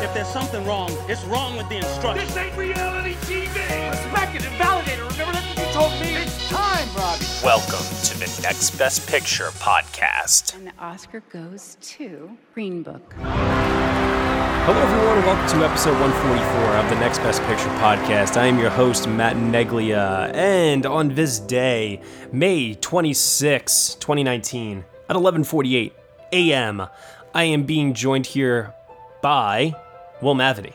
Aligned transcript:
If 0.00 0.14
there's 0.14 0.28
something 0.28 0.64
wrong, 0.64 0.96
it's 1.08 1.24
wrong 1.24 1.56
with 1.56 1.68
the 1.68 1.78
instructions. 1.78 2.32
This 2.32 2.44
ain't 2.44 2.56
reality 2.56 3.14
TV! 3.22 3.90
Respect 3.90 4.36
it 4.36 4.46
and 4.46 4.56
validate 4.56 4.96
it. 4.96 5.02
Remember 5.02 5.32
that's 5.32 5.56
what 5.56 5.66
you 5.66 5.72
told 5.72 5.92
me? 6.00 6.14
It's 6.14 6.48
time, 6.48 6.86
Robbie. 6.96 7.24
Welcome 7.42 7.84
to 8.04 8.16
the 8.16 8.40
Next 8.40 8.78
Best 8.78 9.08
Picture 9.08 9.48
podcast. 9.58 10.54
And 10.54 10.68
the 10.68 10.72
Oscar 10.78 11.18
goes 11.30 11.76
to 11.80 12.30
Green 12.54 12.84
Book. 12.84 13.12
Hello, 13.18 14.80
everyone. 14.80 15.26
Welcome 15.26 15.58
to 15.58 15.66
episode 15.66 16.00
144 16.00 16.76
of 16.76 16.88
the 16.90 17.00
Next 17.00 17.18
Best 17.18 17.42
Picture 17.42 17.68
podcast. 17.80 18.36
I 18.36 18.46
am 18.46 18.56
your 18.60 18.70
host, 18.70 19.08
Matt 19.08 19.34
Neglia. 19.34 20.32
And 20.32 20.86
on 20.86 21.16
this 21.16 21.40
day, 21.40 22.02
May 22.30 22.74
26, 22.74 23.96
2019, 23.96 24.84
at 25.08 25.16
11:48 25.16 25.92
a.m., 26.32 26.86
I 27.34 27.42
am 27.42 27.64
being 27.64 27.94
joined 27.94 28.26
here 28.26 28.72
by 29.20 29.74
Will 30.20 30.34
Mavity. 30.34 30.74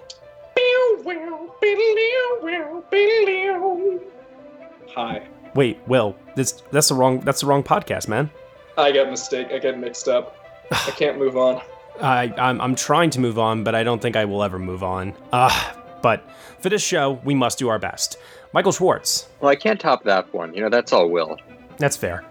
Hi. 4.95 5.27
Wait, 5.55 5.79
Will, 5.87 6.15
this 6.35 6.63
that's 6.71 6.89
the 6.89 6.95
wrong 6.95 7.19
that's 7.21 7.41
the 7.41 7.47
wrong 7.47 7.63
podcast, 7.63 8.07
man. 8.07 8.29
I 8.77 8.91
get 8.91 9.09
mistake. 9.09 9.47
I 9.51 9.59
get 9.59 9.77
mixed 9.77 10.07
up. 10.07 10.35
I 10.71 10.91
can't 10.91 11.17
move 11.17 11.37
on. 11.37 11.61
I, 12.01 12.33
I'm, 12.37 12.59
I'm 12.59 12.75
trying 12.75 13.11
to 13.11 13.19
move 13.19 13.37
on, 13.37 13.63
but 13.63 13.75
I 13.75 13.83
don't 13.83 14.01
think 14.01 14.15
I 14.15 14.25
will 14.25 14.41
ever 14.43 14.57
move 14.57 14.81
on. 14.83 15.13
Uh, 15.31 15.73
but 16.01 16.27
for 16.59 16.69
this 16.69 16.81
show, 16.83 17.19
we 17.23 17.35
must 17.35 17.59
do 17.59 17.69
our 17.69 17.77
best. 17.77 18.17
Michael 18.51 18.71
Schwartz, 18.71 19.27
Well, 19.39 19.51
I 19.51 19.55
can't 19.55 19.79
top 19.79 20.03
that 20.05 20.31
one. 20.33 20.53
You 20.55 20.61
know, 20.61 20.69
that's 20.69 20.91
all 20.91 21.07
Will. 21.09 21.37
that's 21.77 21.95
fair. 21.97 22.23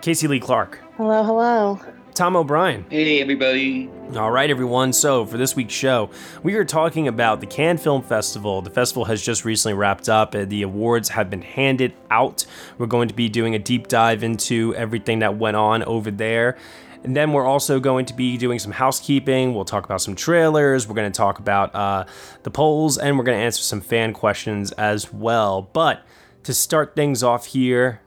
Casey 0.00 0.28
Lee 0.28 0.40
Clark, 0.40 0.78
Hello, 0.96 1.22
hello. 1.24 1.80
Tom 2.16 2.34
O'Brien. 2.34 2.86
Hey, 2.88 3.20
everybody. 3.20 3.90
All 4.16 4.30
right, 4.30 4.48
everyone. 4.48 4.94
So, 4.94 5.26
for 5.26 5.36
this 5.36 5.54
week's 5.54 5.74
show, 5.74 6.08
we 6.42 6.54
are 6.54 6.64
talking 6.64 7.08
about 7.08 7.42
the 7.42 7.46
Cannes 7.46 7.76
Film 7.76 8.00
Festival. 8.00 8.62
The 8.62 8.70
festival 8.70 9.04
has 9.04 9.20
just 9.20 9.44
recently 9.44 9.74
wrapped 9.74 10.08
up, 10.08 10.32
and 10.32 10.48
the 10.48 10.62
awards 10.62 11.10
have 11.10 11.28
been 11.28 11.42
handed 11.42 11.92
out. 12.10 12.46
We're 12.78 12.86
going 12.86 13.08
to 13.08 13.14
be 13.14 13.28
doing 13.28 13.54
a 13.54 13.58
deep 13.58 13.88
dive 13.88 14.22
into 14.22 14.74
everything 14.76 15.18
that 15.18 15.36
went 15.36 15.58
on 15.58 15.82
over 15.82 16.10
there. 16.10 16.56
And 17.04 17.14
then 17.14 17.34
we're 17.34 17.44
also 17.44 17.80
going 17.80 18.06
to 18.06 18.14
be 18.14 18.38
doing 18.38 18.58
some 18.60 18.72
housekeeping. 18.72 19.54
We'll 19.54 19.66
talk 19.66 19.84
about 19.84 20.00
some 20.00 20.14
trailers. 20.14 20.88
We're 20.88 20.94
going 20.94 21.12
to 21.12 21.16
talk 21.16 21.38
about 21.38 21.74
uh, 21.74 22.06
the 22.44 22.50
polls, 22.50 22.96
and 22.96 23.18
we're 23.18 23.24
going 23.24 23.38
to 23.38 23.44
answer 23.44 23.62
some 23.62 23.82
fan 23.82 24.14
questions 24.14 24.72
as 24.72 25.12
well. 25.12 25.68
But 25.70 26.02
to 26.44 26.54
start 26.54 26.96
things 26.96 27.22
off 27.22 27.44
here, 27.44 28.00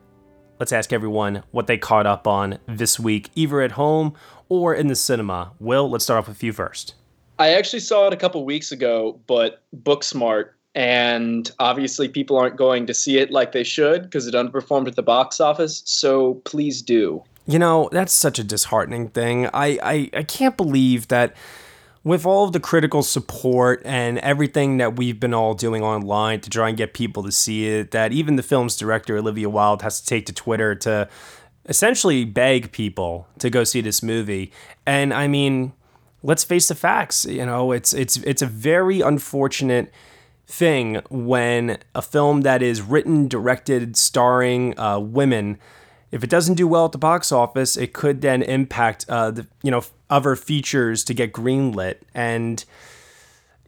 let's 0.59 0.71
ask 0.71 0.93
everyone 0.93 1.43
what 1.51 1.67
they 1.67 1.77
caught 1.77 2.05
up 2.05 2.27
on 2.27 2.59
this 2.67 2.99
week, 2.99 3.29
either 3.35 3.61
at 3.61 3.71
home 3.71 4.13
or 4.49 4.75
in 4.75 4.87
the 4.87 4.95
cinema. 4.95 5.53
Will, 5.59 5.89
let's 5.89 6.03
start 6.03 6.19
off 6.19 6.27
with 6.27 6.43
you 6.43 6.53
first. 6.53 6.93
I 7.39 7.53
actually 7.53 7.79
saw 7.79 8.07
it 8.07 8.13
a 8.13 8.17
couple 8.17 8.43
weeks 8.43 8.71
ago, 8.71 9.19
but 9.25 9.63
Booksmart, 9.83 10.49
and 10.75 11.49
obviously 11.59 12.09
people 12.09 12.37
aren't 12.37 12.57
going 12.57 12.85
to 12.87 12.93
see 12.93 13.17
it 13.17 13.31
like 13.31 13.53
they 13.53 13.63
should 13.63 14.03
because 14.03 14.27
it 14.27 14.33
underperformed 14.35 14.87
at 14.87 14.95
the 14.95 15.03
box 15.03 15.39
office. 15.39 15.81
So 15.85 16.35
please 16.45 16.81
do. 16.81 17.23
You 17.47 17.57
know, 17.57 17.89
that's 17.91 18.13
such 18.13 18.37
a 18.37 18.43
disheartening 18.43 19.09
thing. 19.09 19.47
I, 19.47 19.79
I, 19.81 20.09
I 20.13 20.23
can't 20.23 20.55
believe 20.57 21.07
that 21.07 21.33
with 22.03 22.25
all 22.25 22.45
of 22.45 22.53
the 22.53 22.59
critical 22.59 23.03
support 23.03 23.81
and 23.85 24.17
everything 24.19 24.77
that 24.77 24.95
we've 24.95 25.19
been 25.19 25.33
all 25.33 25.53
doing 25.53 25.83
online 25.83 26.39
to 26.41 26.49
try 26.49 26.69
and 26.69 26.77
get 26.77 26.93
people 26.93 27.23
to 27.23 27.31
see 27.31 27.67
it, 27.67 27.91
that 27.91 28.11
even 28.11 28.35
the 28.35 28.43
film's 28.43 28.75
director, 28.75 29.17
Olivia 29.17 29.49
Wilde, 29.49 29.81
has 29.81 29.99
to 29.99 30.07
take 30.07 30.25
to 30.27 30.33
Twitter 30.33 30.75
to 30.75 31.09
essentially 31.67 32.25
beg 32.25 32.71
people 32.71 33.27
to 33.39 33.49
go 33.49 33.63
see 33.63 33.81
this 33.81 34.01
movie. 34.01 34.51
And 34.85 35.13
I 35.13 35.27
mean, 35.27 35.73
let's 36.23 36.43
face 36.43 36.67
the 36.67 36.75
facts. 36.75 37.25
You 37.25 37.45
know, 37.45 37.71
it's 37.71 37.93
it's 37.93 38.17
it's 38.17 38.41
a 38.41 38.47
very 38.47 39.01
unfortunate 39.01 39.91
thing 40.47 41.01
when 41.09 41.77
a 41.93 42.01
film 42.01 42.41
that 42.41 42.61
is 42.61 42.81
written, 42.81 43.27
directed, 43.27 43.95
starring 43.95 44.77
uh, 44.79 44.99
women, 44.99 45.59
if 46.11 46.23
it 46.23 46.29
doesn't 46.29 46.55
do 46.55 46.67
well 46.67 46.85
at 46.85 46.91
the 46.91 46.97
box 46.97 47.31
office, 47.31 47.77
it 47.77 47.93
could 47.93 48.21
then 48.21 48.41
impact 48.41 49.05
uh, 49.09 49.31
the 49.31 49.47
you 49.61 49.69
know 49.69 49.83
other 50.09 50.35
features 50.35 51.03
to 51.05 51.13
get 51.13 51.33
greenlit 51.33 51.97
and. 52.13 52.63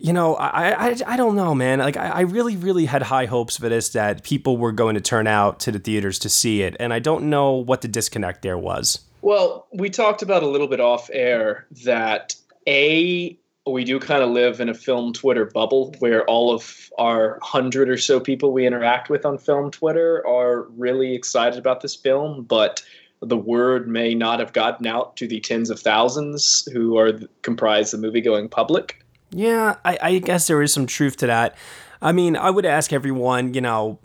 You 0.04 0.14
know, 0.14 0.34
I, 0.34 0.88
I, 0.90 0.96
I 1.06 1.16
don't 1.16 1.36
know, 1.36 1.54
man. 1.54 1.78
Like, 1.78 1.96
I, 1.96 2.08
I 2.08 2.22
really, 2.22 2.58
really 2.58 2.86
had 2.86 3.04
high 3.04 3.28
hopes 3.28 3.58
for 3.58 3.70
this 3.70 3.90
that 3.90 4.24
people 4.24 4.58
were 4.58 4.72
going 4.72 4.96
to 4.96 5.00
turn 5.00 5.28
out 5.28 5.60
to 5.60 5.72
the 5.72 5.78
theaters 5.78 6.18
to 6.20 6.30
see 6.30 6.64
it. 6.64 6.76
And 6.80 6.92
I 6.92 6.98
don't 6.98 7.30
know 7.30 7.52
what 7.52 7.82
the 7.82 7.88
disconnect 7.88 8.42
there 8.42 8.58
was. 8.58 9.02
Well, 9.22 9.68
we 9.72 9.92
talked 9.92 10.24
about 10.24 10.42
a 10.42 10.48
little 10.48 10.68
bit 10.68 10.80
off 10.80 11.08
air 11.14 11.68
that 11.86 12.34
A, 12.68 13.38
we 13.68 13.84
do 13.84 14.00
kind 14.00 14.24
of 14.24 14.32
live 14.32 14.60
in 14.60 14.70
a 14.70 14.74
film 14.74 15.14
Twitter 15.14 15.46
bubble 15.46 15.94
where 16.00 16.26
all 16.26 16.52
of 16.52 16.90
our 16.98 17.38
hundred 17.44 17.88
or 17.88 17.98
so 17.98 18.20
people 18.20 18.52
we 18.52 18.66
interact 18.66 19.08
with 19.10 19.24
on 19.24 19.38
film 19.38 19.70
Twitter 19.70 20.26
are 20.26 20.64
really 20.78 21.14
excited 21.14 21.60
about 21.60 21.82
this 21.82 21.96
film, 21.96 22.44
but 22.44 22.82
the 23.22 23.38
word 23.38 23.88
may 23.88 24.16
not 24.16 24.40
have 24.40 24.54
gotten 24.54 24.88
out 24.88 25.16
to 25.18 25.28
the 25.28 25.40
tens 25.40 25.70
of 25.70 25.80
thousands 25.80 26.68
who 26.74 26.98
are 26.98 27.20
comprise 27.44 27.92
the 27.92 27.98
movie 27.98 28.22
going 28.22 28.50
public. 28.50 29.04
Yeah, 29.30 29.78
I, 29.86 29.98
I 30.02 30.18
guess 30.20 30.48
there 30.48 30.62
is 30.62 30.74
some 30.74 30.88
truth 30.88 31.18
to 31.18 31.28
that. 31.28 31.56
I 32.02 32.12
mean, 32.12 32.36
I 32.36 32.50
would 32.50 32.66
ask 32.66 32.92
everyone, 32.92 33.54
you 33.54 33.62
know, 33.62 34.00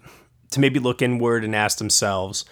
to 0.50 0.60
maybe 0.60 0.78
look 0.78 1.02
inward 1.02 1.44
and 1.44 1.56
ask 1.56 1.78
themselves, 1.78 2.44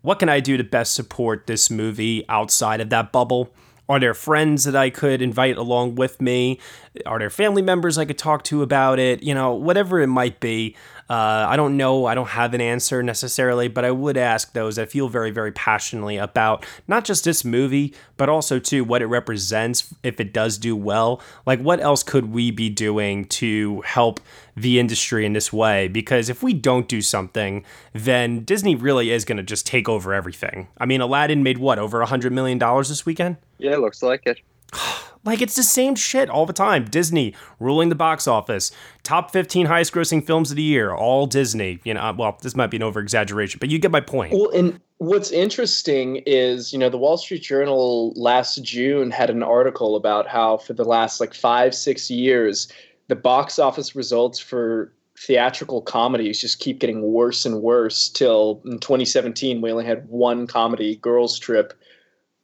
what 0.00 0.18
can 0.18 0.28
I 0.28 0.40
do 0.40 0.56
to 0.56 0.64
best 0.64 0.94
support 0.94 1.46
this 1.46 1.70
movie 1.70 2.24
outside 2.28 2.80
of 2.80 2.90
that 2.90 3.12
bubble? 3.12 3.52
Are 3.88 3.98
there 3.98 4.14
friends 4.14 4.64
that 4.64 4.76
I 4.76 4.90
could 4.90 5.22
invite 5.22 5.56
along 5.56 5.94
with 5.94 6.20
me? 6.20 6.60
Are 7.06 7.18
there 7.18 7.30
family 7.30 7.62
members 7.62 7.96
I 7.96 8.04
could 8.04 8.18
talk 8.18 8.44
to 8.44 8.62
about 8.62 8.98
it? 8.98 9.22
You 9.22 9.34
know, 9.34 9.54
whatever 9.54 10.00
it 10.00 10.08
might 10.08 10.40
be. 10.40 10.76
Uh, 11.10 11.46
I 11.48 11.56
don't 11.56 11.78
know. 11.78 12.04
I 12.04 12.14
don't 12.14 12.28
have 12.28 12.52
an 12.52 12.60
answer 12.60 13.02
necessarily, 13.02 13.66
but 13.68 13.86
I 13.86 13.90
would 13.90 14.18
ask 14.18 14.52
those 14.52 14.76
that 14.76 14.90
feel 14.90 15.08
very, 15.08 15.30
very 15.30 15.52
passionately 15.52 16.18
about 16.18 16.66
not 16.86 17.06
just 17.06 17.24
this 17.24 17.46
movie, 17.46 17.94
but 18.18 18.28
also 18.28 18.58
too 18.58 18.84
what 18.84 19.00
it 19.00 19.06
represents 19.06 19.94
if 20.02 20.20
it 20.20 20.34
does 20.34 20.58
do 20.58 20.76
well. 20.76 21.22
Like, 21.46 21.60
what 21.60 21.80
else 21.80 22.02
could 22.02 22.30
we 22.30 22.50
be 22.50 22.68
doing 22.68 23.24
to 23.26 23.80
help 23.86 24.20
the 24.62 24.78
industry 24.78 25.24
in 25.24 25.32
this 25.32 25.52
way? 25.52 25.88
Because 25.88 26.28
if 26.28 26.42
we 26.42 26.52
don't 26.52 26.88
do 26.88 27.00
something, 27.00 27.64
then 27.92 28.44
Disney 28.44 28.74
really 28.74 29.10
is 29.10 29.24
going 29.24 29.38
to 29.38 29.42
just 29.42 29.66
take 29.66 29.88
over 29.88 30.14
everything. 30.14 30.68
I 30.78 30.86
mean, 30.86 31.00
Aladdin 31.00 31.42
made 31.42 31.58
what 31.58 31.78
over 31.78 32.00
a 32.00 32.06
hundred 32.06 32.32
million 32.32 32.58
dollars 32.58 32.88
this 32.88 33.06
weekend. 33.06 33.36
Yeah, 33.58 33.76
looks 33.76 34.02
like 34.02 34.26
it. 34.26 34.40
Like 35.24 35.42
it's 35.42 35.56
the 35.56 35.62
same 35.62 35.94
shit 35.94 36.30
all 36.30 36.46
the 36.46 36.52
time. 36.52 36.84
Disney 36.84 37.34
ruling 37.58 37.88
the 37.88 37.94
box 37.94 38.26
office. 38.26 38.70
Top 39.02 39.30
15 39.30 39.66
highest 39.66 39.92
grossing 39.92 40.24
films 40.24 40.50
of 40.50 40.56
the 40.56 40.62
year, 40.62 40.94
all 40.94 41.26
Disney. 41.26 41.80
You 41.84 41.94
know, 41.94 42.14
well, 42.16 42.38
this 42.40 42.56
might 42.56 42.68
be 42.68 42.76
an 42.76 42.82
over 42.82 43.00
exaggeration, 43.00 43.58
but 43.58 43.68
you 43.68 43.78
get 43.78 43.90
my 43.90 44.00
point. 44.00 44.32
Well, 44.32 44.50
and 44.50 44.80
what's 44.98 45.30
interesting 45.30 46.22
is, 46.26 46.72
you 46.72 46.78
know, 46.78 46.88
the 46.88 46.98
Wall 46.98 47.16
Street 47.16 47.42
Journal 47.42 48.12
last 48.16 48.62
June 48.62 49.10
had 49.10 49.30
an 49.30 49.42
article 49.42 49.96
about 49.96 50.26
how 50.26 50.58
for 50.58 50.72
the 50.72 50.84
last 50.84 51.20
like 51.20 51.34
five, 51.34 51.74
six 51.74 52.10
years, 52.10 52.68
the 53.08 53.16
box 53.16 53.58
office 53.58 53.96
results 53.96 54.38
for 54.38 54.92
theatrical 55.18 55.82
comedies 55.82 56.40
just 56.40 56.60
keep 56.60 56.78
getting 56.78 57.02
worse 57.02 57.44
and 57.44 57.60
worse 57.60 58.08
till 58.08 58.62
in 58.64 58.78
2017 58.78 59.60
we 59.60 59.72
only 59.72 59.84
had 59.84 60.08
one 60.08 60.46
comedy 60.46 60.94
girls 60.96 61.38
trip 61.38 61.74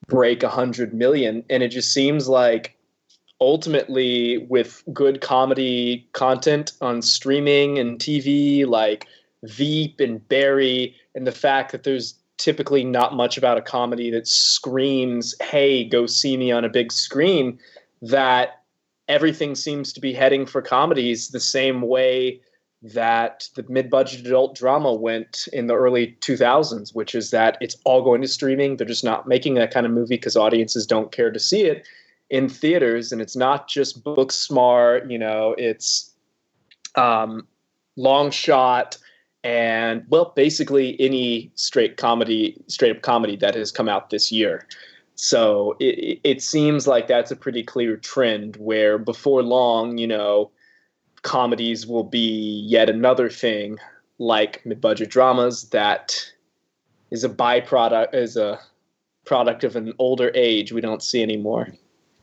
break 0.07 0.43
100 0.43 0.95
million. 0.95 1.45
And 1.51 1.63
it 1.63 1.69
just 1.69 1.93
seems 1.93 2.29
like 2.29 2.77
ultimately 3.41 4.39
with 4.49 4.83
good 4.93 5.21
comedy 5.21 6.09
content 6.13 6.73
on 6.81 7.03
streaming 7.03 7.79
and 7.79 7.99
tv 7.99 8.65
like 8.65 9.07
veep 9.43 9.99
and 9.99 10.27
barry 10.29 10.95
and 11.17 11.27
the 11.27 11.33
fact 11.33 11.73
that 11.73 11.83
there's 11.83 12.15
typically 12.39 12.85
not 12.85 13.15
much 13.15 13.37
about 13.37 13.59
a 13.59 13.61
comedy 13.61 14.09
that 14.09 14.29
screams 14.29 15.35
hey 15.43 15.85
go 15.85 16.07
see 16.07 16.37
me 16.37 16.53
on 16.53 16.65
a 16.65 16.69
big 16.69 16.93
screen 16.93 17.59
that 18.01 18.63
everything 19.09 19.55
seems 19.55 19.93
to 19.93 20.01
be 20.01 20.13
heading 20.13 20.47
for 20.47 20.63
comedies 20.63 21.29
the 21.29 21.41
same 21.41 21.83
way 21.83 22.41
that 22.83 23.49
the 23.55 23.65
mid-budget 23.69 24.27
adult 24.27 24.55
drama 24.55 24.93
went 24.93 25.49
in 25.53 25.67
the 25.67 25.75
early 25.75 26.17
2000s, 26.21 26.95
which 26.95 27.15
is 27.15 27.31
that 27.31 27.57
it's 27.61 27.77
all 27.85 28.03
going 28.03 28.21
to 28.21 28.29
streaming. 28.29 28.77
They're 28.77 28.87
just 28.87 29.05
not 29.05 29.27
making 29.27 29.55
that 29.55 29.73
kind 29.73 29.87
of 29.87 29.93
movie 29.93 30.17
because 30.17 30.37
audiences 30.37 30.87
don't 30.87 31.11
care 31.11 31.31
to 31.31 31.41
see 31.41 31.63
it 31.63 31.87
in 32.29 32.49
theaters, 32.49 33.11
and 33.11 33.23
it's 33.23 33.37
not 33.37 33.69
just 33.69 34.05
Booksmart. 34.05 35.11
You 35.11 35.19
know, 35.19 35.55
it's 35.57 36.13
um, 36.95 37.47
long 37.97 38.31
shot 38.31 38.99
and 39.45 40.05
well, 40.09 40.33
basically 40.35 40.99
any 40.99 41.53
straight 41.55 41.99
comedy, 41.99 42.61
straight 42.67 42.97
up 42.97 43.03
comedy 43.03 43.37
that 43.37 43.55
has 43.55 43.71
come 43.71 43.89
out 43.89 44.11
this 44.11 44.33
year. 44.33 44.67
So 45.15 45.77
it, 45.81 46.21
it 46.25 46.43
seems 46.43 46.87
like 46.87 47.07
that's 47.07 47.31
a 47.31 47.37
pretty 47.37 47.63
clear 47.63 47.97
trend 47.97 48.57
where 48.57 48.99
before 48.99 49.43
long, 49.43 49.99
you 49.99 50.07
know, 50.07 50.51
comedies 51.23 51.87
will 51.87 52.05
be 52.05 52.61
yet 52.67 52.91
another 52.91 53.31
thing 53.31 53.79
like 54.19 54.65
mid-budget 54.67 55.11
dramas 55.11 55.71
that 55.71 56.33
is 57.11 57.25
a 57.25 57.29
byproduct 57.29 58.15
is 58.15 58.37
a 58.37 58.61
product 59.25 59.65
of 59.65 59.77
an 59.77 59.93
older 59.99 60.31
age 60.35 60.73
we 60.73 60.81
don't 60.81 61.03
see 61.03 61.23
anymore. 61.23 61.69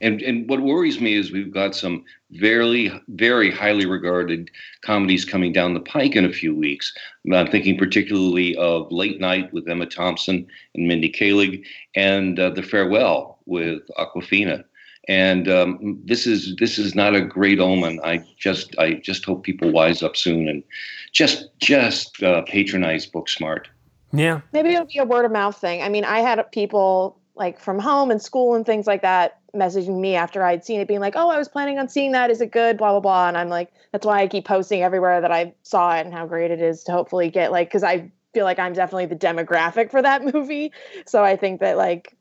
And 0.01 0.21
and 0.21 0.49
what 0.49 0.61
worries 0.61 0.99
me 0.99 1.13
is 1.13 1.31
we've 1.31 1.53
got 1.53 1.75
some 1.75 2.03
very 2.31 2.91
very 3.09 3.51
highly 3.51 3.85
regarded 3.85 4.49
comedies 4.81 5.25
coming 5.25 5.53
down 5.53 5.73
the 5.73 5.79
pike 5.79 6.15
in 6.15 6.25
a 6.25 6.33
few 6.33 6.55
weeks. 6.55 6.93
I'm 7.31 7.47
thinking 7.47 7.77
particularly 7.77 8.55
of 8.57 8.91
Late 8.91 9.19
Night 9.19 9.53
with 9.53 9.69
Emma 9.69 9.85
Thompson 9.85 10.47
and 10.75 10.87
Mindy 10.87 11.11
Kaling, 11.11 11.63
and 11.95 12.39
uh, 12.39 12.49
The 12.49 12.63
Farewell 12.63 13.39
with 13.45 13.83
Awkwafina. 13.97 14.63
And 15.07 15.47
um, 15.49 15.99
this 16.03 16.25
is 16.25 16.55
this 16.57 16.77
is 16.77 16.95
not 16.95 17.15
a 17.15 17.21
great 17.21 17.59
omen. 17.59 17.99
I 18.03 18.23
just 18.37 18.77
I 18.77 18.95
just 18.95 19.25
hope 19.25 19.43
people 19.43 19.71
wise 19.71 20.03
up 20.03 20.15
soon 20.15 20.47
and 20.47 20.63
just 21.11 21.49
just 21.59 22.21
uh, 22.23 22.41
patronize 22.43 23.09
Booksmart. 23.09 23.65
Yeah, 24.13 24.41
maybe 24.51 24.73
it'll 24.73 24.85
be 24.85 24.97
a 24.97 25.05
word 25.05 25.25
of 25.25 25.31
mouth 25.31 25.57
thing. 25.57 25.81
I 25.81 25.89
mean, 25.89 26.05
I 26.05 26.19
had 26.19 26.43
people 26.51 27.19
like 27.35 27.59
from 27.59 27.79
home 27.79 28.11
and 28.11 28.21
school 28.21 28.55
and 28.55 28.65
things 28.65 28.85
like 28.85 29.01
that 29.01 29.40
messaging 29.55 29.99
me 29.99 30.15
after 30.15 30.43
I'd 30.43 30.63
seen 30.63 30.79
it, 30.79 30.87
being 30.87 30.99
like, 30.99 31.15
"Oh, 31.15 31.29
I 31.29 31.37
was 31.37 31.47
planning 31.47 31.79
on 31.79 31.89
seeing 31.89 32.11
that. 32.13 32.29
Is 32.29 32.41
it 32.41 32.51
good?" 32.51 32.77
Blah 32.77 32.91
blah 32.91 32.99
blah. 32.99 33.27
And 33.27 33.37
I'm 33.37 33.49
like, 33.49 33.71
that's 33.91 34.05
why 34.05 34.21
I 34.21 34.27
keep 34.27 34.45
posting 34.45 34.81
everywhere 34.83 35.21
that 35.21 35.31
I 35.31 35.53
saw 35.63 35.95
it 35.95 36.05
and 36.05 36.13
how 36.13 36.25
great 36.25 36.51
it 36.51 36.61
is 36.61 36.83
to 36.85 36.91
hopefully 36.91 37.29
get 37.29 37.51
like, 37.51 37.67
because 37.67 37.83
I 37.83 38.11
feel 38.33 38.45
like 38.45 38.59
I'm 38.59 38.73
definitely 38.73 39.07
the 39.07 39.15
demographic 39.15 39.91
for 39.91 40.01
that 40.01 40.23
movie. 40.33 40.71
So 41.05 41.23
I 41.23 41.35
think 41.35 41.59
that 41.59 41.77
like, 41.77 42.15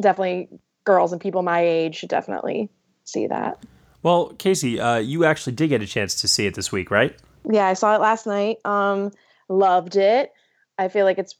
definitely 0.00 0.48
girls 0.84 1.12
and 1.12 1.20
people 1.20 1.42
my 1.42 1.60
age 1.60 1.96
should 1.96 2.08
definitely 2.08 2.70
see 3.04 3.26
that. 3.26 3.62
Well, 4.02 4.30
Casey, 4.38 4.80
uh, 4.80 4.96
you 4.96 5.24
actually 5.24 5.52
did 5.52 5.68
get 5.68 5.82
a 5.82 5.86
chance 5.86 6.14
to 6.22 6.28
see 6.28 6.46
it 6.46 6.54
this 6.54 6.72
week, 6.72 6.90
right? 6.90 7.14
Yeah, 7.50 7.66
I 7.66 7.74
saw 7.74 7.94
it 7.94 8.00
last 8.00 8.26
night. 8.26 8.58
Um, 8.64 9.10
loved 9.48 9.96
it. 9.96 10.32
I 10.78 10.88
feel 10.88 11.04
like 11.04 11.18
it's 11.18 11.34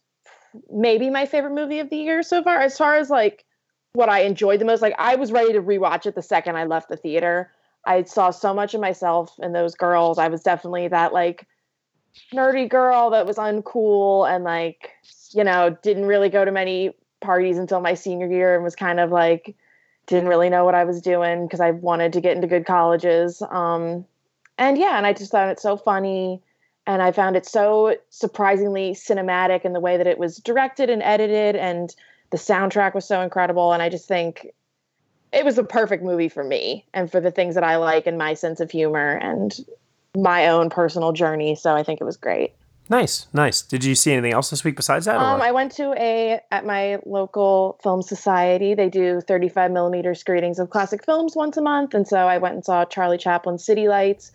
maybe 0.70 1.08
my 1.08 1.24
favorite 1.24 1.54
movie 1.54 1.78
of 1.78 1.88
the 1.88 1.96
year 1.96 2.22
so 2.22 2.42
far. 2.42 2.60
As 2.60 2.76
far 2.76 2.96
as 2.96 3.08
like 3.08 3.46
what 3.92 4.08
I 4.08 4.20
enjoyed 4.20 4.60
the 4.60 4.64
most. 4.64 4.82
Like 4.82 4.94
I 4.98 5.16
was 5.16 5.32
ready 5.32 5.52
to 5.52 5.62
rewatch 5.62 6.06
it 6.06 6.14
the 6.14 6.22
second 6.22 6.56
I 6.56 6.64
left 6.64 6.88
the 6.88 6.96
theater. 6.96 7.50
I 7.86 8.04
saw 8.04 8.30
so 8.30 8.54
much 8.54 8.74
of 8.74 8.80
myself 8.80 9.34
in 9.40 9.52
those 9.52 9.74
girls. 9.74 10.18
I 10.18 10.28
was 10.28 10.42
definitely 10.42 10.88
that 10.88 11.12
like 11.12 11.46
nerdy 12.34 12.68
girl 12.68 13.10
that 13.10 13.26
was 13.26 13.36
uncool 13.36 14.30
and 14.30 14.44
like, 14.44 14.90
you 15.32 15.44
know, 15.44 15.76
didn't 15.82 16.06
really 16.06 16.28
go 16.28 16.44
to 16.44 16.52
many 16.52 16.92
parties 17.20 17.58
until 17.58 17.80
my 17.80 17.94
senior 17.94 18.30
year 18.30 18.54
and 18.54 18.64
was 18.64 18.76
kind 18.76 19.00
of 19.00 19.10
like 19.10 19.56
didn't 20.06 20.28
really 20.28 20.50
know 20.50 20.64
what 20.64 20.74
I 20.74 20.84
was 20.84 21.00
doing 21.00 21.46
because 21.46 21.60
I 21.60 21.70
wanted 21.70 22.12
to 22.14 22.20
get 22.20 22.34
into 22.34 22.48
good 22.48 22.66
colleges. 22.66 23.42
Um 23.50 24.04
and 24.58 24.76
yeah, 24.76 24.98
and 24.98 25.06
I 25.06 25.14
just 25.14 25.32
found 25.32 25.50
it 25.50 25.58
so 25.58 25.76
funny 25.76 26.42
and 26.86 27.02
I 27.02 27.12
found 27.12 27.36
it 27.36 27.46
so 27.46 27.96
surprisingly 28.10 28.92
cinematic 28.92 29.64
in 29.64 29.72
the 29.72 29.80
way 29.80 29.96
that 29.96 30.06
it 30.06 30.18
was 30.18 30.36
directed 30.36 30.90
and 30.90 31.02
edited 31.02 31.56
and 31.56 31.94
the 32.30 32.36
soundtrack 32.36 32.94
was 32.94 33.04
so 33.04 33.20
incredible 33.20 33.72
and 33.72 33.82
i 33.82 33.88
just 33.88 34.06
think 34.06 34.48
it 35.32 35.44
was 35.44 35.58
a 35.58 35.64
perfect 35.64 36.02
movie 36.02 36.28
for 36.28 36.42
me 36.42 36.84
and 36.94 37.10
for 37.10 37.20
the 37.20 37.30
things 37.30 37.54
that 37.54 37.64
i 37.64 37.76
like 37.76 38.06
and 38.06 38.18
my 38.18 38.34
sense 38.34 38.60
of 38.60 38.70
humor 38.70 39.14
and 39.16 39.60
my 40.16 40.48
own 40.48 40.70
personal 40.70 41.12
journey 41.12 41.54
so 41.54 41.74
i 41.74 41.82
think 41.82 42.00
it 42.00 42.04
was 42.04 42.16
great. 42.16 42.52
Nice 42.88 43.28
nice. 43.32 43.62
Did 43.62 43.84
you 43.84 43.94
see 43.94 44.12
anything 44.12 44.32
else 44.32 44.50
this 44.50 44.64
week 44.64 44.74
besides 44.74 45.04
that 45.04 45.14
um, 45.14 45.40
i 45.40 45.52
went 45.52 45.70
to 45.72 45.94
a 45.96 46.40
at 46.50 46.66
my 46.66 46.98
local 47.06 47.78
film 47.84 48.02
society 48.02 48.74
they 48.74 48.88
do 48.88 49.20
35 49.20 49.70
millimeter 49.70 50.12
screenings 50.12 50.58
of 50.58 50.70
classic 50.70 51.04
films 51.04 51.36
once 51.36 51.56
a 51.56 51.62
month 51.62 51.94
and 51.94 52.08
so 52.08 52.16
i 52.16 52.36
went 52.36 52.56
and 52.56 52.64
saw 52.64 52.84
charlie 52.84 53.16
chaplin's 53.16 53.64
city 53.64 53.86
lights 53.86 54.32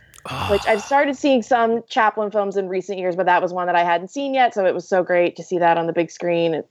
which 0.49 0.65
I've 0.67 0.81
started 0.81 1.15
seeing 1.15 1.43
some 1.43 1.83
Chaplin 1.87 2.31
films 2.31 2.57
in 2.57 2.67
recent 2.67 2.97
years, 2.97 3.15
but 3.15 3.27
that 3.27 3.41
was 3.41 3.53
one 3.53 3.67
that 3.67 3.75
I 3.75 3.83
hadn't 3.83 4.07
seen 4.07 4.33
yet. 4.33 4.55
So 4.55 4.65
it 4.65 4.73
was 4.73 4.87
so 4.87 5.03
great 5.03 5.35
to 5.35 5.43
see 5.43 5.59
that 5.59 5.77
on 5.77 5.85
the 5.85 5.93
big 5.93 6.09
screen 6.09 6.63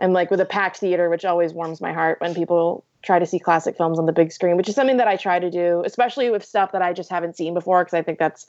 and 0.00 0.14
like 0.14 0.30
with 0.30 0.40
a 0.40 0.46
packed 0.46 0.78
theater, 0.78 1.08
which 1.08 1.24
always 1.24 1.52
warms 1.52 1.80
my 1.80 1.92
heart 1.92 2.20
when 2.20 2.34
people 2.34 2.84
try 3.02 3.18
to 3.18 3.26
see 3.26 3.38
classic 3.38 3.76
films 3.76 3.98
on 3.98 4.06
the 4.06 4.12
big 4.12 4.32
screen, 4.32 4.56
which 4.56 4.68
is 4.68 4.74
something 4.74 4.96
that 4.96 5.06
I 5.06 5.16
try 5.16 5.38
to 5.38 5.50
do, 5.50 5.82
especially 5.84 6.30
with 6.30 6.44
stuff 6.44 6.72
that 6.72 6.82
I 6.82 6.92
just 6.92 7.10
haven't 7.10 7.36
seen 7.36 7.54
before, 7.54 7.84
because 7.84 7.94
I 7.94 8.02
think 8.02 8.18
that's 8.18 8.46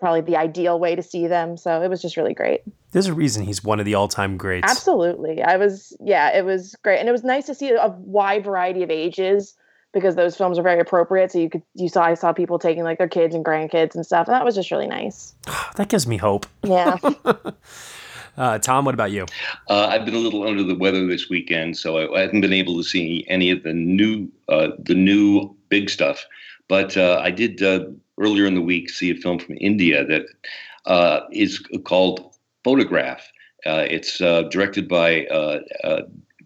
probably 0.00 0.22
the 0.22 0.36
ideal 0.36 0.80
way 0.80 0.96
to 0.96 1.02
see 1.02 1.26
them. 1.26 1.56
So 1.56 1.82
it 1.82 1.88
was 1.88 2.00
just 2.00 2.16
really 2.16 2.34
great. 2.34 2.62
There's 2.92 3.06
a 3.06 3.14
reason 3.14 3.44
he's 3.44 3.62
one 3.62 3.78
of 3.78 3.84
the 3.84 3.94
all-time 3.94 4.36
greats. 4.36 4.70
Absolutely. 4.70 5.42
I 5.42 5.56
was 5.56 5.94
yeah, 6.00 6.36
it 6.36 6.44
was 6.44 6.74
great. 6.82 6.98
And 6.98 7.08
it 7.08 7.12
was 7.12 7.22
nice 7.22 7.46
to 7.46 7.54
see 7.54 7.70
a 7.70 7.88
wide 7.88 8.44
variety 8.44 8.82
of 8.82 8.90
ages 8.90 9.54
because 9.92 10.16
those 10.16 10.36
films 10.36 10.58
are 10.58 10.62
very 10.62 10.80
appropriate. 10.80 11.32
So 11.32 11.38
you 11.38 11.50
could 11.50 11.62
you 11.74 11.88
saw 11.88 12.04
I 12.04 12.14
saw 12.14 12.32
people 12.32 12.58
taking 12.58 12.84
like 12.84 12.96
their 12.96 13.08
kids 13.08 13.34
and 13.34 13.44
grandkids 13.44 13.94
and 13.94 14.06
stuff. 14.06 14.26
And 14.26 14.34
that 14.34 14.44
was 14.44 14.54
just 14.54 14.70
really 14.70 14.86
nice. 14.86 15.34
that 15.76 15.88
gives 15.88 16.06
me 16.06 16.16
hope. 16.16 16.46
Yeah. 16.62 16.96
Uh, 18.38 18.56
Tom, 18.56 18.84
what 18.84 18.94
about 18.94 19.10
you? 19.10 19.26
Uh, 19.68 19.86
I've 19.86 20.04
been 20.04 20.14
a 20.14 20.18
little 20.18 20.46
under 20.46 20.62
the 20.62 20.76
weather 20.76 21.04
this 21.06 21.28
weekend, 21.28 21.76
so 21.76 21.98
I, 21.98 22.18
I 22.18 22.20
haven't 22.22 22.40
been 22.40 22.52
able 22.52 22.76
to 22.76 22.84
see 22.84 23.26
any 23.28 23.50
of 23.50 23.64
the 23.64 23.72
new 23.72 24.30
uh, 24.48 24.68
the 24.78 24.94
new 24.94 25.54
big 25.68 25.90
stuff. 25.90 26.24
But 26.68 26.96
uh, 26.96 27.20
I 27.22 27.32
did 27.32 27.62
uh, 27.62 27.86
earlier 28.16 28.46
in 28.46 28.54
the 28.54 28.62
week 28.62 28.90
see 28.90 29.10
a 29.10 29.16
film 29.16 29.40
from 29.40 29.56
India 29.60 30.04
that 30.06 30.26
uh, 30.86 31.20
is 31.32 31.58
called 31.84 32.32
Photograph. 32.62 33.26
it's 33.64 34.18
directed 34.18 34.86
by 34.88 35.26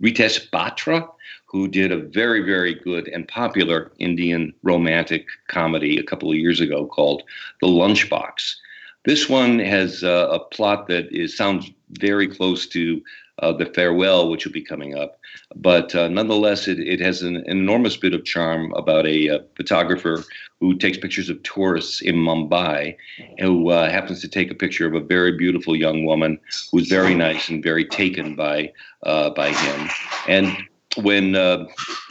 Ritesh 0.02 0.48
Batra, 0.50 1.06
who 1.44 1.68
did 1.68 1.92
a 1.92 1.98
very, 1.98 2.40
very 2.40 2.74
good 2.74 3.08
and 3.08 3.28
popular 3.28 3.92
Indian 3.98 4.54
romantic 4.62 5.26
comedy 5.48 5.98
a 5.98 6.02
couple 6.02 6.30
of 6.30 6.36
years 6.36 6.60
ago 6.60 6.86
called 6.86 7.22
The 7.60 7.66
Lunchbox. 7.66 8.56
This 9.04 9.28
one 9.28 9.58
has 9.58 10.04
uh, 10.04 10.28
a 10.30 10.38
plot 10.38 10.86
that 10.88 11.12
is 11.12 11.36
sounds 11.36 11.70
very 11.90 12.28
close 12.28 12.66
to 12.68 13.02
uh, 13.38 13.52
the 13.52 13.66
farewell, 13.66 14.30
which 14.30 14.44
will 14.44 14.52
be 14.52 14.62
coming 14.62 14.94
up, 14.96 15.18
but 15.56 15.94
uh, 15.94 16.06
nonetheless, 16.06 16.68
it, 16.68 16.78
it 16.78 17.00
has 17.00 17.22
an, 17.22 17.36
an, 17.36 17.44
enormous 17.46 17.96
bit 17.96 18.14
of 18.14 18.24
charm 18.24 18.72
about 18.74 19.06
a, 19.06 19.30
uh, 19.30 19.38
photographer 19.56 20.22
who 20.60 20.76
takes 20.76 20.98
pictures 20.98 21.28
of 21.28 21.42
tourists 21.42 22.02
in 22.02 22.14
Mumbai, 22.14 22.94
who 23.40 23.70
uh, 23.70 23.90
happens 23.90 24.20
to 24.20 24.28
take 24.28 24.50
a 24.50 24.54
picture 24.54 24.86
of 24.86 24.94
a 24.94 25.00
very 25.00 25.36
beautiful 25.36 25.74
young 25.74 26.04
woman 26.04 26.38
who's 26.70 26.88
very 26.88 27.14
nice 27.14 27.48
and 27.48 27.62
very 27.62 27.84
taken 27.84 28.36
by 28.36 28.70
uh, 29.02 29.30
by 29.30 29.50
him, 29.52 29.88
and 30.28 30.56
when 30.98 31.34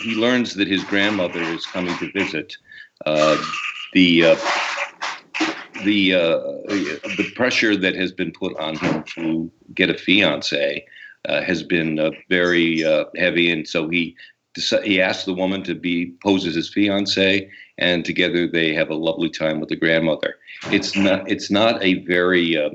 he 0.04 0.16
learns 0.16 0.56
that 0.56 0.68
his 0.68 0.84
grandmother 0.86 1.42
is 1.42 1.66
coming 1.68 1.96
to 2.00 2.12
visit, 2.12 2.58
the 3.94 4.36
the 5.84 6.14
uh, 6.14 6.38
the 7.18 7.32
pressure 7.36 7.76
that 7.76 7.96
has 7.96 8.12
been 8.12 8.32
put 8.32 8.56
on 8.58 8.76
him 8.78 9.04
to 9.16 9.52
get 9.74 9.90
a 9.90 9.94
fiance 9.94 10.86
uh, 11.28 11.42
has 11.42 11.64
been 11.64 12.00
uh, 12.00 12.12
very 12.30 12.84
uh, 12.84 13.06
heavy, 13.16 13.52
and 13.52 13.68
so 13.68 13.88
he 13.90 14.16
he 14.84 15.00
asked 15.00 15.26
the 15.26 15.34
woman 15.34 15.64
to 15.64 15.76
be 15.76 16.14
pose 16.24 16.46
as 16.46 16.56
his 16.56 16.70
fiance, 16.70 17.50
and 17.78 18.04
together 18.04 18.48
they 18.48 18.74
have 18.74 18.90
a 18.90 18.96
lovely 18.96 19.30
time 19.30 19.60
with 19.60 19.70
the 19.70 19.76
grandmother. 19.76 20.36
It's 20.72 20.96
not 20.96 21.30
it's 21.30 21.52
not 21.52 21.82
a 21.84 22.04
very 22.06 22.58
uh, 22.58 22.72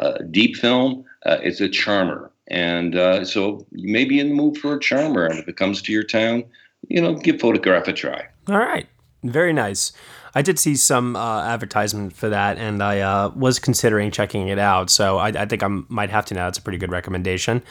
uh, 0.00 0.18
deep 0.30 0.56
film. 0.56 1.04
it's 1.24 1.60
a 1.60 1.68
charmer, 1.68 2.30
and 2.48 2.94
so 3.26 3.64
you 3.70 3.92
may 3.92 4.04
be 4.04 4.18
in 4.18 4.30
the 4.30 4.34
mood 4.34 4.58
for 4.58 4.74
a 4.74 4.80
charmer, 4.80 5.26
and 5.26 5.38
if 5.38 5.48
it 5.48 5.56
comes 5.56 5.80
to 5.82 5.92
your 5.92 6.04
town, 6.04 6.44
you 6.88 7.00
know, 7.00 7.14
give 7.14 7.40
photograph 7.40 7.88
a 7.88 7.92
try. 7.92 8.26
All 8.48 8.58
right, 8.58 8.86
very 9.22 9.52
nice. 9.52 9.92
I 10.34 10.42
did 10.42 10.58
see 10.58 10.74
some 10.74 11.14
uh, 11.14 11.42
advertisement 11.42 12.14
for 12.14 12.28
that, 12.28 12.58
and 12.58 12.82
I 12.82 13.00
uh, 13.00 13.30
was 13.36 13.58
considering 13.58 14.10
checking 14.10 14.48
it 14.48 14.58
out. 14.58 14.90
So 14.90 15.18
I, 15.18 15.28
I 15.28 15.46
think 15.46 15.62
I 15.62 15.68
might 15.68 16.10
have 16.10 16.24
to 16.26 16.34
now. 16.34 16.48
It's 16.48 16.58
a 16.58 16.62
pretty 16.62 16.78
good 16.78 16.90
recommendation. 16.90 17.62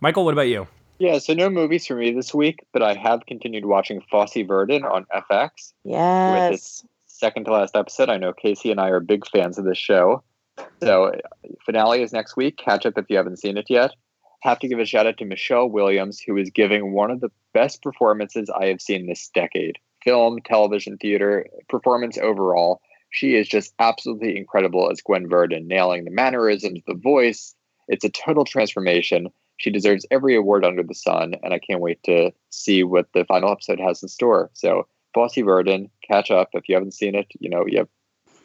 Michael, 0.00 0.24
what 0.24 0.32
about 0.32 0.48
you? 0.48 0.66
Yeah, 0.98 1.18
so 1.18 1.32
no 1.32 1.48
movies 1.48 1.86
for 1.86 1.94
me 1.94 2.12
this 2.12 2.34
week, 2.34 2.60
but 2.74 2.82
I 2.82 2.92
have 2.94 3.24
continued 3.26 3.64
watching 3.64 4.02
Fosse 4.10 4.36
Verdon 4.46 4.84
on 4.84 5.06
FX. 5.14 5.72
Yes. 5.82 6.50
With 6.50 6.60
its 6.60 6.84
second 7.06 7.44
to 7.44 7.52
last 7.52 7.74
episode. 7.74 8.10
I 8.10 8.18
know 8.18 8.34
Casey 8.34 8.70
and 8.70 8.80
I 8.80 8.88
are 8.88 9.00
big 9.00 9.26
fans 9.26 9.58
of 9.58 9.64
this 9.64 9.78
show. 9.78 10.22
So 10.82 11.12
finale 11.64 12.02
is 12.02 12.12
next 12.12 12.36
week. 12.36 12.58
Catch 12.58 12.84
up 12.84 12.98
if 12.98 13.06
you 13.08 13.16
haven't 13.16 13.38
seen 13.38 13.56
it 13.56 13.66
yet. 13.70 13.92
Have 14.42 14.58
to 14.58 14.68
give 14.68 14.78
a 14.78 14.84
shout 14.84 15.06
out 15.06 15.16
to 15.18 15.24
Michelle 15.24 15.68
Williams, 15.68 16.20
who 16.20 16.36
is 16.36 16.50
giving 16.50 16.92
one 16.92 17.10
of 17.10 17.20
the 17.20 17.30
best 17.54 17.82
performances 17.82 18.50
I 18.50 18.66
have 18.66 18.82
seen 18.82 19.06
this 19.06 19.30
decade 19.34 19.78
film, 20.04 20.40
television, 20.44 20.98
theater, 20.98 21.46
performance 21.68 22.18
overall. 22.18 22.80
She 23.10 23.34
is 23.34 23.48
just 23.48 23.74
absolutely 23.78 24.36
incredible 24.36 24.90
as 24.90 25.00
Gwen 25.00 25.28
Verdon, 25.28 25.66
nailing 25.66 26.04
the 26.04 26.10
mannerisms, 26.10 26.80
the 26.86 26.94
voice. 26.94 27.54
It's 27.88 28.04
a 28.04 28.10
total 28.10 28.44
transformation. 28.44 29.28
She 29.56 29.70
deserves 29.70 30.06
every 30.10 30.36
award 30.36 30.64
under 30.64 30.82
the 30.82 30.94
sun, 30.94 31.34
and 31.42 31.52
I 31.52 31.58
can't 31.58 31.80
wait 31.80 32.02
to 32.04 32.32
see 32.50 32.82
what 32.82 33.08
the 33.12 33.24
final 33.24 33.50
episode 33.50 33.80
has 33.80 34.02
in 34.02 34.08
store. 34.08 34.50
So, 34.54 34.86
Fosse 35.12 35.38
Verdon, 35.38 35.90
catch 36.08 36.30
up 36.30 36.50
if 36.54 36.68
you 36.68 36.76
haven't 36.76 36.94
seen 36.94 37.14
it. 37.14 37.26
You 37.40 37.50
know, 37.50 37.66
you 37.66 37.78
have 37.78 37.88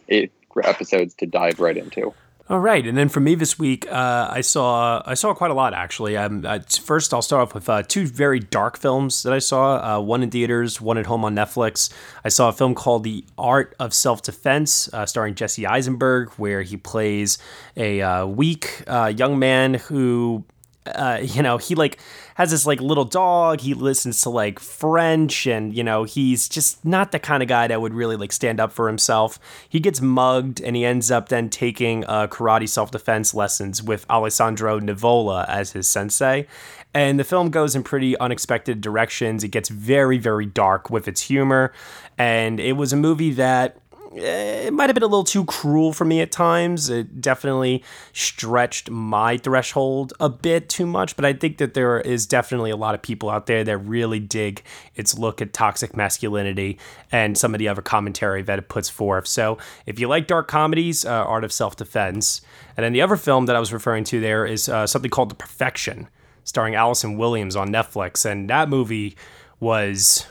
eight 0.10 0.32
episodes 0.64 1.14
to 1.16 1.26
dive 1.26 1.60
right 1.60 1.78
into. 1.78 2.14
All 2.48 2.60
right, 2.60 2.86
and 2.86 2.96
then 2.96 3.10
for 3.10 3.22
me 3.22 3.34
this 3.34 3.58
week, 3.58 3.92
uh, 3.92 4.28
I 4.30 4.42
saw 4.42 5.02
I 5.04 5.16
saw 5.16 5.34
quite 5.34 5.50
a 5.50 5.56
lot 5.56 5.74
actually. 5.74 6.16
Um, 6.16 6.46
uh, 6.46 6.60
first, 6.60 7.12
I'll 7.12 7.24
start 7.24 7.42
off 7.42 7.56
with 7.56 7.68
uh, 7.68 7.82
two 7.82 8.06
very 8.06 8.40
dark 8.40 8.78
films 8.78 9.24
that 9.24 9.34
I 9.34 9.40
saw. 9.40 9.98
Uh, 9.98 10.00
one 10.00 10.22
in 10.22 10.30
theaters, 10.30 10.80
one 10.80 11.00
at 11.00 11.08
home 11.08 11.26
on 11.26 11.36
Netflix. 11.36 11.92
I 12.24 12.30
saw 12.30 12.50
a 12.50 12.54
film 12.54 12.76
called 12.76 13.04
The 13.04 13.26
Art 13.36 13.76
of 13.80 13.96
Self 13.96 14.22
Defense, 14.22 14.94
uh, 14.94 15.08
starring 15.08 15.34
Jesse 15.34 15.66
Eisenberg, 15.66 16.30
where 16.34 16.62
he 16.62 16.78
plays 16.78 17.40
a 17.76 18.02
uh, 18.02 18.28
weak 18.28 18.84
young 18.88 19.40
man 19.40 19.74
who 19.74 20.46
uh, 20.88 21.20
you 21.22 21.42
know, 21.42 21.58
he 21.58 21.76
like 21.76 22.00
has 22.36 22.52
this 22.52 22.66
like 22.66 22.80
little 22.82 23.06
dog. 23.06 23.62
He 23.62 23.74
listens 23.74 24.22
to 24.22 24.30
like 24.30 24.60
French, 24.60 25.48
and 25.48 25.74
you 25.76 25.84
know, 25.84 26.04
he's 26.04 26.48
just 26.48 26.84
not 26.86 27.12
the 27.12 27.20
kind 27.20 27.42
of 27.42 27.50
guy 27.50 27.68
that 27.68 27.82
would 27.82 27.94
really 27.94 28.16
like 28.16 28.32
stand 28.32 28.60
up 28.60 28.72
for 28.72 28.88
himself. 28.88 29.40
He 29.68 29.80
gets 29.80 30.02
mugged, 30.02 30.62
and 30.62 30.76
he 30.76 30.86
ends 30.86 31.12
up 31.12 31.30
then 31.30 31.50
taking 31.50 32.06
uh, 32.06 32.28
karate 32.28 32.70
self 32.70 32.92
defense 32.92 33.34
lessons 33.34 33.82
with 33.82 34.06
Alessandro 34.10 34.80
Nivola 34.80 35.48
as 35.50 35.72
his 35.72 35.88
sensei. 35.88 36.48
And 36.94 37.20
the 37.20 37.26
film 37.26 37.50
goes 37.50 37.76
in 37.76 37.84
pretty 37.84 38.18
unexpected 38.20 38.80
directions. 38.80 39.44
It 39.44 39.50
gets 39.50 39.68
very, 39.68 40.18
very 40.18 40.46
dark 40.46 40.90
with 40.90 41.10
its 41.10 41.22
humor, 41.22 41.74
and 42.18 42.60
it 42.60 42.74
was 42.74 42.94
a 42.94 42.98
movie 42.98 43.32
that 43.32 43.78
it 44.18 44.74
might 44.74 44.90
have 44.90 44.94
been 44.94 45.04
a 45.04 45.08
little 45.08 45.24
too 45.24 45.46
cruel 45.46 45.92
for 45.92 46.06
me 46.06 46.22
at 46.22 46.32
times. 46.32 46.90
It 46.90 47.20
definitely 47.20 47.84
stretched 48.14 48.90
my 48.90 49.38
threshold 49.38 50.14
a 50.20 50.30
bit 50.30 50.70
too 50.70 50.86
much, 50.86 51.16
but 51.16 51.26
I 51.26 51.34
think 51.34 51.58
that 51.58 51.74
there 51.74 52.00
is 52.00 52.26
definitely 52.26 52.72
a 52.72 52.76
lot 52.76 52.96
of 52.96 53.02
people 53.02 53.30
out 53.30 53.46
there 53.46 53.64
that 53.64 53.78
really 53.80 54.20
dig 54.20 54.64
its 54.96 55.18
look 55.18 55.42
at 55.42 55.54
toxic 55.54 55.96
masculinity 55.96 56.80
and 57.12 57.38
some 57.38 57.54
of 57.54 57.60
the 57.60 57.68
other 57.68 57.82
commentary 57.82 58.42
that 58.44 58.60
it 58.60 58.70
puts 58.70 58.90
forth. 58.90 59.28
So 59.28 59.58
if 59.86 60.00
you 60.00 60.08
like 60.08 60.28
dark 60.28 60.48
comedies, 60.48 61.06
uh, 61.06 61.10
Art 61.10 61.44
of 61.44 61.52
Self 61.52 61.76
Defense. 61.76 62.42
And 62.78 62.84
then 62.84 62.94
the 62.94 63.02
other 63.02 63.18
film 63.18 63.46
that 63.48 63.56
I 63.56 63.60
was 63.60 63.74
referring 63.74 64.04
to 64.06 64.20
there 64.20 64.46
is 64.46 64.70
uh, 64.70 64.88
something 64.88 65.12
called 65.12 65.30
The 65.30 65.36
Perfection, 65.36 66.08
starring 66.44 66.76
Allison 66.76 67.18
Williams 67.18 67.56
on 67.56 67.70
Netflix. 67.70 68.26
And 68.30 68.50
that 68.50 68.70
movie 68.70 69.16
was, 69.60 70.26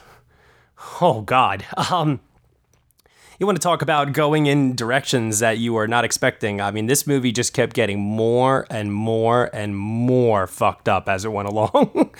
oh 1.01 1.21
God. 1.21 1.65
Um, 1.91 2.19
you 3.39 3.45
want 3.45 3.57
to 3.57 3.61
talk 3.61 3.81
about 3.81 4.13
going 4.13 4.45
in 4.45 4.75
directions 4.75 5.39
that 5.39 5.57
you 5.57 5.73
were 5.73 5.87
not 5.87 6.05
expecting. 6.05 6.61
I 6.61 6.71
mean, 6.71 6.85
this 6.85 7.05
movie 7.05 7.31
just 7.31 7.53
kept 7.53 7.73
getting 7.73 7.99
more 7.99 8.65
and 8.69 8.93
more 8.93 9.49
and 9.53 9.75
more 9.75 10.47
fucked 10.47 10.87
up 10.87 11.09
as 11.09 11.25
it 11.25 11.31
went 11.31 11.49
along. 11.49 12.11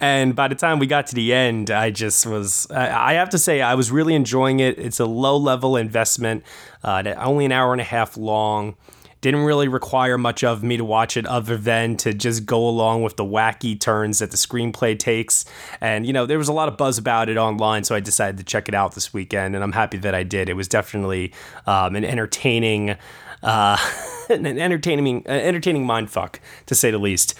and 0.00 0.34
by 0.34 0.48
the 0.48 0.54
time 0.54 0.78
we 0.78 0.86
got 0.86 1.06
to 1.08 1.14
the 1.14 1.32
end, 1.32 1.70
I 1.70 1.90
just 1.90 2.26
was, 2.26 2.66
I 2.70 3.14
have 3.14 3.30
to 3.30 3.38
say, 3.38 3.60
I 3.60 3.74
was 3.74 3.90
really 3.90 4.14
enjoying 4.14 4.60
it. 4.60 4.78
It's 4.78 5.00
a 5.00 5.06
low 5.06 5.36
level 5.36 5.76
investment, 5.76 6.44
uh, 6.82 7.02
only 7.18 7.44
an 7.44 7.52
hour 7.52 7.72
and 7.72 7.80
a 7.80 7.84
half 7.84 8.16
long 8.16 8.76
didn't 9.22 9.44
really 9.44 9.68
require 9.68 10.18
much 10.18 10.44
of 10.44 10.62
me 10.62 10.76
to 10.76 10.84
watch 10.84 11.16
it 11.16 11.24
other 11.26 11.56
than 11.56 11.96
to 11.96 12.12
just 12.12 12.44
go 12.44 12.68
along 12.68 13.02
with 13.04 13.16
the 13.16 13.24
wacky 13.24 13.78
turns 13.78 14.18
that 14.18 14.32
the 14.32 14.36
screenplay 14.36 14.98
takes. 14.98 15.44
And, 15.80 16.04
you 16.04 16.12
know, 16.12 16.26
there 16.26 16.38
was 16.38 16.48
a 16.48 16.52
lot 16.52 16.68
of 16.68 16.76
buzz 16.76 16.98
about 16.98 17.28
it 17.28 17.36
online, 17.36 17.84
so 17.84 17.94
I 17.94 18.00
decided 18.00 18.36
to 18.38 18.44
check 18.44 18.68
it 18.68 18.74
out 18.74 18.94
this 18.94 19.14
weekend, 19.14 19.54
and 19.54 19.62
I'm 19.62 19.72
happy 19.72 19.96
that 19.98 20.14
I 20.14 20.24
did. 20.24 20.48
It 20.48 20.54
was 20.54 20.68
definitely 20.68 21.32
um, 21.66 21.96
an 21.96 22.04
entertaining. 22.04 22.96
Uh, 23.44 23.76
an 24.30 24.46
entertaining, 24.46 25.24
uh, 25.26 25.30
entertaining 25.30 25.84
mindfuck 25.84 26.36
to 26.66 26.76
say 26.76 26.92
the 26.92 26.98
least. 26.98 27.36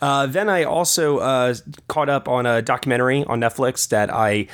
Uh, 0.00 0.26
then 0.26 0.48
I 0.48 0.64
also 0.64 1.18
uh, 1.18 1.54
caught 1.86 2.08
up 2.08 2.28
on 2.28 2.46
a 2.46 2.62
documentary 2.62 3.24
on 3.24 3.40
Netflix 3.40 3.86
that 3.88 4.10
I 4.10 4.48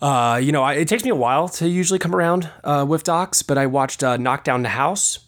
uh, 0.00 0.38
you 0.42 0.52
know, 0.52 0.62
I, 0.62 0.74
it 0.74 0.88
takes 0.88 1.04
me 1.04 1.10
a 1.10 1.16
while 1.16 1.48
to 1.48 1.66
usually 1.66 1.98
come 1.98 2.14
around 2.14 2.50
uh, 2.64 2.84
with 2.86 3.02
docs, 3.02 3.42
but 3.42 3.56
I 3.56 3.66
watched 3.66 4.04
uh, 4.04 4.16
Knock 4.16 4.44
Down 4.44 4.62
the 4.62 4.68
House 4.68 5.25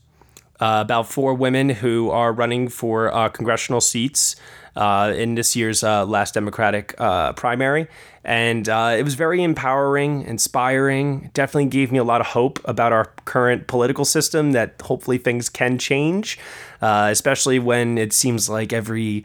uh, 0.61 0.79
about 0.83 1.09
four 1.09 1.35
women 1.35 1.69
who 1.69 2.11
are 2.11 2.33
running 2.33 2.69
for 2.69 3.13
uh, 3.15 3.29
congressional 3.29 3.81
seats 3.81 4.37
uh, 4.77 5.13
in 5.17 5.35
this 5.35 5.57
year's 5.57 5.83
uh, 5.83 6.07
last 6.07 6.35
Democratic 6.35 6.95
uh, 6.99 7.33
primary. 7.33 7.89
And 8.25 8.69
uh, 8.69 8.95
it 8.97 9.03
was 9.03 9.15
very 9.15 9.43
empowering, 9.43 10.23
inspiring, 10.23 11.31
definitely 11.35 11.67
gave 11.67 11.91
me 11.91 11.99
a 11.99 12.05
lot 12.05 12.21
of 12.21 12.29
hope 12.29 12.61
about 12.65 12.93
our 12.93 13.07
current 13.25 13.67
political 13.67 14.05
system 14.05 14.53
that 14.53 14.81
hopefully 14.83 15.19
things 15.19 15.49
can 15.49 15.79
change, 15.79 16.39
especially 16.81 17.59
when 17.59 17.97
it 17.97 18.13
seems 18.13 18.49
like 18.49 18.73
every 18.73 19.25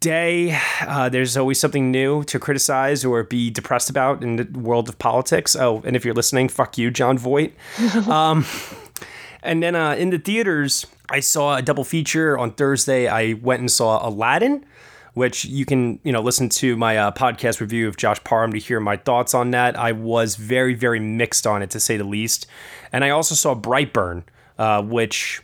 day 0.00 0.58
there's 1.10 1.36
always 1.36 1.58
something 1.58 1.90
new 1.90 2.22
to 2.24 2.38
criticize 2.38 3.04
or 3.04 3.24
be 3.24 3.50
depressed 3.50 3.90
about 3.90 4.22
in 4.22 4.36
the 4.36 4.44
world 4.58 4.88
of 4.88 4.96
politics 5.00 5.56
oh 5.56 5.82
and 5.84 5.96
if 5.96 6.04
you're 6.04 6.14
listening 6.14 6.48
fuck 6.48 6.78
you 6.78 6.88
Jon 6.88 7.18
Voight 7.18 7.52
um, 8.06 8.46
and 9.48 9.62
then 9.62 9.74
uh, 9.74 9.94
in 9.94 10.10
the 10.10 10.18
theaters, 10.18 10.86
I 11.08 11.20
saw 11.20 11.56
a 11.56 11.62
double 11.62 11.82
feature 11.82 12.36
on 12.36 12.52
Thursday. 12.52 13.08
I 13.08 13.32
went 13.32 13.60
and 13.60 13.70
saw 13.70 14.06
Aladdin, 14.06 14.64
which 15.14 15.46
you 15.46 15.64
can 15.64 15.98
you 16.04 16.12
know 16.12 16.20
listen 16.20 16.50
to 16.50 16.76
my 16.76 16.98
uh, 16.98 17.12
podcast 17.12 17.60
review 17.60 17.88
of 17.88 17.96
Josh 17.96 18.22
Parham 18.24 18.52
to 18.52 18.58
hear 18.58 18.78
my 18.78 18.98
thoughts 18.98 19.32
on 19.32 19.50
that. 19.52 19.74
I 19.78 19.92
was 19.92 20.36
very 20.36 20.74
very 20.74 21.00
mixed 21.00 21.46
on 21.46 21.62
it 21.62 21.70
to 21.70 21.80
say 21.80 21.96
the 21.96 22.04
least. 22.04 22.46
And 22.92 23.04
I 23.04 23.10
also 23.10 23.34
saw 23.34 23.54
Brightburn, 23.54 24.24
uh, 24.58 24.82
which 24.82 25.42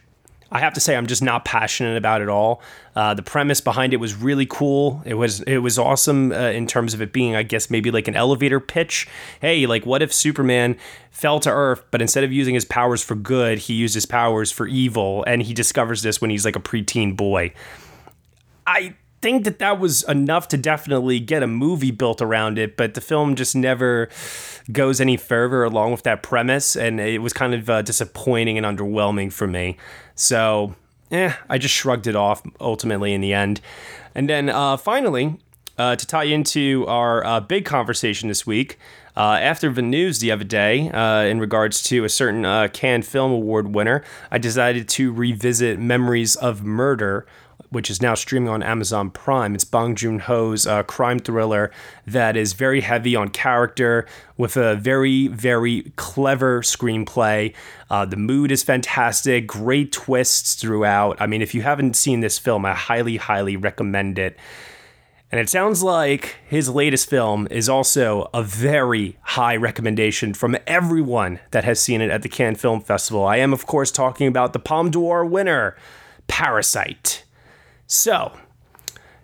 I 0.53 0.61
have 0.61 0.75
to 0.75 0.81
say 0.81 0.97
I'm 0.97 1.07
just 1.07 1.23
not 1.23 1.45
passionate 1.45 1.97
about 1.97 2.23
it 2.23 2.29
all. 2.29 2.63
Uh, 2.95 3.15
the 3.15 3.23
premise 3.23 3.61
behind 3.61 3.93
it 3.93 3.97
was 3.97 4.15
really 4.15 4.47
cool. 4.47 5.03
It 5.05 5.15
was 5.15 5.41
it 5.43 5.59
was 5.59 5.79
awesome 5.79 6.33
uh, 6.33 6.51
in 6.51 6.67
terms 6.67 6.95
of 6.95 7.03
it 7.03 7.13
being, 7.13 7.35
I 7.35 7.43
guess, 7.43 7.71
maybe 7.71 7.91
like 7.91 8.09
an 8.09 8.15
elevator 8.15 8.61
pitch. 8.61 9.09
Hey, 9.41 9.67
like 9.67 9.85
what 9.85 10.03
if 10.03 10.13
Superman 10.13 10.77
fell 11.11 11.41
to 11.41 11.51
Earth, 11.51 11.85
but 11.91 12.01
instead 12.01 12.25
of 12.25 12.33
using 12.33 12.55
his 12.55 12.65
powers 12.65 13.03
for 13.03 13.15
good, 13.15 13.59
he 13.59 13.75
used 13.75 13.95
his 13.95 14.07
powers 14.07 14.53
for 14.53 14.67
evil, 14.67 15.25
and 15.27 15.43
he 15.43 15.55
discovers 15.55 16.03
this 16.03 16.21
when 16.21 16.31
he's 16.31 16.45
like 16.45 16.57
a 16.57 16.61
preteen 16.61 17.17
boy. 17.17 17.53
I 18.67 18.95
think 19.25 19.45
that 19.45 19.59
that 19.59 19.81
was 19.81 20.03
enough 20.03 20.49
to 20.49 20.59
definitely 20.59 21.19
get 21.19 21.43
a 21.43 21.47
movie 21.47 21.91
built 21.91 22.21
around 22.21 22.59
it, 22.59 22.77
but 22.77 22.93
the 22.93 23.01
film 23.01 23.35
just 23.35 23.57
never 23.57 24.11
goes 24.71 25.01
any 25.01 25.17
further 25.17 25.65
along 25.65 25.93
with 25.93 26.03
that 26.03 26.23
premise, 26.23 26.77
and 26.77 27.01
it 27.01 27.23
was 27.23 27.33
kind 27.33 27.55
of 27.55 27.71
uh, 27.71 27.81
disappointing 27.81 28.59
and 28.59 28.67
underwhelming 28.67 29.33
for 29.33 29.47
me. 29.47 29.79
So, 30.15 30.75
eh, 31.11 31.33
I 31.49 31.57
just 31.57 31.75
shrugged 31.75 32.07
it 32.07 32.15
off 32.15 32.43
ultimately 32.61 33.15
in 33.15 33.23
the 33.23 33.33
end. 33.33 33.63
And 34.15 34.29
then 34.29 34.51
uh, 34.51 34.77
finally, 34.77 35.39
uh, 35.79 35.97
to 35.97 36.07
tie 36.07 36.25
into 36.25 36.85
our 36.87 37.25
uh, 37.25 37.41
big 37.41 37.65
conversation 37.65 38.29
this 38.29 38.47
week, 38.47 38.79
uh, 39.17 39.39
after 39.41 39.73
the 39.73 39.81
news 39.81 40.19
the 40.19 40.33
other 40.33 40.45
day 40.45 40.91
uh, 40.91 41.23
in 41.23 41.41
regards 41.41 41.83
to 41.85 42.05
a 42.05 42.09
certain 42.09 42.45
uh, 42.45 42.69
Cannes 42.73 43.05
Film 43.05 43.33
Award 43.33 43.75
winner, 43.75 44.05
I 44.31 44.37
decided 44.37 44.87
to 44.91 45.13
revisit 45.13 45.79
Memories 45.79 46.37
of 46.37 46.63
Murder 46.63 47.27
which 47.75 47.91
is 47.91 48.01
now 48.01 48.15
streaming 48.15 48.49
on 48.49 48.63
Amazon 48.63 49.11
Prime. 49.11 49.55
It's 49.55 49.65
Bong 49.65 49.97
Joon 49.97 50.21
Ho's 50.21 50.67
uh, 50.67 50.85
crime 50.85 51.19
thriller 51.19 51.73
that 52.07 52.37
is 52.37 52.53
very 52.53 52.81
heavy 52.81 53.17
on 53.17 53.29
character 53.29 54.07
with 54.37 54.57
a 54.57 54.77
very, 54.77 55.27
very 55.27 55.93
clever 55.97 56.63
screenplay. 56.63 57.53
Uh, 57.91 58.05
the 58.05 58.17
mood 58.17 58.53
is 58.53 58.63
fantastic, 58.63 59.49
great 59.49 59.91
twists 59.91 60.55
throughout. 60.55 61.17
I 61.21 61.27
mean, 61.27 61.43
if 61.43 61.55
you 61.55 61.63
haven't 61.63 61.97
seen 61.97 62.21
this 62.21 62.39
film, 62.39 62.65
I 62.65 62.75
highly, 62.75 63.17
highly 63.17 63.57
recommend 63.57 64.19
it. 64.19 64.39
And 65.33 65.41
it 65.41 65.49
sounds 65.49 65.83
like 65.83 66.37
his 66.47 66.69
latest 66.69 67.11
film 67.11 67.49
is 67.51 67.69
also 67.69 68.31
a 68.33 68.41
very 68.41 69.19
high 69.23 69.57
recommendation 69.57 70.33
from 70.33 70.57
everyone 70.65 71.41
that 71.51 71.65
has 71.65 71.81
seen 71.81 72.01
it 72.01 72.09
at 72.09 72.23
the 72.23 72.29
Cannes 72.29 72.55
Film 72.55 72.81
Festival. 72.81 73.27
I 73.27 73.39
am, 73.39 73.53
of 73.53 73.67
course, 73.67 73.91
talking 73.91 74.29
about 74.29 74.53
the 74.53 74.61
Palme 74.61 74.93
d'Or 74.93 75.25
winner, 75.25 75.77
Parasite. 76.29 77.25
So, 77.87 78.33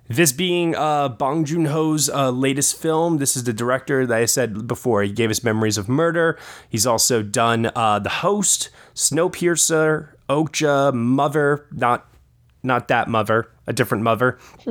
this 0.09 0.33
being 0.33 0.75
uh, 0.75 1.09
Bong 1.09 1.45
Joon 1.45 1.67
Ho's 1.67 2.11
uh, 2.11 2.31
latest 2.31 2.77
film, 2.77 3.19
this 3.19 3.37
is 3.37 3.45
the 3.45 3.53
director 3.53 4.07
that 4.07 4.17
I 4.17 4.25
said 4.25 4.67
before. 4.67 5.03
He 5.03 5.13
gave 5.13 5.31
us 5.31 5.45
Memories 5.45 5.79
of 5.79 5.89
Murder. 5.89 6.39
He's 6.69 6.87
also 6.87 7.23
done 7.23 7.71
uh, 7.77 8.01
The 8.01 8.09
Host, 8.09 8.71
Snowpiercer, 8.95 10.09
Okja, 10.29 10.93
Mother, 10.93 11.67
not 11.71 12.07
not 12.63 12.89
that 12.89 13.09
Mother, 13.09 13.51
a 13.67 13.73
different 13.73 14.05
Mother. 14.05 14.39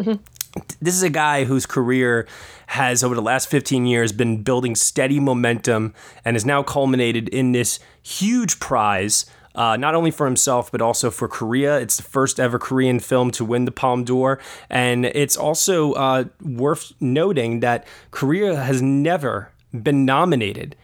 this 0.82 0.94
is 0.94 1.04
a 1.04 1.10
guy 1.10 1.46
whose 1.46 1.66
career 1.66 2.28
has 2.68 3.04
over 3.04 3.16
the 3.16 3.22
last 3.22 3.50
15 3.50 3.86
years 3.86 4.12
been 4.12 4.44
building 4.44 4.76
steady 4.76 5.20
momentum 5.20 5.94
and 6.24 6.36
has 6.36 6.46
now 6.46 6.62
culminated 6.62 7.30
in 7.30 7.52
this 7.52 7.80
huge 8.04 8.60
prize 8.60 9.26
uh, 9.56 9.78
not 9.78 9.96
only 9.96 10.12
for 10.12 10.26
himself 10.26 10.72
but 10.72 10.82
also 10.82 11.10
for 11.12 11.28
Korea. 11.28 11.80
It's 11.80 11.98
the 11.98 12.04
first 12.04 12.40
ever 12.40 12.60
Korean 12.60 13.00
film 13.00 13.32
to 13.32 13.46
win 13.46 13.66
the 13.66 13.72
Palme 13.72 14.04
d'Or, 14.04 14.40
and 14.70 15.06
it's 15.06 15.38
also 15.38 15.94
uh, 15.94 16.26
worth 16.42 16.94
noting 17.00 17.60
that 17.62 17.88
Korea 18.12 18.56
has 18.56 18.82
never 18.82 19.52
been 19.72 20.06
nominated 20.06 20.76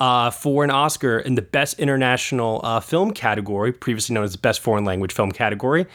uh, 0.00 0.30
for 0.30 0.64
an 0.64 0.70
Oscar 0.70 1.18
in 1.18 1.34
the 1.34 1.42
Best 1.42 1.78
International 1.78 2.60
uh, 2.64 2.80
Film 2.80 3.12
category, 3.12 3.72
previously 3.72 4.14
known 4.14 4.24
as 4.24 4.32
the 4.32 4.38
Best 4.38 4.60
Foreign 4.60 4.84
Language 4.84 5.12
Film 5.12 5.32
category. 5.32 5.86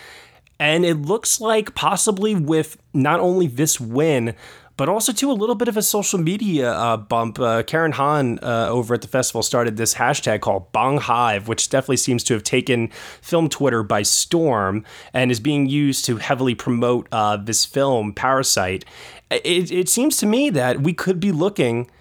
And 0.59 0.83
it 0.85 0.95
looks 0.95 1.39
like 1.39 1.73
possibly 1.73 2.35
with 2.35 2.77
not 2.93 3.19
only 3.19 3.47
this 3.47 3.79
win, 3.79 4.35
but 4.79 4.87
also 4.87 5.11
to 5.11 5.29
a 5.29 5.33
little 5.33 5.55
bit 5.55 5.67
of 5.67 5.75
a 5.75 5.81
social 5.81 6.17
media 6.17 6.71
uh, 6.71 6.95
bump. 6.95 7.37
Uh, 7.37 7.61
Karen 7.63 7.91
Han 7.91 8.39
uh, 8.39 8.69
over 8.69 8.93
at 8.93 9.01
the 9.01 9.09
festival 9.09 9.43
started 9.43 9.75
this 9.75 9.95
hashtag 9.95 10.39
called 10.39 10.71
Bong 10.71 10.99
Hive, 10.99 11.49
which 11.49 11.67
definitely 11.67 11.97
seems 11.97 12.23
to 12.23 12.33
have 12.33 12.43
taken 12.43 12.87
film 13.21 13.49
Twitter 13.49 13.83
by 13.83 14.03
storm 14.03 14.85
and 15.13 15.31
is 15.31 15.41
being 15.41 15.67
used 15.67 16.05
to 16.05 16.15
heavily 16.15 16.55
promote 16.55 17.09
uh, 17.11 17.35
this 17.35 17.65
film, 17.65 18.13
Parasite. 18.13 18.85
It, 19.29 19.69
it 19.69 19.89
seems 19.89 20.15
to 20.15 20.25
me 20.25 20.49
that 20.51 20.79
we 20.79 20.93
could 20.93 21.19
be 21.19 21.33
looking 21.33 21.91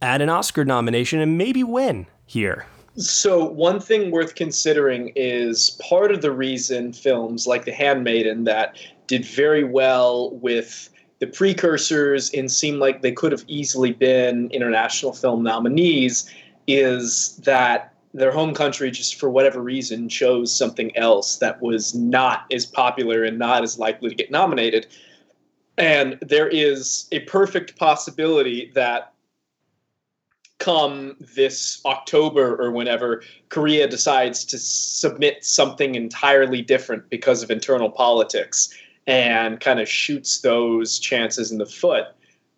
at 0.00 0.22
an 0.22 0.28
Oscar 0.28 0.64
nomination 0.64 1.18
and 1.18 1.36
maybe 1.36 1.64
win 1.64 2.06
here. 2.24 2.66
So, 2.94 3.44
one 3.44 3.80
thing 3.80 4.12
worth 4.12 4.36
considering 4.36 5.12
is 5.16 5.76
part 5.82 6.12
of 6.12 6.22
the 6.22 6.30
reason 6.30 6.92
films 6.92 7.48
like 7.48 7.64
The 7.64 7.72
Handmaiden 7.72 8.44
that 8.44 8.76
did 9.08 9.24
very 9.24 9.64
well 9.64 10.30
with 10.36 10.90
the 11.18 11.26
precursors 11.26 12.30
and 12.32 12.50
seem 12.50 12.78
like 12.78 13.02
they 13.02 13.12
could 13.12 13.32
have 13.32 13.44
easily 13.48 13.92
been 13.92 14.50
international 14.50 15.12
film 15.12 15.42
nominees 15.42 16.30
is 16.66 17.36
that 17.44 17.94
their 18.14 18.30
home 18.30 18.54
country 18.54 18.90
just 18.90 19.16
for 19.16 19.28
whatever 19.28 19.60
reason 19.60 20.08
chose 20.08 20.54
something 20.54 20.96
else 20.96 21.36
that 21.38 21.60
was 21.60 21.94
not 21.94 22.46
as 22.52 22.64
popular 22.64 23.24
and 23.24 23.38
not 23.38 23.62
as 23.62 23.78
likely 23.78 24.08
to 24.08 24.14
get 24.14 24.30
nominated. 24.30 24.86
And 25.76 26.18
there 26.20 26.48
is 26.48 27.06
a 27.12 27.20
perfect 27.20 27.76
possibility 27.76 28.70
that 28.74 29.12
come 30.58 31.16
this 31.20 31.80
October 31.84 32.60
or 32.60 32.72
whenever 32.72 33.22
Korea 33.48 33.86
decides 33.86 34.44
to 34.46 34.58
submit 34.58 35.44
something 35.44 35.94
entirely 35.94 36.62
different 36.62 37.08
because 37.10 37.42
of 37.42 37.50
internal 37.50 37.90
politics 37.90 38.74
and 39.08 39.58
kind 39.58 39.80
of 39.80 39.88
shoots 39.88 40.42
those 40.42 40.98
chances 40.98 41.50
in 41.50 41.58
the 41.58 41.66
foot. 41.66 42.04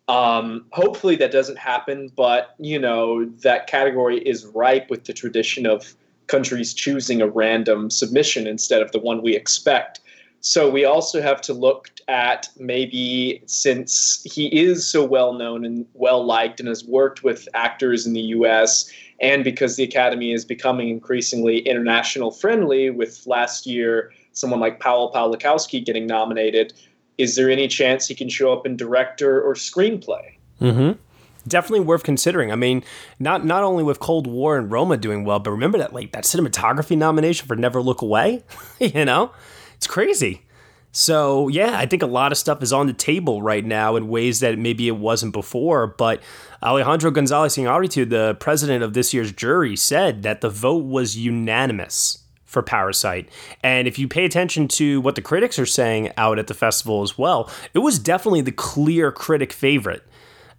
Um, 0.07 0.65
hopefully 0.71 1.15
that 1.15 1.31
doesn't 1.31 1.57
happen, 1.57 2.11
but 2.15 2.55
you 2.59 2.77
know 2.77 3.25
that 3.43 3.67
category 3.67 4.19
is 4.19 4.45
ripe 4.45 4.89
with 4.89 5.05
the 5.05 5.13
tradition 5.13 5.65
of 5.65 5.95
countries 6.27 6.73
choosing 6.73 7.21
a 7.21 7.27
random 7.27 7.89
submission 7.89 8.45
instead 8.45 8.81
of 8.81 8.91
the 8.91 8.99
one 8.99 9.21
we 9.21 9.35
expect. 9.35 10.01
So 10.41 10.69
we 10.69 10.85
also 10.85 11.21
have 11.21 11.39
to 11.41 11.53
look 11.53 11.89
at 12.07 12.49
maybe 12.57 13.41
since 13.45 14.21
he 14.23 14.47
is 14.47 14.85
so 14.85 15.05
well 15.05 15.33
known 15.33 15.63
and 15.63 15.85
well 15.93 16.25
liked 16.25 16.59
and 16.59 16.67
has 16.67 16.83
worked 16.83 17.23
with 17.23 17.47
actors 17.53 18.05
in 18.05 18.13
the 18.13 18.21
US 18.21 18.91
and 19.21 19.43
because 19.43 19.75
the 19.75 19.83
Academy 19.83 20.33
is 20.33 20.43
becoming 20.43 20.89
increasingly 20.89 21.59
international 21.59 22.31
friendly 22.31 22.89
with 22.89 23.25
last 23.27 23.67
year 23.67 24.11
someone 24.33 24.59
like 24.59 24.79
Pawel 24.79 25.13
Pawlikowski 25.13 25.83
getting 25.85 26.07
nominated, 26.07 26.73
is 27.17 27.35
there 27.35 27.49
any 27.49 27.67
chance 27.67 28.07
he 28.07 28.15
can 28.15 28.29
show 28.29 28.53
up 28.53 28.65
in 28.65 28.75
director 28.75 29.41
or 29.41 29.53
screenplay? 29.53 30.35
Mm-hmm. 30.59 30.99
Definitely 31.47 31.81
worth 31.81 32.03
considering. 32.03 32.51
I 32.51 32.55
mean, 32.55 32.83
not 33.19 33.45
not 33.45 33.63
only 33.63 33.83
with 33.83 33.99
Cold 33.99 34.27
War 34.27 34.57
and 34.57 34.71
Roma 34.71 34.97
doing 34.97 35.23
well, 35.23 35.39
but 35.39 35.51
remember 35.51 35.77
that 35.79 35.93
like 35.93 36.11
that 36.11 36.23
cinematography 36.23 36.97
nomination 36.97 37.47
for 37.47 37.55
Never 37.55 37.81
Look 37.81 38.01
Away. 38.01 38.43
you 38.79 39.05
know, 39.05 39.31
it's 39.75 39.87
crazy. 39.87 40.43
So 40.91 41.47
yeah, 41.47 41.77
I 41.77 41.85
think 41.85 42.03
a 42.03 42.07
lot 42.07 42.31
of 42.31 42.37
stuff 42.37 42.61
is 42.61 42.73
on 42.73 42.85
the 42.85 42.93
table 42.93 43.41
right 43.41 43.65
now 43.65 43.95
in 43.95 44.07
ways 44.07 44.39
that 44.41 44.59
maybe 44.59 44.87
it 44.87 44.97
wasn't 44.97 45.33
before. 45.33 45.87
But 45.87 46.21
Alejandro 46.61 47.09
Gonzalez 47.11 47.55
Iñárritu, 47.55 48.07
the 48.07 48.35
president 48.39 48.83
of 48.83 48.93
this 48.93 49.13
year's 49.13 49.31
jury, 49.31 49.75
said 49.75 50.21
that 50.23 50.41
the 50.41 50.49
vote 50.49 50.85
was 50.85 51.17
unanimous 51.17 52.20
for 52.51 52.61
Parasite. 52.61 53.29
And 53.63 53.87
if 53.87 53.97
you 53.97 54.07
pay 54.09 54.25
attention 54.25 54.67
to 54.69 54.99
what 54.99 55.15
the 55.15 55.21
critics 55.21 55.57
are 55.57 55.65
saying 55.65 56.11
out 56.17 56.37
at 56.37 56.47
the 56.47 56.53
festival 56.53 57.01
as 57.01 57.17
well, 57.17 57.49
it 57.73 57.79
was 57.79 57.97
definitely 57.97 58.41
the 58.41 58.51
clear 58.51 59.11
critic 59.11 59.53
favorite. 59.53 60.03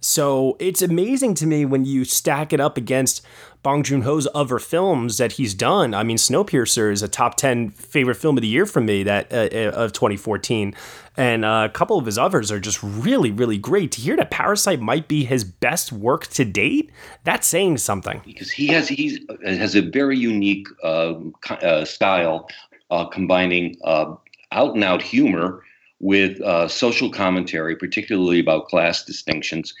So 0.03 0.57
it's 0.59 0.81
amazing 0.81 1.35
to 1.35 1.47
me 1.47 1.63
when 1.63 1.85
you 1.85 2.03
stack 2.03 2.51
it 2.51 2.59
up 2.59 2.75
against 2.75 3.21
Bong 3.63 3.83
Joon 3.83 4.01
Ho's 4.01 4.27
other 4.35 4.59
films 4.59 5.17
that 5.17 5.33
he's 5.33 5.53
done. 5.53 5.93
I 5.93 6.03
mean, 6.03 6.17
Snowpiercer 6.17 6.91
is 6.91 7.01
a 7.01 7.07
top 7.07 7.35
10 7.35 7.69
favorite 7.69 8.15
film 8.15 8.37
of 8.37 8.41
the 8.41 8.47
year 8.49 8.65
for 8.65 8.81
me 8.81 9.03
that 9.03 9.31
uh, 9.31 9.47
uh 9.53 9.71
of 9.71 9.93
2014. 9.93 10.75
And 11.15 11.45
uh, 11.45 11.69
a 11.69 11.73
couple 11.73 11.97
of 11.97 12.05
his 12.05 12.17
others 12.17 12.51
are 12.51 12.59
just 12.59 12.83
really, 12.83 13.31
really 13.31 13.57
great. 13.57 13.93
To 13.93 14.01
hear 14.01 14.17
that 14.17 14.29
Parasite 14.29 14.81
might 14.81 15.07
be 15.07 15.23
his 15.23 15.45
best 15.45 15.93
work 15.93 16.27
to 16.27 16.43
date, 16.43 16.91
that's 17.23 17.47
saying 17.47 17.77
something. 17.77 18.21
Because 18.25 18.51
he 18.51 18.67
has 18.67 18.89
he 18.89 19.25
has 19.45 19.73
a 19.73 19.81
very 19.81 20.17
unique 20.17 20.67
uh, 20.83 21.13
uh 21.61 21.85
style, 21.85 22.49
uh, 22.91 23.05
combining 23.05 23.77
out 23.85 24.75
and 24.75 24.83
out 24.83 25.01
humor 25.01 25.63
with 26.03 26.41
uh, 26.41 26.67
social 26.67 27.09
commentary, 27.09 27.77
particularly 27.77 28.37
about 28.37 28.67
class 28.67 29.05
distinctions, 29.05 29.73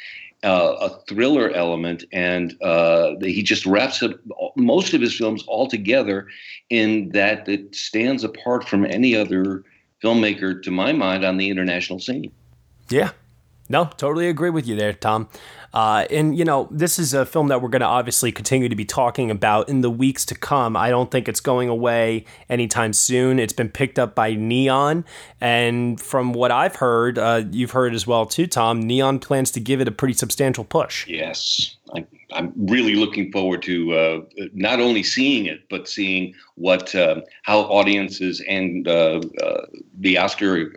uh, 0.43 0.77
a 0.79 0.89
thriller 1.05 1.51
element, 1.51 2.05
and 2.13 2.55
uh, 2.61 3.13
he 3.21 3.43
just 3.43 3.65
wraps 3.65 4.01
up 4.01 4.11
most 4.55 4.93
of 4.93 5.01
his 5.01 5.13
films 5.17 5.43
all 5.47 5.67
together 5.67 6.27
in 6.69 7.09
that 7.09 7.47
it 7.49 7.75
stands 7.75 8.23
apart 8.23 8.67
from 8.67 8.85
any 8.85 9.15
other 9.15 9.65
filmmaker, 10.01 10.63
to 10.63 10.71
my 10.71 10.93
mind, 10.93 11.25
on 11.25 11.35
the 11.35 11.49
international 11.49 11.99
scene. 11.99 12.31
Yeah, 12.89 13.11
no, 13.67 13.89
totally 13.97 14.29
agree 14.29 14.49
with 14.49 14.65
you 14.65 14.77
there, 14.77 14.93
Tom. 14.93 15.27
Uh, 15.73 16.05
and, 16.11 16.37
you 16.37 16.45
know, 16.45 16.67
this 16.69 16.99
is 16.99 17.13
a 17.13 17.25
film 17.25 17.47
that 17.47 17.61
we're 17.61 17.69
going 17.69 17.81
to 17.81 17.85
obviously 17.85 18.31
continue 18.31 18.69
to 18.69 18.75
be 18.75 18.85
talking 18.85 19.31
about 19.31 19.67
in 19.69 19.81
the 19.81 19.89
weeks 19.89 20.23
to 20.25 20.35
come. 20.35 20.77
I 20.77 20.89
don't 20.89 21.09
think 21.09 21.27
it's 21.27 21.39
going 21.39 21.67
away 21.67 22.25
anytime 22.47 22.93
soon. 22.93 23.39
It's 23.39 23.53
been 23.53 23.69
picked 23.69 23.97
up 23.97 24.13
by 24.13 24.35
Neon. 24.35 25.03
And 25.41 25.99
from 25.99 26.33
what 26.33 26.51
I've 26.51 26.75
heard, 26.75 27.17
uh, 27.17 27.43
you've 27.51 27.71
heard 27.71 27.95
as 27.95 28.05
well, 28.05 28.27
too, 28.27 28.45
Tom, 28.45 28.81
Neon 28.81 29.19
plans 29.19 29.49
to 29.51 29.59
give 29.59 29.81
it 29.81 29.87
a 29.87 29.91
pretty 29.91 30.13
substantial 30.13 30.63
push. 30.63 31.07
Yes. 31.07 31.75
I, 31.95 32.05
am 32.31 32.53
really 32.55 32.95
looking 32.95 33.31
forward 33.31 33.63
to 33.63 33.93
uh, 33.93 34.21
not 34.53 34.79
only 34.79 35.03
seeing 35.03 35.45
it, 35.45 35.67
but 35.69 35.87
seeing 35.87 36.33
what 36.55 36.93
um, 36.95 37.23
how 37.43 37.59
audiences 37.61 38.43
and 38.47 38.87
uh, 38.87 39.21
uh, 39.43 39.65
the 39.99 40.17
Oscar 40.17 40.71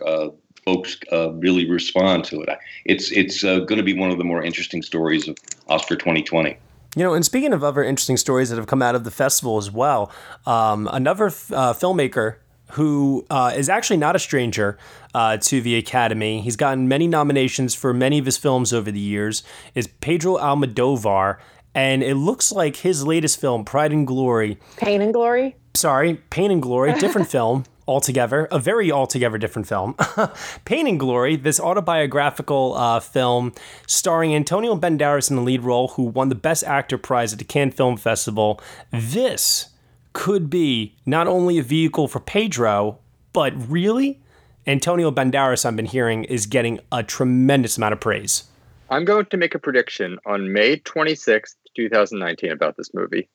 folks 0.67 0.97
uh, 1.13 1.31
really 1.31 1.69
respond 1.69 2.25
to 2.25 2.41
it. 2.41 2.49
It's 2.83 3.09
it's 3.11 3.41
uh, 3.43 3.59
going 3.59 3.77
to 3.77 3.83
be 3.83 3.97
one 3.97 4.11
of 4.11 4.17
the 4.17 4.25
more 4.25 4.43
interesting 4.43 4.81
stories 4.81 5.29
of 5.29 5.37
Oscar 5.69 5.95
2020. 5.95 6.57
You 6.97 7.03
know, 7.03 7.13
and 7.13 7.23
speaking 7.23 7.53
of 7.53 7.63
other 7.63 7.83
interesting 7.83 8.17
stories 8.17 8.49
that 8.49 8.57
have 8.57 8.67
come 8.67 8.81
out 8.81 8.93
of 8.93 9.05
the 9.05 9.11
festival 9.11 9.57
as 9.57 9.71
well, 9.71 10.11
um, 10.45 10.89
another 10.91 11.27
uh, 11.27 11.73
filmmaker 11.73 12.35
who 12.71 13.25
uh, 13.29 13.53
is 13.55 13.69
actually 13.69 13.95
not 13.95 14.17
a 14.17 14.19
stranger 14.19 14.77
uh, 15.13 15.37
to 15.37 15.61
the 15.61 15.77
Academy. 15.77 16.41
He's 16.41 16.57
gotten 16.57 16.89
many 16.89 17.07
nominations 17.07 17.73
for 17.73 17.93
many 17.93 18.17
of 18.19 18.25
his 18.25 18.35
films 18.35 18.73
over 18.73 18.91
the 18.91 18.99
years. 18.99 19.43
Is 19.73 19.87
Pedro 19.87 20.35
Almodovar, 20.37 21.37
and 21.73 22.03
it 22.03 22.15
looks 22.15 22.51
like 22.51 22.77
his 22.77 23.07
latest 23.07 23.39
film, 23.39 23.63
Pride 23.63 23.93
and 23.93 24.05
Glory, 24.05 24.59
Pain 24.75 25.01
and 25.01 25.13
Glory. 25.13 25.55
Sorry, 25.75 26.15
Pain 26.29 26.51
and 26.51 26.61
Glory, 26.61 26.93
different 26.95 27.27
film 27.37 27.63
altogether, 27.87 28.47
a 28.51 28.59
very 28.59 28.91
altogether 28.91 29.37
different 29.37 29.67
film. 29.67 29.95
Pain 30.65 30.87
and 30.87 30.99
Glory, 30.99 31.35
this 31.35 31.59
autobiographical 31.59 32.73
uh, 32.75 32.99
film 32.99 33.53
starring 33.85 34.35
Antonio 34.35 34.75
Banderas 34.75 35.29
in 35.29 35.37
the 35.37 35.41
lead 35.41 35.61
role, 35.61 35.89
who 35.89 36.03
won 36.03 36.29
the 36.29 36.35
Best 36.35 36.63
Actor 36.63 36.97
prize 36.97 37.33
at 37.33 37.39
the 37.39 37.45
Cannes 37.45 37.71
Film 37.71 37.97
Festival. 37.97 38.61
This 38.91 39.69
could 40.13 40.49
be 40.49 40.95
not 41.05 41.27
only 41.27 41.57
a 41.57 41.63
vehicle 41.63 42.07
for 42.07 42.19
Pedro, 42.19 42.99
but 43.33 43.53
really, 43.69 44.19
Antonio 44.65 45.11
Banderas, 45.11 45.63
I've 45.63 45.75
been 45.75 45.85
hearing, 45.85 46.23
is 46.25 46.45
getting 46.45 46.79
a 46.91 47.03
tremendous 47.03 47.77
amount 47.77 47.93
of 47.93 47.99
praise. 47.99 48.45
I'm 48.89 49.05
going 49.05 49.25
to 49.27 49.37
make 49.37 49.53
a 49.53 49.59
prediction 49.59 50.17
on 50.25 50.51
May 50.51 50.77
26th, 50.77 51.55
2019, 51.75 52.51
about 52.51 52.77
this 52.77 52.93
movie. 52.93 53.29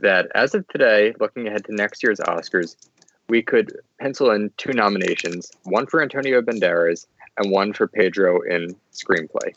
That 0.00 0.28
as 0.34 0.54
of 0.54 0.66
today, 0.68 1.14
looking 1.20 1.48
ahead 1.48 1.64
to 1.64 1.74
next 1.74 2.02
year's 2.02 2.20
Oscars, 2.20 2.76
we 3.28 3.42
could 3.42 3.72
pencil 4.00 4.30
in 4.30 4.50
two 4.56 4.72
nominations 4.72 5.50
one 5.64 5.86
for 5.86 6.02
Antonio 6.02 6.40
Banderas 6.40 7.06
and 7.36 7.50
one 7.50 7.72
for 7.72 7.86
Pedro 7.86 8.40
in 8.42 8.74
screenplay. 8.92 9.54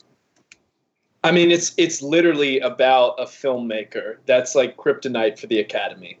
I 1.24 1.30
mean, 1.30 1.50
it's 1.50 1.72
it's 1.76 2.02
literally 2.02 2.58
about 2.60 3.14
a 3.18 3.24
filmmaker. 3.24 4.16
That's 4.26 4.54
like 4.54 4.76
kryptonite 4.76 5.38
for 5.38 5.46
the 5.46 5.60
Academy. 5.60 6.18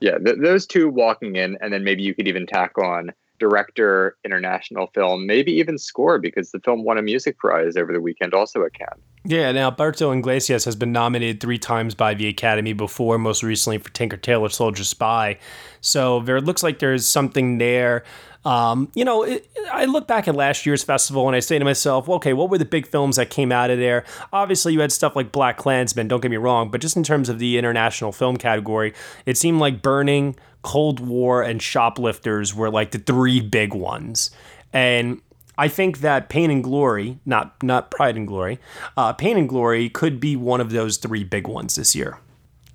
Yeah, 0.00 0.18
th- 0.18 0.38
those 0.40 0.66
two 0.66 0.88
walking 0.88 1.36
in, 1.36 1.56
and 1.60 1.72
then 1.72 1.84
maybe 1.84 2.02
you 2.02 2.14
could 2.14 2.26
even 2.26 2.46
tack 2.46 2.76
on 2.78 3.12
director, 3.38 4.16
international 4.24 4.88
film, 4.94 5.26
maybe 5.26 5.52
even 5.52 5.78
score 5.78 6.18
because 6.18 6.50
the 6.50 6.60
film 6.60 6.84
won 6.84 6.98
a 6.98 7.02
music 7.02 7.38
prize 7.38 7.76
over 7.76 7.92
the 7.92 8.00
weekend, 8.00 8.34
also 8.34 8.64
at 8.64 8.72
Cannes. 8.74 9.00
Yeah, 9.24 9.48
and 9.48 9.58
Alberto 9.58 10.10
Iglesias 10.10 10.64
has 10.64 10.74
been 10.74 10.90
nominated 10.90 11.40
three 11.40 11.58
times 11.58 11.94
by 11.94 12.14
the 12.14 12.26
Academy 12.26 12.72
before, 12.72 13.18
most 13.18 13.44
recently 13.44 13.78
for 13.78 13.88
Tinker 13.90 14.16
Tailor 14.16 14.48
Soldier 14.48 14.82
Spy. 14.82 15.38
So 15.80 16.20
there 16.20 16.40
looks 16.40 16.64
like 16.64 16.80
there's 16.80 17.06
something 17.06 17.58
there. 17.58 18.02
Um, 18.44 18.90
you 18.96 19.04
know, 19.04 19.22
it, 19.22 19.48
I 19.70 19.84
look 19.84 20.08
back 20.08 20.26
at 20.26 20.34
last 20.34 20.66
year's 20.66 20.82
festival 20.82 21.28
and 21.28 21.36
I 21.36 21.40
say 21.40 21.56
to 21.56 21.64
myself, 21.64 22.08
well, 22.08 22.16
okay, 22.16 22.32
what 22.32 22.50
were 22.50 22.58
the 22.58 22.64
big 22.64 22.88
films 22.88 23.14
that 23.14 23.30
came 23.30 23.52
out 23.52 23.70
of 23.70 23.78
there? 23.78 24.04
Obviously, 24.32 24.72
you 24.72 24.80
had 24.80 24.90
stuff 24.90 25.14
like 25.14 25.30
BlacKkKlansman, 25.30 26.08
don't 26.08 26.20
get 26.20 26.30
me 26.32 26.36
wrong, 26.36 26.68
but 26.68 26.80
just 26.80 26.96
in 26.96 27.04
terms 27.04 27.28
of 27.28 27.38
the 27.38 27.56
international 27.56 28.10
film 28.10 28.36
category, 28.36 28.92
it 29.24 29.38
seemed 29.38 29.60
like 29.60 29.82
Burning, 29.82 30.34
Cold 30.62 30.98
War, 30.98 31.42
and 31.42 31.62
Shoplifters 31.62 32.52
were 32.52 32.70
like 32.70 32.90
the 32.90 32.98
three 32.98 33.40
big 33.40 33.72
ones. 33.72 34.32
And 34.72 35.20
I 35.58 35.68
think 35.68 35.98
that 35.98 36.28
Pain 36.28 36.50
and 36.50 36.64
Glory, 36.64 37.18
not 37.26 37.62
not 37.62 37.90
Pride 37.90 38.16
and 38.16 38.26
Glory, 38.26 38.58
uh, 38.96 39.12
Pain 39.12 39.36
and 39.36 39.48
Glory 39.48 39.88
could 39.88 40.20
be 40.20 40.36
one 40.36 40.60
of 40.60 40.70
those 40.70 40.96
three 40.96 41.24
big 41.24 41.46
ones 41.46 41.74
this 41.74 41.94
year, 41.94 42.18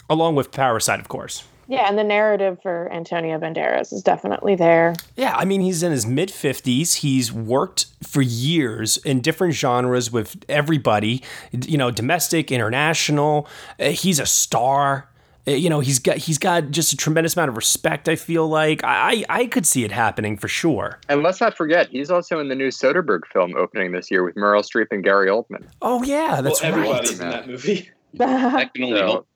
along 0.10 0.36
with 0.36 0.52
Parasite, 0.52 1.00
of 1.00 1.08
course. 1.08 1.44
Yeah, 1.70 1.86
and 1.90 1.98
the 1.98 2.04
narrative 2.04 2.60
for 2.62 2.90
Antonio 2.94 3.38
Banderas 3.38 3.92
is 3.92 4.02
definitely 4.02 4.56
there. 4.56 4.96
Yeah, 5.18 5.36
I 5.36 5.44
mean, 5.44 5.60
he's 5.60 5.84
in 5.84 5.92
his 5.92 6.06
mid 6.06 6.30
50s. 6.30 6.96
He's 6.96 7.34
worked 7.34 7.88
for 8.04 8.22
years 8.22 8.96
in 8.98 9.20
different 9.20 9.54
genres 9.54 10.10
with 10.10 10.46
everybody, 10.48 11.22
you 11.52 11.78
know, 11.78 11.92
domestic, 11.92 12.54
international. 12.54 13.48
Uh, 13.80 13.90
He's 13.90 14.20
a 14.20 14.26
star. 14.26 15.10
Uh, 15.48 15.52
You 15.52 15.70
know, 15.70 15.80
he's 15.80 16.00
got 16.00 16.18
he's 16.18 16.38
got 16.38 16.72
just 16.72 16.94
a 16.94 16.98
tremendous 16.98 17.36
amount 17.36 17.50
of 17.50 17.56
respect. 17.56 18.10
I 18.10 18.16
feel 18.16 18.48
like 18.48 18.82
I 18.84 19.24
I 19.30 19.46
could 19.48 19.66
see 19.66 19.84
it 19.84 19.92
happening 19.92 20.38
for 20.38 20.48
sure. 20.48 21.00
And 21.10 21.24
let's 21.24 21.40
not 21.40 21.56
forget, 21.56 21.90
he's 21.90 22.12
also 22.12 22.40
in 22.40 22.50
the 22.50 22.56
new 22.56 22.68
Soderbergh 22.70 23.26
film 23.32 23.56
opening 23.56 23.92
this 23.92 24.12
year 24.12 24.24
with 24.24 24.36
Meryl 24.36 24.64
Streep 24.64 24.88
and 24.92 25.04
Gary 25.04 25.30
Oldman. 25.30 25.66
Oh 25.82 26.04
yeah, 26.04 26.42
that's 26.42 26.62
well, 26.62 26.72
right. 26.74 26.80
everybody's 26.80 27.20
in 27.20 27.30
that 27.30 27.48
movie. 27.48 27.90
That 28.14 28.74
can 28.74 28.84
only 28.86 28.98
So- 28.98 29.06
help. 29.06 29.28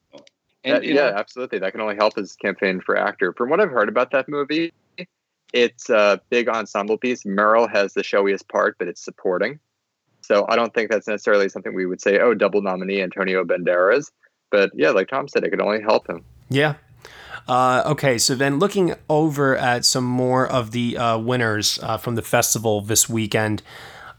And, 0.63 0.75
That- 0.75 0.83
you 0.83 0.93
know, 0.93 1.07
yeah, 1.07 1.13
absolutely. 1.17 1.59
That 1.59 1.71
can 1.71 1.81
only 1.81 1.95
help 1.95 2.15
his 2.15 2.35
campaign 2.35 2.81
for 2.81 2.95
actor. 2.97 3.33
From 3.33 3.49
what 3.49 3.59
I've 3.59 3.71
heard 3.71 3.89
about 3.89 4.11
that 4.11 4.29
movie, 4.29 4.71
it's 5.53 5.89
a 5.89 6.21
big 6.29 6.47
ensemble 6.47 6.97
piece. 6.97 7.23
Meryl 7.23 7.69
has 7.71 7.93
the 7.93 8.03
showiest 8.03 8.47
part, 8.47 8.77
but 8.79 8.87
it's 8.87 9.03
supporting. 9.03 9.59
So 10.21 10.45
I 10.49 10.55
don't 10.55 10.73
think 10.73 10.89
that's 10.91 11.07
necessarily 11.07 11.49
something 11.49 11.73
we 11.73 11.85
would 11.85 11.99
say, 11.99 12.19
oh, 12.19 12.33
double 12.33 12.61
nominee 12.61 13.01
Antonio 13.01 13.43
Banderas. 13.43 14.11
But 14.51 14.71
yeah, 14.75 14.91
like 14.91 15.07
Tom 15.07 15.27
said, 15.27 15.43
it 15.43 15.49
could 15.49 15.61
only 15.61 15.81
help 15.81 16.07
him. 16.07 16.23
Yeah. 16.49 16.75
Uh, 17.47 17.81
okay, 17.87 18.17
so 18.19 18.35
then 18.35 18.59
looking 18.59 18.93
over 19.09 19.55
at 19.57 19.83
some 19.83 20.03
more 20.03 20.45
of 20.47 20.71
the 20.71 20.97
uh, 20.97 21.17
winners 21.17 21.79
uh, 21.81 21.97
from 21.97 22.13
the 22.15 22.21
festival 22.21 22.81
this 22.81 23.09
weekend. 23.09 23.63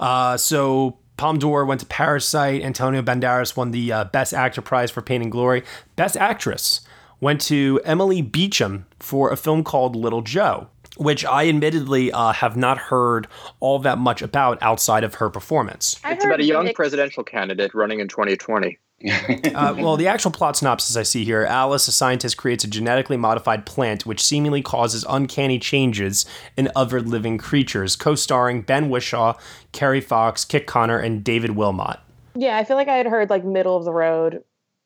Uh, 0.01 0.37
so 0.37 0.99
Palme 1.17 1.39
d'Or 1.39 1.65
went 1.65 1.81
to 1.81 1.87
Parasite. 1.87 2.63
Antonio 2.63 3.01
Banderas 3.03 3.57
won 3.57 3.71
the 3.71 3.93
uh, 3.93 4.05
Best 4.05 4.35
Actor 4.35 4.63
prize 4.63 4.91
for 4.91 5.03
Pain 5.03 5.23
and 5.23 5.31
Glory. 5.31 5.63
Best 5.95 6.17
Actress 6.17 6.81
went 7.21 7.41
to 7.43 7.81
Emily 7.85 8.23
Beecham 8.23 8.87
for 8.99 9.31
a 9.31 9.37
film 9.37 9.63
called 9.63 9.95
Little 9.95 10.23
Joe, 10.23 10.67
which 10.97 11.25
I 11.25 11.49
admittedly 11.49 12.11
uh, 12.11 12.33
have 12.33 12.57
not 12.57 12.77
heard 12.79 13.29
all 13.61 13.79
that 13.81 13.99
much 13.99 14.23
about 14.23 14.59
outside 14.61 15.05
of 15.05 15.15
her 15.15 15.31
performance. 15.31 16.01
I 16.03 16.15
It's 16.15 16.25
about 16.25 16.41
a 16.41 16.45
young 16.45 16.65
Nick- 16.65 16.75
presidential 16.75 17.23
candidate 17.23 17.73
running 17.75 18.01
in 18.01 18.09
2020. 18.09 18.79
Uh, 19.55 19.75
well, 19.77 19.97
the 19.97 20.07
actual 20.07 20.31
plot 20.31 20.57
synopsis 20.57 20.97
I 20.97 21.03
see 21.03 21.25
here 21.25 21.45
Alice, 21.45 21.87
a 21.87 21.93
scientist, 21.93 22.37
creates 22.37 22.65
a 22.65 22.69
genetically 22.69 23.17
modified 23.17 23.67
plant 23.67 24.07
which 24.07 24.23
seemingly 24.23 24.63
causes 24.63 25.05
uncanny 25.09 25.59
changes 25.59 26.25
in 26.57 26.71
other 26.75 27.01
living 27.01 27.37
creatures. 27.37 27.97
Co 27.97 28.15
starring 28.15 28.63
Ben 28.63 28.89
Whishaw, 28.89 29.39
Kerry 29.73 30.01
Fox, 30.01 30.45
Kit 30.45 30.67
Connor, 30.67 30.99
and 30.99 31.23
David 31.23 31.53
Wilmot. 31.53 31.99
Yeah, 32.35 32.57
I 32.57 32.65
feel 32.65 32.77
like 32.77 32.89
I 32.89 32.97
had 32.97 33.07
heard 33.07 33.29
like 33.31 33.45
middle 33.45 33.77
of 33.77 33.85
the 33.85 33.93
road 33.93 34.43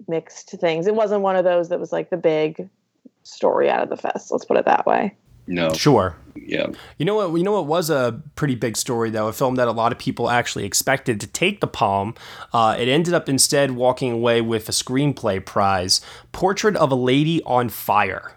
mixed 0.09 0.51
things. 0.51 0.87
It 0.87 0.95
wasn't 0.95 1.23
one 1.23 1.37
of 1.37 1.45
those 1.45 1.69
that 1.69 1.79
was 1.81 1.93
like 1.93 2.11
the 2.11 2.17
big 2.17 2.69
story 3.23 3.71
out 3.71 3.83
of 3.83 3.89
the 3.89 3.97
fest. 3.97 4.31
Let's 4.31 4.45
put 4.45 4.57
it 4.57 4.65
that 4.65 4.87
way. 4.87 5.15
no, 5.47 5.73
Sure. 5.73 6.17
Yeah, 6.45 6.67
You 6.99 7.05
know 7.07 7.15
what? 7.15 7.37
You 7.39 7.43
know 7.45 7.53
what 7.53 7.67
was 7.67 7.91
a 7.91 8.21
pretty 8.35 8.55
big 8.55 8.77
story 8.77 9.11
though. 9.11 9.29
A 9.29 9.33
film 9.33 9.55
that 9.57 9.69
a 9.69 9.73
lot 9.73 9.93
of 9.93 9.99
people 9.99 10.29
actually 10.31 10.65
expected 10.65 11.21
to 11.21 11.27
take 11.27 11.61
the 11.61 11.67
palm. 11.67 12.15
Uh, 12.53 12.77
it 12.79 12.89
ended 12.89 13.15
up 13.15 13.29
instead 13.29 13.73
walking 13.73 14.13
away 14.13 14.41
with 14.41 14.69
a 14.69 14.73
screenplay 14.73 15.45
prize. 15.45 16.01
Portrait 16.33 16.77
of 16.77 16.91
a 16.93 16.97
Lady 16.97 17.43
on 17.45 17.69
Fire 17.69 18.33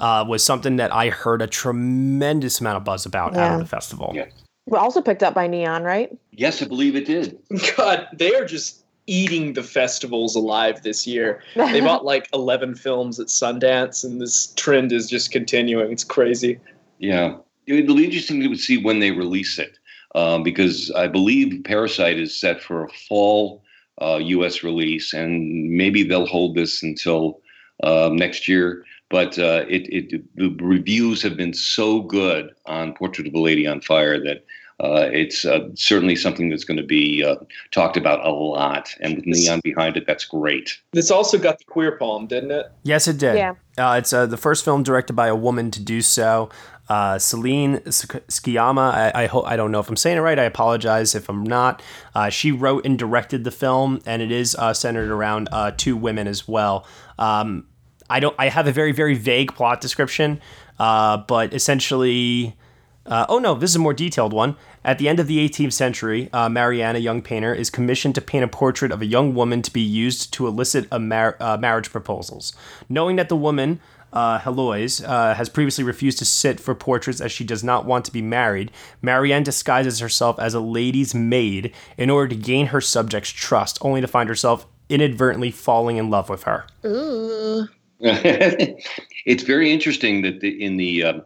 uh, 0.00 0.24
was 0.28 0.44
something 0.44 0.76
that 0.76 0.92
I 0.94 1.10
heard 1.10 1.42
a 1.42 1.46
tremendous 1.46 2.60
amount 2.60 2.76
of 2.76 2.84
buzz 2.84 3.04
about 3.06 3.32
out 3.32 3.36
Yeah. 3.36 3.54
of 3.54 3.60
the 3.60 3.66
festival. 3.66 4.12
Yeah. 4.14 4.26
But 4.66 4.80
also 4.80 5.00
picked 5.00 5.22
up 5.22 5.34
by 5.34 5.46
Neon, 5.46 5.82
right? 5.82 6.16
yes, 6.32 6.62
I 6.62 6.66
believe 6.66 6.94
it 6.94 7.06
did. 7.06 7.38
God, 7.76 8.06
they 8.12 8.34
are 8.34 8.44
just 8.44 8.84
eating 9.06 9.54
the 9.54 9.62
festivals 9.62 10.36
alive 10.36 10.82
this 10.82 11.06
year. 11.06 11.42
They 11.56 11.80
bought 11.88 12.04
like 12.04 12.28
11 12.34 12.74
films 12.74 13.18
at 13.18 13.28
Sundance, 13.28 14.04
and 14.04 14.20
this 14.20 14.48
trend 14.54 14.92
is 14.92 15.08
just 15.08 15.30
continuing. 15.32 15.90
It's 15.90 16.04
crazy. 16.04 16.60
Yeah, 16.98 17.36
it'll 17.66 17.96
be 17.96 18.04
interesting 18.04 18.42
to 18.42 18.56
see 18.56 18.82
when 18.82 19.00
they 19.00 19.10
release 19.10 19.58
it, 19.58 19.78
um, 20.14 20.42
because 20.42 20.90
I 20.92 21.06
believe 21.06 21.64
Parasite 21.64 22.18
is 22.18 22.38
set 22.38 22.62
for 22.62 22.84
a 22.84 22.88
fall 23.08 23.62
uh, 24.00 24.18
U.S. 24.22 24.62
release, 24.62 25.12
and 25.12 25.70
maybe 25.70 26.02
they'll 26.02 26.26
hold 26.26 26.54
this 26.54 26.82
until 26.82 27.40
um, 27.82 28.16
next 28.16 28.48
year. 28.48 28.84
But 29.10 29.38
uh, 29.38 29.64
it, 29.68 29.88
it 29.88 30.36
the 30.36 30.54
reviews 30.62 31.22
have 31.22 31.36
been 31.36 31.54
so 31.54 32.02
good 32.02 32.54
on 32.66 32.94
Portrait 32.94 33.26
of 33.26 33.34
a 33.34 33.40
Lady 33.40 33.66
on 33.66 33.80
Fire 33.80 34.22
that 34.22 34.44
uh, 34.80 35.08
it's 35.12 35.44
uh, 35.44 35.68
certainly 35.74 36.14
something 36.14 36.50
that's 36.50 36.62
going 36.62 36.76
to 36.76 36.84
be 36.84 37.24
uh, 37.24 37.36
talked 37.72 37.96
about 37.96 38.24
a 38.24 38.30
lot. 38.30 38.94
And 39.00 39.16
with 39.16 39.26
Neon 39.26 39.60
behind 39.64 39.96
it, 39.96 40.06
that's 40.06 40.24
great. 40.24 40.78
This 40.92 41.10
also 41.10 41.36
got 41.36 41.58
the 41.58 41.64
Queer 41.64 41.92
Palm, 41.98 42.28
didn't 42.28 42.52
it? 42.52 42.66
Yes, 42.84 43.08
it 43.08 43.18
did. 43.18 43.36
Yeah. 43.36 43.54
Uh, 43.76 43.96
it's 43.98 44.12
uh, 44.12 44.26
the 44.26 44.36
first 44.36 44.64
film 44.64 44.84
directed 44.84 45.14
by 45.14 45.26
a 45.26 45.34
woman 45.34 45.72
to 45.72 45.82
do 45.82 46.00
so. 46.00 46.48
Uh, 46.88 47.18
Celine 47.18 47.78
Sciamma. 47.80 48.92
I, 48.92 49.24
I 49.24 49.26
hope 49.26 49.46
I 49.46 49.56
don't 49.56 49.70
know 49.70 49.80
if 49.80 49.88
I'm 49.88 49.96
saying 49.96 50.16
it 50.16 50.20
right. 50.20 50.38
I 50.38 50.44
apologize 50.44 51.14
if 51.14 51.28
I'm 51.28 51.42
not. 51.42 51.82
Uh, 52.14 52.30
she 52.30 52.50
wrote 52.50 52.86
and 52.86 52.98
directed 52.98 53.44
the 53.44 53.50
film, 53.50 54.00
and 54.06 54.22
it 54.22 54.32
is 54.32 54.54
uh, 54.54 54.72
centered 54.72 55.10
around 55.10 55.48
uh, 55.52 55.72
two 55.76 55.96
women 55.96 56.26
as 56.26 56.48
well. 56.48 56.86
Um, 57.18 57.66
I 58.08 58.20
don't. 58.20 58.34
I 58.38 58.48
have 58.48 58.66
a 58.66 58.72
very 58.72 58.92
very 58.92 59.14
vague 59.14 59.54
plot 59.54 59.80
description, 59.80 60.40
uh, 60.78 61.18
but 61.18 61.52
essentially. 61.52 62.56
Uh, 63.04 63.24
oh 63.30 63.38
no, 63.38 63.54
this 63.54 63.70
is 63.70 63.76
a 63.76 63.78
more 63.78 63.94
detailed 63.94 64.34
one. 64.34 64.54
At 64.84 64.98
the 64.98 65.08
end 65.08 65.18
of 65.18 65.26
the 65.26 65.38
18th 65.48 65.72
century, 65.72 66.28
uh, 66.30 66.50
Marianne, 66.50 66.94
a 66.94 66.98
young 66.98 67.22
painter, 67.22 67.54
is 67.54 67.70
commissioned 67.70 68.14
to 68.16 68.20
paint 68.20 68.44
a 68.44 68.48
portrait 68.48 68.92
of 68.92 69.00
a 69.00 69.06
young 69.06 69.34
woman 69.34 69.62
to 69.62 69.72
be 69.72 69.80
used 69.80 70.30
to 70.34 70.46
elicit 70.46 70.86
a 70.92 70.98
mar- 70.98 71.38
marriage 71.58 71.90
proposals. 71.90 72.52
Knowing 72.86 73.16
that 73.16 73.30
the 73.30 73.36
woman, 73.36 73.80
uh, 74.12 74.38
Heloise, 74.38 75.02
uh, 75.02 75.34
has 75.34 75.48
previously 75.48 75.84
refused 75.84 76.18
to 76.18 76.24
sit 76.24 76.60
for 76.60 76.74
portraits 76.74 77.20
as 77.20 77.32
she 77.32 77.44
does 77.44 77.62
not 77.62 77.84
want 77.84 78.04
to 78.06 78.12
be 78.12 78.22
married, 78.22 78.70
Marianne 79.02 79.42
disguises 79.42 79.98
herself 80.00 80.38
as 80.38 80.54
a 80.54 80.60
lady's 80.60 81.14
maid 81.14 81.72
in 81.96 82.10
order 82.10 82.28
to 82.28 82.40
gain 82.40 82.66
her 82.66 82.80
subjects' 82.80 83.30
trust, 83.30 83.78
only 83.82 84.00
to 84.00 84.06
find 84.06 84.28
herself 84.28 84.66
inadvertently 84.88 85.50
falling 85.50 85.96
in 85.96 86.10
love 86.10 86.28
with 86.28 86.44
her. 86.44 86.64
Ooh. 86.84 87.68
it's 88.00 89.42
very 89.42 89.72
interesting 89.72 90.22
that 90.22 90.40
the, 90.40 90.62
in 90.62 90.76
the 90.76 91.02
uh, 91.02 91.20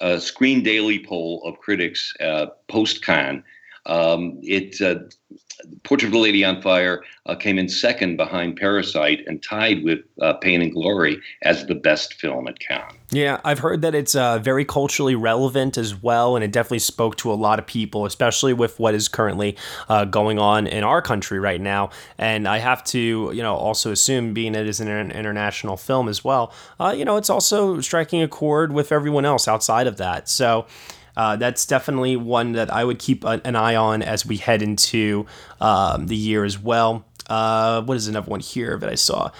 uh, 0.00 0.18
Screen 0.18 0.62
Daily 0.62 1.04
poll 1.04 1.42
of 1.44 1.58
critics 1.58 2.14
uh, 2.20 2.46
post 2.68 3.02
con, 3.02 3.42
um, 3.86 4.38
it 4.42 4.80
uh, 4.80 5.00
Portrait 5.82 6.08
of 6.08 6.14
a 6.14 6.18
Lady 6.18 6.44
on 6.44 6.62
Fire 6.62 7.02
uh, 7.26 7.34
came 7.34 7.58
in 7.58 7.68
second 7.68 8.16
behind 8.16 8.56
Parasite 8.56 9.24
and 9.26 9.42
tied 9.42 9.82
with 9.82 10.00
uh, 10.22 10.34
Pain 10.34 10.62
and 10.62 10.72
Glory 10.72 11.20
as 11.42 11.66
the 11.66 11.74
best 11.74 12.14
film 12.14 12.46
at 12.46 12.58
Cannes. 12.58 12.94
Yeah, 13.10 13.40
I've 13.44 13.58
heard 13.58 13.82
that 13.82 13.94
it's 13.94 14.14
uh, 14.14 14.38
very 14.38 14.64
culturally 14.64 15.14
relevant 15.14 15.78
as 15.78 16.00
well, 16.00 16.36
and 16.36 16.44
it 16.44 16.52
definitely 16.52 16.80
spoke 16.80 17.16
to 17.16 17.32
a 17.32 17.34
lot 17.34 17.58
of 17.58 17.66
people, 17.66 18.06
especially 18.06 18.52
with 18.52 18.78
what 18.78 18.94
is 18.94 19.08
currently 19.08 19.56
uh, 19.88 20.04
going 20.04 20.38
on 20.38 20.66
in 20.66 20.84
our 20.84 21.02
country 21.02 21.38
right 21.38 21.60
now. 21.60 21.90
And 22.18 22.46
I 22.46 22.58
have 22.58 22.84
to, 22.84 23.30
you 23.34 23.42
know, 23.42 23.56
also 23.56 23.90
assume, 23.90 24.34
being 24.34 24.54
it 24.54 24.66
is 24.66 24.80
an 24.80 25.10
international 25.10 25.76
film 25.76 26.08
as 26.08 26.22
well, 26.22 26.52
uh, 26.78 26.94
you 26.96 27.04
know, 27.04 27.16
it's 27.16 27.30
also 27.30 27.80
striking 27.80 28.22
a 28.22 28.28
chord 28.28 28.72
with 28.72 28.92
everyone 28.92 29.24
else 29.24 29.48
outside 29.48 29.86
of 29.86 29.96
that. 29.96 30.28
So. 30.28 30.66
Uh, 31.18 31.34
that's 31.34 31.66
definitely 31.66 32.16
one 32.16 32.52
that 32.52 32.72
I 32.72 32.84
would 32.84 33.00
keep 33.00 33.24
an 33.24 33.56
eye 33.56 33.74
on 33.74 34.02
as 34.02 34.24
we 34.24 34.36
head 34.36 34.62
into 34.62 35.26
um, 35.60 36.06
the 36.06 36.16
year 36.16 36.44
as 36.44 36.58
well. 36.58 37.04
Uh, 37.28 37.82
what 37.82 37.96
is 37.96 38.06
another 38.06 38.30
one 38.30 38.40
here 38.40 38.78
that 38.78 38.88
I 38.88 38.94
saw? 38.94 39.32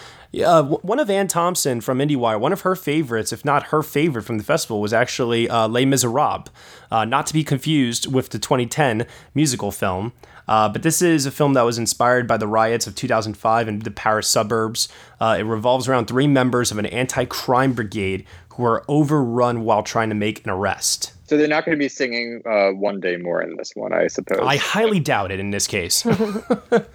Uh, 0.44 0.62
one 0.62 0.98
of 0.98 1.08
Anne 1.08 1.28
Thompson 1.28 1.80
from 1.80 1.98
IndieWire, 2.00 2.38
one 2.38 2.52
of 2.52 2.62
her 2.62 2.76
favorites, 2.76 3.32
if 3.32 3.44
not 3.44 3.68
her 3.68 3.82
favorite 3.82 4.24
from 4.24 4.38
the 4.38 4.44
festival, 4.44 4.80
was 4.80 4.92
actually 4.92 5.48
uh, 5.48 5.68
Les 5.68 5.86
Miserables, 5.86 6.48
uh, 6.90 7.04
not 7.04 7.26
to 7.28 7.32
be 7.32 7.42
confused 7.42 8.12
with 8.12 8.30
the 8.30 8.38
2010 8.38 9.06
musical 9.32 9.70
film. 9.70 10.12
Uh, 10.48 10.68
but 10.68 10.82
this 10.82 11.00
is 11.00 11.26
a 11.26 11.30
film 11.30 11.52
that 11.54 11.62
was 11.62 11.78
inspired 11.78 12.26
by 12.26 12.36
the 12.36 12.46
riots 12.48 12.86
of 12.86 12.94
2005 12.94 13.68
in 13.68 13.78
the 13.80 13.90
Paris 13.90 14.28
suburbs. 14.28 14.88
Uh, 15.20 15.36
it 15.38 15.44
revolves 15.44 15.88
around 15.88 16.06
three 16.06 16.26
members 16.26 16.70
of 16.70 16.78
an 16.78 16.86
anti 16.86 17.24
crime 17.24 17.72
brigade 17.72 18.26
who 18.50 18.64
are 18.64 18.84
overrun 18.88 19.64
while 19.64 19.82
trying 19.82 20.08
to 20.08 20.14
make 20.14 20.44
an 20.44 20.50
arrest. 20.50 21.12
So 21.28 21.36
they're 21.36 21.46
not 21.46 21.64
going 21.64 21.76
to 21.76 21.82
be 21.82 21.88
singing 21.88 22.42
uh, 22.46 22.70
"One 22.70 23.00
Day 23.00 23.16
More" 23.16 23.42
in 23.42 23.56
this 23.56 23.72
one, 23.74 23.92
I 23.92 24.06
suppose. 24.06 24.40
I 24.42 24.56
highly 24.56 24.98
doubt 25.00 25.30
it 25.30 25.40
in 25.40 25.50
this 25.50 25.66
case. 25.66 26.06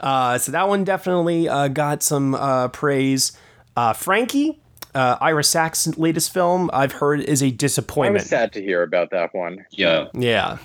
Uh, 0.00 0.36
so 0.36 0.52
that 0.52 0.68
one 0.68 0.84
definitely 0.84 1.48
uh, 1.48 1.68
got 1.68 2.02
some 2.02 2.34
uh, 2.34 2.68
praise. 2.68 3.32
Uh, 3.76 3.92
Frankie, 3.92 4.60
uh, 4.94 5.16
Ira 5.20 5.44
Sachs' 5.44 5.96
latest 5.96 6.32
film, 6.32 6.70
I've 6.72 6.92
heard 6.92 7.20
is 7.20 7.42
a 7.42 7.50
disappointment. 7.50 8.20
I 8.20 8.24
was 8.24 8.28
sad 8.28 8.52
to 8.54 8.62
hear 8.62 8.82
about 8.82 9.10
that 9.10 9.34
one. 9.34 9.64
Yeah, 9.70 10.08
Yeah. 10.12 10.58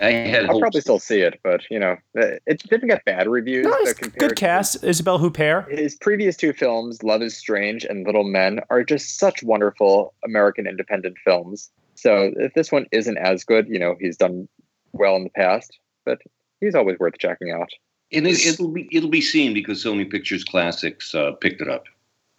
I 0.00 0.10
had 0.10 0.44
I'll 0.44 0.52
hopes. 0.52 0.60
probably 0.60 0.80
still 0.80 0.98
see 0.98 1.20
it, 1.20 1.38
but 1.44 1.60
you 1.70 1.78
know, 1.78 1.92
uh, 2.18 2.38
it 2.46 2.60
didn't 2.68 2.88
get 2.88 3.04
bad 3.04 3.28
reviews. 3.28 3.64
No, 3.64 3.70
but 3.70 3.80
it's 3.82 3.92
compared 3.94 4.18
good 4.18 4.28
to 4.30 4.34
cast. 4.34 4.82
Isabelle 4.82 5.20
Huppert. 5.20 5.70
His 5.70 5.94
previous 5.94 6.36
two 6.36 6.52
films, 6.52 7.04
Love 7.04 7.22
is 7.22 7.36
Strange 7.36 7.84
and 7.84 8.04
Little 8.04 8.24
Men, 8.24 8.58
are 8.68 8.82
just 8.82 9.18
such 9.18 9.44
wonderful 9.44 10.12
American 10.24 10.66
independent 10.66 11.18
films. 11.24 11.70
So 11.94 12.32
if 12.36 12.54
this 12.54 12.72
one 12.72 12.86
isn't 12.92 13.18
as 13.18 13.44
good, 13.44 13.68
you 13.68 13.78
know, 13.78 13.96
he's 14.00 14.16
done 14.16 14.48
well 14.92 15.16
in 15.16 15.24
the 15.24 15.30
past, 15.30 15.78
but 16.04 16.18
he's 16.60 16.74
always 16.74 16.98
worth 16.98 17.18
checking 17.18 17.50
out. 17.50 17.70
And 18.12 18.26
it, 18.26 18.44
it'll 18.44 18.68
be 18.68 18.88
it'll 18.92 19.10
be 19.10 19.20
seen 19.20 19.54
because 19.54 19.82
Sony 19.82 20.10
Pictures 20.10 20.44
Classics 20.44 21.14
uh, 21.14 21.32
picked 21.32 21.60
it 21.60 21.68
up. 21.68 21.84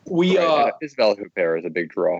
We 0.06 0.38
Right, 0.38 0.48
uh, 0.48 0.64
and 0.66 0.74
Isabelle 0.82 1.16
Huppert 1.16 1.60
is 1.60 1.66
a 1.66 1.70
big 1.70 1.90
draw. 1.90 2.20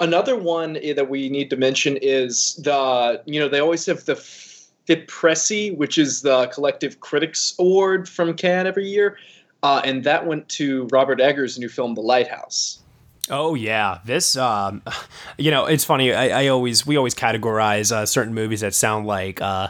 another 0.00 0.36
one 0.36 0.76
eh, 0.78 0.92
that 0.92 1.08
we 1.08 1.28
need 1.28 1.48
to 1.50 1.56
mention 1.56 1.96
is 2.02 2.56
the 2.56 3.22
you 3.24 3.40
know 3.40 3.48
they 3.48 3.60
always 3.60 3.86
have 3.86 4.04
the 4.04 4.14
FIPRESCI, 4.14 5.76
which 5.76 5.98
is 5.98 6.22
the 6.22 6.46
Collective 6.48 7.00
Critics 7.00 7.54
Award 7.58 8.08
from 8.08 8.34
Cannes 8.34 8.66
every 8.66 8.88
year, 8.88 9.16
uh, 9.62 9.80
and 9.84 10.04
that 10.04 10.26
went 10.26 10.48
to 10.50 10.86
Robert 10.92 11.20
Eggers' 11.20 11.58
new 11.58 11.68
film, 11.68 11.94
The 11.94 12.02
Lighthouse. 12.02 12.82
Oh 13.30 13.54
yeah, 13.54 13.98
this 14.04 14.36
um, 14.36 14.82
you 15.38 15.50
know 15.50 15.66
it's 15.66 15.84
funny. 15.84 16.12
I, 16.12 16.44
I 16.44 16.48
always 16.48 16.86
we 16.86 16.96
always 16.96 17.14
categorize 17.14 17.92
uh, 17.92 18.06
certain 18.06 18.34
movies 18.34 18.60
that 18.60 18.74
sound 18.74 19.06
like 19.06 19.40
uh, 19.40 19.68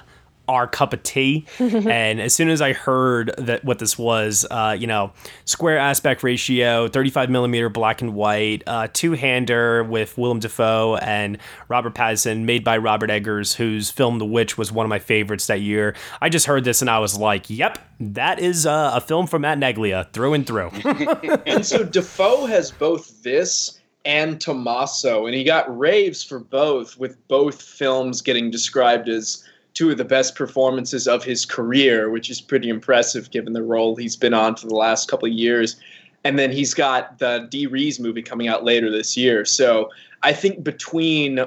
our 0.49 0.67
cup 0.67 0.93
of 0.93 1.03
tea, 1.03 1.47
and 1.59 2.21
as 2.21 2.35
soon 2.35 2.49
as 2.49 2.61
I 2.61 2.73
heard 2.73 3.35
that 3.39 3.65
what 3.65 3.79
this 3.79 3.99
was, 3.99 4.47
uh, 4.51 4.77
you 4.79 4.87
know, 4.87 5.13
square 5.45 5.79
aspect 5.79 6.23
ratio, 6.23 6.89
thirty 6.89 7.11
five 7.11 7.31
millimeter 7.31 7.69
black 7.69 8.03
and 8.03 8.15
white, 8.15 8.63
uh, 8.67 8.89
two 8.93 9.13
hander 9.13 9.85
with 9.85 10.17
Willem 10.19 10.41
Dafoe 10.41 10.97
and 10.97 11.39
Robert 11.69 11.95
Pattinson, 11.95 12.45
made 12.45 12.65
by 12.65 12.77
Robert 12.77 13.11
Eggers, 13.11 13.55
whose 13.55 13.91
film 13.91 14.19
The 14.19 14.27
Witch 14.27 14.57
was 14.57 14.73
one 14.73 14.85
of 14.85 14.91
my 14.91 14.99
favorites 14.99 15.47
that 15.47 15.61
year. 15.61 15.95
I 16.21 16.29
just 16.29 16.47
heard 16.47 16.65
this 16.65 16.81
and 16.81 16.91
I 16.91 16.99
was 16.99 17.19
like, 17.19 17.49
"Yep, 17.49 17.79
that 18.01 18.39
is 18.39 18.67
uh, 18.67 18.93
a 18.95 19.01
film 19.01 19.27
from 19.27 19.43
Matt 19.43 19.59
Neglia 19.59 20.13
through 20.13 20.35
and 20.35 20.47
through." 20.47 20.71
and 21.47 21.65
so 21.65 21.85
Dafoe 21.85 22.47
has 22.47 22.71
both 22.71 23.23
this 23.23 23.81
and 24.07 24.41
Tommaso, 24.41 25.27
and 25.27 25.35
he 25.35 25.43
got 25.43 25.77
raves 25.77 26.23
for 26.23 26.39
both, 26.39 26.97
with 26.97 27.17
both 27.29 27.61
films 27.61 28.23
getting 28.23 28.51
described 28.51 29.09
as 29.09 29.45
two 29.77 29.91
of 29.91 29.99
the 29.99 30.05
best 30.05 30.35
performances 30.35 31.07
of 31.07 31.23
his 31.23 31.45
career, 31.45 32.09
which 32.09 32.31
is 32.31 32.41
pretty 32.41 32.71
impressive 32.71 33.31
given 33.31 33.53
the 33.53 33.63
role 33.63 33.95
he's 33.95 34.17
been 34.17 34.33
on 34.33 34.57
for 34.57 34.67
the 34.67 34.75
last 34.75 35.07
couple 35.07 35.29
of 35.29 35.35
years. 35.35 35.77
And 36.25 36.39
then 36.39 36.51
he's 36.51 36.73
got 36.73 37.19
the 37.19 37.47
Dee 37.51 37.67
Rees 37.67 38.01
movie 38.01 38.23
coming 38.23 38.49
out 38.49 38.65
later 38.65 38.91
this 38.91 39.19
year. 39.19 39.45
So 39.45 39.91
I 40.23 40.33
think 40.33 40.65
between 40.65 41.45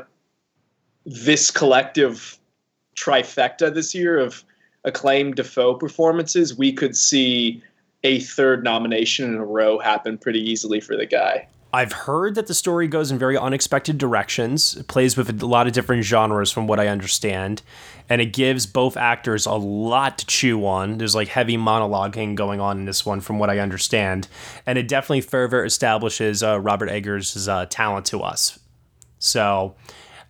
this 1.05 1.49
collective 1.49 2.37
trifecta 2.95 3.73
this 3.73 3.95
year 3.95 4.19
of 4.19 4.43
acclaimed 4.83 5.35
Dafoe 5.35 5.73
performances, 5.73 6.55
we 6.55 6.71
could 6.71 6.95
see 6.95 7.63
a 8.03 8.19
third 8.19 8.63
nomination 8.63 9.33
in 9.33 9.39
a 9.39 9.45
row 9.45 9.79
happen 9.79 10.19
pretty 10.19 10.39
easily 10.39 10.79
for 10.79 10.95
the 10.95 11.07
guy. 11.07 11.47
I've 11.71 11.91
heard 11.91 12.33
that 12.35 12.47
the 12.47 12.55
story 12.55 12.87
goes 12.87 13.11
in 13.11 13.19
very 13.19 13.37
unexpected 13.37 13.99
directions. 13.99 14.75
It 14.75 14.87
plays 14.87 15.15
with 15.15 15.29
a 15.41 15.45
lot 15.45 15.67
of 15.67 15.73
different 15.73 16.03
genres, 16.03 16.51
from 16.51 16.65
what 16.65 16.79
I 16.79 16.87
understand, 16.87 17.61
and 18.09 18.21
it 18.21 18.33
gives 18.33 18.65
both 18.65 18.97
actors 18.97 19.45
a 19.45 19.53
lot 19.53 20.17
to 20.17 20.25
chew 20.25 20.65
on. 20.65 20.97
There's 20.97 21.13
like 21.13 21.27
heavy 21.27 21.57
monologuing 21.57 22.33
going 22.33 22.59
on 22.59 22.79
in 22.79 22.85
this 22.85 23.05
one, 23.05 23.21
from 23.21 23.37
what 23.37 23.51
I 23.51 23.59
understand, 23.59 24.27
and 24.65 24.79
it 24.79 24.87
definitely 24.87 25.21
further 25.21 25.63
establishes 25.63 26.41
uh, 26.41 26.59
Robert 26.59 26.89
Eggers' 26.89 27.47
uh, 27.47 27.65
talent 27.67 28.05
to 28.07 28.21
us. 28.21 28.59
So. 29.19 29.75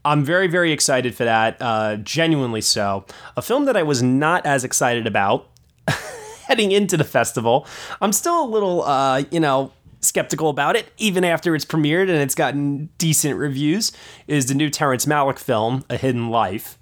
I'm 0.06 0.24
very, 0.24 0.48
very 0.48 0.72
excited 0.72 1.14
for 1.14 1.26
that. 1.26 1.58
Uh, 1.60 1.98
genuinely 1.98 2.62
so. 2.62 3.04
A 3.36 3.42
film 3.42 3.66
that 3.66 3.76
I 3.76 3.84
was 3.84 4.02
not 4.02 4.46
as 4.46 4.64
excited 4.64 5.06
about 5.06 5.50
heading 6.48 6.72
into 6.72 6.96
the 6.96 7.04
festival. 7.04 7.68
I'm 8.02 8.14
still 8.14 8.46
a 8.46 8.48
little, 8.48 8.84
uh, 8.84 9.24
you 9.30 9.42
know, 9.42 9.74
skeptical 10.02 10.50
about 10.50 10.76
it, 10.76 10.92
even 10.98 11.24
after 11.24 11.56
it's 11.56 11.66
premiered 11.66 12.04
and 12.04 12.18
it's 12.18 12.36
gotten 12.36 12.90
decent 12.98 13.38
reviews, 13.38 13.92
is 14.28 14.46
the 14.48 14.54
new 14.56 14.70
Terrence 14.70 15.06
Malick 15.06 15.40
film, 15.40 15.84
A 15.90 15.98
Hidden 15.98 16.30
Life, 16.30 16.78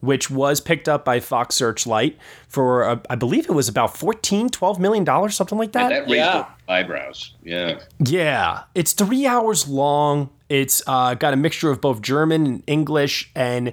which 0.00 0.30
was 0.30 0.60
picked 0.60 0.88
up 0.88 1.04
by 1.04 1.20
Fox 1.20 1.54
Searchlight 1.56 2.16
for, 2.48 2.84
uh, 2.84 2.96
I 3.10 3.16
believe 3.16 3.44
it 3.48 3.52
was 3.52 3.68
about 3.68 3.96
14, 3.96 4.48
12 4.48 4.78
million 4.80 5.04
dollars, 5.04 5.34
something 5.36 5.58
like 5.58 5.72
that. 5.72 5.88
That 5.90 6.02
raised 6.04 6.14
Yeah. 6.14 6.46
eyebrows. 6.68 7.34
Yeah. 7.42 7.80
Yeah, 7.98 8.62
it's 8.74 8.92
three 8.92 9.26
hours 9.26 9.68
long. 9.68 10.30
It's 10.48 10.82
uh, 10.86 11.14
got 11.14 11.32
a 11.32 11.36
mixture 11.36 11.70
of 11.70 11.80
both 11.80 12.00
German 12.02 12.46
and 12.46 12.62
English, 12.66 13.30
and 13.36 13.72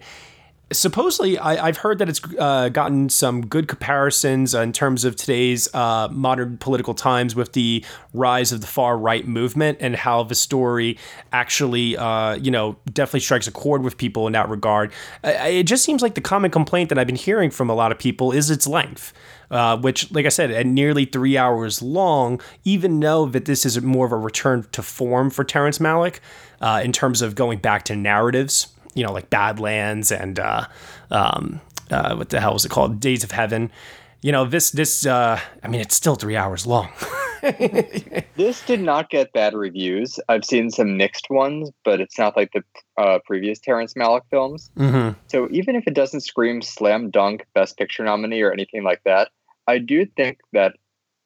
supposedly 0.72 1.38
I, 1.38 1.68
I've 1.68 1.78
heard 1.78 2.00
that 2.00 2.10
it's 2.10 2.22
uh, 2.38 2.70
gotten 2.70 3.10
some 3.10 3.46
good 3.46 3.68
comparisons 3.68 4.54
in 4.54 4.74
terms 4.74 5.06
of 5.06 5.16
today's 5.16 5.74
uh, 5.74 6.10
modern 6.12 6.58
political 6.58 6.94
times 6.94 7.36
with 7.36 7.54
the 7.54 7.86
rise 8.14 8.52
of 8.52 8.62
the 8.62 8.68
far 8.68 8.98
right 8.98 9.26
movement 9.26 9.78
and 9.80 9.96
how 9.96 10.24
the 10.24 10.36
story 10.36 10.98
actually, 11.32 11.96
uh, 11.96 12.36
you 12.36 12.52
know, 12.52 12.78
definitely 12.92 13.22
strikes 13.22 13.48
a 13.48 13.52
chord 13.52 13.84
with 13.84 13.98
people 13.98 14.28
in 14.28 14.34
that 14.34 14.50
regard. 14.50 14.92
It 15.24 15.64
just 15.64 15.84
seems 15.84 16.02
like 16.02 16.16
the 16.16 16.22
common 16.22 16.52
complaint 16.52 16.90
that 16.90 16.98
I've 16.98 17.08
been 17.08 17.16
hearing 17.16 17.50
from 17.50 17.70
a 17.70 17.76
lot 17.76 17.92
of 17.92 18.00
people 18.00 18.32
is 18.32 18.50
its 18.50 18.68
length. 18.68 19.14
Uh, 19.50 19.78
which, 19.78 20.12
like 20.12 20.26
I 20.26 20.30
said, 20.30 20.52
at 20.52 20.66
nearly 20.66 21.06
three 21.06 21.38
hours 21.38 21.82
long, 21.82 22.42
even 22.66 23.00
though 23.00 23.28
that 23.28 23.46
this 23.46 23.66
is 23.66 23.82
more 23.82 24.06
of 24.06 24.12
a 24.12 24.18
return 24.18 24.68
to 24.74 24.82
form 24.82 25.30
for 25.30 25.46
Terrence 25.46 25.78
Malick 25.78 26.20
uh, 26.60 26.82
in 26.84 26.92
terms 26.92 27.22
of 27.22 27.34
going 27.34 27.60
back 27.60 27.84
to 27.84 27.96
narratives, 27.96 28.68
you 28.98 29.04
know, 29.04 29.14
like 29.14 29.30
Badlands 29.30 30.12
and 30.12 30.40
uh, 30.40 30.66
um, 31.12 31.62
uh, 31.92 32.16
what 32.16 32.30
the 32.30 32.42
hell 32.42 32.54
was 32.54 32.66
it 32.66 32.70
called? 32.70 33.00
Days 33.00 33.24
of 33.24 33.32
Heaven. 33.32 33.72
You 34.24 34.32
know, 34.32 34.46
this, 34.46 34.72
this, 34.72 35.06
uh, 35.06 35.40
I 35.64 35.68
mean, 35.68 35.80
it's 35.80 35.96
still 35.96 36.16
three 36.16 36.36
hours 36.36 36.66
long. 36.66 36.90
This 38.36 38.66
did 38.66 38.82
not 38.82 39.10
get 39.10 39.32
bad 39.32 39.54
reviews. 39.54 40.20
I've 40.28 40.44
seen 40.44 40.70
some 40.70 40.98
mixed 40.98 41.30
ones, 41.30 41.72
but 41.86 42.02
it's 42.02 42.18
not 42.18 42.36
like 42.36 42.52
the 42.52 42.64
uh, 42.98 43.20
previous 43.26 43.60
Terrence 43.60 43.94
Malick 43.94 44.24
films. 44.30 44.70
mm-hmm. 44.76 45.18
So 45.28 45.48
even 45.52 45.76
if 45.76 45.88
it 45.88 45.94
doesn't 45.94 46.22
scream 46.22 46.62
slam 46.62 47.10
dunk 47.10 47.46
best 47.54 47.78
picture 47.78 48.04
nominee 48.04 48.42
or 48.42 48.52
anything 48.52 48.84
like 48.84 49.02
that, 49.06 49.30
I 49.68 49.78
do 49.78 50.06
think 50.06 50.40
that 50.54 50.76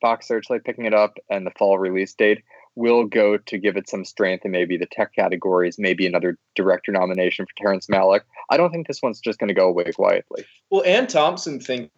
Fox 0.02 0.28
Searchlight 0.28 0.64
picking 0.64 0.86
it 0.86 0.94
up 0.94 1.18
and 1.30 1.46
the 1.46 1.52
fall 1.58 1.80
release 1.80 2.14
date 2.14 2.44
will 2.76 3.06
go 3.06 3.38
to 3.38 3.58
give 3.58 3.76
it 3.78 3.90
some 3.90 4.06
strength 4.06 4.44
and 4.44 4.52
maybe 4.52 4.78
the 4.78 4.86
tech 4.86 5.14
categories, 5.14 5.78
maybe 5.78 6.08
another 6.08 6.38
director 6.56 6.92
nomination 6.92 7.46
for 7.46 7.52
Terrence 7.58 7.88
Malick. 7.88 8.22
I 8.50 8.58
don't 8.58 8.72
think 8.72 8.88
this 8.88 9.02
one's 9.02 9.20
just 9.20 9.40
going 9.40 9.50
to 9.50 9.54
go 9.54 9.68
away 9.68 9.92
quietly. 9.92 10.46
Well, 10.70 10.84
Anne 10.86 11.08
Thompson 11.08 11.60
thinks 11.60 11.92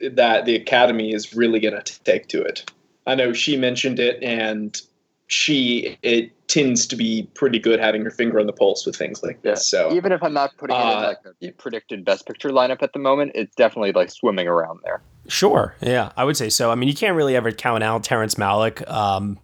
that 0.00 0.46
the 0.46 0.56
Academy 0.56 1.12
is 1.12 1.34
really 1.34 1.60
going 1.60 1.80
to 1.82 2.02
take 2.02 2.28
to 2.28 2.42
it. 2.42 2.70
I 3.06 3.14
know 3.14 3.32
she 3.32 3.56
mentioned 3.56 3.98
it, 3.98 4.22
and 4.22 4.80
she 5.26 5.96
it 6.02 6.32
tends 6.48 6.86
to 6.88 6.96
be 6.96 7.28
pretty 7.34 7.58
good 7.58 7.78
having 7.78 8.02
her 8.02 8.10
finger 8.10 8.40
on 8.40 8.46
the 8.46 8.52
pulse 8.52 8.84
with 8.84 8.96
things 8.96 9.22
like 9.22 9.42
this. 9.42 9.64
So 9.64 9.92
even 9.92 10.10
if 10.10 10.22
I'm 10.22 10.32
not 10.32 10.50
putting 10.58 10.76
it 10.76 10.80
in 10.80 10.86
Uh, 10.86 11.00
like 11.02 11.18
the 11.40 11.52
predicted 11.52 12.04
best 12.04 12.26
picture 12.26 12.50
lineup 12.50 12.82
at 12.82 12.92
the 12.92 12.98
moment, 12.98 13.32
it's 13.34 13.54
definitely 13.54 13.92
like 13.92 14.10
swimming 14.10 14.48
around 14.48 14.80
there. 14.82 15.00
Sure. 15.28 15.76
Yeah, 15.80 16.10
I 16.16 16.24
would 16.24 16.36
say 16.36 16.48
so. 16.48 16.72
I 16.72 16.74
mean, 16.74 16.88
you 16.88 16.94
can't 16.94 17.16
really 17.16 17.36
ever 17.36 17.52
count 17.52 17.84
out 17.84 18.02
Terrence 18.02 18.34
Malick. 18.34 18.88
Um, 18.90 19.38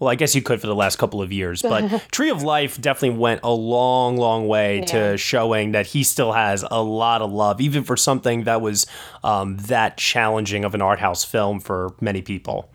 well, 0.00 0.10
I 0.10 0.14
guess 0.14 0.34
you 0.34 0.42
could 0.42 0.60
for 0.60 0.66
the 0.66 0.74
last 0.74 0.96
couple 0.96 1.20
of 1.22 1.32
years, 1.32 1.62
but 1.62 2.08
Tree 2.12 2.30
of 2.30 2.42
Life 2.42 2.80
definitely 2.80 3.18
went 3.18 3.40
a 3.42 3.50
long, 3.52 4.16
long 4.16 4.46
way 4.48 4.78
Yeah. 4.78 4.84
to 4.86 5.16
showing 5.16 5.72
that 5.72 5.86
he 5.88 6.04
still 6.04 6.32
has 6.32 6.64
a 6.70 6.82
lot 6.82 7.22
of 7.22 7.32
love, 7.32 7.60
even 7.60 7.84
for 7.84 7.96
something 7.96 8.44
that 8.44 8.60
was 8.60 8.86
um, 9.24 9.56
that 9.58 9.96
challenging 9.96 10.64
of 10.64 10.74
an 10.74 10.82
art 10.82 11.00
house 11.00 11.24
film 11.24 11.60
for 11.60 11.94
many 12.00 12.22
people. 12.22 12.70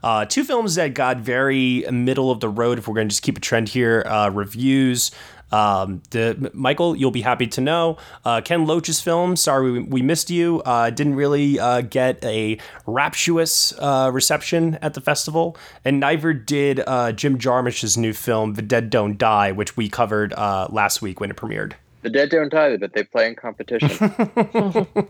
Uh, 0.00 0.24
two 0.24 0.44
films 0.44 0.76
that 0.76 0.94
got 0.94 1.16
very 1.18 1.84
middle 1.90 2.30
of 2.30 2.38
the 2.38 2.48
road, 2.48 2.78
if 2.78 2.86
we're 2.86 2.94
going 2.94 3.08
to 3.08 3.12
just 3.12 3.22
keep 3.22 3.36
a 3.36 3.40
trend 3.40 3.68
here, 3.68 4.04
uh, 4.06 4.28
reviews. 4.30 5.10
Um, 5.50 6.02
the 6.10 6.50
Michael, 6.52 6.96
you'll 6.96 7.10
be 7.10 7.22
happy 7.22 7.46
to 7.46 7.60
know 7.60 7.96
uh, 8.24 8.40
Ken 8.40 8.66
Loach's 8.66 9.00
film. 9.00 9.36
Sorry, 9.36 9.72
we, 9.72 9.80
we 9.80 10.02
missed 10.02 10.30
you. 10.30 10.62
Uh, 10.64 10.90
didn't 10.90 11.14
really 11.14 11.58
uh, 11.58 11.82
get 11.82 12.22
a 12.24 12.58
rapturous 12.86 13.72
uh, 13.78 14.10
reception 14.12 14.78
at 14.82 14.94
the 14.94 15.00
festival, 15.00 15.56
and 15.84 16.00
neither 16.00 16.32
did 16.32 16.80
uh, 16.86 17.12
Jim 17.12 17.38
Jarmusch's 17.38 17.96
new 17.96 18.12
film, 18.12 18.54
The 18.54 18.62
Dead 18.62 18.90
Don't 18.90 19.16
Die, 19.18 19.52
which 19.52 19.76
we 19.76 19.88
covered 19.88 20.32
uh, 20.34 20.68
last 20.70 21.02
week 21.02 21.20
when 21.20 21.30
it 21.30 21.36
premiered. 21.36 21.74
The 22.02 22.10
dead 22.10 22.30
don't 22.30 22.48
die, 22.48 22.76
but 22.76 22.92
they 22.92 23.02
play 23.02 23.26
in 23.26 23.34
competition. 23.34 23.98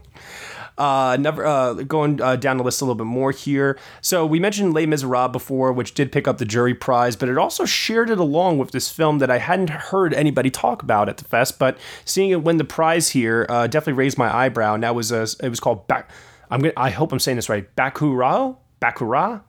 Uh, 0.79 1.17
never 1.19 1.45
uh, 1.45 1.75
going 1.75 2.23
uh, 2.23 2.37
down 2.37 2.57
the 2.57 2.65
list 2.65 2.81
a 2.81 2.85
little 2.85 2.95
bit 2.95 3.07
more 3.07 3.33
here. 3.33 3.79
So 4.01 4.25
we 4.25 4.39
mentioned 4.39 4.75
Les 4.75 4.87
Miserables 4.87 5.33
before, 5.33 5.73
which 5.73 5.93
did 5.93 6.13
pick 6.13 6.29
up 6.29 6.39
the 6.39 6.45
jury 6.45 6.75
prize, 6.75 7.17
but 7.17 7.29
it 7.29 7.37
also 7.37 7.65
shared 7.65 8.11
it 8.11 8.19
along 8.19 8.59
with 8.59 8.71
this 8.71 8.89
film 8.89 9.19
that 9.19 9.31
I 9.31 9.39
hadn't 9.39 9.71
heard 9.71 10.15
anybody 10.15 10.51
talk 10.51 10.83
about 10.83 11.09
at 11.09 11.17
the 11.17 11.25
fest. 11.25 11.59
But 11.59 11.79
seeing 12.05 12.31
it 12.31 12.43
win 12.45 12.59
the 12.59 12.65
prize 12.65 13.11
here 13.11 13.45
uh, 13.49 13.67
definitely 13.67 13.95
raised 13.95 14.17
my 14.19 14.35
eyebrow. 14.35 14.75
And 14.75 14.83
that 14.85 14.95
was 14.95 15.11
a, 15.11 15.27
it 15.43 15.49
was 15.49 15.61
called 15.61 15.87
back. 15.89 16.09
I'm 16.51 16.61
gonna, 16.61 16.73
I 16.77 16.91
hope 16.91 17.13
I'm 17.13 17.19
saying 17.19 17.37
this 17.37 17.49
right. 17.49 17.75
Bakura, 17.77 18.57
Bakura. 18.81 19.43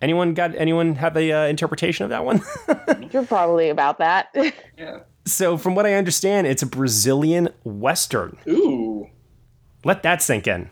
Anyone 0.00 0.34
got 0.34 0.54
anyone 0.54 0.94
have 0.94 1.16
a 1.16 1.32
uh, 1.32 1.46
interpretation 1.46 2.04
of 2.04 2.10
that 2.10 2.24
one? 2.24 2.40
You're 3.10 3.26
probably 3.26 3.70
about 3.70 3.98
that. 3.98 4.34
Yeah. 4.78 5.00
so, 5.24 5.56
from 5.56 5.74
what 5.74 5.86
I 5.86 5.94
understand, 5.94 6.46
it's 6.46 6.62
a 6.62 6.66
Brazilian 6.66 7.48
western. 7.64 8.38
Ooh. 8.48 9.07
Let 9.88 10.02
that 10.02 10.20
sink 10.20 10.46
in. 10.46 10.68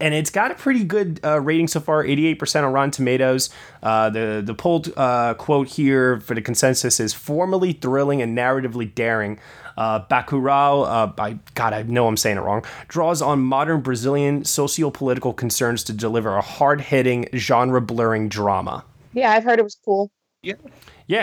And 0.00 0.12
it's 0.12 0.30
got 0.30 0.50
a 0.50 0.54
pretty 0.54 0.82
good 0.82 1.20
uh, 1.22 1.40
rating 1.40 1.68
so 1.68 1.78
far, 1.78 2.02
88% 2.02 2.64
on 2.64 2.72
Rotten 2.72 2.90
Tomatoes. 2.90 3.50
Uh, 3.84 4.10
the 4.10 4.42
the 4.44 4.52
pulled 4.52 4.92
uh, 4.96 5.34
quote 5.34 5.68
here 5.68 6.18
for 6.18 6.34
the 6.34 6.42
consensus 6.42 6.98
is 6.98 7.14
formally 7.14 7.72
thrilling 7.72 8.20
and 8.20 8.36
narratively 8.36 8.92
daring. 8.92 9.38
Uh, 9.76 10.04
Bacurau, 10.06 10.88
uh, 10.88 11.12
I, 11.22 11.38
God, 11.54 11.72
I 11.72 11.82
know 11.82 12.08
I'm 12.08 12.16
saying 12.16 12.36
it 12.36 12.40
wrong, 12.40 12.64
draws 12.88 13.22
on 13.22 13.38
modern 13.42 13.80
Brazilian 13.80 14.44
socio-political 14.44 15.34
concerns 15.34 15.84
to 15.84 15.92
deliver 15.92 16.36
a 16.36 16.40
hard-hitting, 16.42 17.28
genre-blurring 17.32 18.28
drama. 18.28 18.84
yeah, 19.12 19.30
I've 19.30 19.44
heard 19.44 19.60
it 19.60 19.62
was 19.62 19.78
cool. 19.84 20.10
Yeah, 20.42 20.54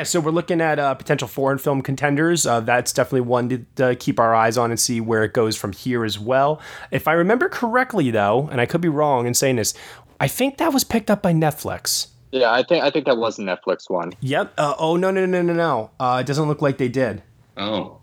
so 0.04 0.19
we're 0.19 0.32
looking 0.32 0.62
at 0.62 0.80
uh, 0.80 0.95
potential 0.95 1.28
foreign 1.28 1.60
film 1.60 1.84
contenders. 1.84 2.48
Uh, 2.48 2.60
that's 2.60 2.91
definitely 2.91 3.21
one 3.21 3.65
to 3.78 3.86
uh, 3.86 3.95
keep 4.00 4.19
our 4.19 4.34
eyes 4.34 4.58
on 4.58 4.71
and 4.71 4.80
see 4.80 5.00
where 5.00 5.24
it 5.24 5.34
goes 5.34 5.56
from 5.56 5.74
here 5.74 6.04
as 6.04 6.17
well. 6.19 6.60
If 6.89 7.08
I 7.08 7.13
remember 7.13 7.48
correctly, 7.48 8.10
though, 8.10 8.50
and 8.52 8.60
I 8.60 8.65
could 8.65 8.82
be 8.82 8.89
wrong 8.89 9.28
in 9.28 9.36
saying 9.36 9.58
this, 9.58 9.76
I 10.19 10.28
think 10.28 10.58
that 10.58 10.74
was 10.74 10.84
picked 10.84 11.12
up 11.12 11.21
by 11.21 11.34
Netflix. 11.34 12.08
Yeah, 12.32 12.52
I 12.52 12.63
think 12.63 12.84
I 12.84 12.89
think 12.89 13.06
that 13.06 13.17
was 13.17 13.38
a 13.38 13.43
Netflix 13.43 13.89
one. 13.89 14.13
Yep. 14.21 14.56
Uh, 14.58 14.74
oh 14.80 14.98
no 14.98 15.12
no 15.12 15.26
no 15.26 15.41
no 15.41 15.54
no! 15.54 15.91
Uh, 16.00 16.17
it 16.21 16.28
doesn't 16.28 16.48
look 16.48 16.62
like 16.62 16.78
they 16.78 16.89
did. 16.89 17.24
Oh. 17.56 18.00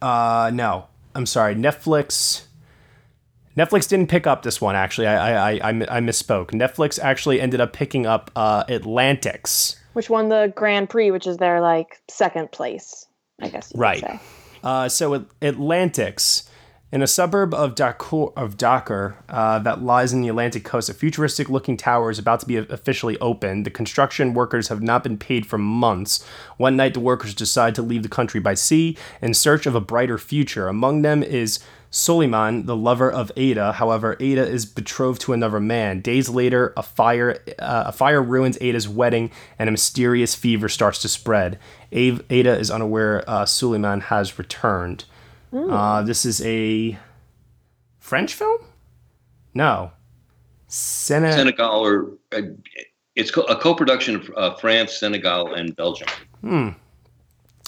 Uh, 0.00 0.50
no, 0.52 0.86
I'm 1.14 1.26
sorry. 1.26 1.54
Netflix. 1.54 2.44
Netflix 3.56 3.88
didn't 3.88 4.08
pick 4.08 4.26
up 4.26 4.42
this 4.42 4.60
one. 4.60 4.76
Actually, 4.76 5.06
I 5.06 5.16
I, 5.16 5.50
I, 5.50 5.52
I 5.52 5.68
I 5.70 6.00
misspoke. 6.00 6.50
Netflix 6.50 7.00
actually 7.02 7.40
ended 7.40 7.60
up 7.60 7.72
picking 7.72 8.04
up 8.04 8.30
uh, 8.36 8.64
Atlantics. 8.68 9.80
Which 9.94 10.10
won 10.10 10.28
the 10.28 10.52
Grand 10.54 10.90
Prix, 10.90 11.10
which 11.10 11.26
is 11.26 11.38
their 11.38 11.60
like 11.60 12.00
second 12.08 12.52
place, 12.52 13.06
I 13.40 13.48
guess. 13.48 13.72
You 13.74 13.80
Right. 13.80 14.00
Say. 14.00 14.20
Uh, 14.62 14.88
so 14.88 15.26
Atlantics, 15.42 16.48
in 16.90 17.02
a 17.02 17.06
suburb 17.06 17.52
of 17.52 17.74
Dakar, 17.74 18.32
of 18.36 18.56
Dakar 18.56 19.16
uh, 19.28 19.58
that 19.58 19.82
lies 19.82 20.12
in 20.12 20.22
the 20.22 20.28
Atlantic 20.28 20.64
coast, 20.64 20.88
a 20.88 20.94
futuristic-looking 20.94 21.76
tower 21.76 22.10
is 22.10 22.18
about 22.18 22.40
to 22.40 22.46
be 22.46 22.56
officially 22.56 23.18
opened. 23.18 23.66
The 23.66 23.70
construction 23.70 24.32
workers 24.32 24.68
have 24.68 24.80
not 24.80 25.02
been 25.02 25.18
paid 25.18 25.44
for 25.44 25.58
months. 25.58 26.24
One 26.56 26.76
night, 26.76 26.94
the 26.94 27.00
workers 27.00 27.34
decide 27.34 27.74
to 27.74 27.82
leave 27.82 28.04
the 28.04 28.08
country 28.08 28.40
by 28.40 28.54
sea 28.54 28.96
in 29.20 29.34
search 29.34 29.66
of 29.66 29.74
a 29.74 29.80
brighter 29.80 30.18
future. 30.18 30.68
Among 30.68 31.02
them 31.02 31.22
is 31.22 31.58
Souleiman, 31.94 32.66
the 32.66 32.74
lover 32.74 33.08
of 33.08 33.30
Ada. 33.36 33.74
However, 33.74 34.16
Ada 34.18 34.44
is 34.48 34.66
betrothed 34.66 35.20
to 35.22 35.32
another 35.32 35.60
man. 35.60 36.00
Days 36.00 36.28
later, 36.28 36.72
a 36.76 36.82
fire 36.82 37.38
uh, 37.60 37.84
a 37.86 37.92
fire 37.92 38.20
ruins 38.20 38.58
Ada's 38.60 38.88
wedding, 38.88 39.30
and 39.60 39.68
a 39.68 39.72
mysterious 39.72 40.34
fever 40.34 40.68
starts 40.68 40.98
to 41.02 41.08
spread. 41.08 41.56
A- 41.92 42.18
Ada 42.30 42.58
is 42.58 42.68
unaware 42.68 43.22
uh, 43.30 43.44
Souleiman 43.44 44.00
has 44.02 44.38
returned. 44.38 45.04
Uh, 45.52 46.02
this 46.02 46.24
is 46.26 46.44
a 46.44 46.98
French 48.00 48.34
film? 48.34 48.60
No. 49.54 49.92
Sena- 50.66 51.32
Senegal 51.32 51.78
or 51.86 52.10
uh, 52.36 52.40
it's 53.14 53.30
co- 53.30 53.42
a 53.42 53.54
co-production 53.54 54.16
of 54.16 54.30
uh, 54.36 54.54
France, 54.56 54.94
Senegal, 54.96 55.54
and 55.54 55.76
Belgium. 55.76 56.08
Hmm. 56.40 56.68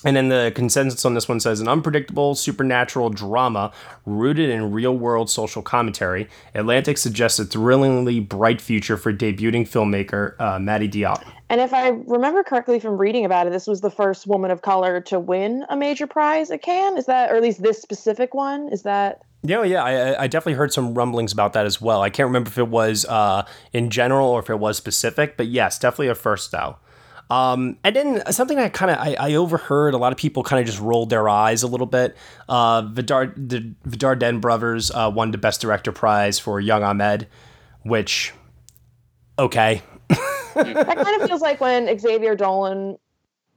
And 0.07 0.16
then 0.16 0.29
the 0.29 0.53
consensus 0.55 1.05
on 1.05 1.14
this 1.14 1.29
one 1.29 1.40
says 1.40 1.61
an 1.61 1.66
unpredictable 1.66 2.37
supernatural 2.37 3.11
drama 3.11 3.73
rooted 4.05 4.51
in 4.51 4.71
real 4.71 4.97
world 4.97 5.29
social 5.29 5.62
commentary. 5.62 6.29
Atlantic 6.55 6.97
suggests 6.97 7.40
a 7.40 7.45
thrillingly 7.45 8.21
bright 8.21 8.61
future 8.61 8.97
for 8.97 9.12
debuting 9.12 9.69
filmmaker 9.69 10.40
uh, 10.40 10.61
Mati 10.61 10.88
Diop. 10.88 11.25
And 11.49 11.61
if 11.61 11.75
I 11.75 11.88
remember 11.88 12.45
correctly 12.45 12.79
from 12.79 12.99
reading 12.99 13.25
about 13.25 13.49
it, 13.49 13.51
this 13.51 13.66
was 13.66 13.81
the 13.81 13.90
first 13.90 14.29
woman 14.29 14.53
of 14.53 14.62
color 14.62 15.01
to 15.03 15.19
win 15.19 15.66
a 15.71 15.77
major 15.77 16.07
prize 16.07 16.53
at 16.53 16.62
Cannes. 16.62 16.99
Is 16.99 17.07
that, 17.07 17.33
or 17.33 17.35
at 17.35 17.42
least 17.42 17.61
this 17.61 17.83
specific 17.83 18.33
one? 18.33 18.69
Is 18.69 18.83
that? 18.83 19.23
Yeah, 19.42 19.64
yeah, 19.64 19.83
I, 19.83 20.23
I 20.23 20.27
definitely 20.29 20.55
heard 20.55 20.73
some 20.73 20.95
rumblings 20.95 21.33
about 21.33 21.53
that 21.55 21.66
as 21.66 21.81
well. 21.81 22.03
I 22.03 22.11
can't 22.11 22.29
remember 22.29 22.49
if 22.49 22.59
it 22.59 22.69
was 22.69 23.07
uh, 23.07 23.45
in 23.73 23.90
general 23.90 24.29
or 24.29 24.38
if 24.38 24.51
it 24.51 24.61
was 24.61 24.77
specific, 24.77 25.37
but 25.37 25.49
yes, 25.49 25.81
definitely 25.81 26.09
a 26.09 26.14
first 26.14 26.53
though. 26.53 26.77
Um, 27.28 27.76
and 27.82 27.96
then 27.96 28.32
something 28.32 28.58
I 28.58 28.68
kind 28.68 28.90
of 28.90 28.98
I, 28.98 29.16
I 29.18 29.34
overheard 29.34 29.94
a 29.94 29.98
lot 29.98 30.12
of 30.12 30.18
people 30.18 30.42
kind 30.42 30.60
of 30.60 30.66
just 30.66 30.80
rolled 30.80 31.10
their 31.10 31.28
eyes 31.28 31.62
a 31.62 31.66
little 31.66 31.86
bit. 31.86 32.16
Uh, 32.48 32.82
Vidar 32.82 33.34
the 33.36 33.74
Dardenne 33.88 34.40
brothers 34.40 34.90
uh, 34.92 35.10
won 35.12 35.32
the 35.32 35.38
best 35.38 35.60
director 35.60 35.90
prize 35.90 36.38
for 36.38 36.60
Young 36.60 36.82
Ahmed, 36.84 37.26
which 37.82 38.32
okay, 39.38 39.82
That 40.54 40.96
kind 40.96 41.20
of 41.20 41.28
feels 41.28 41.42
like 41.42 41.60
when 41.60 41.98
Xavier 41.98 42.34
Dolan 42.34 42.96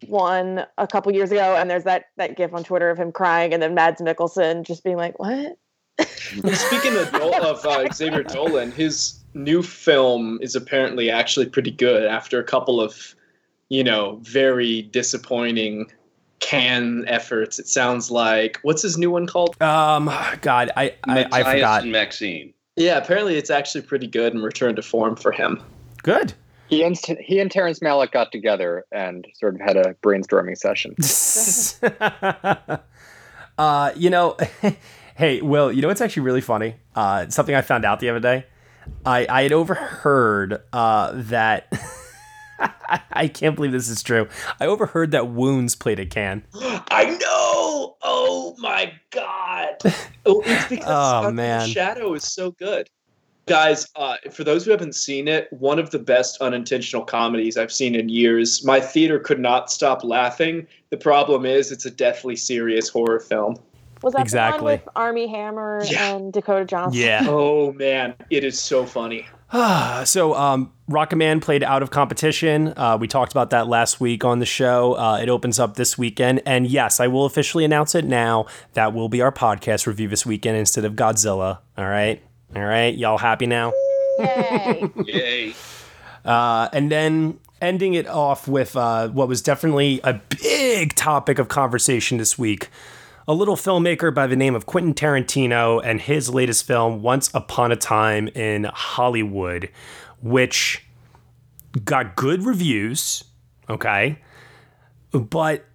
won 0.07 0.65
a 0.77 0.87
couple 0.87 1.13
years 1.13 1.31
ago, 1.31 1.55
and 1.55 1.69
there's 1.69 1.83
that 1.85 2.05
that 2.17 2.35
gif 2.35 2.53
on 2.53 2.63
Twitter 2.63 2.89
of 2.89 2.97
him 2.97 3.11
crying, 3.11 3.53
and 3.53 3.61
then 3.61 3.73
Mads 3.73 4.01
Mikkelsen 4.01 4.63
just 4.63 4.83
being 4.83 4.97
like, 4.97 5.17
"What?" 5.19 5.57
Speaking 5.99 6.95
of, 6.97 7.11
Dol- 7.11 7.35
of 7.45 7.65
uh, 7.65 7.85
Xavier 7.93 8.23
Dolan, 8.23 8.71
his 8.71 9.19
new 9.33 9.61
film 9.61 10.39
is 10.41 10.55
apparently 10.55 11.09
actually 11.09 11.45
pretty 11.47 11.71
good 11.71 12.05
after 12.05 12.39
a 12.39 12.43
couple 12.43 12.81
of, 12.81 13.15
you 13.69 13.83
know, 13.83 14.19
very 14.21 14.83
disappointing 14.83 15.91
Cannes 16.39 17.05
efforts. 17.07 17.59
It 17.59 17.67
sounds 17.67 18.11
like 18.11 18.59
what's 18.63 18.81
his 18.81 18.97
new 18.97 19.11
one 19.11 19.27
called? 19.27 19.61
Um, 19.61 20.05
God, 20.41 20.71
I 20.75 20.95
I, 21.05 21.23
I 21.23 21.23
Matthias 21.23 21.53
forgot. 21.53 21.83
and 21.83 21.91
Maxime. 21.91 22.53
Yeah, 22.75 22.97
apparently 22.97 23.35
it's 23.35 23.49
actually 23.49 23.81
pretty 23.81 24.07
good 24.07 24.33
and 24.33 24.43
returned 24.43 24.77
to 24.77 24.81
form 24.81 25.15
for 25.15 25.31
him. 25.31 25.61
Good. 26.01 26.33
He 26.67 26.83
and 26.83 26.97
he 27.19 27.39
and 27.39 27.51
Terrence 27.51 27.79
Malick 27.79 28.11
got 28.11 28.31
together 28.31 28.85
and 28.91 29.27
sort 29.35 29.55
of 29.55 29.61
had 29.61 29.75
a 29.75 29.95
brainstorming 29.95 30.57
session. 30.57 30.95
uh, 33.57 33.91
you 33.95 34.09
know, 34.09 34.37
hey, 35.15 35.41
Will, 35.41 35.71
you 35.71 35.81
know 35.81 35.87
what's 35.87 36.01
actually 36.01 36.23
really 36.23 36.41
funny? 36.41 36.75
Uh, 36.95 37.27
something 37.29 37.55
I 37.55 37.61
found 37.61 37.85
out 37.85 37.99
the 37.99 38.09
other 38.09 38.19
day. 38.19 38.45
I, 39.05 39.27
I 39.29 39.43
had 39.43 39.51
overheard 39.51 40.61
uh, 40.71 41.11
that. 41.15 41.67
I 43.11 43.27
Cannes't 43.27 43.55
believe 43.55 43.71
this 43.71 43.89
is 43.89 44.03
true. 44.03 44.27
I 44.59 44.65
overheard 44.65 45.11
that 45.11 45.29
Wounds 45.29 45.75
played 45.75 45.99
a 45.99 46.05
can. 46.05 46.43
I 46.53 47.17
know. 47.21 47.95
Oh 48.01 48.55
my 48.59 48.93
god. 49.11 49.75
Oh, 50.25 50.41
it's 50.45 50.65
because 50.69 51.23
Oh, 51.25 51.31
man. 51.31 51.67
Shadow 51.67 52.13
is 52.13 52.23
so 52.23 52.51
good. 52.51 52.89
Guys, 53.45 53.87
uh, 53.95 54.15
for 54.31 54.43
those 54.43 54.63
who 54.63 54.71
haven't 54.71 54.93
seen 54.93 55.27
it, 55.27 55.47
one 55.51 55.79
of 55.79 55.89
the 55.89 55.97
best 55.97 56.39
unintentional 56.39 57.03
comedies 57.03 57.57
I've 57.57 57.71
seen 57.71 57.95
in 57.95 58.07
years. 58.07 58.63
My 58.63 58.79
theater 58.79 59.17
could 59.17 59.39
not 59.39 59.71
stop 59.71 60.03
laughing. 60.03 60.67
The 60.91 60.97
problem 60.97 61.47
is, 61.47 61.71
it's 61.71 61.85
a 61.85 61.89
deathly 61.89 62.35
serious 62.35 62.89
horror 62.89 63.19
film. 63.19 63.57
Was 64.01 64.13
that 64.13 64.19
the 64.19 64.23
Exactly. 64.23 64.63
one 64.63 64.71
with 64.73 64.89
Armie 64.95 65.27
Hammer 65.27 65.81
Yeah. 65.85 66.15
and 66.15 66.31
Dakota 66.33 66.65
Johnson? 66.65 67.01
Yeah. 67.01 67.25
Oh 67.29 67.73
man, 67.73 68.15
it 68.29 68.43
is 68.43 68.59
so 68.61 68.85
funny. 68.85 69.27
so, 70.05 70.35
um, 70.35 70.71
Rocket 70.87 71.15
Man 71.15 71.39
played 71.39 71.63
out 71.63 71.81
of 71.81 71.89
competition. 71.89 72.71
Uh, 72.77 72.97
we 72.99 73.07
talked 73.07 73.31
about 73.31 73.49
that 73.49 73.67
last 73.67 73.99
week 73.99 74.23
on 74.23 74.37
the 74.39 74.45
show. 74.45 74.93
Uh, 74.93 75.17
it 75.21 75.27
opens 75.27 75.59
up 75.59 75.75
this 75.75 75.97
weekend. 75.97 76.41
And 76.45 76.67
yes, 76.67 76.99
I 76.99 77.07
will 77.07 77.25
officially 77.25 77.65
announce 77.65 77.95
it 77.95 78.05
now. 78.05 78.45
That 78.73 78.93
will 78.93 79.09
be 79.09 79.21
our 79.21 79.31
podcast 79.31 79.87
review 79.87 80.07
this 80.07 80.23
weekend 80.25 80.57
instead 80.57 80.85
of 80.85 80.93
Godzilla. 80.93 81.59
All 81.77 81.87
right. 81.87 82.21
All 82.55 82.63
right. 82.63 82.95
Y'all 82.95 83.17
happy 83.17 83.47
now? 83.47 83.73
Yay. 84.19 84.89
Yay. 85.05 85.53
Uh, 86.25 86.67
and 86.73 86.91
then 86.91 87.39
ending 87.61 87.93
it 87.93 88.05
off 88.05 88.45
with 88.45 88.75
uh, 88.75 89.07
what 89.07 89.29
was 89.29 89.41
definitely 89.41 90.01
a 90.03 90.19
big 90.41 90.93
topic 90.93 91.39
of 91.39 91.47
conversation 91.47 92.17
this 92.17 92.37
week. 92.37 92.67
A 93.29 93.33
little 93.35 93.55
filmmaker 93.55 94.11
by 94.11 94.25
the 94.25 94.35
name 94.35 94.55
of 94.55 94.65
Quentin 94.65 94.95
Tarantino 94.95 95.79
and 95.85 96.01
his 96.01 96.31
latest 96.31 96.65
film, 96.65 97.03
Once 97.03 97.29
Upon 97.31 97.71
a 97.71 97.75
Time 97.75 98.27
in 98.29 98.63
Hollywood, 98.63 99.69
which 100.19 100.83
got 101.85 102.15
good 102.15 102.41
reviews, 102.41 103.23
okay? 103.69 104.17
But 105.11 105.67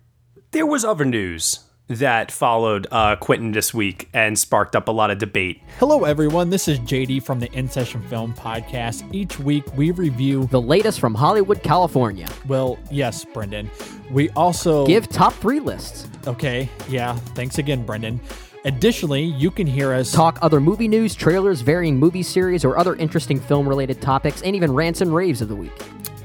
there 0.50 0.66
was 0.66 0.84
other 0.84 1.04
news 1.04 1.60
that 1.88 2.32
followed 2.32 2.86
uh, 2.90 3.16
Quentin 3.16 3.52
this 3.52 3.74
week 3.74 4.08
and 4.14 4.38
sparked 4.38 4.74
up 4.74 4.88
a 4.88 4.90
lot 4.90 5.10
of 5.10 5.18
debate. 5.18 5.60
Hello, 5.78 6.04
everyone. 6.04 6.50
This 6.50 6.66
is 6.66 6.78
JD 6.80 7.22
from 7.22 7.40
the 7.40 7.52
In 7.52 7.68
Session 7.68 8.02
Film 8.02 8.32
Podcast. 8.34 9.06
Each 9.12 9.38
week 9.38 9.64
we 9.76 9.90
review 9.90 10.46
the 10.46 10.60
latest 10.60 10.98
from 10.98 11.14
Hollywood, 11.14 11.62
California. 11.62 12.26
Well, 12.46 12.78
yes, 12.90 13.24
Brendan. 13.24 13.70
We 14.10 14.30
also 14.30 14.86
Give 14.86 15.08
top 15.08 15.34
three 15.34 15.60
lists. 15.60 16.08
Okay, 16.26 16.68
yeah. 16.88 17.14
Thanks 17.34 17.58
again, 17.58 17.84
Brendan. 17.84 18.20
Additionally, 18.64 19.22
you 19.22 19.50
can 19.50 19.66
hear 19.66 19.92
us 19.92 20.10
Talk 20.10 20.38
other 20.40 20.58
movie 20.58 20.88
news, 20.88 21.14
trailers, 21.14 21.60
varying 21.60 21.98
movie 21.98 22.22
series, 22.22 22.64
or 22.64 22.78
other 22.78 22.96
interesting 22.96 23.38
film 23.38 23.68
related 23.68 24.00
topics, 24.00 24.40
and 24.40 24.56
even 24.56 24.72
rants 24.72 25.02
and 25.02 25.14
raves 25.14 25.42
of 25.42 25.48
the 25.48 25.56
week. 25.56 25.72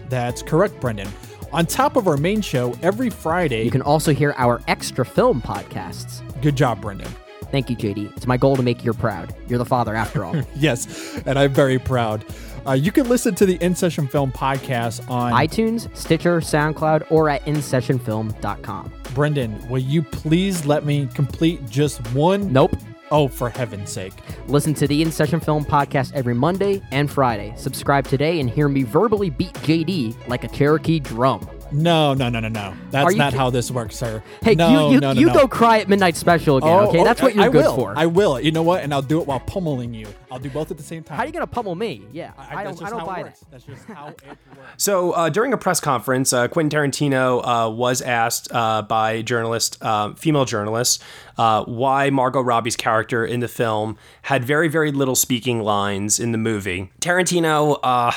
That's 0.08 0.42
correct, 0.42 0.80
Brendan. 0.80 1.10
On 1.52 1.66
top 1.66 1.96
of 1.96 2.08
our 2.08 2.18
main 2.18 2.42
show, 2.42 2.76
every 2.82 3.10
Friday. 3.10 3.64
You 3.64 3.72
can 3.72 3.82
also 3.82 4.14
hear 4.14 4.34
our 4.38 4.62
extra 4.68 5.06
film 5.06 5.42
podcasts. 5.42 6.22
Good 6.42 6.56
job, 6.56 6.82
Brendan. 6.82 7.12
Thank 7.52 7.70
you, 7.70 7.76
JD. 7.76 8.16
It's 8.16 8.28
my 8.28 8.38
goal 8.38 8.56
to 8.56 8.62
make 8.62 8.84
you 8.84 8.94
proud. 8.94 9.36
You're 9.48 9.58
the 9.58 9.66
father, 9.66 9.96
after 9.96 10.24
all. 10.24 10.36
yes, 10.56 11.20
and 11.26 11.40
I'm 11.40 11.52
very 11.52 11.80
proud. 11.80 12.24
Uh, 12.68 12.74
you 12.74 12.92
can 12.92 13.10
listen 13.10 13.34
to 13.36 13.46
the 13.46 13.56
In 13.62 13.74
Session 13.74 14.08
Film 14.08 14.32
podcast 14.32 15.10
on 15.10 15.32
iTunes, 15.32 15.96
Stitcher, 15.96 16.40
SoundCloud, 16.40 17.12
or 17.12 17.30
at 17.30 17.44
InSessionFilm.com. 17.46 18.94
Brendan, 19.16 19.68
will 19.70 19.80
you 19.80 20.04
please 20.04 20.66
let 20.66 20.86
me 20.86 21.08
complete 21.16 21.68
just 21.68 22.00
one? 22.14 22.52
Nope. 22.54 22.76
Oh, 23.12 23.28
for 23.28 23.50
heaven's 23.50 23.92
sake. 23.92 24.14
Listen 24.48 24.74
to 24.76 24.88
the 24.88 25.02
In 25.02 25.12
Session 25.12 25.40
Film 25.40 25.66
podcast 25.66 26.14
every 26.14 26.34
Monday 26.34 26.82
and 26.92 27.10
Friday. 27.10 27.54
Subscribe 27.58 28.06
today 28.08 28.40
and 28.40 28.50
hear 28.50 28.68
me 28.68 28.84
verbally 28.84 29.30
beat 29.30 29.54
JD 29.54 30.28
like 30.28 30.44
a 30.44 30.48
Cherokee 30.48 31.00
drum. 31.00 31.48
No, 31.72 32.14
no, 32.14 32.30
no, 32.30 32.40
no, 32.40 32.48
no. 32.48 32.74
That's 32.92 33.16
not 33.16 33.32
ki- 33.34 33.38
how 33.38 33.50
this 33.50 33.70
works, 33.72 33.96
sir. 33.96 34.24
Hey, 34.42 34.56
no, 34.56 34.88
you, 34.90 34.96
you, 34.96 35.00
no, 35.00 35.14
no, 35.14 35.20
you 35.20 35.28
no. 35.28 35.34
go 35.34 35.48
cry 35.48 35.80
at 35.80 35.88
Midnight 35.90 36.16
Special 36.16 36.58
again, 36.58 36.70
Oh, 36.70 36.88
okay? 36.90 37.00
oh, 37.00 37.04
That's 37.04 37.22
what 37.22 37.36
you're 37.36 37.46
I 37.46 37.50
good 37.50 37.66
will. 37.66 37.76
for. 37.76 37.94
I 37.96 38.06
will. 38.06 38.40
You 38.40 38.52
know 38.52 38.64
what? 38.64 38.84
And 38.84 38.94
I'll 38.94 39.02
do 39.02 39.22
it 39.22 39.28
while 39.28 39.40
pummeling 39.40 39.94
you. 39.94 40.08
I'll 40.32 40.40
do 40.40 40.50
both 40.50 40.72
at 40.72 40.78
the 40.78 40.84
same 40.84 41.04
time. 41.04 41.18
How 41.18 41.24
are 41.24 41.26
you 41.26 41.32
going 41.32 41.44
to 41.44 41.48
pummel 41.48 41.76
me? 41.76 42.04
Yeah, 42.12 42.32
I, 42.38 42.64
that's 42.64 42.80
don't, 42.80 42.88
I 42.88 42.90
don't 42.92 43.06
buy 43.06 43.14
it 43.14 43.16
that. 43.18 43.24
works. 43.26 43.46
That's 43.52 43.64
just 43.64 43.86
how 43.86 44.08
it 44.08 44.22
works. 44.26 44.38
So 44.78 45.12
uh, 45.12 45.30
during 45.30 45.52
a 45.54 45.58
press 45.58 45.80
conference, 45.80 46.32
uh, 46.32 46.48
Quentin 46.48 46.78
Tarantino 46.80 47.42
uh, 47.44 47.70
was 47.70 48.02
asked 48.02 48.48
uh, 48.54 48.82
by 48.84 49.22
journalist, 49.24 49.78
uh, 49.82 50.14
female 50.14 50.46
journalists, 50.46 51.04
uh, 51.38 51.64
why 51.66 52.10
Margot 52.12 52.42
Robbie's 52.42 52.76
character 52.76 53.26
in 53.26 53.40
the 53.40 53.48
film 53.48 53.98
had 54.24 54.46
very, 54.46 54.68
very 54.68 54.92
little 54.92 55.16
speaking 55.16 55.62
lines 55.62 56.20
in 56.20 56.32
the 56.32 56.38
movie. 56.38 56.92
Tarantino, 57.02 57.80
uh, 57.84 58.12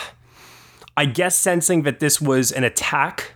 I 0.96 1.07
guess, 1.07 1.36
sensing 1.36 1.82
that 1.82 2.00
this 2.00 2.20
was 2.20 2.53
an 2.53 2.64
attack 2.64 3.34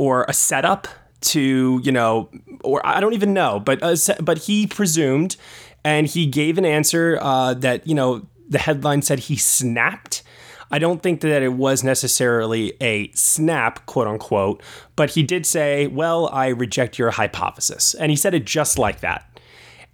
or 0.00 0.24
a 0.30 0.32
setup 0.32 0.88
to, 1.20 1.78
you 1.84 1.92
know, 1.92 2.30
or 2.64 2.80
I 2.86 3.00
don't 3.00 3.12
even 3.12 3.34
know, 3.34 3.60
but 3.60 3.82
uh, 3.82 3.94
but 4.18 4.38
he 4.38 4.66
presumed, 4.66 5.36
and 5.84 6.06
he 6.06 6.24
gave 6.24 6.56
an 6.56 6.64
answer 6.64 7.18
uh, 7.20 7.52
that 7.52 7.86
you 7.86 7.94
know 7.94 8.26
the 8.48 8.56
headline 8.56 9.02
said 9.02 9.18
he 9.18 9.36
snapped. 9.36 10.22
I 10.70 10.78
don't 10.78 11.02
think 11.02 11.20
that 11.20 11.42
it 11.42 11.52
was 11.52 11.84
necessarily 11.84 12.72
a 12.80 13.12
snap, 13.12 13.84
quote 13.84 14.06
unquote, 14.06 14.62
but 14.96 15.10
he 15.10 15.22
did 15.22 15.44
say, 15.44 15.86
Well, 15.86 16.30
I 16.32 16.48
reject 16.48 16.98
your 16.98 17.10
hypothesis. 17.10 17.92
And 17.92 18.10
he 18.10 18.16
said 18.16 18.32
it 18.32 18.46
just 18.46 18.78
like 18.78 19.00
that. 19.00 19.38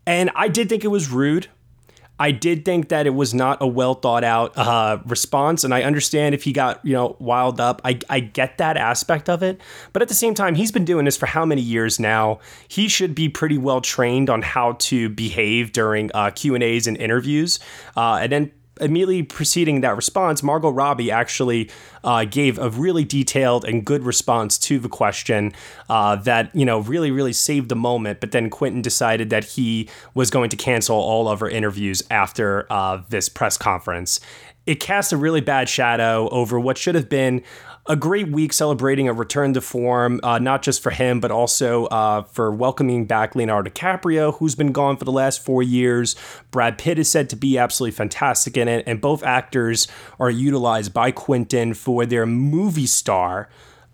And 0.07 0.30
I 0.36 0.46
did 0.46 0.68
think 0.68 0.84
it 0.84 0.88
was 0.88 1.11
rude. 1.11 1.48
I 2.18 2.30
did 2.30 2.64
think 2.64 2.88
that 2.88 3.06
it 3.06 3.10
was 3.10 3.34
not 3.34 3.58
a 3.60 3.66
well 3.66 3.94
thought 3.94 4.24
out 4.24 4.56
uh, 4.56 4.98
response, 5.06 5.64
and 5.64 5.74
I 5.74 5.82
understand 5.82 6.34
if 6.34 6.44
he 6.44 6.52
got 6.52 6.84
you 6.84 6.92
know 6.92 7.16
wild 7.18 7.60
up. 7.60 7.80
I, 7.84 7.98
I 8.08 8.20
get 8.20 8.58
that 8.58 8.76
aspect 8.76 9.28
of 9.28 9.42
it, 9.42 9.60
but 9.92 10.02
at 10.02 10.08
the 10.08 10.14
same 10.14 10.34
time, 10.34 10.54
he's 10.54 10.72
been 10.72 10.84
doing 10.84 11.04
this 11.04 11.16
for 11.16 11.26
how 11.26 11.44
many 11.44 11.62
years 11.62 12.00
now? 12.00 12.40
He 12.68 12.88
should 12.88 13.14
be 13.14 13.28
pretty 13.28 13.58
well 13.58 13.80
trained 13.80 14.30
on 14.30 14.42
how 14.42 14.72
to 14.72 15.08
behave 15.10 15.72
during 15.72 16.10
uh, 16.14 16.30
Q 16.30 16.54
and 16.54 16.64
A's 16.64 16.86
and 16.86 16.96
interviews, 16.96 17.58
uh, 17.96 18.18
and 18.22 18.32
then 18.32 18.52
immediately 18.81 19.22
preceding 19.22 19.81
that 19.81 19.97
response, 19.97 20.43
Margot 20.43 20.70
Robbie 20.70 21.11
actually 21.11 21.70
uh, 22.05 22.24
gave 22.24 22.59
a 22.59 22.70
really 22.70 23.05
detailed 23.05 23.64
and 23.64 23.85
good 23.85 24.05
response 24.05 24.59
to 24.59 24.79
the 24.79 24.89
question 24.89 25.53
uh, 25.89 26.16
that, 26.16 26.55
you 26.55 26.64
know, 26.64 26.81
really, 26.81 27.11
really 27.11 27.33
saved 27.33 27.68
the 27.68 27.77
moment. 27.77 28.20
But 28.20 28.33
then 28.33 28.51
Quentin 28.51 28.83
decided 28.83 29.31
that 29.31 29.45
he 29.45 29.89
was 30.14 30.31
going 30.31 30.51
to 30.51 30.57
cancel 30.57 30.97
all 30.97 31.29
of 31.29 31.41
her 31.41 31.49
interviews 31.49 32.03
after 32.11 32.66
uh, 32.70 33.03
this 33.09 33.29
press 33.29 33.57
conference. 33.57 34.20
It 34.66 34.81
cast 34.81 35.12
a 35.12 35.16
really 35.16 35.41
bad 35.41 35.68
shadow 35.68 36.29
over 36.31 36.59
what 36.59 36.77
should 36.77 36.97
have 36.97 37.09
been 37.09 37.43
a 37.89 37.97
great 37.97 38.28
week 38.28 38.53
celebrating 38.53 39.09
a 39.09 39.12
return 39.12 39.55
to 39.55 39.61
form, 39.61 40.20
uh, 40.22 40.39
not 40.39 40.62
just 40.62 40.82
for 40.82 40.91
him, 40.91 41.20
but 41.20 41.30
also 41.30 41.87
uh, 41.87 42.22
for 42.24 42.51
welcoming 42.51 43.07
back 43.07 43.34
Leonardo 43.34 43.70
DiCaprio, 43.70 44.37
who's 44.39 44.55
been 44.55 44.72
gone 44.72 44.97
for 44.97 45.05
the 45.05 45.12
last 45.12 45.45
four 45.45 45.62
years. 45.62 46.16
Brad 46.51 46.78
Pitt 46.78 46.99
is 46.99 47.09
said 47.09 47.30
to 47.30 47.37
be 47.37 47.59
absolutely 47.59 47.95
fantastic 47.97 48.57
in 48.57 48.68
it, 48.68 48.84
and 48.87 49.01
both 49.01 49.22
actors 49.22 49.87
are 50.18 50.30
utilized 50.30 50.93
by 50.93 51.11
Quentin 51.11 51.74
for 51.74 52.05
their 52.07 52.26
movie 52.26 52.87
star. 52.87 53.49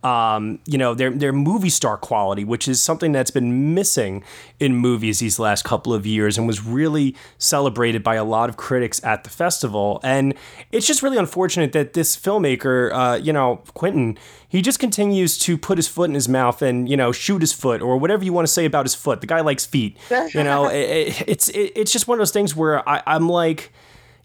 Um, 0.05 0.59
you 0.67 0.79
know, 0.79 0.95
their 0.95 1.11
their 1.11 1.33
movie 1.33 1.69
star 1.69 1.97
quality, 1.97 2.45
which 2.45 2.67
is 2.67 2.83
something 2.83 3.13
that's 3.13 3.31
been 3.31 3.73
missing 3.73 4.25
in 4.59 4.75
movies 4.75 5.21
these 5.21 5.39
last 5.39 5.65
couple 5.65 5.95
of 5.95 6.05
years, 6.05 6.37
and 6.37 6.47
was 6.47 6.65
really 6.65 7.15
celebrated 7.39 8.03
by 8.03 8.17
a 8.17 8.25
lot 8.25 8.49
of 8.49 8.57
critics 8.57 9.03
at 9.05 9.23
the 9.23 9.31
festival. 9.31 10.01
And 10.03 10.35
it's 10.73 10.87
just 10.89 11.03
really 11.03 11.19
unfortunate 11.19 11.73
that 11.73 11.93
this 11.93 12.17
filmmaker, 12.17 12.91
uh, 12.93 13.17
you 13.23 13.33
know, 13.33 13.63
Quentin, 13.75 14.19
he 14.49 14.61
just 14.61 14.81
continues 14.81 15.39
to 15.39 15.57
put 15.57 15.79
his 15.79 15.87
foot 15.87 16.09
in 16.09 16.15
his 16.15 16.29
mouth 16.29 16.63
and 16.63 16.89
you 16.89 16.97
know 16.97 17.13
shoot 17.13 17.41
his 17.41 17.53
foot 17.53 17.81
or 17.81 17.97
whatever 17.97 18.25
you 18.25 18.33
want 18.33 18.47
to 18.47 18.53
say 18.53 18.65
about 18.65 18.85
his 18.85 18.95
foot. 18.97 19.21
The 19.21 19.27
guy 19.29 19.41
likes 19.41 19.65
feet. 19.65 19.97
You 20.35 20.45
know, 20.45 20.67
it, 20.69 20.75
it, 21.09 21.25
it's 21.29 21.49
it, 21.51 21.73
it's 21.77 21.93
just 21.93 22.09
one 22.09 22.17
of 22.17 22.21
those 22.21 22.33
things 22.33 22.57
where 22.57 22.87
I, 22.89 23.03
I'm 23.07 23.29
like, 23.29 23.73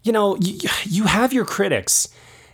you 0.02 0.12
know, 0.12 0.36
you, 0.36 0.58
you 0.84 1.04
have 1.04 1.32
your 1.32 1.44
critics 1.44 2.08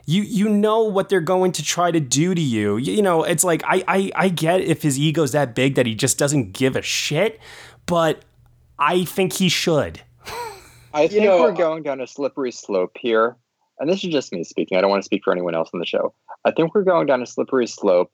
you 0.07 0.23
you 0.23 0.49
know 0.49 0.83
what 0.83 1.09
they're 1.09 1.21
going 1.21 1.53
to 1.53 1.63
try 1.63 1.91
to 1.91 2.01
do 2.01 2.35
to 2.35 2.41
you. 2.41 2.77
You, 2.77 2.93
you 2.93 3.03
know, 3.03 3.23
it's 3.23 3.45
like 3.45 3.63
I, 3.65 3.83
I 3.87 4.11
I 4.15 4.29
get 4.29 4.61
if 4.61 4.83
his 4.83 4.99
ego's 4.99 5.33
that 5.33 5.55
big 5.55 5.75
that 5.77 5.87
he 5.87 5.95
just 5.95 6.19
doesn't 6.19 6.53
give 6.53 6.77
a 6.77 6.83
shit, 6.83 7.41
but 7.87 8.25
I 8.79 9.05
think 9.05 9.35
he 9.35 9.49
should. 9.49 10.01
I 10.93 11.09
think 11.09 11.25
know, 11.25 11.41
we're 11.41 11.53
going 11.53 11.83
down 11.83 12.01
a 12.01 12.07
slippery 12.07 12.53
slope 12.53 12.97
here. 13.01 13.37
And 13.81 13.91
this 13.91 14.05
is 14.05 14.13
just 14.13 14.33
me 14.33 14.45
speaking. 14.45 14.79
I 14.79 14.81
don't 14.81 14.91
want 14.91 15.03
to 15.03 15.07
speak 15.07 15.23
for 15.25 15.33
anyone 15.33 15.55
else 15.55 15.71
on 15.75 15.81
the 15.81 15.87
show. 15.87 16.15
I 16.45 16.53
think 16.53 16.75
we're 16.75 16.85
going 16.85 17.07
down 17.07 17.23
a 17.23 17.27
slippery 17.27 17.67
slope 17.67 18.13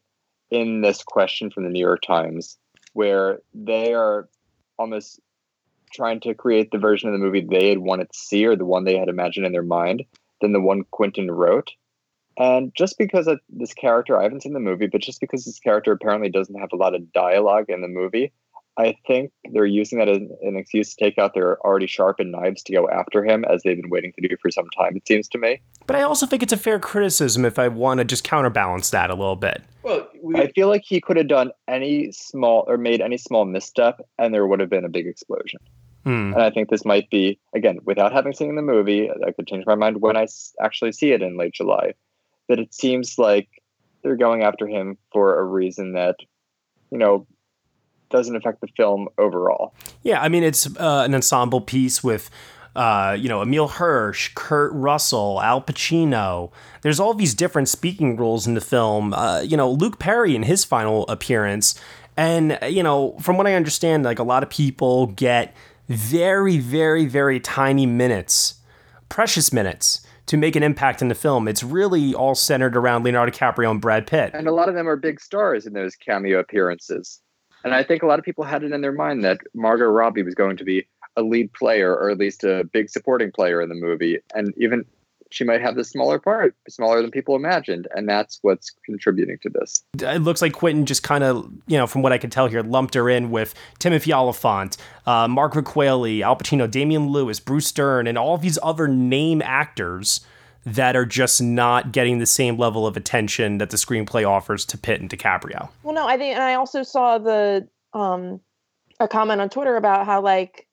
in 0.51 0.81
this 0.81 1.03
question 1.03 1.51
from 1.51 1.65
the 1.65 1.71
New 1.71 1.81
York 1.81 2.01
Times, 2.01 2.57
where 2.95 3.41
they 3.53 3.93
are 3.93 4.29
almost 4.79 5.21
trying 5.93 6.21
to 6.21 6.35
create 6.35 6.71
the 6.71 6.79
version 6.79 7.09
of 7.09 7.13
the 7.13 7.19
movie 7.19 7.47
they 7.49 7.69
had 7.69 7.79
wanted 7.79 8.11
to 8.11 8.19
see 8.19 8.47
or 8.47 8.57
the 8.57 8.65
one 8.65 8.85
they 8.85 8.97
had 8.97 9.09
imagined 9.09 9.45
in 9.45 9.53
their 9.53 9.63
mind 9.63 10.05
than 10.41 10.53
the 10.53 10.61
one 10.61 10.85
Quentin 10.91 11.31
wrote. 11.31 11.71
And 12.41 12.73
just 12.75 12.97
because 12.97 13.27
of 13.27 13.39
this 13.51 13.75
character, 13.75 14.19
I 14.19 14.23
haven't 14.23 14.43
seen 14.43 14.55
the 14.55 14.61
movie, 14.61 14.87
but 14.87 15.03
just 15.03 15.21
because 15.21 15.45
this 15.45 15.59
character 15.59 15.93
apparently 15.93 16.31
doesn't 16.31 16.59
have 16.59 16.71
a 16.73 16.77
lot 16.77 16.95
of 16.95 17.13
dialogue 17.13 17.67
in 17.69 17.83
the 17.83 17.89
movie, 17.89 18.33
I 18.79 18.97
think 19.07 19.31
they're 19.53 19.67
using 19.67 19.99
that 19.99 20.09
as 20.09 20.17
an 20.17 20.57
excuse 20.57 20.95
to 20.95 21.05
take 21.05 21.19
out 21.19 21.35
their 21.35 21.61
already 21.61 21.87
sharpened 21.87 22.33
knives 22.33 22.63
to 22.63 22.73
go 22.73 22.89
after 22.89 23.23
him, 23.23 23.45
as 23.45 23.63
they've 23.63 23.77
been 23.77 23.91
waiting 23.91 24.15
to 24.19 24.27
do 24.27 24.37
for 24.41 24.51
some 24.51 24.65
time, 24.75 24.97
it 24.97 25.07
seems 25.07 25.29
to 25.29 25.39
me. 25.39 25.61
But 25.87 25.97
I 25.97 26.03
also 26.03 26.25
think 26.25 26.43
it's 26.43 26.53
a 26.55 26.57
fair 26.57 26.79
criticism 26.79 27.45
if 27.45 27.59
I 27.59 27.69
want 27.69 27.99
to 27.99 28.05
just 28.07 28.25
counterbalance 28.25 28.89
that 28.89 29.11
a 29.11 29.15
little 29.15 29.37
bit. 29.37 29.63
Well, 29.83 30.09
we, 30.23 30.37
I 30.37 30.51
feel 30.53 30.69
like 30.69 30.85
he 30.87 30.99
could 30.99 31.19
have 31.19 31.29
done 31.29 31.51
any 31.69 32.11
small 32.11 32.65
or 32.67 32.79
made 32.79 33.03
any 33.03 33.19
small 33.19 33.45
misstep, 33.45 34.01
and 34.19 34.33
there 34.33 34.47
would 34.47 34.61
have 34.61 34.71
been 34.71 34.87
a 34.87 34.89
big 34.89 35.07
explosion. 35.07 35.61
Hmm. 36.05 36.33
And 36.33 36.43
I 36.43 36.49
think 36.49 36.71
this 36.71 36.87
might 36.87 37.11
be, 37.11 37.39
again, 37.55 37.81
without 37.85 38.15
having 38.15 38.33
seen 38.33 38.57
the 38.57 38.63
movie, 38.63 39.11
I 39.11 39.33
could 39.33 39.47
change 39.47 39.67
my 39.67 39.75
mind 39.75 40.01
when 40.01 40.17
I 40.17 40.27
actually 40.63 40.93
see 40.93 41.13
it 41.13 41.21
in 41.21 41.37
late 41.37 41.53
July, 41.53 41.93
that 42.51 42.59
it 42.59 42.75
seems 42.75 43.17
like 43.17 43.49
they're 44.03 44.17
going 44.17 44.43
after 44.43 44.67
him 44.67 44.99
for 45.13 45.39
a 45.39 45.45
reason 45.45 45.93
that, 45.93 46.17
you 46.91 46.99
know, 46.99 47.27
doesn't 48.11 48.35
affect 48.35 48.61
the 48.61 48.67
film 48.77 49.09
overall. 49.19 49.73
Yeah, 50.03 50.21
I 50.21 50.29
mean 50.29 50.43
it's 50.43 50.67
uh, 50.67 51.05
an 51.07 51.15
ensemble 51.15 51.63
piece 51.63 52.05
with. 52.05 52.29
Uh, 52.77 53.17
you 53.19 53.29
know, 53.29 53.43
Emile 53.43 53.67
Hirsch, 53.67 54.31
Kurt 54.37 54.71
Russell, 54.73 55.41
Al 55.43 55.61
Pacino. 55.61 56.53
There's 56.83 57.01
all 57.01 57.15
these 57.15 57.35
different 57.35 57.69
speaking 57.69 58.17
roles 58.17 58.47
in 58.47 58.55
the 58.55 58.61
film. 58.61 59.13
Uh, 59.13 59.41
you 59.41 59.57
know, 59.57 59.69
Luke 59.69 59.99
Perry 59.99 60.37
in 60.37 60.45
his 60.45 60.65
final 60.65 61.03
appearance. 61.09 61.75
And, 62.17 62.57
you 62.69 62.85
know, 62.85 63.17
from 63.21 63.37
what 63.37 63.49
I 63.49 63.55
understand, 63.55 64.05
like 64.05 64.21
a 64.21 64.23
lot 64.23 64.45
of 64.45 64.51
people 64.51 65.09
get 65.09 65.53
very, 65.89 66.59
very, 66.59 67.07
very 67.07 67.41
tiny 67.41 67.87
minutes, 67.87 68.61
precious 69.09 69.53
minutes 69.53 70.07
to 70.31 70.37
make 70.37 70.55
an 70.55 70.63
impact 70.63 71.03
in 71.03 71.09
the 71.09 71.15
film. 71.17 71.49
It's 71.49 71.65
really 71.65 72.15
all 72.15 72.37
centered 72.37 72.77
around 72.77 73.03
Leonardo 73.03 73.33
DiCaprio 73.33 73.69
and 73.69 73.81
Brad 73.81 74.07
Pitt. 74.07 74.31
And 74.33 74.47
a 74.47 74.53
lot 74.53 74.69
of 74.69 74.77
them 74.77 74.89
are 74.89 74.95
big 74.95 75.21
stars 75.21 75.67
in 75.67 75.73
those 75.73 75.97
cameo 75.97 76.39
appearances. 76.39 77.21
And 77.65 77.75
I 77.75 77.83
think 77.83 78.05
a 78.05 78.07
lot 78.07 78.21
of 78.21 78.25
people 78.25 78.45
had 78.45 78.63
it 78.63 78.71
in 78.71 78.81
their 78.81 78.93
mind 78.93 79.25
that 79.25 79.39
Margot 79.55 79.87
Robbie 79.87 80.23
was 80.23 80.37
going 80.37 80.57
to 80.59 80.63
be 80.63 80.87
a 81.17 81.23
lead 81.23 81.53
player 81.53 81.93
or 81.93 82.11
at 82.11 82.19
least 82.19 82.45
a 82.45 82.63
big 82.73 82.91
supporting 82.91 83.33
player 83.33 83.61
in 83.61 83.69
the 83.69 83.75
movie. 83.75 84.21
And 84.33 84.55
even 84.57 84.85
she 85.31 85.45
might 85.45 85.61
have 85.61 85.77
the 85.77 85.85
smaller 85.85 86.19
part, 86.19 86.55
smaller 86.69 87.01
than 87.01 87.11
people 87.11 87.37
imagined. 87.37 87.87
And 87.95 88.09
that's 88.09 88.39
what's 88.43 88.73
contributing 88.85 89.39
to 89.43 89.49
this. 89.49 89.83
it 89.99 90.23
looks 90.23 90.43
like 90.43 90.53
Quentin 90.53 90.87
just 90.87 91.03
kind 91.03 91.25
of, 91.25 91.51
you 91.67 91.79
know, 91.79 91.87
from 91.87 92.03
what 92.03 92.13
I 92.13 92.19
can 92.19 92.31
tell 92.31 92.49
here, 92.49 92.63
lumped 92.63 92.95
her 92.95 93.09
in 93.09 93.31
with 93.31 93.55
Timothy 93.79 94.13
Olyphant, 94.13 94.77
uh, 95.07 95.29
Margaret 95.29 95.65
Qualley, 95.65 96.23
Al 96.23 96.37
Pacino, 96.37 96.71
Damian 96.71 97.09
Lewis, 97.09 97.41
Bruce 97.41 97.71
Dern, 97.73 98.07
and 98.07 98.19
all 98.19 98.37
these 98.39 98.59
other 98.63 98.89
name 98.89 99.41
actors 99.43 100.21
that 100.67 100.95
are 100.95 101.07
just 101.07 101.41
not 101.41 101.93
getting 101.93 102.19
the 102.19 102.27
same 102.27 102.59
level 102.59 102.87
of 102.87 102.97
attention 102.97 103.59
that 103.59 103.71
the 103.71 103.77
screenplay 103.77 104.29
offers 104.29 104.65
to 104.67 104.77
Pitt 104.77 105.01
and 105.01 105.09
DiCaprio. 105.09 105.71
Well, 105.83 105.95
no, 105.95 106.07
I 106.07 106.19
think, 106.19 106.35
and 106.35 106.43
I 106.43 106.55
also 106.55 106.83
saw 106.83 107.19
the 107.19 107.67
um 107.93 108.41
a 109.01 109.09
comment 109.09 109.41
on 109.41 109.49
Twitter 109.49 109.77
about 109.77 110.05
how 110.07 110.21
like 110.21 110.67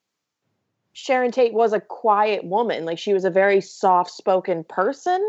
Sharon 0.99 1.29
Tate 1.29 1.53
was 1.53 1.73
a 1.73 1.79
quiet 1.79 2.43
woman, 2.43 2.83
like 2.83 2.97
she 2.97 3.13
was 3.13 3.23
a 3.23 3.29
very 3.29 3.61
soft-spoken 3.61 4.63
person, 4.63 5.23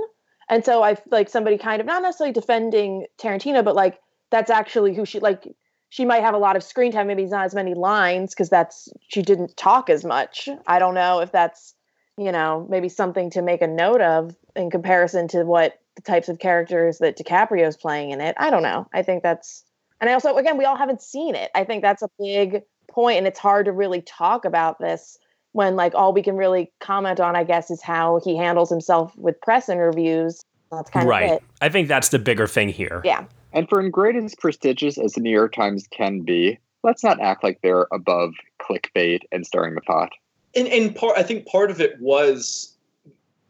and 0.48 0.64
so 0.64 0.82
I 0.82 0.96
like 1.10 1.28
somebody 1.28 1.58
kind 1.58 1.78
of 1.82 1.86
not 1.86 2.00
necessarily 2.00 2.32
defending 2.32 3.04
Tarantino, 3.18 3.62
but 3.62 3.76
like 3.76 4.00
that's 4.30 4.48
actually 4.48 4.94
who 4.94 5.04
she 5.04 5.20
like. 5.20 5.46
she 5.90 6.06
might 6.06 6.22
have 6.22 6.32
a 6.32 6.38
lot 6.38 6.56
of 6.56 6.62
screen 6.62 6.90
time. 6.90 7.06
Maybe 7.06 7.26
not 7.26 7.44
as 7.44 7.54
many 7.54 7.74
lines 7.74 8.32
because 8.32 8.48
that's 8.48 8.88
she 9.08 9.20
didn't 9.20 9.58
talk 9.58 9.90
as 9.90 10.06
much. 10.06 10.48
I 10.66 10.78
don't 10.78 10.94
know 10.94 11.20
if 11.20 11.32
that's 11.32 11.74
you 12.16 12.32
know 12.32 12.66
maybe 12.70 12.88
something 12.88 13.28
to 13.32 13.42
make 13.42 13.60
a 13.60 13.66
note 13.66 14.00
of 14.00 14.34
in 14.56 14.70
comparison 14.70 15.28
to 15.28 15.44
what 15.44 15.78
the 15.96 16.02
types 16.02 16.30
of 16.30 16.38
characters 16.38 16.96
that 17.00 17.18
DiCaprio's 17.18 17.76
playing 17.76 18.12
in 18.12 18.22
it. 18.22 18.34
I 18.38 18.48
don't 18.48 18.62
know. 18.62 18.88
I 18.94 19.02
think 19.02 19.22
that's 19.22 19.64
and 20.00 20.08
I 20.08 20.14
also 20.14 20.34
again 20.38 20.56
we 20.56 20.64
all 20.64 20.78
haven't 20.78 21.02
seen 21.02 21.34
it. 21.34 21.50
I 21.54 21.64
think 21.64 21.82
that's 21.82 22.02
a 22.02 22.08
big 22.18 22.62
point, 22.90 23.18
and 23.18 23.26
it's 23.26 23.38
hard 23.38 23.66
to 23.66 23.72
really 23.72 24.00
talk 24.00 24.46
about 24.46 24.78
this 24.78 25.18
when 25.52 25.76
like 25.76 25.94
all 25.94 26.12
we 26.12 26.22
can 26.22 26.36
really 26.36 26.70
comment 26.80 27.20
on, 27.20 27.36
I 27.36 27.44
guess, 27.44 27.70
is 27.70 27.82
how 27.82 28.20
he 28.24 28.36
handles 28.36 28.70
himself 28.70 29.16
with 29.16 29.40
press 29.40 29.68
interviews. 29.68 30.44
That's 30.70 30.90
kind 30.90 31.08
right. 31.08 31.24
of 31.24 31.36
it. 31.38 31.42
I 31.60 31.68
think 31.68 31.88
that's 31.88 32.10
the 32.10 32.18
bigger 32.18 32.46
thing 32.46 32.68
here. 32.68 33.00
Yeah. 33.04 33.24
And 33.52 33.68
for 33.68 33.82
as 33.82 33.90
great 33.90 34.16
as 34.16 34.34
prestigious 34.34 34.98
as 34.98 35.14
the 35.14 35.20
New 35.20 35.30
York 35.30 35.54
Times 35.54 35.86
can 35.90 36.20
be, 36.20 36.58
let's 36.82 37.02
not 37.02 37.20
act 37.20 37.42
like 37.42 37.60
they're 37.62 37.86
above 37.92 38.34
clickbait 38.60 39.20
and 39.32 39.46
stirring 39.46 39.74
the 39.74 39.80
pot. 39.80 40.12
And, 40.54 40.68
and 40.68 40.94
part, 40.94 41.16
I 41.16 41.22
think 41.22 41.46
part 41.46 41.70
of 41.70 41.80
it 41.80 41.98
was 42.00 42.76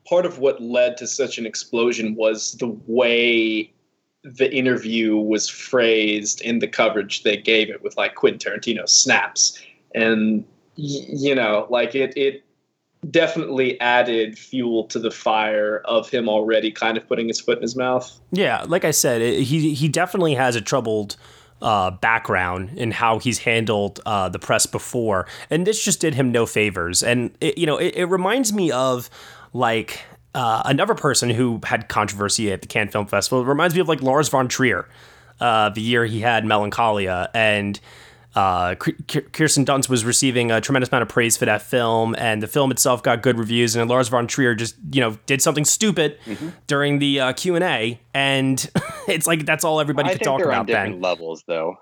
part 0.09 0.25
of 0.25 0.39
what 0.39 0.63
led 0.63 0.97
to 0.99 1.07
such 1.07 1.39
an 1.39 1.47
explosion 1.47 2.15
was 2.15 2.53
the 2.53 2.69
way 2.87 3.73
the 4.23 4.53
interview 4.55 5.17
was 5.17 5.49
phrased 5.49 6.41
in 6.43 6.59
the 6.59 6.69
coverage 6.69 7.23
they 7.23 7.37
gave 7.37 7.71
it 7.71 7.83
with 7.83 7.97
like 7.97 8.15
Quentin 8.15 8.39
Tarantino 8.39 8.89
snaps. 8.89 9.61
And, 9.95 10.45
y- 10.45 10.45
you 10.79 11.35
know, 11.35 11.67
like 11.71 11.95
it, 11.97 12.17
it 12.17 12.45
definitely 13.11 13.81
added 13.81 14.39
fuel 14.39 14.85
to 14.85 14.99
the 15.01 15.11
fire 15.11 15.83
of 15.85 16.09
him 16.09 16.29
already 16.29 16.71
kind 16.71 16.97
of 16.97 17.07
putting 17.09 17.27
his 17.27 17.41
foot 17.41 17.59
in 17.59 17.63
his 17.63 17.75
mouth. 17.75 18.19
Yeah, 18.31 18.65
like 18.67 18.85
I 18.85 18.93
said, 18.93 19.21
it, 19.21 19.43
he 19.43 19.75
he 19.75 19.89
definitely 19.89 20.35
has 20.35 20.55
a 20.55 20.61
troubled 20.61 21.17
uh, 21.61 21.91
background 21.91 22.71
in 22.77 22.93
how 22.93 23.19
he's 23.19 23.39
handled 23.39 24.01
uh, 24.07 24.29
the 24.29 24.39
press 24.39 24.67
before, 24.67 25.27
and 25.51 25.67
this 25.67 25.83
just 25.83 26.01
did 26.01 26.15
him 26.15 26.31
no 26.31 26.47
favors. 26.47 27.03
And 27.03 27.37
it, 27.41 27.59
you 27.59 27.67
know, 27.67 27.77
it, 27.77 27.95
it 27.97 28.05
reminds 28.07 28.53
me 28.53 28.71
of 28.71 29.11
like 29.53 30.01
uh, 30.37 30.63
another 30.65 30.95
person 30.95 31.29
who 31.29 31.61
had 31.65 31.89
controversy 31.89 32.53
at 32.53 32.63
the 32.63 32.69
Cannes 32.69 32.91
Film 32.91 33.07
Festival. 33.07 33.43
It 33.43 33.47
reminds 33.47 33.75
me 33.75 33.81
of 33.81 33.89
like 33.89 34.01
Lars 34.01 34.29
von 34.29 34.47
Trier, 34.47 34.89
uh, 35.41 35.71
the 35.71 35.83
year 35.83 36.05
he 36.05 36.21
had 36.21 36.45
Melancholia, 36.45 37.31
and 37.35 37.81
uh, 38.39 38.77
K- 38.77 39.23
Kirsten 39.33 39.65
Dunst 39.65 39.89
was 39.89 40.05
receiving 40.05 40.53
a 40.53 40.61
tremendous 40.61 40.91
amount 40.93 41.03
of 41.03 41.09
praise 41.09 41.37
for 41.37 41.45
that 41.47 41.61
film, 41.61 42.15
and 42.19 42.41
the 42.41 42.47
film 42.47 42.71
itself 42.71 43.03
got 43.03 43.21
good 43.21 43.37
reviews. 43.37 43.75
And 43.75 43.91
Lars 43.91 44.07
von 44.07 44.29
Trier 44.29 44.55
just, 44.55 44.77
you 44.93 45.01
know, 45.01 45.19
did 45.27 45.43
something 45.43 45.65
stupid 45.65 46.19
during 46.69 47.01
the 47.01 47.19
uh, 47.19 47.33
Q 47.33 47.57
and 47.57 47.65
A, 47.65 48.01
and 48.15 48.71
it's 49.09 49.27
like 49.27 49.45
that's 49.45 49.65
all 49.65 49.81
everybody 49.81 50.11
I 50.11 50.13
could 50.13 50.19
think 50.21 50.27
talk 50.27 50.39
they're 50.39 50.53
on 50.53 50.55
about 50.55 50.67
different 50.69 50.95
then. 50.95 51.03
levels, 51.03 51.43
though. 51.49 51.79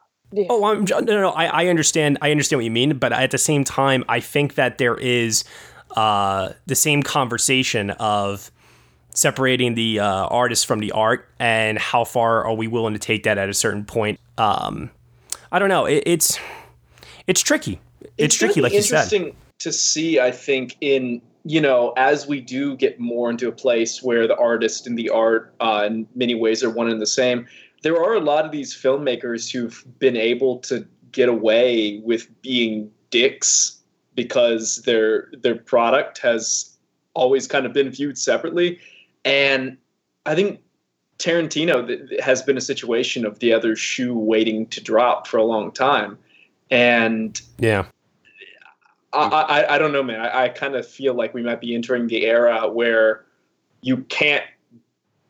Oh, 0.48 0.64
I'm 0.64 0.84
no, 0.84 1.00
no, 1.00 1.20
no. 1.20 1.30
I, 1.30 1.64
I 1.64 1.66
understand. 1.66 2.16
I 2.22 2.30
understand 2.30 2.58
what 2.58 2.64
you 2.64 2.70
mean, 2.70 2.96
but 2.96 3.12
at 3.12 3.32
the 3.32 3.38
same 3.38 3.62
time, 3.62 4.02
I 4.08 4.20
think 4.20 4.54
that 4.54 4.78
there 4.78 4.96
is 4.96 5.44
uh, 5.94 6.54
the 6.64 6.74
same 6.74 7.02
conversation 7.02 7.90
of 7.90 8.50
separating 9.10 9.74
the 9.74 10.00
uh, 10.00 10.06
artist 10.26 10.64
from 10.64 10.78
the 10.78 10.92
art, 10.92 11.28
and 11.38 11.78
how 11.78 12.04
far 12.04 12.46
are 12.46 12.54
we 12.54 12.66
willing 12.66 12.94
to 12.94 12.98
take 12.98 13.24
that 13.24 13.36
at 13.36 13.50
a 13.50 13.54
certain 13.54 13.84
point. 13.84 14.18
Um, 14.38 14.90
I 15.56 15.58
don't 15.58 15.70
know. 15.70 15.86
It, 15.86 16.02
it's 16.04 16.38
it's 17.26 17.40
tricky. 17.40 17.80
It's, 18.18 18.38
gonna 18.38 18.52
tricky, 18.52 18.60
like 18.60 18.74
you 18.74 18.82
said. 18.82 19.04
interesting 19.04 19.36
to 19.60 19.72
see. 19.72 20.20
I 20.20 20.30
think 20.30 20.76
in 20.82 21.22
you 21.44 21.62
know 21.62 21.94
as 21.96 22.26
we 22.26 22.42
do 22.42 22.76
get 22.76 23.00
more 23.00 23.30
into 23.30 23.48
a 23.48 23.52
place 23.52 24.02
where 24.02 24.28
the 24.28 24.36
artist 24.36 24.86
and 24.86 24.98
the 24.98 25.08
art, 25.08 25.54
uh, 25.60 25.84
in 25.86 26.06
many 26.14 26.34
ways, 26.34 26.62
are 26.62 26.68
one 26.68 26.90
and 26.90 27.00
the 27.00 27.06
same. 27.06 27.46
There 27.82 27.96
are 27.96 28.12
a 28.12 28.20
lot 28.20 28.44
of 28.44 28.52
these 28.52 28.74
filmmakers 28.74 29.50
who've 29.50 29.82
been 29.98 30.18
able 30.18 30.58
to 30.58 30.86
get 31.10 31.30
away 31.30 32.02
with 32.04 32.28
being 32.42 32.90
dicks 33.08 33.80
because 34.14 34.82
their 34.82 35.30
their 35.40 35.54
product 35.56 36.18
has 36.18 36.76
always 37.14 37.46
kind 37.46 37.64
of 37.64 37.72
been 37.72 37.88
viewed 37.88 38.18
separately, 38.18 38.78
and 39.24 39.78
I 40.26 40.34
think 40.34 40.60
Tarantino 41.18 41.86
th- 41.86 42.20
has 42.20 42.42
been 42.42 42.56
a 42.56 42.60
situation 42.60 43.24
of 43.24 43.38
the 43.38 43.52
other 43.52 43.74
shoe 43.76 44.16
waiting 44.16 44.66
to 44.68 44.82
drop 44.82 45.26
for 45.26 45.38
a 45.38 45.44
long 45.44 45.72
time, 45.72 46.18
and 46.70 47.40
Yeah. 47.58 47.86
I, 49.12 49.28
I, 49.28 49.74
I 49.74 49.78
don't 49.78 49.92
know, 49.92 50.02
man. 50.02 50.20
I, 50.20 50.44
I 50.44 50.48
kind 50.50 50.74
of 50.74 50.86
feel 50.86 51.14
like 51.14 51.32
we 51.32 51.42
might 51.42 51.60
be 51.60 51.74
entering 51.74 52.06
the 52.06 52.26
era 52.26 52.68
where 52.68 53.24
you 53.80 53.98
can't 53.98 54.44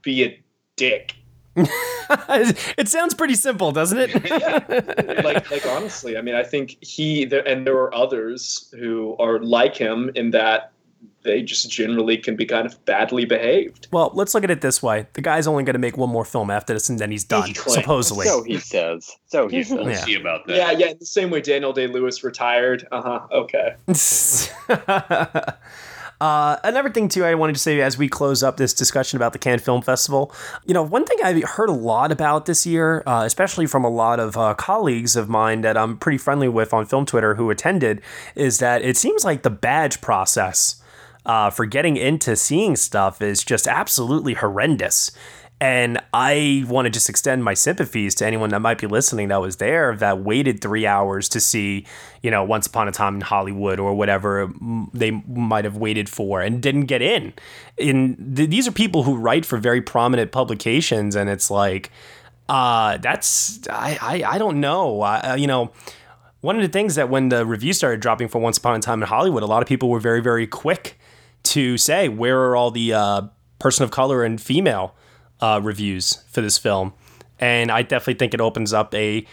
be 0.03 0.25
a 0.25 0.43
dick. 0.75 1.15
it 1.57 2.89
sounds 2.89 3.15
pretty 3.15 3.35
simple, 3.35 3.73
doesn't 3.73 3.99
it? 3.99 4.15
like, 5.25 5.51
like 5.51 5.67
honestly, 5.67 6.17
I 6.19 6.21
mean, 6.21 6.35
I 6.35 6.43
think 6.43 6.77
he 6.81 7.25
there, 7.25 7.47
and 7.47 7.67
there 7.67 7.77
are 7.77 7.95
others 7.95 8.73
who 8.79 9.17
are 9.19 9.39
like 9.39 9.77
him 9.77 10.11
in 10.15 10.31
that 10.33 10.73
they 11.27 11.43
just 11.43 11.71
generally 11.71 12.17
can 12.17 12.37
be 12.37 12.47
kind 12.47 12.67
of 12.67 12.83
badly 12.85 13.25
behaved. 13.25 13.89
Well, 13.93 14.11
let's 14.15 14.35
look 14.35 14.45
at 14.45 14.51
it 14.51 14.61
this 14.61 14.83
way: 14.83 15.07
the 15.13 15.21
guy's 15.21 15.47
only 15.47 15.65
going 15.65 15.75
to 15.75 15.81
make 15.81 15.97
one 15.97 16.11
more 16.11 16.25
film 16.25 16.51
after 16.51 16.73
this, 16.73 16.89
and 16.89 16.99
then 16.99 17.11
he's 17.11 17.25
done, 17.25 17.55
supposedly. 17.55 18.27
So 18.27 18.43
he 18.43 18.59
says. 18.59 19.11
So 19.27 19.49
he 19.49 19.63
says. 19.63 19.87
Yeah. 19.87 19.95
See 19.97 20.15
about 20.15 20.47
that. 20.47 20.57
Yeah, 20.57 20.71
yeah. 20.71 20.87
In 20.93 20.99
the 20.99 21.07
same 21.07 21.31
way 21.31 21.41
Daniel 21.41 21.73
Day 21.73 21.87
Lewis 21.87 22.25
retired. 22.25 22.87
Uh 22.91 23.03
huh. 23.03 23.27
Okay. 23.33 23.75
Uh, 26.21 26.57
another 26.65 26.89
thing 26.89 27.09
too, 27.09 27.25
I 27.25 27.35
wanted 27.35 27.55
to 27.55 27.59
say 27.59 27.81
as 27.81 27.99
we 27.99 28.09
close 28.09 28.43
up 28.43 28.57
this 28.57 28.73
discussion 28.73 29.17
about 29.17 29.33
the 29.33 29.39
Cannes 29.39 29.61
Film 29.61 29.83
Festival, 29.83 30.33
you 30.65 30.73
know, 30.73 30.83
one 30.83 31.05
thing 31.05 31.19
I've 31.23 31.43
heard 31.45 31.69
a 31.69 31.75
lot 31.75 32.11
about 32.11 32.47
this 32.47 32.65
year, 32.65 33.03
uh, 33.07 33.25
especially 33.27 33.67
from 33.67 33.85
a 33.85 33.91
lot 33.91 34.19
of 34.19 34.37
uh, 34.37 34.55
colleagues 34.55 35.15
of 35.17 35.29
mine 35.29 35.61
that 35.61 35.77
I'm 35.77 35.99
pretty 35.99 36.19
friendly 36.19 36.49
with 36.49 36.73
on 36.73 36.87
Film 36.87 37.05
Twitter 37.05 37.35
who 37.35 37.51
attended, 37.51 38.01
is 38.35 38.59
that 38.61 38.83
it 38.83 38.97
seems 38.97 39.25
like 39.25 39.43
the 39.43 39.51
badge 39.51 40.01
process 40.01 40.83
uh, 41.27 41.51
for 41.51 41.67
getting 41.67 41.97
into 41.97 42.37
seeing 42.37 42.77
stuff 42.77 43.21
is 43.21 43.45
just 43.45 43.67
absolutely 43.67 44.35
horrendous. 44.35 45.11
And 45.59 45.99
I 46.13 46.65
want 46.69 46.85
to 46.85 46.91
just 46.91 47.09
extend 47.09 47.43
my 47.43 47.55
sympathies 47.55 48.15
to 48.17 48.27
anyone 48.27 48.51
that 48.51 48.61
might 48.61 48.79
be 48.79 48.87
listening 48.87 49.29
that 49.29 49.41
was 49.41 49.57
there 49.57 49.97
that 49.97 50.21
waited 50.21 50.61
three 50.61 50.87
hours 50.87 51.31
to 51.31 51.41
see, 51.41 51.87
you 52.23 52.31
know, 52.31 52.45
Once 52.45 52.67
Upon 52.67 52.89
a 52.89 52.93
Time 52.93 53.15
in 53.15 53.21
Hollywood 53.23 53.81
or 53.81 53.95
whatever 53.95 54.53
they 54.93 55.13
might 55.27 55.65
have 55.65 55.79
waited 55.79 56.11
for 56.11 56.43
and 56.43 56.63
didn't 56.63 56.85
get 56.85 57.01
in. 57.01 57.33
And 57.79 58.37
th- 58.37 58.51
these 58.51 58.69
are 58.69 58.73
people 58.73 59.05
who 59.05 59.17
write 59.17 59.47
for 59.47 59.57
very 59.57 59.81
prominent 59.81 60.31
publications, 60.31 61.17
and 61.17 61.31
it's 61.31 61.51
like, 61.51 61.91
uh, 62.51 62.99
that's 62.99 63.67
I 63.71 63.99
I, 64.03 64.35
I 64.35 64.39
don't 64.39 64.61
know, 64.61 65.03
uh, 65.03 65.37
you 65.39 65.47
know. 65.47 65.73
One 66.43 66.55
of 66.55 66.63
the 66.63 66.69
things 66.69 66.95
that 66.95 67.09
when 67.09 67.31
the 67.31 67.45
review 67.45 67.73
started 67.73 68.01
dropping 68.01 68.29
for 68.29 68.39
Once 68.41 68.59
Upon 68.59 68.77
a 68.77 68.81
Time 68.81 69.03
in 69.03 69.09
Hollywood, 69.09 69.43
a 69.43 69.47
lot 69.47 69.63
of 69.63 69.69
people 69.69 69.89
were 69.89 69.99
very, 69.99 70.21
very 70.21 70.47
quick 70.47 70.97
to 71.53 71.77
say, 71.77 72.09
where 72.09 72.39
are 72.45 72.57
all 72.57 72.71
the 72.71 72.93
uh, 72.93 73.23
person 73.59 73.85
of 73.85 73.91
color 73.91 74.25
and 74.25 74.41
female 74.41 74.95
uh, 75.41 75.61
reviews 75.63 76.25
for 76.29 76.41
this 76.41 76.59
film? 76.59 76.93
And 77.39 77.71
I 77.71 77.83
definitely 77.83 78.15
think 78.15 78.35
it 78.35 78.41
opens 78.41 78.73
up 78.73 78.95
a 78.95 79.27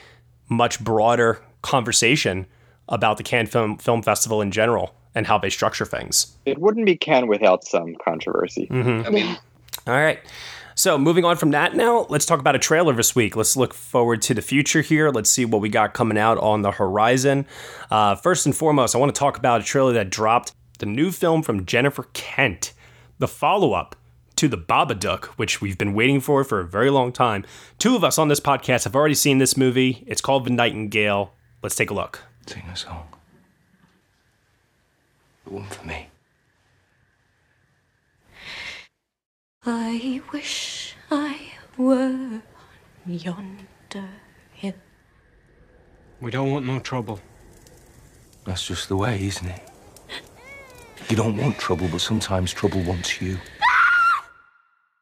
much 0.49 0.79
broader 0.83 1.41
conversation 1.61 2.45
about 2.89 3.17
the 3.17 3.23
Cannes 3.23 3.47
Film, 3.47 3.77
Film 3.77 4.01
Festival 4.03 4.41
in 4.41 4.51
general 4.51 4.93
and 5.15 5.27
how 5.27 5.37
they 5.37 5.49
structure 5.49 5.85
things. 5.85 6.35
It 6.45 6.57
wouldn't 6.59 6.85
be 6.85 6.97
Cannes 6.97 7.27
without 7.27 7.63
some 7.63 7.95
controversy. 8.03 8.67
Mhm. 8.69 9.05
I 9.05 9.09
mean, 9.09 9.37
All 9.87 9.93
right. 9.93 10.19
So 10.75 10.97
moving 10.97 11.23
on 11.23 11.37
from 11.37 11.51
that 11.51 11.75
now, 11.75 12.07
let's 12.09 12.25
talk 12.25 12.39
about 12.39 12.55
a 12.55 12.59
trailer 12.59 12.93
this 12.93 13.15
week. 13.15 13.35
Let's 13.35 13.55
look 13.55 13.73
forward 13.73 14.21
to 14.23 14.33
the 14.33 14.41
future 14.41 14.81
here. 14.81 15.11
Let's 15.11 15.29
see 15.29 15.45
what 15.45 15.61
we 15.61 15.69
got 15.69 15.93
coming 15.93 16.17
out 16.17 16.37
on 16.39 16.61
the 16.63 16.71
horizon. 16.71 17.45
Uh, 17.91 18.15
first 18.15 18.45
and 18.45 18.55
foremost, 18.55 18.95
I 18.95 18.97
want 18.97 19.13
to 19.13 19.19
talk 19.19 19.37
about 19.37 19.61
a 19.61 19.63
trailer 19.63 19.93
that 19.93 20.09
dropped 20.09 20.53
the 20.83 20.89
new 20.89 21.13
film 21.13 21.41
from 21.41 21.65
Jennifer 21.65 22.07
Kent, 22.11 22.73
the 23.17 23.27
follow 23.29 23.71
up 23.71 23.95
to 24.35 24.49
The 24.49 24.57
Babadook, 24.57 25.27
which 25.37 25.61
we've 25.61 25.77
been 25.77 25.93
waiting 25.93 26.19
for 26.19 26.43
for 26.43 26.59
a 26.59 26.65
very 26.65 26.89
long 26.89 27.13
time. 27.13 27.45
Two 27.79 27.95
of 27.95 28.03
us 28.03 28.17
on 28.17 28.27
this 28.27 28.41
podcast 28.41 28.83
have 28.83 28.93
already 28.93 29.13
seen 29.13 29.37
this 29.37 29.55
movie. 29.55 30.03
It's 30.07 30.19
called 30.19 30.43
The 30.43 30.49
Nightingale. 30.49 31.31
Let's 31.61 31.75
take 31.75 31.89
a 31.89 31.93
look. 31.93 32.19
Sing 32.47 32.63
a 32.69 32.75
song. 32.75 33.07
The 35.45 35.53
one 35.53 35.67
for 35.67 35.87
me. 35.87 36.07
I 39.65 40.19
wish 40.33 40.95
I 41.09 41.39
were 41.77 41.95
on 41.95 42.43
yonder 43.07 44.09
hill. 44.51 44.73
We 46.19 46.29
don't 46.29 46.51
want 46.51 46.65
no 46.65 46.79
trouble. 46.79 47.21
That's 48.43 48.67
just 48.67 48.89
the 48.89 48.97
way, 48.97 49.25
isn't 49.25 49.47
it? 49.47 49.69
You 51.09 51.17
don't 51.17 51.37
want 51.37 51.57
trouble, 51.57 51.87
but 51.89 52.01
sometimes 52.01 52.53
trouble 52.53 52.81
wants 52.83 53.21
you. 53.21 53.37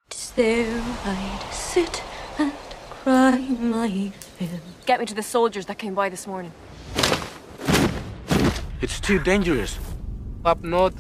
Tis 0.10 0.32
there 0.32 0.82
I'd 1.06 1.54
sit 1.54 2.04
and 2.40 2.52
cry 2.90 3.38
my 3.38 4.10
fill. 4.10 4.60
Get 4.86 5.00
me 5.00 5.06
to 5.06 5.14
the 5.14 5.24
soldiers 5.24 5.68
that 5.68 5.78
came 5.78 5.94
by 5.94 6.10
this 6.10 6.26
morning. 6.26 6.52
It's 8.82 9.00
too 9.00 9.20
dangerous. 9.20 9.78
Up 10.44 10.64
north, 10.64 11.00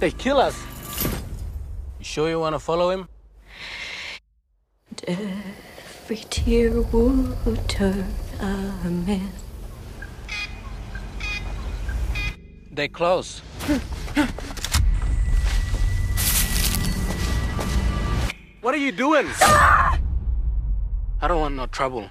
they 0.00 0.10
kill 0.10 0.38
us. 0.38 0.60
You 2.00 2.04
sure 2.04 2.28
you 2.28 2.40
want 2.40 2.54
to 2.54 2.58
follow 2.58 2.90
him? 2.90 3.08
And 4.88 5.04
every 5.06 6.16
tear 6.30 6.82
would 6.82 7.68
turn 7.68 8.12
a 8.40 8.90
myth. 8.90 9.44
They 12.72 12.88
close. 12.88 13.40
what 18.60 18.74
are 18.74 18.78
you 18.78 18.92
doing? 18.92 19.26
I 19.40 19.98
don't 21.28 21.40
want 21.40 21.54
no 21.54 21.66
trouble. 21.66 22.10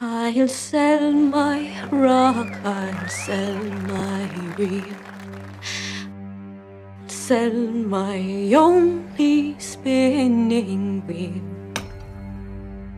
I'll 0.00 0.48
sell 0.48 1.12
my 1.12 1.84
rock, 1.90 2.52
I'll 2.64 3.08
sell 3.08 3.54
my 3.54 4.28
reel. 4.56 4.84
Sell 7.06 7.52
my 7.52 8.52
only 8.54 9.58
spinning 9.58 11.06
wheel. 11.06 11.40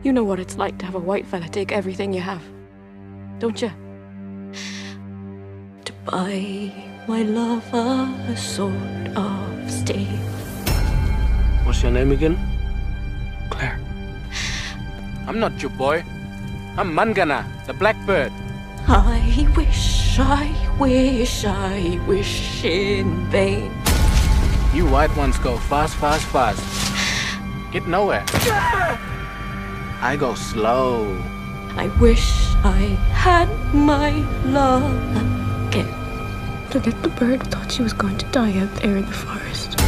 You 0.03 0.13
know 0.13 0.23
what 0.23 0.39
it's 0.39 0.57
like 0.57 0.77
to 0.79 0.85
have 0.85 0.95
a 0.95 0.99
white 0.99 1.25
fella 1.25 1.47
take 1.49 1.71
everything 1.71 2.13
you 2.13 2.21
have. 2.21 2.43
Don't 3.39 3.61
you? 3.61 3.71
To 5.85 5.93
buy 6.05 6.94
my 7.07 7.21
lover 7.21 8.09
a 8.29 8.35
sword 8.35 9.13
of 9.15 9.71
steel. 9.71 10.17
What's 11.63 11.83
your 11.83 11.91
name 11.91 12.11
again? 12.11 12.35
Claire. 13.51 13.79
I'm 15.27 15.39
not 15.39 15.61
your 15.61 15.69
boy. 15.71 16.03
I'm 16.77 16.95
Mangana, 16.95 17.45
the 17.67 17.73
blackbird. 17.73 18.31
I 18.87 19.47
wish, 19.55 20.17
I 20.19 20.49
wish, 20.79 21.45
I 21.45 22.01
wish 22.07 22.63
in 22.63 23.29
vain. 23.29 23.71
You 24.73 24.87
white 24.89 25.15
ones 25.15 25.37
go 25.37 25.57
fast, 25.57 25.95
fast, 25.97 26.25
fast. 26.25 26.61
Get 27.71 27.87
nowhere. 27.87 28.25
I 30.01 30.17
go 30.19 30.33
slow. 30.33 31.05
I 31.77 31.87
wish 32.01 32.49
I 32.63 32.97
had 33.13 33.49
my 33.73 34.11
love 34.45 34.89
again. 35.69 36.04
The 36.75 36.91
little 36.91 37.11
bird 37.11 37.41
thought 37.43 37.71
she 37.71 37.83
was 37.83 37.93
going 37.93 38.17
to 38.17 38.25
die 38.31 38.59
out 38.59 38.69
there 38.81 38.97
in 38.97 39.05
the 39.05 39.11
forest. 39.13 39.79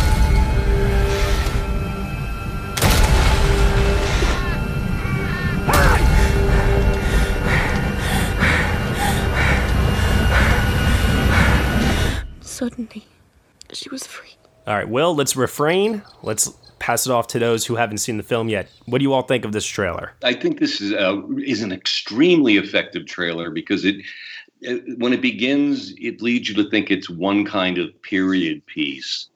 Suddenly, 12.39 13.05
she 13.73 13.89
was 13.89 14.07
free. 14.07 14.29
All 14.65 14.75
right, 14.75 14.87
well, 14.87 15.13
let's 15.13 15.35
refrain. 15.35 16.03
Let's 16.23 16.49
pass 16.79 17.05
it 17.05 17.11
off 17.11 17.27
to 17.27 17.39
those 17.39 17.65
who 17.65 17.75
haven't 17.75 17.97
seen 17.97 18.15
the 18.15 18.23
film 18.23 18.47
yet. 18.47 18.69
What 18.85 18.99
do 18.99 19.03
you 19.03 19.11
all 19.11 19.23
think 19.23 19.43
of 19.43 19.51
this 19.51 19.65
trailer? 19.65 20.13
I 20.23 20.33
think 20.33 20.61
this 20.61 20.79
is 20.79 20.93
uh, 20.93 21.21
is 21.43 21.61
an 21.63 21.73
extremely 21.73 22.55
effective 22.55 23.07
trailer 23.07 23.51
because 23.51 23.83
it, 23.83 23.97
it 23.97 24.05
when 24.97 25.13
it 25.13 25.21
begins, 25.21 25.93
it 25.99 26.21
leads 26.21 26.49
you 26.49 26.55
to 26.55 26.69
think 26.69 26.89
it's 26.89 27.09
one 27.09 27.45
kind 27.45 27.77
of 27.77 27.89
period 28.01 28.65
piece, 28.65 29.29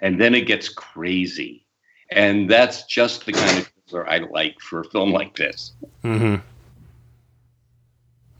and 0.00 0.20
then 0.20 0.34
it 0.34 0.42
gets 0.42 0.68
crazy, 0.68 1.64
and 2.10 2.48
that's 2.50 2.84
just 2.84 3.26
the 3.26 3.32
kind 3.32 3.58
of 3.58 3.72
trailer 3.88 4.08
I 4.08 4.18
like 4.18 4.60
for 4.60 4.80
a 4.80 4.84
film 4.84 5.12
like 5.12 5.36
this. 5.36 5.72
Mm-hmm. 6.04 6.36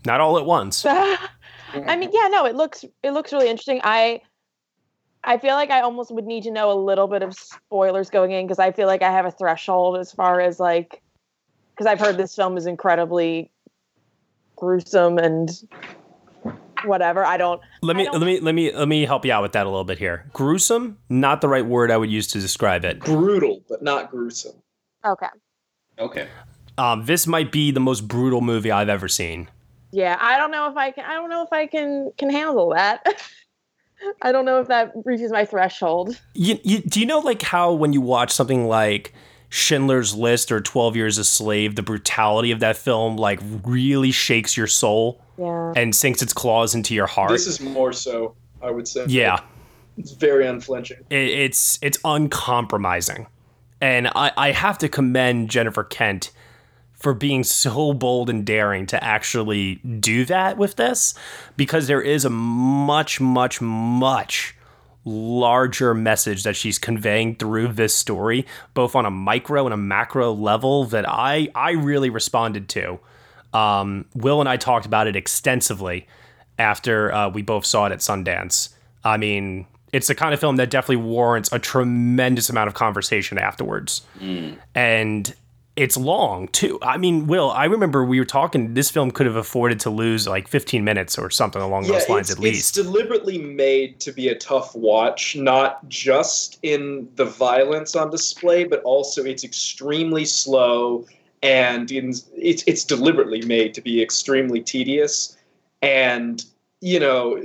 Not 0.05 0.20
all 0.20 0.39
at 0.39 0.47
once. 0.47 0.84
I 0.86 1.97
mean, 1.97 2.11
yeah, 2.12 2.28
no, 2.28 2.47
it 2.47 2.55
looks 2.55 2.84
it 3.03 3.11
looks 3.11 3.32
really 3.32 3.49
interesting. 3.49 3.80
I 3.84 4.22
I 5.24 5.39
feel 5.39 5.55
like 5.55 5.70
I 5.70 5.80
almost 5.80 6.11
would 6.11 6.24
need 6.24 6.45
to 6.45 6.51
know 6.51 6.70
a 6.70 6.78
little 6.78 7.09
bit 7.09 7.22
of 7.22 7.34
spoilers 7.34 8.11
going 8.11 8.30
in 8.30 8.47
because 8.47 8.59
I 8.59 8.72
feel 8.72 8.86
like 8.86 9.03
I 9.03 9.11
have 9.11 9.26
a 9.26 9.30
threshold 9.30 9.99
as 9.99 10.12
far 10.12 10.41
as 10.41 10.61
like 10.61 11.03
because 11.74 11.86
I've 11.86 12.01
heard 12.01 12.16
this 12.16 12.34
film 12.34 12.57
is 12.57 12.66
incredibly 12.66 13.51
gruesome 14.57 15.18
and 15.18 15.51
whatever. 16.84 17.24
I 17.24 17.36
don't. 17.36 17.60
Let 17.82 17.96
me 17.96 18.08
let 18.10 18.20
me 18.20 18.40
let 18.40 18.54
me 18.54 18.72
let 18.72 18.88
me 18.88 19.04
help 19.04 19.24
you 19.24 19.32
out 19.32 19.42
with 19.42 19.52
that 19.52 19.66
a 19.66 19.68
little 19.68 19.84
bit 19.84 19.98
here. 19.98 20.26
Gruesome, 20.32 20.98
not 21.08 21.40
the 21.40 21.48
right 21.48 21.64
word 21.64 21.90
I 21.90 21.96
would 21.96 22.10
use 22.10 22.26
to 22.28 22.40
describe 22.40 22.84
it. 22.84 23.00
Brutal, 23.00 23.62
but 23.68 23.82
not 23.82 24.10
gruesome. 24.10 24.54
Okay. 25.04 25.28
Okay. 25.98 26.28
Um, 26.76 27.04
this 27.06 27.26
might 27.26 27.50
be 27.50 27.70
the 27.70 27.80
most 27.80 28.06
brutal 28.06 28.40
movie 28.40 28.70
I've 28.70 28.88
ever 28.88 29.08
seen. 29.08 29.48
Yeah, 29.90 30.16
I 30.20 30.38
don't 30.38 30.50
know 30.50 30.70
if 30.70 30.76
I 30.76 30.90
can. 30.90 31.04
I 31.04 31.14
don't 31.14 31.30
know 31.30 31.42
if 31.42 31.52
I 31.52 31.66
can 31.66 32.12
can 32.16 32.30
handle 32.30 32.70
that. 32.70 33.04
I 34.22 34.30
don't 34.30 34.44
know 34.44 34.60
if 34.60 34.68
that 34.68 34.92
reaches 35.04 35.32
my 35.32 35.44
threshold. 35.44 36.20
You, 36.34 36.58
you, 36.62 36.78
do 36.78 37.00
you 37.00 37.06
know 37.06 37.18
like 37.18 37.42
how 37.42 37.72
when 37.72 37.92
you 37.92 38.00
watch 38.00 38.30
something 38.30 38.66
like 38.66 39.12
Schindler's 39.51 40.14
List 40.14 40.53
or 40.53 40.61
12 40.61 40.96
Years 40.96 41.18
a 41.18 41.24
Slave, 41.24 41.74
the 41.76 41.82
brutality 41.82 42.51
of 42.51 42.61
that 42.61 42.76
film 42.76 43.16
like 43.16 43.40
really 43.64 44.11
shakes 44.11 44.57
your 44.57 44.66
soul 44.66 45.20
Yeah. 45.38 45.72
and 45.76 45.94
sinks 45.94 46.20
its 46.22 46.32
claws 46.32 46.74
into 46.74 46.94
your 46.94 47.07
heart. 47.07 47.30
This 47.30 47.46
is 47.46 47.61
more 47.61 47.92
so, 47.92 48.34
I 48.62 48.70
would 48.70 48.86
say. 48.88 49.07
yeah. 49.09 49.40
It's 49.96 50.12
very 50.12 50.46
unflinching. 50.46 50.99
It, 51.11 51.16
it's 51.28 51.78
it's 51.82 51.99
uncompromising. 52.05 53.26
And 53.80 54.09
I, 54.14 54.30
I 54.36 54.51
have 54.53 54.78
to 54.78 54.88
commend 54.88 55.51
Jennifer 55.51 55.82
Kent 55.84 56.30
for 56.94 57.14
being 57.14 57.42
so 57.44 57.92
bold 57.94 58.28
and 58.30 58.44
daring 58.44 58.86
to 58.86 59.03
actually 59.03 59.76
do 59.76 60.24
that 60.24 60.57
with 60.59 60.76
this 60.76 61.14
because 61.57 61.86
there 61.86 62.01
is 62.03 62.24
a 62.24 62.30
much, 62.30 63.20
much, 63.20 63.61
much 63.61 64.57
larger 65.09 65.94
message 65.94 66.42
that 66.42 66.56
she's 66.56 66.78
conveying 66.78 67.36
through 67.36 67.68
this 67.68 67.94
story, 67.94 68.46
both 68.74 68.94
on 68.94 69.06
a 69.06 69.11
micro 69.11 69.64
and 69.64 69.74
a 69.74 69.78
macro 69.78 70.32
level 70.32 70.84
that 70.86 71.09
I, 71.09 71.48
I 71.54 71.72
really 71.72 72.11
responded 72.11 72.68
to. 72.70 73.00
Um, 73.52 74.04
Will 74.14 74.40
and 74.40 74.48
I 74.48 74.56
talked 74.56 74.86
about 74.86 75.06
it 75.06 75.16
extensively 75.16 76.06
after 76.59 77.12
uh, 77.12 77.28
we 77.30 77.42
both 77.42 77.64
saw 77.64 77.86
it 77.86 77.92
at 77.92 78.00
Sundance. 78.00 78.70
I 79.04 79.16
mean, 79.16 79.66
it's 79.92 80.09
the 80.09 80.14
kind 80.14 80.34
of 80.34 80.40
film 80.40 80.56
that 80.56 80.70
definitely 80.70 80.96
warrants 80.96 81.50
a 81.52 81.59
tremendous 81.59 82.50
amount 82.50 82.68
of 82.68 82.74
conversation 82.74 83.38
afterwards. 83.38 84.02
And 84.74 85.34
it's 85.78 85.96
long 85.96 86.48
too. 86.48 86.76
I 86.82 86.98
mean, 86.98 87.28
Will, 87.28 87.52
I 87.52 87.66
remember 87.66 88.04
we 88.04 88.18
were 88.18 88.24
talking. 88.24 88.74
This 88.74 88.90
film 88.90 89.12
could 89.12 89.26
have 89.26 89.36
afforded 89.36 89.78
to 89.80 89.90
lose 89.90 90.26
like 90.26 90.48
15 90.48 90.82
minutes 90.82 91.16
or 91.16 91.30
something 91.30 91.62
along 91.62 91.84
yeah, 91.84 91.92
those 91.92 92.08
lines 92.08 92.30
at 92.32 92.40
least. 92.40 92.58
It's 92.58 92.72
deliberately 92.72 93.38
made 93.38 94.00
to 94.00 94.10
be 94.10 94.28
a 94.28 94.34
tough 94.34 94.74
watch, 94.74 95.36
not 95.36 95.88
just 95.88 96.58
in 96.62 97.08
the 97.14 97.24
violence 97.24 97.94
on 97.94 98.10
display, 98.10 98.64
but 98.64 98.82
also 98.82 99.24
it's 99.24 99.44
extremely 99.44 100.24
slow 100.24 101.06
and 101.44 101.92
in, 101.92 102.12
it's 102.34 102.64
it's 102.66 102.84
deliberately 102.84 103.42
made 103.42 103.72
to 103.74 103.80
be 103.80 104.02
extremely 104.02 104.60
tedious. 104.60 105.36
And 105.80 106.44
you 106.80 106.98
know, 106.98 107.40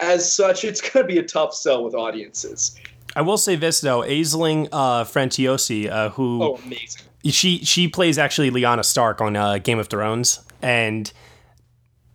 as 0.00 0.30
such, 0.30 0.64
it's 0.64 0.82
going 0.82 1.06
to 1.06 1.10
be 1.10 1.18
a 1.18 1.24
tough 1.24 1.54
sell 1.54 1.82
with 1.82 1.94
audiences. 1.94 2.78
I 3.16 3.22
will 3.22 3.38
say 3.38 3.56
this 3.56 3.80
though, 3.80 4.02
Aisling 4.02 4.68
uh, 4.70 5.04
Franciosi, 5.04 5.90
uh, 5.90 6.10
who 6.10 6.42
Oh, 6.42 6.60
amazing! 6.62 7.07
She 7.24 7.64
she 7.64 7.88
plays 7.88 8.18
actually 8.18 8.50
Lyanna 8.50 8.84
Stark 8.84 9.20
on 9.20 9.36
uh, 9.36 9.58
Game 9.58 9.78
of 9.78 9.88
Thrones, 9.88 10.40
and 10.62 11.12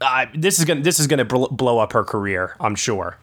uh, 0.01 0.26
this 0.36 0.60
is 0.60 0.66
gonna 0.66 0.82
this 0.82 0.99
is 0.99 1.08
gonna 1.08 1.26
bl- 1.26 1.47
blow 1.47 1.80
up 1.80 1.93
her 1.93 2.04
career, 2.04 2.56
I'm 2.60 2.76
sure. 2.76 3.18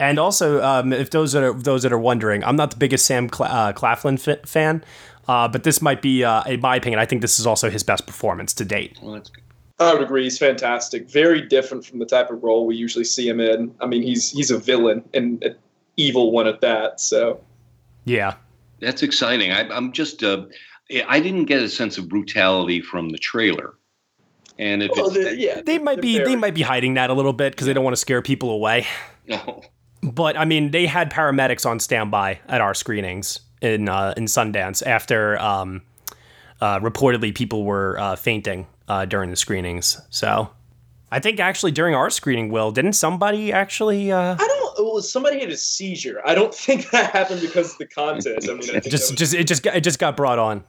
And 0.00 0.18
also, 0.18 0.62
um, 0.62 0.92
if 0.92 1.10
those 1.10 1.32
that 1.32 1.42
are 1.42 1.52
those 1.52 1.82
that 1.84 1.92
are 1.92 1.98
wondering, 1.98 2.42
I'm 2.44 2.56
not 2.56 2.70
the 2.72 2.76
biggest 2.76 3.06
Sam 3.06 3.28
Cla- 3.28 3.46
uh, 3.46 3.72
Claflin 3.72 4.18
fi- 4.18 4.40
fan, 4.44 4.84
uh, 5.28 5.46
but 5.48 5.62
this 5.62 5.80
might 5.80 6.02
be, 6.02 6.24
uh, 6.24 6.42
in 6.44 6.60
my 6.60 6.76
opinion, 6.76 6.98
I 6.98 7.06
think 7.06 7.22
this 7.22 7.38
is 7.38 7.46
also 7.46 7.70
his 7.70 7.82
best 7.82 8.06
performance 8.06 8.52
to 8.54 8.64
date. 8.64 8.98
Well, 9.02 9.14
that's. 9.14 9.30
I 9.80 9.92
would 9.92 10.02
agree. 10.02 10.22
He's 10.22 10.38
fantastic. 10.38 11.10
Very 11.10 11.40
different 11.40 11.84
from 11.84 11.98
the 11.98 12.06
type 12.06 12.30
of 12.30 12.42
role 12.44 12.64
we 12.64 12.76
usually 12.76 13.04
see 13.04 13.28
him 13.28 13.40
in. 13.40 13.74
I 13.80 13.86
mean, 13.86 14.02
he's 14.02 14.30
he's 14.30 14.52
a 14.52 14.58
villain 14.58 15.04
and 15.14 15.42
an 15.42 15.56
evil 15.96 16.30
one 16.30 16.46
at 16.46 16.60
that. 16.60 17.00
So 17.00 17.40
Yeah, 18.04 18.34
That's 18.80 19.02
exciting. 19.02 19.50
I, 19.50 19.68
I'm 19.70 19.90
just, 19.90 20.22
uh, 20.22 20.44
I 21.08 21.20
didn't 21.20 21.46
get 21.46 21.62
a 21.62 21.68
sense 21.68 21.98
of 21.98 22.08
brutality 22.08 22.80
from 22.80 23.10
the 23.10 23.18
trailer. 23.18 23.74
And 24.58 24.82
if 24.82 24.90
Well, 24.94 25.06
it's, 25.06 25.14
the- 25.14 25.36
yeah, 25.36 25.62
they 25.64 25.78
might 25.78 26.00
be 26.00 26.18
they 26.18 26.36
might 26.36 26.54
be 26.54 26.62
hiding 26.62 26.94
that 26.94 27.10
a 27.10 27.14
little 27.14 27.32
bit 27.32 27.52
because 27.52 27.66
they 27.66 27.72
don't 27.72 27.84
want 27.84 27.94
to 27.96 28.00
scare 28.00 28.22
people 28.22 28.50
away. 28.50 28.86
no. 29.26 29.62
But 30.02 30.36
I 30.36 30.44
mean, 30.44 30.70
they 30.70 30.84
had 30.86 31.10
paramedics 31.10 31.64
on 31.64 31.80
standby 31.80 32.38
at 32.46 32.60
our 32.60 32.74
screenings 32.74 33.40
in 33.62 33.88
uh, 33.88 34.12
in 34.18 34.24
Sundance 34.26 34.86
after 34.86 35.38
um, 35.40 35.80
uh, 36.60 36.78
reportedly 36.80 37.34
people 37.34 37.64
were 37.64 37.98
uh, 37.98 38.14
fainting 38.16 38.66
uh, 38.86 39.06
during 39.06 39.30
the 39.30 39.36
screenings. 39.36 39.98
So 40.10 40.50
I 41.10 41.20
think 41.20 41.40
actually 41.40 41.72
during 41.72 41.94
our 41.94 42.10
screening, 42.10 42.50
Will, 42.50 42.70
didn't 42.70 42.92
somebody 42.92 43.50
actually? 43.50 44.12
Uh, 44.12 44.34
I 44.38 44.46
don't. 44.46 44.84
Well, 44.84 45.00
somebody 45.00 45.40
had 45.40 45.48
a 45.50 45.56
seizure. 45.56 46.20
I 46.26 46.34
don't 46.34 46.54
think 46.66 46.90
that 46.90 47.10
happened 47.12 47.40
because 47.40 47.72
of 47.72 47.78
the 47.78 47.86
contest. 47.86 48.48
I 48.48 48.52
mean, 48.52 48.60
I 48.70 48.72
think 48.80 48.84
just 48.90 49.10
was- 49.12 49.18
just 49.18 49.34
it 49.34 49.46
just 49.46 49.62
got, 49.62 49.74
it 49.74 49.80
just 49.80 49.98
got 49.98 50.16
brought 50.18 50.38
on. 50.38 50.62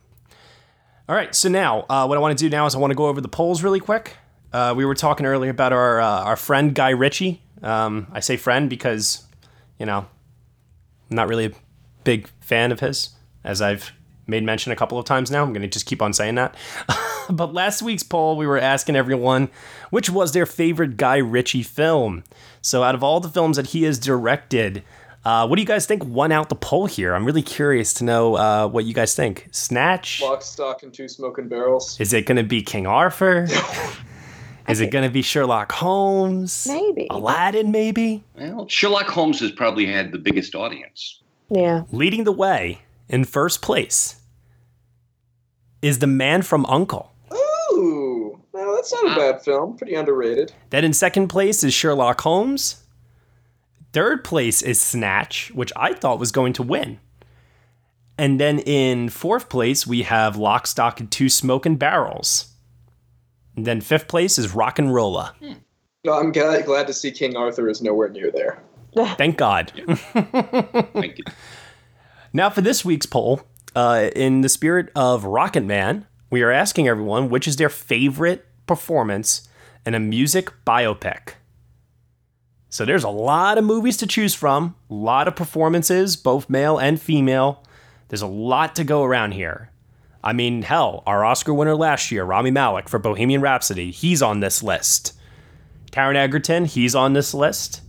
All 1.07 1.15
right, 1.15 1.35
so 1.35 1.49
now 1.49 1.85
uh, 1.87 2.07
what 2.07 2.17
I 2.17 2.21
want 2.21 2.35
to 2.35 2.43
do 2.43 2.49
now 2.49 2.65
is 2.65 2.73
I 2.73 2.79
want 2.79 2.89
to 2.89 2.95
go 2.95 3.05
over 3.05 3.21
the 3.21 3.27
polls 3.27 3.61
really 3.61 3.79
quick. 3.79 4.17
Uh, 4.51 4.73
we 4.75 4.85
were 4.85 4.95
talking 4.95 5.27
earlier 5.27 5.51
about 5.51 5.71
our 5.71 6.01
uh, 6.01 6.23
our 6.23 6.35
friend 6.35 6.73
Guy 6.73 6.89
Ritchie. 6.89 7.43
Um, 7.61 8.07
I 8.11 8.21
say 8.21 8.37
friend 8.37 8.67
because 8.71 9.23
you 9.77 9.85
know 9.85 10.07
I'm 11.09 11.15
not 11.15 11.27
really 11.27 11.45
a 11.45 11.51
big 12.03 12.27
fan 12.39 12.71
of 12.71 12.79
his, 12.79 13.09
as 13.43 13.61
I've 13.61 13.91
made 14.25 14.43
mention 14.43 14.71
a 14.71 14.75
couple 14.75 14.97
of 14.97 15.05
times 15.05 15.29
now. 15.29 15.43
I'm 15.43 15.53
going 15.53 15.61
to 15.61 15.67
just 15.67 15.85
keep 15.85 16.01
on 16.01 16.11
saying 16.11 16.35
that. 16.35 16.55
but 17.29 17.53
last 17.53 17.83
week's 17.83 18.01
poll, 18.01 18.35
we 18.35 18.47
were 18.47 18.57
asking 18.57 18.95
everyone 18.95 19.49
which 19.91 20.09
was 20.09 20.31
their 20.31 20.47
favorite 20.47 20.97
Guy 20.97 21.17
Ritchie 21.17 21.61
film. 21.61 22.23
So, 22.63 22.81
out 22.81 22.95
of 22.95 23.03
all 23.03 23.19
the 23.19 23.29
films 23.29 23.57
that 23.57 23.67
he 23.67 23.83
has 23.83 23.99
directed, 23.99 24.81
uh, 25.25 25.47
what 25.47 25.55
do 25.55 25.61
you 25.61 25.67
guys 25.67 25.85
think 25.85 26.05
won 26.05 26.31
out 26.31 26.49
the 26.49 26.55
poll 26.55 26.85
here? 26.85 27.15
I'm 27.15 27.25
really 27.25 27.41
curious 27.41 27.93
to 27.95 28.03
know 28.03 28.35
uh, 28.35 28.67
what 28.67 28.85
you 28.85 28.93
guys 28.93 29.15
think. 29.15 29.47
Snatch? 29.51 30.21
Lock, 30.21 30.43
stock, 30.43 30.83
and 30.83 30.93
two 30.93 31.07
smoking 31.07 31.47
barrels. 31.47 31.99
Is 31.99 32.13
it 32.13 32.27
going 32.27 32.37
to 32.37 32.43
be 32.43 32.61
King 32.61 32.85
Arthur? 32.85 33.47
Is 34.67 34.81
it 34.81 34.89
going 34.89 35.03
to 35.05 35.11
be 35.11 35.21
Sherlock 35.21 35.71
Holmes? 35.71 36.65
Maybe. 36.67 37.07
Aladdin, 37.09 37.71
maybe? 37.71 38.23
Well, 38.35 38.67
Sherlock 38.67 39.07
Holmes 39.07 39.39
has 39.39 39.51
probably 39.51 39.85
had 39.85 40.11
the 40.11 40.17
biggest 40.17 40.55
audience. 40.55 41.21
Yeah. 41.49 41.83
Leading 41.91 42.23
the 42.23 42.31
way 42.31 42.81
in 43.07 43.25
first 43.25 43.61
place 43.61 44.21
is 45.81 45.99
The 45.99 46.07
Man 46.07 46.41
from 46.41 46.65
Uncle. 46.65 47.11
Ooh, 47.73 48.39
no, 48.53 48.75
that's 48.75 48.91
not 48.93 49.13
a 49.13 49.15
bad 49.19 49.43
film. 49.43 49.77
Pretty 49.77 49.93
underrated. 49.93 50.51
Then 50.71 50.83
in 50.83 50.93
second 50.93 51.27
place 51.27 51.63
is 51.63 51.73
Sherlock 51.73 52.21
Holmes. 52.21 52.83
Third 53.95 54.25
place 54.25 54.61
is 54.61 54.81
Snatch, 54.81 55.51
which 55.53 55.71
I 55.73 55.93
thought 55.93 56.19
was 56.19 56.33
going 56.33 56.51
to 56.51 56.63
win. 56.63 56.99
And 58.17 58.41
then 58.41 58.59
in 58.59 59.07
fourth 59.07 59.47
place, 59.47 59.87
we 59.87 60.01
have 60.01 60.35
Lock, 60.35 60.67
Stock, 60.67 60.99
and 60.99 61.09
Two 61.09 61.29
Smoking 61.29 61.77
Barrels. 61.77 62.49
And 63.55 63.65
then 63.65 63.79
fifth 63.79 64.09
place 64.09 64.37
is 64.37 64.51
RocknRolla. 64.51 65.31
No, 66.03 66.11
I'm 66.11 66.33
glad, 66.33 66.65
glad 66.65 66.87
to 66.87 66.93
see 66.93 67.09
King 67.09 67.37
Arthur 67.37 67.69
is 67.69 67.81
nowhere 67.81 68.09
near 68.09 68.31
there. 68.31 68.61
Thank 69.15 69.37
God. 69.37 69.71
Thank 69.73 71.17
you. 71.17 71.23
Now, 72.33 72.49
for 72.49 72.59
this 72.59 72.83
week's 72.83 73.05
poll, 73.05 73.43
uh, 73.77 74.09
in 74.13 74.41
the 74.41 74.49
spirit 74.49 74.89
of 74.93 75.23
Rocket 75.23 75.63
Man, 75.63 76.05
we 76.29 76.41
are 76.41 76.51
asking 76.51 76.89
everyone 76.89 77.29
which 77.29 77.47
is 77.47 77.55
their 77.55 77.69
favorite 77.69 78.45
performance 78.67 79.47
in 79.85 79.95
a 79.95 80.01
music 80.01 80.51
biopic. 80.67 81.35
So 82.75 82.83
there's 82.83 83.05
a 83.05 83.09
lot 83.09 83.57
of 83.57 83.63
movies 83.63 83.95
to 83.95 84.05
choose 84.05 84.35
from, 84.35 84.75
a 84.89 84.93
lot 84.93 85.29
of 85.29 85.35
performances, 85.37 86.17
both 86.17 86.49
male 86.49 86.77
and 86.77 87.01
female. 87.01 87.63
There's 88.09 88.21
a 88.21 88.27
lot 88.27 88.75
to 88.75 88.83
go 88.83 89.05
around 89.05 89.31
here. 89.31 89.71
I 90.21 90.33
mean, 90.33 90.61
hell, 90.61 91.01
our 91.07 91.23
Oscar 91.23 91.53
winner 91.53 91.73
last 91.73 92.11
year, 92.11 92.25
Rami 92.25 92.51
Malek 92.51 92.89
for 92.89 92.99
Bohemian 92.99 93.39
Rhapsody, 93.39 93.91
he's 93.91 94.21
on 94.21 94.41
this 94.41 94.61
list. 94.61 95.13
Taron 95.93 96.17
Egerton, 96.17 96.65
he's 96.65 96.95
on 96.95 97.13
this 97.13 97.33
list. 97.33 97.81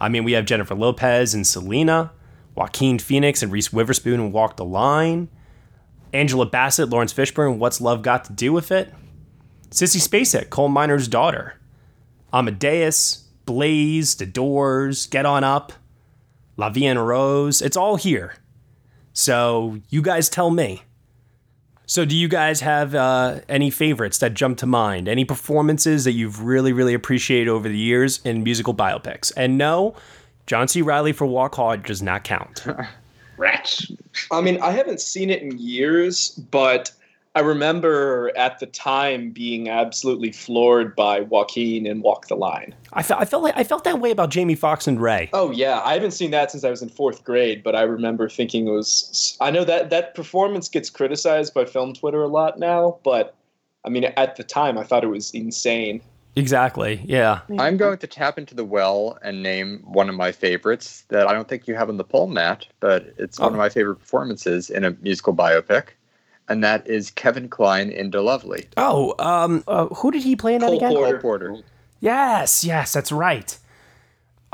I 0.00 0.08
mean, 0.08 0.24
we 0.24 0.32
have 0.32 0.46
Jennifer 0.46 0.74
Lopez 0.74 1.34
and 1.34 1.46
Selena, 1.46 2.10
Joaquin 2.54 2.98
Phoenix 2.98 3.42
and 3.42 3.52
Reese 3.52 3.70
Witherspoon 3.70 4.18
and 4.18 4.32
Walk 4.32 4.56
the 4.56 4.64
Line, 4.64 5.28
Angela 6.14 6.46
Bassett, 6.46 6.88
Laurence 6.88 7.12
Fishburne, 7.12 7.58
What's 7.58 7.82
Love 7.82 8.00
Got 8.00 8.24
to 8.24 8.32
Do 8.32 8.50
with 8.54 8.72
It, 8.72 8.94
Sissy 9.68 10.00
Spacek, 10.00 10.48
Coal 10.48 10.70
Miner's 10.70 11.06
Daughter, 11.06 11.60
Amadeus, 12.32 13.21
Blaze, 13.44 14.14
The 14.14 14.26
Doors, 14.26 15.06
Get 15.06 15.26
On 15.26 15.44
Up, 15.44 15.72
La 16.56 16.70
Vie 16.70 16.86
en 16.86 16.98
Rose. 16.98 17.62
It's 17.62 17.76
all 17.76 17.96
here. 17.96 18.34
So 19.12 19.80
you 19.88 20.02
guys 20.02 20.28
tell 20.28 20.50
me. 20.50 20.82
So, 21.84 22.06
do 22.06 22.16
you 22.16 22.28
guys 22.28 22.60
have 22.60 22.94
uh, 22.94 23.40
any 23.48 23.68
favorites 23.68 24.18
that 24.18 24.32
jump 24.32 24.56
to 24.58 24.66
mind? 24.66 25.08
Any 25.08 25.26
performances 25.26 26.04
that 26.04 26.12
you've 26.12 26.42
really, 26.42 26.72
really 26.72 26.94
appreciated 26.94 27.48
over 27.48 27.68
the 27.68 27.76
years 27.76 28.20
in 28.24 28.42
musical 28.44 28.72
biopics? 28.72 29.30
And 29.36 29.58
no, 29.58 29.94
John 30.46 30.68
C. 30.68 30.80
Reilly 30.80 31.12
for 31.12 31.26
Walk 31.26 31.56
Hard 31.56 31.82
does 31.82 32.00
not 32.00 32.24
count. 32.24 32.64
Rats. 33.36 33.90
I 34.30 34.40
mean, 34.40 34.60
I 34.62 34.70
haven't 34.70 35.00
seen 35.00 35.28
it 35.28 35.42
in 35.42 35.58
years, 35.58 36.30
but 36.30 36.92
I 37.34 37.40
remember 37.40 38.30
at 38.36 38.58
the 38.58 38.66
time 38.66 39.30
being 39.30 39.70
absolutely 39.70 40.32
floored 40.32 40.94
by 40.94 41.20
Joaquin 41.20 41.86
and 41.86 42.02
Walk 42.02 42.28
the 42.28 42.34
Line. 42.34 42.74
I 42.92 43.02
felt 43.02 43.22
I 43.22 43.24
felt 43.24 43.42
like 43.42 43.56
I 43.56 43.64
felt 43.64 43.84
that 43.84 44.00
way 44.00 44.10
about 44.10 44.30
Jamie 44.30 44.54
Foxx 44.54 44.86
and 44.86 45.00
Ray. 45.00 45.30
Oh 45.32 45.50
yeah, 45.50 45.80
I 45.82 45.94
haven't 45.94 46.10
seen 46.10 46.30
that 46.32 46.50
since 46.50 46.62
I 46.62 46.70
was 46.70 46.82
in 46.82 46.90
fourth 46.90 47.24
grade, 47.24 47.62
but 47.62 47.74
I 47.74 47.82
remember 47.82 48.28
thinking 48.28 48.68
it 48.68 48.70
was. 48.70 49.36
I 49.40 49.50
know 49.50 49.64
that 49.64 49.88
that 49.88 50.14
performance 50.14 50.68
gets 50.68 50.90
criticized 50.90 51.54
by 51.54 51.64
film 51.64 51.94
Twitter 51.94 52.22
a 52.22 52.28
lot 52.28 52.58
now, 52.58 52.98
but 53.02 53.34
I 53.84 53.88
mean, 53.88 54.04
at 54.04 54.36
the 54.36 54.44
time, 54.44 54.76
I 54.76 54.84
thought 54.84 55.02
it 55.02 55.08
was 55.08 55.30
insane. 55.32 56.02
Exactly. 56.34 57.02
Yeah. 57.04 57.40
I'm 57.58 57.76
going 57.76 57.98
to 57.98 58.06
tap 58.06 58.38
into 58.38 58.54
the 58.54 58.64
well 58.64 59.18
and 59.22 59.42
name 59.42 59.82
one 59.84 60.08
of 60.08 60.14
my 60.14 60.32
favorites 60.32 61.04
that 61.08 61.28
I 61.28 61.34
don't 61.34 61.46
think 61.46 61.68
you 61.68 61.74
have 61.74 61.90
on 61.90 61.98
the 61.98 62.04
poll, 62.04 62.26
Matt, 62.26 62.66
but 62.80 63.12
it's 63.18 63.38
oh. 63.38 63.44
one 63.44 63.52
of 63.52 63.58
my 63.58 63.68
favorite 63.68 63.96
performances 63.96 64.70
in 64.70 64.84
a 64.84 64.92
musical 65.02 65.34
biopic, 65.34 65.88
and 66.48 66.62
that 66.64 66.86
is 66.86 67.10
Kevin 67.10 67.48
Kline 67.48 67.90
in 67.90 68.10
*De-Lovely*. 68.10 68.66
Oh, 68.76 69.14
um, 69.18 69.64
uh, 69.66 69.86
who 69.86 70.10
did 70.10 70.22
he 70.22 70.36
play 70.36 70.54
in 70.54 70.60
that 70.60 70.68
Cole 70.68 70.76
again? 70.76 70.92
Porter. 70.92 71.12
Cole 71.12 71.20
Porter. 71.20 71.62
Yes, 72.00 72.64
yes, 72.64 72.92
that's 72.92 73.12
right. 73.12 73.58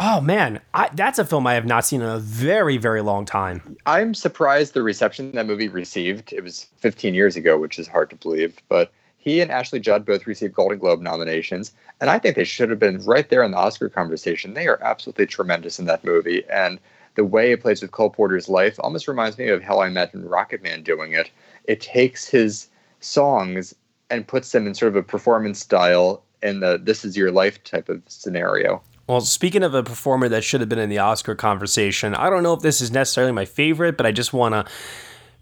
Oh 0.00 0.20
man, 0.20 0.60
I, 0.74 0.90
that's 0.94 1.18
a 1.18 1.24
film 1.24 1.46
I 1.46 1.54
have 1.54 1.66
not 1.66 1.84
seen 1.84 2.02
in 2.02 2.08
a 2.08 2.20
very, 2.20 2.76
very 2.76 3.00
long 3.00 3.24
time. 3.24 3.76
I'm 3.84 4.14
surprised 4.14 4.74
the 4.74 4.82
reception 4.82 5.32
that 5.32 5.46
movie 5.46 5.68
received. 5.68 6.32
It 6.32 6.44
was 6.44 6.68
15 6.76 7.14
years 7.14 7.34
ago, 7.34 7.58
which 7.58 7.80
is 7.80 7.88
hard 7.88 8.10
to 8.10 8.16
believe, 8.16 8.56
but 8.68 8.92
he 9.16 9.40
and 9.40 9.50
Ashley 9.50 9.80
Judd 9.80 10.06
both 10.06 10.26
received 10.26 10.54
Golden 10.54 10.78
Globe 10.78 11.00
nominations, 11.00 11.72
and 12.00 12.10
I 12.10 12.20
think 12.20 12.36
they 12.36 12.44
should 12.44 12.70
have 12.70 12.78
been 12.78 13.04
right 13.04 13.28
there 13.28 13.42
in 13.42 13.50
the 13.50 13.56
Oscar 13.56 13.88
conversation. 13.88 14.54
They 14.54 14.68
are 14.68 14.80
absolutely 14.84 15.26
tremendous 15.26 15.80
in 15.80 15.86
that 15.86 16.04
movie, 16.04 16.44
and 16.48 16.78
the 17.16 17.24
way 17.24 17.50
it 17.50 17.60
plays 17.60 17.82
with 17.82 17.90
Cole 17.90 18.10
Porter's 18.10 18.48
life 18.48 18.76
almost 18.78 19.08
reminds 19.08 19.36
me 19.36 19.48
of 19.48 19.64
how 19.64 19.78
I 19.80 19.88
imagine 19.88 20.28
Rocket 20.28 20.62
Man 20.62 20.84
doing 20.84 21.12
it. 21.12 21.30
It 21.68 21.80
takes 21.80 22.26
his 22.26 22.68
songs 22.98 23.74
and 24.10 24.26
puts 24.26 24.50
them 24.50 24.66
in 24.66 24.74
sort 24.74 24.88
of 24.88 24.96
a 24.96 25.02
performance 25.02 25.60
style 25.60 26.24
in 26.42 26.58
the 26.60 26.80
"This 26.82 27.04
Is 27.04 27.16
Your 27.16 27.30
Life" 27.30 27.62
type 27.62 27.88
of 27.88 28.02
scenario. 28.08 28.82
Well, 29.06 29.20
speaking 29.20 29.62
of 29.62 29.72
a 29.74 29.82
performer 29.82 30.28
that 30.28 30.44
should 30.44 30.60
have 30.60 30.68
been 30.68 30.78
in 30.78 30.90
the 30.90 30.98
Oscar 30.98 31.34
conversation, 31.34 32.14
I 32.14 32.28
don't 32.28 32.42
know 32.42 32.52
if 32.54 32.60
this 32.60 32.80
is 32.80 32.90
necessarily 32.90 33.32
my 33.32 33.44
favorite, 33.44 33.96
but 33.96 34.04
I 34.06 34.12
just 34.12 34.32
want 34.32 34.54
to 34.54 34.66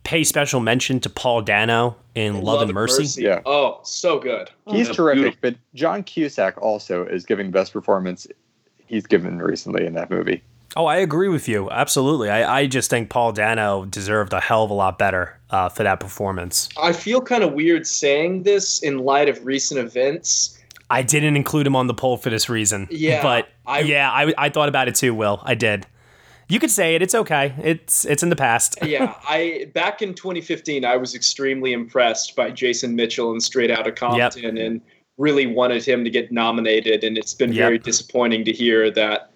pay 0.04 0.22
special 0.22 0.60
mention 0.60 1.00
to 1.00 1.10
Paul 1.10 1.42
Dano 1.42 1.96
in 2.14 2.42
Love, 2.42 2.62
and 2.62 2.72
Mercy. 2.72 3.20
Yeah. 3.22 3.40
Oh, 3.44 3.80
so 3.82 4.20
good. 4.20 4.50
Oh. 4.66 4.72
He's 4.72 4.86
Yeah, 4.86 4.94
terrific, 4.94 5.22
beautiful. 5.22 5.40
but 5.42 5.54
John 5.74 6.04
Cusack 6.04 6.56
also 6.62 7.04
is 7.06 7.26
giving 7.26 7.46
the 7.46 7.52
best 7.52 7.72
performance 7.72 8.26
he's 8.86 9.04
given 9.06 9.38
recently 9.42 9.84
in 9.84 9.94
that 9.94 10.10
movie. 10.10 10.42
Oh, 10.76 10.84
I 10.86 10.96
agree 10.96 11.28
with 11.28 11.48
you. 11.48 11.70
Absolutely. 11.70 12.28
I, 12.28 12.58
I 12.60 12.66
just 12.66 12.90
think 12.90 13.08
Paul 13.08 13.32
Dano 13.32 13.86
deserved 13.86 14.32
a 14.34 14.40
hell 14.40 14.62
of 14.62 14.70
a 14.70 14.74
lot 14.74 14.98
better 14.98 15.38
uh, 15.50 15.70
for 15.70 15.82
that 15.82 16.00
performance. 16.00 16.68
I 16.80 16.92
feel 16.92 17.20
kind 17.22 17.42
of 17.42 17.54
weird 17.54 17.86
saying 17.86 18.42
this 18.42 18.80
in 18.82 18.98
light 18.98 19.28
of 19.30 19.44
recent 19.44 19.80
events. 19.80 20.58
I 20.90 21.02
didn't 21.02 21.34
include 21.36 21.66
him 21.66 21.74
on 21.74 21.86
the 21.86 21.94
poll 21.94 22.16
for 22.18 22.28
this 22.30 22.48
reason. 22.48 22.86
Yeah, 22.90 23.22
But 23.22 23.48
I- 23.66 23.80
yeah, 23.80 24.10
I, 24.10 24.32
I 24.38 24.48
thought 24.50 24.68
about 24.68 24.86
it 24.86 24.94
too, 24.94 25.14
Will. 25.14 25.40
I 25.44 25.54
did. 25.54 25.86
You 26.48 26.60
could 26.60 26.70
say 26.70 26.94
it. 26.94 27.02
It's 27.02 27.14
okay. 27.14 27.52
It's 27.58 28.04
it's 28.04 28.22
in 28.22 28.28
the 28.28 28.36
past. 28.36 28.78
yeah, 28.84 29.14
I 29.28 29.68
back 29.74 30.00
in 30.00 30.14
2015, 30.14 30.84
I 30.84 30.96
was 30.96 31.12
extremely 31.12 31.72
impressed 31.72 32.36
by 32.36 32.52
Jason 32.52 32.94
Mitchell 32.94 33.32
and 33.32 33.42
Straight 33.42 33.68
Outta 33.68 33.90
Compton, 33.90 34.56
and 34.56 34.80
really 35.18 35.46
wanted 35.48 35.84
him 35.84 36.04
to 36.04 36.10
get 36.10 36.30
nominated. 36.30 37.02
And 37.02 37.18
it's 37.18 37.34
been 37.34 37.50
Yep. 37.52 37.58
very 37.66 37.78
disappointing 37.78 38.44
to 38.44 38.52
hear 38.52 38.92
that 38.92 39.32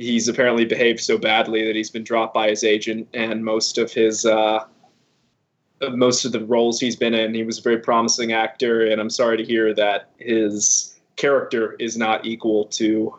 he's 0.00 0.28
apparently 0.28 0.64
behaved 0.64 0.98
so 1.00 1.18
badly 1.18 1.64
that 1.66 1.76
he's 1.76 1.90
been 1.90 2.02
dropped 2.02 2.32
by 2.32 2.48
his 2.48 2.64
agent 2.64 3.06
and 3.12 3.44
most 3.44 3.76
of 3.76 3.92
his 3.92 4.24
uh, 4.24 4.64
uh, 5.82 5.90
most 5.90 6.24
of 6.24 6.32
the 6.32 6.44
roles 6.44 6.80
he's 6.80 6.96
been 6.96 7.14
in. 7.14 7.34
He 7.34 7.42
was 7.42 7.58
a 7.58 7.62
very 7.62 7.78
promising 7.78 8.32
actor, 8.32 8.86
and 8.86 9.00
I'm 9.00 9.10
sorry 9.10 9.36
to 9.36 9.44
hear 9.44 9.74
that 9.74 10.10
his 10.18 10.98
character 11.16 11.74
is 11.78 11.96
not 11.96 12.24
equal 12.24 12.64
to 12.66 13.14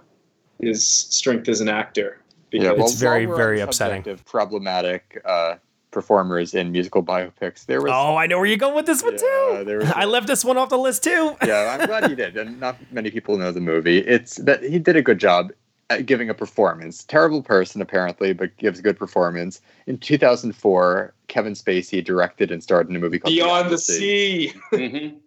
his 0.60 0.86
strength 0.86 1.48
as 1.50 1.62
an 1.62 1.70
actor. 1.70 2.20
Yeah, 2.52 2.72
well, 2.72 2.84
It's 2.86 2.94
very, 2.94 3.26
very 3.26 3.62
upsetting. 3.62 4.08
Of 4.08 4.26
problematic 4.26 5.22
uh, 5.24 5.56
performers 5.92 6.54
in 6.54 6.72
musical 6.72 7.04
biopics. 7.04 7.66
There 7.66 7.82
was. 7.82 7.92
Oh, 7.94 8.16
I 8.16 8.26
know 8.28 8.38
where 8.38 8.46
you're 8.48 8.58
going 8.58 8.76
with 8.76 8.86
this 8.88 9.04
one 9.04 9.14
Yeah, 9.14 9.64
there 9.64 9.80
too. 9.80 9.86
was 9.86 9.92
I 9.96 10.06
left 10.06 10.28
this 10.28 10.44
one 10.44 10.58
off 10.58 10.70
the 10.70 10.78
list 10.78 11.04
too. 11.04 11.36
yeah, 11.46 11.78
I'm 11.80 11.88
glad 11.88 12.10
you 12.10 12.16
did, 12.16 12.38
and 12.38 12.60
not 12.60 12.78
many 12.92 13.12
people 13.12 13.38
know 13.38 13.52
the 13.52 13.62
movie. 13.62 14.00
It's 14.00 14.36
that 14.38 14.64
he 14.64 14.80
did 14.80 14.96
a 14.96 15.02
good 15.02 15.20
job 15.20 15.52
at 15.52 15.56
giving 16.00 16.30
a 16.30 16.34
performance. 16.34 17.04
Terrible 17.04 17.42
person 17.42 17.82
apparently, 17.82 18.34
but 18.34 18.56
gives 18.58 18.80
a 18.80 18.82
good 18.82 18.98
performance. 18.98 19.62
In 19.88 19.98
2004, 19.98 21.14
Kevin 21.28 21.54
Spacey 21.54 22.04
directed 22.04 22.52
and 22.52 22.62
starred 22.64 22.90
in 22.90 22.96
a 22.96 23.00
movie 23.00 23.20
called 23.20 23.34
Beyond 23.34 23.70
the 23.70 23.78
Sea. 23.78 24.54
Mhm. 24.72 25.18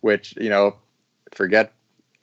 which 0.00 0.34
you 0.36 0.48
know, 0.48 0.76
forget 1.32 1.72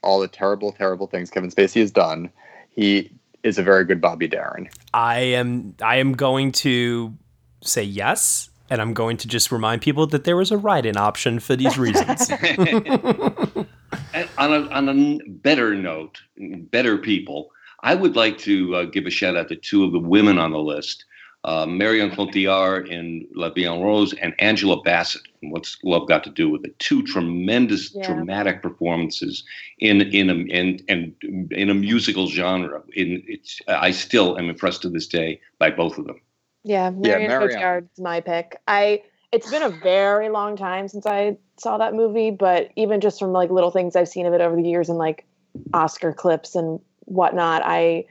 all 0.03 0.19
the 0.19 0.27
terrible, 0.27 0.71
terrible 0.71 1.07
things 1.07 1.29
Kevin 1.29 1.49
Spacey 1.49 1.81
has 1.81 1.91
done. 1.91 2.29
He 2.69 3.11
is 3.43 3.57
a 3.57 3.63
very 3.63 3.85
good 3.85 3.99
Bobby 3.99 4.27
Darin. 4.27 4.69
I 4.93 5.19
am 5.19 5.75
I 5.81 5.97
am 5.97 6.13
going 6.13 6.51
to 6.53 7.13
say 7.61 7.83
yes, 7.83 8.49
and 8.69 8.81
I'm 8.81 8.93
going 8.93 9.17
to 9.17 9.27
just 9.27 9.51
remind 9.51 9.81
people 9.81 10.07
that 10.07 10.23
there 10.23 10.37
was 10.37 10.51
a 10.51 10.57
write-in 10.57 10.97
option 10.97 11.39
for 11.39 11.55
these 11.55 11.77
reasons. 11.77 12.31
And 14.13 14.27
on 14.37 14.53
a, 14.53 14.67
on 14.69 14.89
a 14.89 15.19
better 15.27 15.75
note, 15.75 16.19
better 16.37 16.97
people, 16.97 17.51
I 17.83 17.95
would 17.95 18.15
like 18.15 18.37
to 18.39 18.75
uh, 18.75 18.83
give 18.85 19.05
a 19.05 19.09
shout 19.11 19.35
out 19.35 19.49
to 19.49 19.55
two 19.55 19.83
of 19.83 19.91
the 19.91 19.99
women 19.99 20.37
on 20.39 20.51
the 20.51 20.59
list. 20.59 21.05
uh, 21.45 21.65
Marion 21.65 22.09
Cotillard 22.09 22.87
in 22.89 23.27
La 23.35 23.49
Vie 23.49 23.65
en 23.65 23.81
Rose, 23.81 24.13
and 24.13 24.33
Angela 24.39 24.81
Bassett 24.81 25.21
in 25.41 25.49
What's 25.51 25.77
Love 25.83 26.07
Got 26.07 26.23
to 26.23 26.29
Do 26.29 26.49
with 26.49 26.63
It. 26.63 26.79
Two 26.79 27.03
tremendous, 27.03 27.93
Yeah. 27.93 28.07
dramatic 28.07 28.61
performances 28.61 29.43
in 29.79 30.01
in 30.13 30.29
a 30.29 30.35
in, 30.35 30.79
in 30.87 31.13
in 31.51 31.69
a 31.69 31.73
musical 31.73 32.27
genre. 32.27 32.81
In 32.95 33.21
it's, 33.27 33.59
I 33.67 33.91
still 33.91 34.37
am 34.39 34.47
impressed 34.49 34.83
to 34.83 34.89
this 34.89 35.05
day 35.05 35.41
by 35.59 35.69
both 35.69 35.97
of 35.97 36.05
them. 36.07 36.21
Yeah, 36.63 36.91
Marion 36.91 37.27
Marion. 37.27 37.49
Cotillard's 37.49 37.99
my 37.99 38.21
pick. 38.21 38.55
I 38.65 39.03
it's 39.33 39.51
been 39.51 39.63
a 39.63 39.69
very 39.69 40.29
long 40.29 40.55
time 40.55 40.87
since 40.87 41.05
I 41.05 41.35
saw 41.57 41.77
that 41.77 41.93
movie, 41.93 42.31
but 42.31 42.69
even 42.77 43.01
just 43.01 43.19
from 43.19 43.33
like 43.33 43.49
little 43.49 43.71
things 43.71 43.97
I've 43.97 44.07
seen 44.07 44.25
of 44.25 44.33
it 44.33 44.39
over 44.39 44.55
the 44.55 44.63
years 44.63 44.87
and 44.87 44.97
like 44.97 45.25
Oscar 45.73 46.13
clips 46.13 46.55
and 46.55 46.79
whatnot, 47.05 47.61
I 47.65 48.05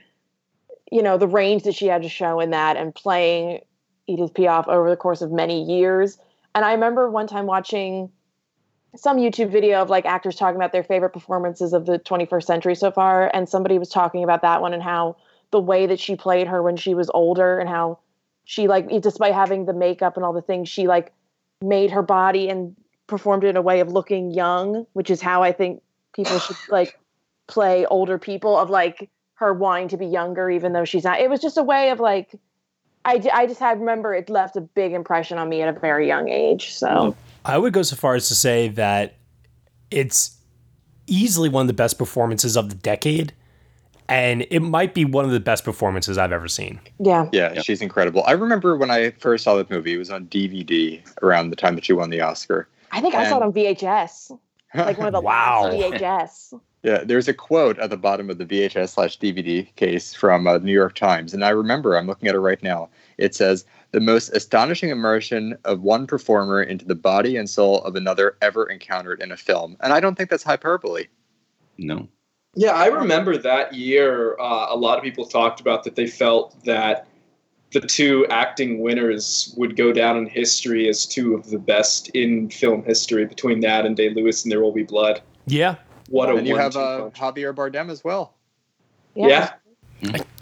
you 0.91 1.01
know, 1.01 1.17
the 1.17 1.27
range 1.27 1.63
that 1.63 1.73
she 1.73 1.87
had 1.87 2.03
to 2.03 2.09
show 2.09 2.39
in 2.39 2.51
that 2.51 2.77
and 2.77 2.93
playing 2.93 3.61
Edith 4.05 4.33
Piaf 4.35 4.67
over 4.67 4.89
the 4.91 4.95
course 4.95 5.21
of 5.21 5.31
many 5.31 5.63
years. 5.63 6.19
And 6.53 6.63
I 6.63 6.73
remember 6.73 7.09
one 7.09 7.25
time 7.25 7.47
watching 7.47 8.11
some 8.95 9.17
YouTube 9.17 9.49
video 9.49 9.81
of 9.81 9.89
like 9.89 10.05
actors 10.05 10.35
talking 10.35 10.55
about 10.55 10.71
their 10.71 10.83
favorite 10.83 11.09
performances 11.09 11.73
of 11.73 11.87
the 11.87 11.97
21st 11.97 12.43
century 12.43 12.75
so 12.75 12.91
far. 12.91 13.31
And 13.33 13.49
somebody 13.49 13.79
was 13.79 13.89
talking 13.89 14.23
about 14.23 14.43
that 14.43 14.61
one 14.61 14.71
and 14.71 14.83
how 14.83 15.15
the 15.49 15.59
way 15.59 15.87
that 15.87 15.99
she 15.99 16.15
played 16.15 16.47
her 16.47 16.61
when 16.61 16.77
she 16.77 16.93
was 16.93 17.09
older 17.13 17.57
and 17.57 17.69
how 17.69 17.99
she 18.45 18.67
like 18.67 18.89
despite 19.01 19.33
having 19.33 19.65
the 19.65 19.73
makeup 19.73 20.15
and 20.15 20.25
all 20.25 20.33
the 20.33 20.41
things 20.41 20.67
she 20.67 20.87
like 20.87 21.13
made 21.61 21.91
her 21.91 22.01
body 22.01 22.49
and 22.49 22.75
performed 23.07 23.43
in 23.43 23.55
a 23.55 23.61
way 23.61 23.79
of 23.79 23.91
looking 23.91 24.31
young 24.31 24.85
which 24.93 25.09
is 25.09 25.21
how 25.21 25.43
i 25.43 25.51
think 25.51 25.81
people 26.13 26.39
should 26.39 26.57
like 26.69 26.99
play 27.47 27.85
older 27.87 28.17
people 28.17 28.57
of 28.57 28.69
like 28.69 29.09
her 29.35 29.53
wanting 29.53 29.87
to 29.89 29.97
be 29.97 30.05
younger 30.05 30.49
even 30.49 30.73
though 30.73 30.85
she's 30.85 31.03
not 31.03 31.19
it 31.19 31.29
was 31.29 31.41
just 31.41 31.57
a 31.57 31.63
way 31.63 31.89
of 31.89 31.99
like 31.99 32.39
i, 33.05 33.21
I 33.33 33.45
just 33.47 33.59
had 33.59 33.79
remember 33.79 34.13
it 34.13 34.29
left 34.29 34.55
a 34.55 34.61
big 34.61 34.93
impression 34.93 35.37
on 35.37 35.49
me 35.49 35.61
at 35.61 35.75
a 35.75 35.77
very 35.77 36.07
young 36.07 36.29
age 36.29 36.73
so 36.73 37.15
I 37.45 37.57
would 37.57 37.73
go 37.73 37.81
so 37.81 37.95
far 37.95 38.15
as 38.15 38.27
to 38.29 38.35
say 38.35 38.69
that 38.69 39.15
it's 39.91 40.37
easily 41.07 41.49
one 41.49 41.61
of 41.61 41.67
the 41.67 41.73
best 41.73 41.97
performances 41.97 42.55
of 42.55 42.69
the 42.69 42.75
decade, 42.75 43.33
and 44.07 44.45
it 44.49 44.61
might 44.61 44.93
be 44.93 45.05
one 45.05 45.25
of 45.25 45.31
the 45.31 45.39
best 45.39 45.63
performances 45.63 46.17
I've 46.17 46.31
ever 46.31 46.47
seen. 46.47 46.79
yeah 46.99 47.27
Yeah, 47.31 47.61
she's 47.61 47.81
incredible. 47.81 48.23
I 48.25 48.31
remember 48.31 48.77
when 48.77 48.91
I 48.91 49.11
first 49.11 49.43
saw 49.43 49.55
the 49.55 49.65
movie, 49.69 49.93
it 49.93 49.97
was 49.97 50.09
on 50.09 50.27
DVD 50.27 51.01
around 51.21 51.49
the 51.49 51.55
time 51.55 51.75
that 51.75 51.85
she 51.85 51.93
won 51.93 52.09
the 52.09 52.21
Oscar. 52.21 52.67
i 52.91 53.01
think 53.01 53.15
i 53.15 53.27
saw 53.27 53.37
it 53.37 53.43
on 53.43 53.51
vhs 53.51 54.37
like 54.75 54.97
one 54.97 55.07
of 55.07 55.13
the 55.13 55.21
Wow. 55.21 55.63
last 55.63 56.01
vhs 56.01 56.61
Yeah, 56.83 57.03
there's 57.03 57.27
a 57.27 57.33
quote 57.33 57.79
at 57.79 57.89
the 57.89 57.97
bottom 57.97 58.29
of 58.29 58.37
the 58.37 58.45
VHS 58.45 58.89
slash 58.89 59.19
DVD 59.19 59.73
case 59.75 60.13
from 60.13 60.47
uh, 60.47 60.57
New 60.57 60.73
York 60.73 60.95
Times, 60.95 61.33
and 61.33 61.43
I 61.45 61.49
remember 61.49 61.95
I'm 61.95 62.07
looking 62.07 62.27
at 62.27 62.35
it 62.35 62.39
right 62.39 62.61
now. 62.61 62.89
It 63.17 63.35
says, 63.35 63.65
"The 63.91 63.99
most 63.99 64.29
astonishing 64.29 64.89
immersion 64.89 65.57
of 65.65 65.81
one 65.81 66.07
performer 66.07 66.61
into 66.61 66.85
the 66.85 66.95
body 66.95 67.37
and 67.37 67.49
soul 67.49 67.81
of 67.83 67.95
another 67.95 68.37
ever 68.41 68.65
encountered 68.69 69.21
in 69.21 69.31
a 69.31 69.37
film," 69.37 69.77
and 69.81 69.93
I 69.93 69.99
don't 69.99 70.15
think 70.15 70.29
that's 70.29 70.43
hyperbole. 70.43 71.05
No. 71.77 72.07
Yeah, 72.55 72.73
I 72.73 72.85
remember 72.87 73.37
that 73.37 73.73
year. 73.73 74.37
Uh, 74.39 74.67
a 74.69 74.75
lot 74.75 74.97
of 74.97 75.03
people 75.03 75.25
talked 75.25 75.59
about 75.59 75.83
that 75.85 75.95
they 75.95 76.05
felt 76.05 76.63
that 76.65 77.07
the 77.73 77.81
two 77.81 78.25
acting 78.29 78.79
winners 78.79 79.53
would 79.57 79.75
go 79.75 79.91
down 79.91 80.17
in 80.17 80.25
history 80.27 80.87
as 80.87 81.05
two 81.05 81.33
of 81.33 81.49
the 81.49 81.57
best 81.57 82.09
in 82.09 82.49
film 82.49 82.83
history. 82.83 83.25
Between 83.25 83.59
that 83.61 83.85
and 83.85 83.97
Day 83.97 84.09
Lewis 84.13 84.43
and 84.43 84.51
There 84.51 84.61
Will 84.61 84.71
Be 84.71 84.83
Blood. 84.83 85.21
Yeah, 85.45 85.75
What 86.09 86.29
a 86.29 86.35
and 86.35 86.47
you 86.47 86.55
have 86.55 86.75
one-two 86.75 87.05
uh. 87.05 87.09
Javier 87.09 87.53
Bardem 87.53 87.89
as 87.89 88.03
well. 88.03 88.35
yeah. 89.15 89.53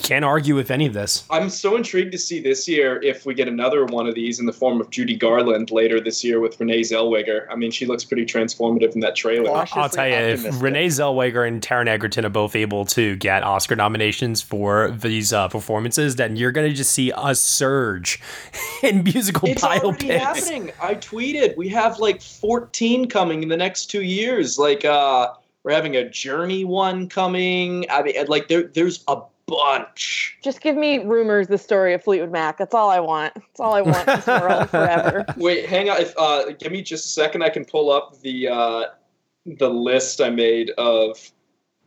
Can't 0.02 0.26
argue 0.26 0.56
with 0.56 0.72
any 0.72 0.86
of 0.86 0.94
this. 0.94 1.24
I'm 1.30 1.50
so 1.50 1.76
intrigued 1.76 2.12
to 2.12 2.18
see 2.18 2.40
this 2.40 2.68
year 2.68 3.02
if 3.02 3.26
we 3.26 3.34
get 3.34 3.48
another 3.48 3.86
one 3.86 4.08
of 4.08 4.16
these 4.16 4.40
in 4.40 4.46
the 4.46 4.54
form 4.54 4.82
of 4.82 4.90
Judy 4.90 5.16
Garland 5.16 5.72
later 5.72 6.00
this 6.00 6.24
year 6.24 6.40
with 6.40 6.60
Renee 6.60 6.82
Zellweger. 6.82 7.46
I 7.50 7.56
mean, 7.56 7.72
she 7.72 7.86
looks 7.86 8.04
pretty 8.04 8.26
transformative 8.26 8.94
in 8.94 9.02
that 9.02 9.16
trailer. 9.16 9.66
I'll 9.74 9.90
tell 9.90 10.08
you, 10.08 10.16
if 10.16 10.62
Renee 10.62 10.88
Zellweger 10.88 11.48
and 11.48 11.62
Taron 11.62 11.88
Egerton 11.88 12.26
are 12.26 12.30
both 12.30 12.56
able 12.56 12.86
to 12.88 13.16
get 13.18 13.44
Oscar 13.44 13.76
nominations 13.76 14.42
for 14.42 14.92
these 14.92 15.34
uh, 15.34 15.48
performances, 15.48 16.16
then 16.16 16.36
you're 16.36 16.52
going 16.52 16.70
to 16.70 16.76
just 16.76 16.92
see 16.92 17.12
a 17.16 17.36
surge 17.36 18.22
in 18.84 19.04
musical 19.04 19.50
It's 19.50 19.64
already 19.64 20.08
happening. 20.08 20.72
I 20.82 20.96
tweeted 20.96 21.56
we 21.58 21.70
have 21.70 22.00
like 22.00 22.22
14 22.22 23.08
coming 23.08 23.44
in 23.44 23.50
the 23.50 23.58
next 23.58 23.88
two 23.88 24.04
years. 24.04 24.58
Like 24.58 24.86
uh 24.86 25.34
we're 25.64 25.74
having 25.74 25.96
a 25.96 26.10
Journey 26.10 26.66
one 26.66 27.08
coming. 27.08 27.86
I 27.90 28.02
mean, 28.02 28.26
like 28.28 28.48
there 28.48 28.64
there's 28.64 29.04
a 29.08 29.22
bunch. 29.52 30.38
just 30.44 30.62
give 30.62 30.76
me 30.76 31.00
rumors 31.00 31.48
the 31.48 31.58
story 31.58 31.94
of 31.94 32.04
fleetwood 32.04 32.32
mac 32.32 32.58
that's 32.58 32.74
all 32.74 32.90
i 32.90 33.00
want 33.00 33.34
that's 33.36 33.60
all 33.60 33.74
i 33.74 33.82
want 33.82 34.06
this 34.06 34.26
world 34.28 34.70
forever 34.70 35.26
Wait, 35.38 35.66
hang 35.66 35.90
on. 35.90 36.00
If 36.02 36.14
uh, 36.18 36.52
give 36.60 36.72
me 36.72 36.82
just 36.82 37.06
a 37.06 37.10
second, 37.10 37.44
I 37.44 37.50
can 37.50 37.66
pull 37.66 37.92
up 37.92 38.20
the 38.22 38.48
uh, 38.48 38.84
the 39.46 39.70
list 39.70 40.22
I 40.22 40.30
made 40.30 40.72
of, 40.78 41.18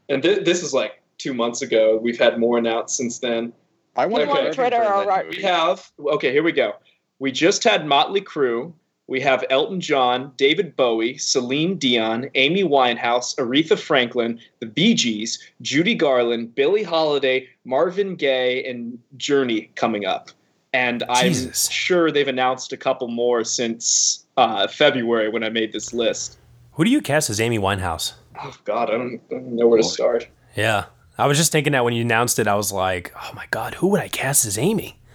and 0.09 0.23
th- 0.23 0.45
this 0.45 0.62
is 0.62 0.73
like 0.73 1.03
two 1.19 1.35
months 1.35 1.62
ago. 1.62 1.97
We've 1.97 2.19
had 2.19 2.39
more 2.39 2.59
announced 2.59 2.97
since 2.97 3.19
then. 3.19 3.53
I 3.97 4.07
want 4.07 4.29
on 4.29 4.53
Twitter, 4.53 4.83
all 4.83 5.07
right. 5.07 5.29
We 5.29 5.41
have 5.43 5.91
okay. 6.01 6.33
Here 6.33 6.43
we 6.43 6.53
go. 6.53 6.73
We 7.19 7.31
just 7.33 7.62
had 7.62 7.87
Motley 7.87 8.21
Crue. 8.21 8.73
We 9.07 9.21
have 9.21 9.45
Elton 9.51 9.81
John, 9.81 10.33
David 10.37 10.77
Bowie, 10.77 11.19
Celine 11.19 11.77
Dion, 11.77 12.31
Amy 12.35 12.65
Winehouse, 12.65 13.37
Aretha 13.37 13.79
Franklin, 13.79 14.41
the 14.61 14.67
Bee 14.67 14.95
Gees, 14.95 15.39
Judy 15.61 15.95
Garland, 15.95 16.55
Billie 16.55 16.83
Holiday, 16.83 17.47
Marvin 17.65 18.17
Gaye, 18.17 18.65
and 18.65 18.99
Journey 19.19 19.71
coming 19.75 20.07
up. 20.07 20.31
And 20.73 21.05
I'm 21.11 21.33
Jesus. 21.33 21.71
sure 21.71 22.11
they've 22.11 22.27
announced 22.27 22.73
a 22.73 22.79
couple 22.79 23.09
more 23.09 23.45
since 23.45 24.25
uh, 24.39 24.67
February 24.69 25.29
when 25.29 25.45
I 25.45 25.51
made 25.51 25.73
this 25.73 25.93
list. 25.93 26.39
Who 26.73 26.85
do 26.85 26.91
you 26.91 27.03
cast 27.03 27.29
as 27.29 27.41
Amy 27.41 27.59
Winehouse? 27.59 28.15
Oh 28.43 28.57
God, 28.65 28.89
I 28.89 28.93
don't, 28.93 29.21
I 29.31 29.35
don't 29.35 29.55
know 29.55 29.69
where 29.69 29.81
to 29.81 29.87
start. 29.87 30.27
Yeah. 30.57 30.87
I 31.19 31.27
was 31.27 31.37
just 31.39 31.53
thinking 31.53 31.75
that 31.75 31.85
when 31.85 31.95
you 31.95 32.03
announced 32.03 32.39
it, 32.39 32.49
I 32.49 32.55
was 32.55 32.73
like, 32.73 33.13
oh 33.15 33.31
my 33.35 33.45
God, 33.51 33.75
who 33.75 33.89
would 33.89 34.01
I 34.01 34.09
cast 34.09 34.47
as 34.47 34.57
Amy? 34.57 34.99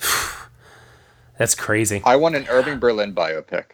That's 1.38 1.54
crazy. 1.54 2.02
I 2.04 2.16
want 2.16 2.36
an 2.36 2.46
Irving 2.48 2.78
Berlin 2.78 3.14
biopic. 3.14 3.64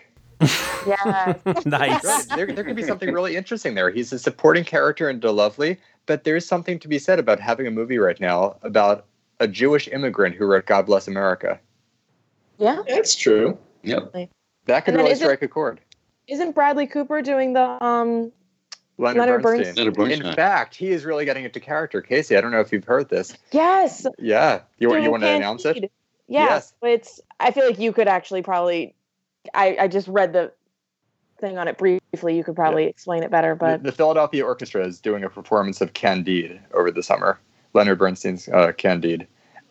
yeah 0.87 1.35
nice. 1.65 2.05
Right, 2.05 2.27
there, 2.35 2.47
there 2.47 2.65
could 2.65 2.75
be 2.77 2.83
something 2.83 3.13
really 3.13 3.37
interesting 3.37 3.75
there. 3.75 3.91
He's 3.91 4.13
a 4.13 4.19
supporting 4.19 4.65
character 4.65 5.09
in 5.09 5.21
Lovely, 5.21 5.79
but 6.07 6.25
there's 6.25 6.47
something 6.47 6.79
to 6.81 6.89
be 6.89 6.99
said 6.99 7.19
about 7.19 7.39
having 7.39 7.67
a 7.67 7.71
movie 7.71 7.99
right 7.99 8.19
now 8.21 8.57
about 8.63 9.07
a 9.39 9.47
Jewish 9.47 9.89
immigrant 9.89 10.35
who 10.35 10.47
wrote 10.47 10.67
God 10.67 10.87
Bless 10.87 11.07
America. 11.07 11.61
yeah 12.59 12.83
That's 12.89 13.15
true. 13.15 13.57
Yep. 13.83 14.13
That 14.67 14.85
could 14.85 14.95
And 14.95 15.03
really 15.03 15.15
strike 15.15 15.43
a 15.43 15.49
chord. 15.49 15.81
isn't 16.29 16.53
bradley 16.53 16.87
cooper 16.87 17.23
doing 17.23 17.53
the 17.53 17.83
um 17.85 18.33
Leonard, 18.99 19.21
Leonard 19.21 19.43
Bernstein. 19.43 19.65
Bernstein. 19.65 19.75
Leonard 19.77 19.95
Bernstein. 19.95 20.27
In 20.27 20.35
fact, 20.35 20.75
he 20.75 20.91
is 20.91 21.05
really 21.05 21.25
getting 21.25 21.45
into 21.45 21.59
character. 21.61 22.01
Casey, 22.03 22.37
I 22.37 22.41
don't 22.41 22.51
know 22.53 22.61
if 22.61 22.73
you've 22.73 22.85
heard 22.85 23.09
this. 23.09 23.37
yes 23.53 24.07
Yeah, 24.19 24.61
you, 24.79 24.95
you 24.97 25.11
want 25.11 25.23
to 25.23 25.31
announce 25.31 25.65
it? 25.65 25.91
Candide. 26.33 26.49
Yeah, 26.49 26.55
Yes. 26.55 26.75
it's. 26.83 27.21
I 27.41 27.51
feel 27.51 27.67
like 27.67 27.79
you 27.79 27.93
could 27.93 28.09
actually 28.09 28.43
probably. 28.43 28.95
I 29.55 29.77
I 29.81 29.89
just 29.89 30.09
read 30.09 30.33
the 30.33 30.53
thing 31.41 31.59
on 31.59 31.69
it 31.69 31.77
briefly. 31.79 32.37
You 32.37 32.45
could 32.45 32.57
probably 32.57 32.85
explain 32.85 33.23
it 33.23 33.31
better, 33.31 33.55
but 33.55 33.83
the, 33.83 33.91
the 33.91 33.97
Philadelphia 33.97 34.45
Orchestra 34.45 34.87
is 34.87 35.01
doing 35.01 35.25
a 35.25 35.29
performance 35.29 35.81
of 35.81 35.93
Candide 35.93 36.61
over 36.73 36.91
the 36.91 37.03
summer. 37.03 37.39
Leonard 37.75 37.99
Bernstein's 37.99 38.49
uh, 38.49 38.73
Candide, 38.73 39.27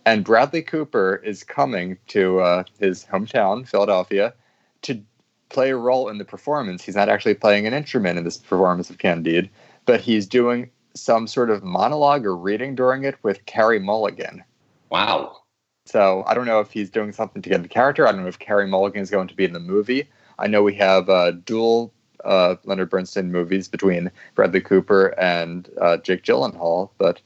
and 0.06 0.24
Bradley 0.24 0.62
Cooper 0.62 1.22
is 1.24 1.44
coming 1.44 1.98
to 2.08 2.40
uh, 2.40 2.64
his 2.80 3.06
hometown, 3.06 3.68
Philadelphia, 3.68 4.34
to 4.82 5.02
play 5.50 5.70
a 5.70 5.78
role 5.78 6.10
in 6.10 6.18
the 6.18 6.26
performance. 6.26 6.84
He's 6.84 6.96
not 6.96 7.10
actually 7.10 7.36
playing 7.36 7.68
an 7.68 7.74
instrument 7.74 8.18
in 8.18 8.24
this 8.24 8.38
performance 8.38 8.90
of 8.90 8.98
Candide, 8.98 9.50
but 9.86 10.02
he's 10.02 10.26
doing 10.26 10.70
some 10.96 11.28
sort 11.28 11.50
of 11.50 11.64
monologue 11.64 12.26
or 12.26 12.36
reading 12.36 12.76
during 12.76 13.04
it 13.04 13.16
with 13.24 13.46
Carey 13.46 13.80
Mulligan. 13.80 14.44
Wow. 14.90 15.41
So 15.86 16.24
I 16.28 16.34
don't 16.34 16.46
know 16.46 16.60
if 16.60 16.72
he's 16.72 16.90
doing 16.90 17.12
something 17.12 17.42
to 17.42 17.50
get 17.50 17.62
the 17.62 17.68
character. 17.68 18.08
I 18.08 18.12
don't 18.12 18.22
know 18.22 18.28
if 18.28 18.40
Carey 18.40 18.68
Mulligan 18.68 19.02
is 19.02 19.10
going 19.10 19.28
to 19.28 19.36
be 19.36 19.46
in 19.46 19.54
the 19.54 19.60
movie. 19.60 20.08
I 20.40 20.48
know 20.48 20.64
we 20.64 20.76
have 20.76 21.10
uh, 21.10 21.32
dual 21.32 21.94
uh, 22.24 22.56
Leonard 22.66 22.90
Bernstein 22.90 23.32
movies 23.32 23.68
between 23.68 24.12
Bradley 24.36 24.62
Cooper 24.62 25.08
and 25.20 25.70
uh, 25.80 25.98
Jake 25.98 26.24
Gyllenhaal, 26.24 26.90
but 26.98 27.22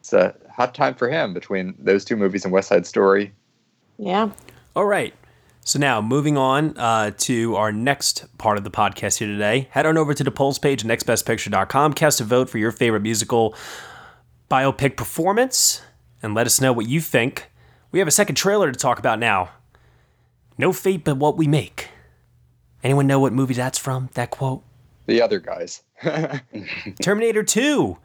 it's 0.00 0.12
a 0.12 0.34
hot 0.50 0.74
time 0.74 0.94
for 0.94 1.10
him 1.10 1.34
between 1.34 1.74
those 1.78 2.04
two 2.04 2.16
movies 2.16 2.44
and 2.44 2.52
West 2.52 2.68
Side 2.68 2.86
Story. 2.86 3.32
yeah. 3.98 4.30
All 4.74 4.84
right. 4.84 5.14
So 5.66 5.80
now 5.80 6.00
moving 6.00 6.36
on 6.36 6.78
uh, 6.78 7.10
to 7.18 7.56
our 7.56 7.72
next 7.72 8.26
part 8.38 8.56
of 8.56 8.62
the 8.62 8.70
podcast 8.70 9.18
here 9.18 9.26
today. 9.26 9.66
Head 9.72 9.84
on 9.84 9.98
over 9.98 10.14
to 10.14 10.22
the 10.22 10.30
polls 10.30 10.60
page 10.60 10.84
at 10.84 10.88
nextbestpicture.com. 10.88 11.94
Cast 11.94 12.20
a 12.20 12.24
vote 12.24 12.48
for 12.48 12.58
your 12.58 12.70
favorite 12.70 13.00
musical 13.00 13.52
biopic 14.48 14.96
performance 14.96 15.82
and 16.22 16.34
let 16.34 16.46
us 16.46 16.60
know 16.60 16.72
what 16.72 16.86
you 16.86 17.00
think. 17.00 17.50
We 17.92 17.98
have 17.98 18.08
a 18.08 18.12
second 18.12 18.34
trailer 18.34 18.70
to 18.70 18.78
talk 18.78 18.98
about 18.98 19.18
now. 19.18 19.50
No 20.58 20.72
fate 20.72 21.04
but 21.04 21.16
what 21.16 21.36
we 21.36 21.46
make. 21.46 21.88
Anyone 22.82 23.06
know 23.06 23.20
what 23.20 23.32
movie 23.32 23.54
that's 23.54 23.78
from? 23.78 24.10
That 24.14 24.30
quote? 24.30 24.62
The 25.06 25.22
other 25.22 25.38
guys. 25.38 25.82
Terminator 27.00 27.42
2. 27.42 27.98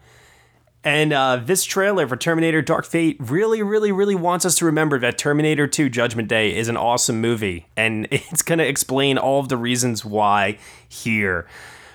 And 0.84 1.12
uh, 1.12 1.36
this 1.36 1.64
trailer 1.64 2.08
for 2.08 2.16
Terminator 2.16 2.60
Dark 2.60 2.84
Fate 2.84 3.16
really, 3.20 3.62
really, 3.62 3.92
really 3.92 4.16
wants 4.16 4.44
us 4.44 4.56
to 4.56 4.64
remember 4.64 4.98
that 4.98 5.16
Terminator 5.16 5.68
2 5.68 5.88
Judgment 5.88 6.28
Day 6.28 6.56
is 6.56 6.68
an 6.68 6.76
awesome 6.76 7.20
movie. 7.20 7.66
And 7.76 8.08
it's 8.10 8.42
going 8.42 8.58
to 8.58 8.66
explain 8.66 9.18
all 9.18 9.40
of 9.40 9.48
the 9.48 9.56
reasons 9.56 10.04
why 10.04 10.58
here. 10.88 11.46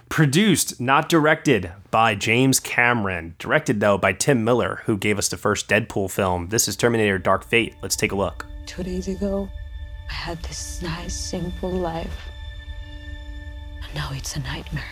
Produced, 0.10 0.80
not 0.80 1.10
directed, 1.10 1.72
by 1.91 2.16
James 2.16 2.60
Cameron. 2.60 3.36
Directed, 3.39 3.80
though, 3.80 3.97
by 3.97 4.14
Tim 4.14 4.43
Miller, 4.43 4.82
who 4.86 4.97
gave 4.97 5.20
us 5.20 5.28
the 5.30 5.38
first 5.38 5.68
Deadpool 5.68 6.10
film. 6.10 6.47
This 6.49 6.68
is 6.68 6.76
Terminator 6.76 7.20
Dark 7.20 7.45
Fate. 7.45 7.76
Let's 7.82 7.95
take 7.95 8.14
a 8.14 8.16
look. 8.16 8.45
Two 8.66 8.84
days 8.84 9.08
ago, 9.08 9.49
I 10.10 10.14
had 10.14 10.41
this 10.43 10.82
nice, 10.82 11.16
simple 11.16 11.70
life. 11.70 12.30
And 13.84 13.93
now 13.93 14.10
it's 14.14 14.36
a 14.36 14.39
nightmare. 14.39 14.84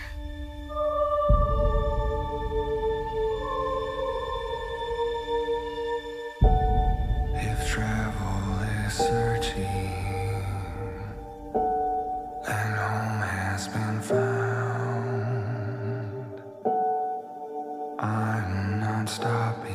Stopping. 19.08 19.75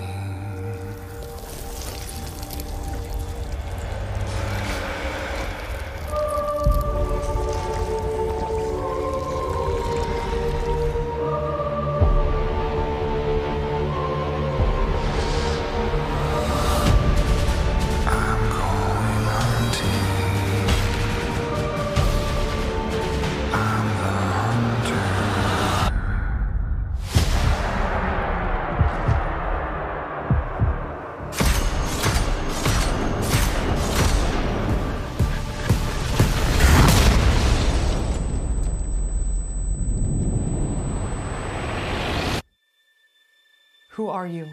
Who 44.00 44.08
are 44.08 44.26
you? 44.26 44.48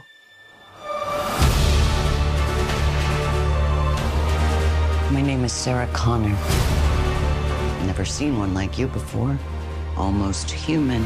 My 5.10 5.22
name 5.22 5.46
is 5.46 5.54
Sarah 5.54 5.88
Connor. 5.94 6.36
Never 7.86 8.04
seen 8.04 8.38
one 8.38 8.54
like 8.54 8.78
you 8.78 8.88
before. 8.88 9.40
Almost 9.96 10.52
human. 10.52 11.06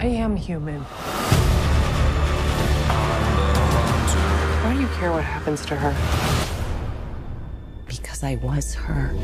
I 0.00 0.06
am 0.06 0.34
human. 0.34 0.80
Why 4.64 4.74
do 4.74 4.80
you 4.80 4.88
care 4.98 5.12
what 5.12 5.22
happens 5.22 5.64
to 5.66 5.76
her? 5.76 5.94
Because 7.86 8.24
I 8.24 8.34
was 8.34 8.74
her. 8.74 9.14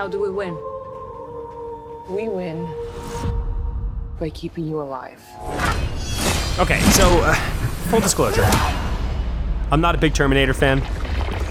How 0.00 0.08
do 0.08 0.18
we 0.18 0.30
win? 0.30 0.56
We 2.08 2.30
win 2.30 2.66
by 4.18 4.30
keeping 4.30 4.66
you 4.66 4.80
alive. 4.80 5.22
Okay, 6.58 6.80
so 6.92 7.04
uh, 7.22 7.34
full 7.90 8.00
disclosure, 8.00 8.48
I'm 9.70 9.82
not 9.82 9.94
a 9.94 9.98
big 9.98 10.14
Terminator 10.14 10.54
fan. 10.54 10.80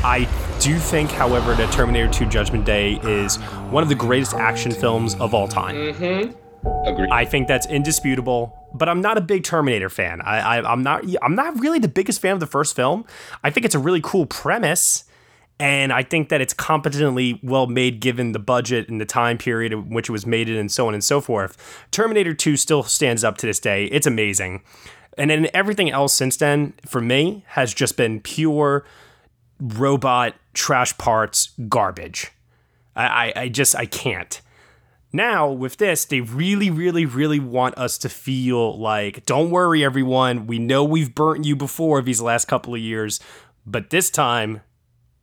I 0.04 0.28
do 0.60 0.80
think, 0.80 1.12
however, 1.12 1.54
that 1.54 1.72
Terminator 1.72 2.12
2 2.12 2.26
Judgment 2.26 2.66
Day 2.66 2.94
is 3.04 3.36
one 3.70 3.84
of 3.84 3.90
the 3.90 3.94
greatest 3.94 4.34
action 4.34 4.72
films 4.72 5.14
of 5.20 5.36
all 5.36 5.48
time. 5.48 5.76
Mm-hmm. 5.76 6.88
Agreed. 6.88 7.10
I 7.12 7.26
think 7.26 7.48
that's 7.48 7.68
indisputable. 7.68 8.56
But 8.74 8.90
I'm 8.90 9.02
not 9.02 9.18
a 9.18 9.22
big 9.22 9.44
Terminator 9.44 9.90
fan. 9.90 10.22
I, 10.22 10.40
I, 10.40 10.72
I'm 10.72 10.82
not. 10.82 11.04
I'm 11.22 11.36
not 11.36 11.60
really 11.60 11.78
the 11.78 11.88
biggest 11.88 12.20
fan 12.20 12.34
of 12.34 12.40
the 12.40 12.48
first 12.48 12.76
film. 12.76 13.06
I 13.44 13.52
think 13.52 13.66
it's 13.66 13.76
a 13.76 13.80
really 13.80 14.02
cool 14.02 14.26
premise, 14.26 15.06
and 15.60 15.92
I 15.92 16.04
think 16.04 16.30
that 16.30 16.40
it's 16.42 16.54
competently 16.54 17.40
well 17.44 17.68
made 17.68 18.00
given 18.00 18.32
the 18.32 18.40
budget 18.40 18.90
and 18.90 19.00
the 19.00 19.06
time 19.06 19.38
period 19.38 19.74
in 19.74 19.90
which 19.90 20.10
it 20.10 20.12
was 20.12 20.26
made 20.26 20.50
and 20.50 20.72
so 20.72 20.88
on 20.88 20.94
and 20.94 21.04
so 21.04 21.20
forth. 21.20 21.86
Terminator 21.92 22.34
2 22.34 22.56
still 22.56 22.84
stands 22.84 23.24
up 23.24 23.38
to 23.38 23.46
this 23.46 23.60
day. 23.60 23.86
It's 23.86 24.08
amazing, 24.08 24.62
and 25.18 25.30
then 25.30 25.48
everything 25.54 25.92
else 25.92 26.14
since 26.14 26.38
then, 26.38 26.74
for 26.86 27.02
me, 27.02 27.44
has 27.50 27.74
just 27.74 27.98
been 27.98 28.22
pure 28.22 28.86
robot 29.60 30.36
trash 30.54 30.98
parts 30.98 31.52
garbage. 31.68 32.32
I, 32.96 33.06
I, 33.06 33.34
I 33.36 33.50
just 33.50 33.76
I 33.76 33.86
can't. 33.86 34.42
Now, 35.12 35.50
with 35.50 35.78
this, 35.78 36.06
they 36.06 36.22
really, 36.22 36.70
really, 36.70 37.06
really 37.06 37.40
want 37.40 37.78
us 37.80 37.98
to 38.00 38.10
feel 38.10 38.78
like, 38.80 39.26
don't 39.26 39.50
worry, 39.50 39.84
everyone. 39.84 40.46
We 40.46 40.60
know 40.60 40.84
we've 40.84 41.16
burnt 41.16 41.46
you 41.46 41.56
before 41.56 42.04
these 42.04 42.22
last 42.22 42.48
couple 42.48 42.76
of 42.76 42.80
years, 42.80 43.20
but 43.66 43.90
this 43.90 44.12
time 44.12 44.62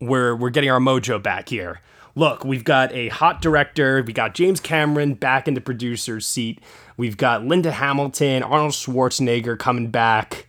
we're 0.00 0.34
we're 0.34 0.50
getting 0.50 0.70
our 0.70 0.80
mojo 0.80 1.22
back 1.22 1.48
here. 1.48 1.80
Look, 2.14 2.44
we've 2.44 2.64
got 2.64 2.92
a 2.92 3.08
hot 3.08 3.42
director. 3.42 4.02
We 4.02 4.12
got 4.12 4.34
James 4.34 4.58
Cameron 4.58 5.14
back 5.14 5.46
in 5.46 5.54
the 5.54 5.60
producer's 5.60 6.26
seat. 6.26 6.60
We've 6.96 7.16
got 7.16 7.44
Linda 7.44 7.70
Hamilton, 7.70 8.42
Arnold 8.42 8.72
Schwarzenegger 8.72 9.58
coming 9.58 9.90
back, 9.90 10.48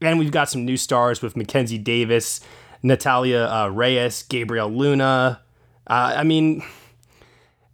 and 0.00 0.18
we've 0.18 0.30
got 0.30 0.48
some 0.48 0.64
new 0.64 0.76
stars 0.76 1.20
with 1.20 1.36
Mackenzie 1.36 1.78
Davis, 1.78 2.40
Natalia 2.84 3.46
uh, 3.46 3.68
Reyes, 3.68 4.22
Gabriel 4.22 4.68
Luna. 4.68 5.40
Uh, 5.88 6.14
I 6.16 6.22
mean, 6.22 6.62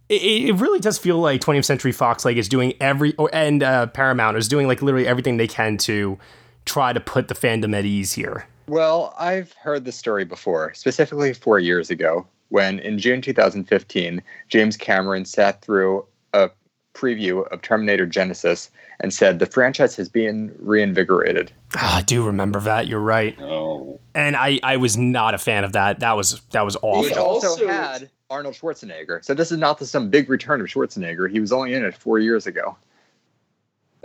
it, 0.09 0.21
it 0.21 0.53
really 0.55 0.79
does 0.79 0.97
feel 0.97 1.19
like 1.19 1.41
20th 1.41 1.65
Century 1.65 1.91
Fox 1.91 2.25
like 2.25 2.37
is 2.37 2.49
doing 2.49 2.73
every 2.79 3.15
or 3.17 3.29
and 3.33 3.61
uh, 3.61 3.87
Paramount 3.87 4.37
is 4.37 4.47
doing 4.47 4.67
like 4.67 4.81
literally 4.81 5.07
everything 5.07 5.37
they 5.37 5.47
can 5.47 5.77
to 5.79 6.17
try 6.65 6.93
to 6.93 6.99
put 6.99 7.27
the 7.27 7.35
fandom 7.35 7.77
at 7.77 7.85
ease 7.85 8.13
here. 8.13 8.47
Well, 8.67 9.13
I've 9.17 9.53
heard 9.53 9.85
this 9.85 9.95
story 9.95 10.25
before, 10.25 10.73
specifically 10.73 11.33
four 11.33 11.59
years 11.59 11.89
ago, 11.89 12.25
when 12.49 12.79
in 12.79 12.99
June 12.99 13.21
2015, 13.21 14.21
James 14.49 14.77
Cameron 14.77 15.25
sat 15.25 15.61
through 15.61 16.05
a 16.33 16.49
preview 16.93 17.45
of 17.51 17.61
Terminator 17.61 18.07
Genisys 18.07 18.69
and 18.99 19.13
said 19.13 19.39
the 19.39 19.45
franchise 19.45 19.95
has 19.97 20.09
been 20.09 20.55
reinvigorated. 20.59 21.51
Ah, 21.75 21.97
I 21.97 22.01
do 22.01 22.25
remember 22.25 22.59
that. 22.61 22.87
You're 22.87 22.99
right. 22.99 23.39
Oh. 23.41 23.99
And 24.15 24.35
I, 24.35 24.59
I 24.63 24.77
was 24.77 24.97
not 24.97 25.33
a 25.33 25.37
fan 25.37 25.63
of 25.63 25.73
that. 25.73 25.99
That 25.99 26.13
was 26.13 26.41
that 26.51 26.63
was 26.63 26.77
awful. 26.77 27.03
Which 27.03 27.17
also, 27.17 27.67
had 27.67 28.09
Arnold 28.29 28.55
Schwarzenegger. 28.55 29.23
So 29.23 29.33
this 29.33 29.51
is 29.51 29.57
not 29.57 29.77
the, 29.77 29.85
some 29.85 30.09
big 30.09 30.29
return 30.29 30.61
of 30.61 30.67
Schwarzenegger. 30.67 31.29
He 31.29 31.39
was 31.39 31.51
only 31.51 31.73
in 31.73 31.83
it 31.83 31.95
four 31.95 32.19
years 32.19 32.47
ago. 32.47 32.77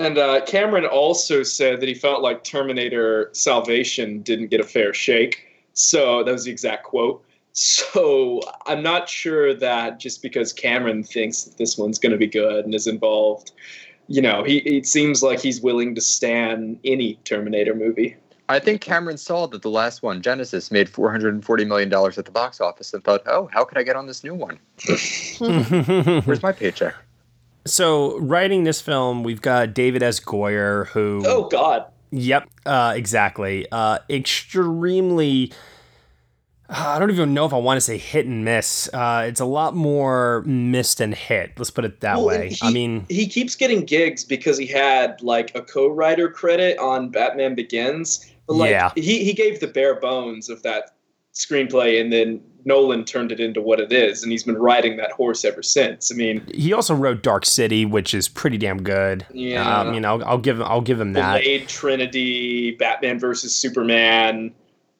And 0.00 0.16
uh, 0.16 0.40
Cameron 0.46 0.86
also 0.86 1.42
said 1.42 1.80
that 1.80 1.86
he 1.86 1.94
felt 1.94 2.22
like 2.22 2.42
Terminator 2.42 3.28
Salvation 3.34 4.22
didn't 4.22 4.46
get 4.46 4.58
a 4.58 4.64
fair 4.64 4.94
shake. 4.94 5.46
So 5.74 6.24
that 6.24 6.32
was 6.32 6.44
the 6.44 6.50
exact 6.50 6.84
quote. 6.84 7.22
So 7.52 8.40
I'm 8.66 8.82
not 8.82 9.10
sure 9.10 9.52
that 9.52 10.00
just 10.00 10.22
because 10.22 10.54
Cameron 10.54 11.04
thinks 11.04 11.42
that 11.42 11.58
this 11.58 11.76
one's 11.76 11.98
going 11.98 12.12
to 12.12 12.18
be 12.18 12.26
good 12.26 12.64
and 12.64 12.74
is 12.74 12.86
involved, 12.86 13.52
you 14.06 14.22
know, 14.22 14.42
he 14.42 14.58
it 14.60 14.86
seems 14.86 15.22
like 15.22 15.38
he's 15.38 15.60
willing 15.60 15.94
to 15.94 16.00
stand 16.00 16.80
any 16.82 17.16
Terminator 17.24 17.74
movie. 17.74 18.16
I 18.48 18.58
think 18.58 18.80
Cameron 18.80 19.18
saw 19.18 19.46
that 19.48 19.60
the 19.60 19.70
last 19.70 20.02
one, 20.02 20.22
Genisys, 20.22 20.72
made 20.72 20.88
$440 20.88 21.66
million 21.66 21.92
at 21.92 22.24
the 22.24 22.32
box 22.32 22.58
office 22.58 22.94
and 22.94 23.04
thought, 23.04 23.22
oh, 23.26 23.50
how 23.52 23.64
can 23.64 23.76
I 23.76 23.82
get 23.82 23.96
on 23.96 24.06
this 24.06 24.24
new 24.24 24.34
one? 24.34 24.58
Where's 26.24 26.42
my 26.42 26.52
paycheck? 26.52 26.94
So, 27.66 28.18
writing 28.18 28.64
this 28.64 28.80
film, 28.80 29.22
we've 29.22 29.42
got 29.42 29.74
David 29.74 30.02
S. 30.02 30.18
Goyer, 30.20 30.86
who. 30.88 31.22
Oh, 31.26 31.44
God. 31.48 31.84
Yep, 32.10 32.48
uh, 32.66 32.94
exactly. 32.96 33.66
Uh, 33.70 33.98
extremely. 34.08 35.52
I 36.68 36.98
don't 36.98 37.10
even 37.10 37.34
know 37.34 37.46
if 37.46 37.52
I 37.52 37.56
want 37.58 37.76
to 37.76 37.80
say 37.80 37.98
hit 37.98 38.26
and 38.26 38.44
miss. 38.44 38.88
Uh, 38.94 39.24
it's 39.28 39.40
a 39.40 39.44
lot 39.44 39.74
more 39.74 40.42
miss 40.46 40.94
than 40.94 41.12
hit. 41.12 41.52
Let's 41.58 41.70
put 41.70 41.84
it 41.84 42.00
that 42.00 42.16
Well, 42.18 42.26
way. 42.28 42.50
he- 42.50 42.58
I 42.62 42.70
mean, 42.70 43.06
he 43.08 43.26
keeps 43.26 43.54
getting 43.56 43.84
gigs 43.84 44.24
because 44.24 44.56
he 44.56 44.66
had 44.66 45.20
like 45.20 45.52
a 45.56 45.62
co-writer 45.62 46.28
credit 46.30 46.78
on 46.78 47.10
Batman 47.10 47.54
Begins, 47.54 48.24
But 48.46 48.54
like 48.56 48.70
Yeah. 48.70 48.90
he 48.96 49.22
he 49.24 49.32
gave 49.32 49.60
the 49.60 49.66
bare 49.68 49.94
bones 50.00 50.48
of 50.48 50.62
that 50.62 50.90
screenplay, 51.34 52.00
and 52.00 52.12
then 52.12 52.40
Nolan 52.64 53.04
turned 53.04 53.32
it 53.32 53.40
into 53.40 53.60
what 53.60 53.80
it 53.80 53.92
is, 53.92 54.22
and 54.22 54.30
he's 54.32 54.44
been 54.44 54.58
riding 54.58 54.96
that 54.98 55.12
horse 55.12 55.44
ever 55.44 55.62
since. 55.62 56.12
I 56.12 56.14
mean, 56.14 56.46
He 56.54 56.72
also 56.72 56.94
wrote 56.94 57.22
Dark 57.22 57.44
City, 57.46 57.84
which 57.84 58.14
is 58.14 58.28
pretty 58.28 58.58
damn 58.58 58.82
good. 58.82 59.26
Yeah. 59.32 59.80
Um, 59.80 59.94
you 59.94 60.00
know, 60.00 60.20
I'll 60.22 60.38
give 60.38 60.58
him. 60.60 60.66
I'll 60.66 60.80
give 60.80 61.00
him 61.00 61.12
that. 61.14 61.42
Blade 61.42 61.68
Trinity, 61.68 62.72
Batman 62.72 63.18
versus 63.18 63.54
Superman. 63.54 64.52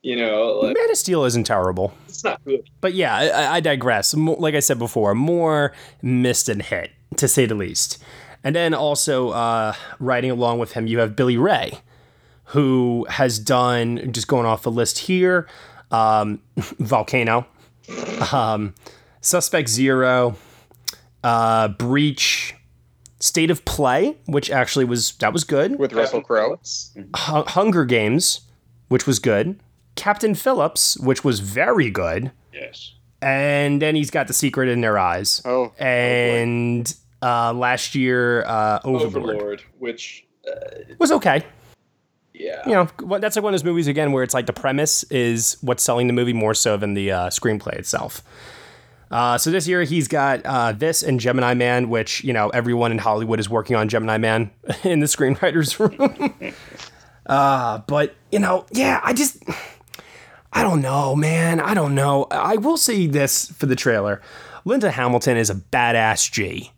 You 0.02 0.16
know, 0.16 0.60
like, 0.62 0.76
Man 0.76 0.90
of 0.90 0.96
Steel 0.96 1.24
isn't 1.24 1.44
terrible. 1.44 1.92
it's 2.08 2.24
not 2.24 2.42
good. 2.46 2.68
But 2.80 2.94
yeah, 2.94 3.14
I, 3.14 3.56
I 3.56 3.60
digress. 3.60 4.14
Like 4.14 4.54
I 4.54 4.60
said 4.60 4.78
before, 4.78 5.14
more 5.14 5.72
missed 6.00 6.48
and 6.48 6.62
hit, 6.62 6.90
to 7.16 7.28
say 7.28 7.44
the 7.44 7.54
least. 7.54 8.02
And 8.42 8.56
then 8.56 8.72
also 8.72 9.28
uh, 9.30 9.74
riding 9.98 10.30
along 10.30 10.58
with 10.58 10.72
him, 10.72 10.86
you 10.86 11.00
have 11.00 11.14
Billy 11.14 11.36
Ray, 11.36 11.80
who 12.44 13.06
has 13.10 13.38
done, 13.38 14.10
just 14.12 14.26
going 14.26 14.46
off 14.46 14.62
the 14.62 14.70
list 14.70 15.00
here, 15.00 15.46
um, 15.90 16.40
Volcano, 16.56 17.46
um, 18.32 18.74
Suspect 19.20 19.68
Zero, 19.68 20.36
uh, 21.22 21.68
Breach, 21.68 22.54
State 23.18 23.50
of 23.50 23.64
Play, 23.64 24.16
which 24.26 24.50
actually 24.50 24.84
was, 24.84 25.12
that 25.16 25.32
was 25.32 25.44
good. 25.44 25.78
With 25.78 25.92
Russell 25.92 26.22
Crowe. 26.22 26.58
Hu- 26.96 27.42
Hunger 27.44 27.84
Games, 27.84 28.40
which 28.88 29.06
was 29.06 29.18
good. 29.18 29.60
Captain 29.94 30.34
Phillips, 30.34 30.98
which 30.98 31.24
was 31.24 31.40
very 31.40 31.90
good. 31.90 32.32
Yes. 32.52 32.94
And 33.20 33.82
then 33.82 33.94
he's 33.94 34.10
got 34.10 34.28
The 34.28 34.32
Secret 34.32 34.68
in 34.68 34.80
Their 34.80 34.98
Eyes. 34.98 35.42
Oh. 35.44 35.72
And 35.78 36.92
uh, 37.20 37.52
last 37.52 37.94
year, 37.94 38.42
uh, 38.44 38.80
Overlord, 38.84 39.36
Overlord, 39.36 39.62
which 39.78 40.26
uh, 40.48 40.94
was 40.98 41.12
okay. 41.12 41.44
Yeah, 42.40 42.62
You 42.66 42.72
know, 42.72 43.18
that's 43.18 43.36
like 43.36 43.42
one 43.42 43.52
of 43.54 43.60
those 43.60 43.64
movies 43.64 43.86
again 43.86 44.12
where 44.12 44.22
it's 44.22 44.34
like 44.34 44.46
the 44.46 44.52
premise 44.52 45.02
is 45.04 45.56
what's 45.60 45.82
selling 45.82 46.06
the 46.06 46.12
movie 46.12 46.32
more 46.32 46.54
so 46.54 46.76
than 46.76 46.94
the 46.94 47.12
uh, 47.12 47.28
screenplay 47.28 47.74
itself. 47.74 48.22
Uh, 49.10 49.36
so 49.36 49.50
this 49.50 49.66
year 49.66 49.82
he's 49.82 50.06
got 50.08 50.40
uh, 50.44 50.72
this 50.72 51.02
and 51.02 51.18
Gemini 51.18 51.54
Man, 51.54 51.88
which 51.90 52.22
you 52.22 52.32
know 52.32 52.48
everyone 52.50 52.92
in 52.92 52.98
Hollywood 52.98 53.40
is 53.40 53.48
working 53.50 53.76
on 53.76 53.88
Gemini 53.88 54.18
Man 54.18 54.50
in 54.84 55.00
the 55.00 55.06
screenwriters 55.06 55.78
room. 56.40 56.54
uh, 57.26 57.78
but 57.86 58.14
you 58.30 58.38
know, 58.38 58.66
yeah, 58.70 59.00
I 59.02 59.12
just 59.12 59.42
I 60.52 60.62
don't 60.62 60.80
know, 60.80 61.16
man. 61.16 61.60
I 61.60 61.74
don't 61.74 61.94
know. 61.94 62.26
I 62.30 62.56
will 62.56 62.76
say 62.76 63.06
this 63.08 63.50
for 63.52 63.66
the 63.66 63.76
trailer: 63.76 64.22
Linda 64.64 64.92
Hamilton 64.92 65.36
is 65.36 65.50
a 65.50 65.56
badass 65.56 66.30
G 66.30 66.70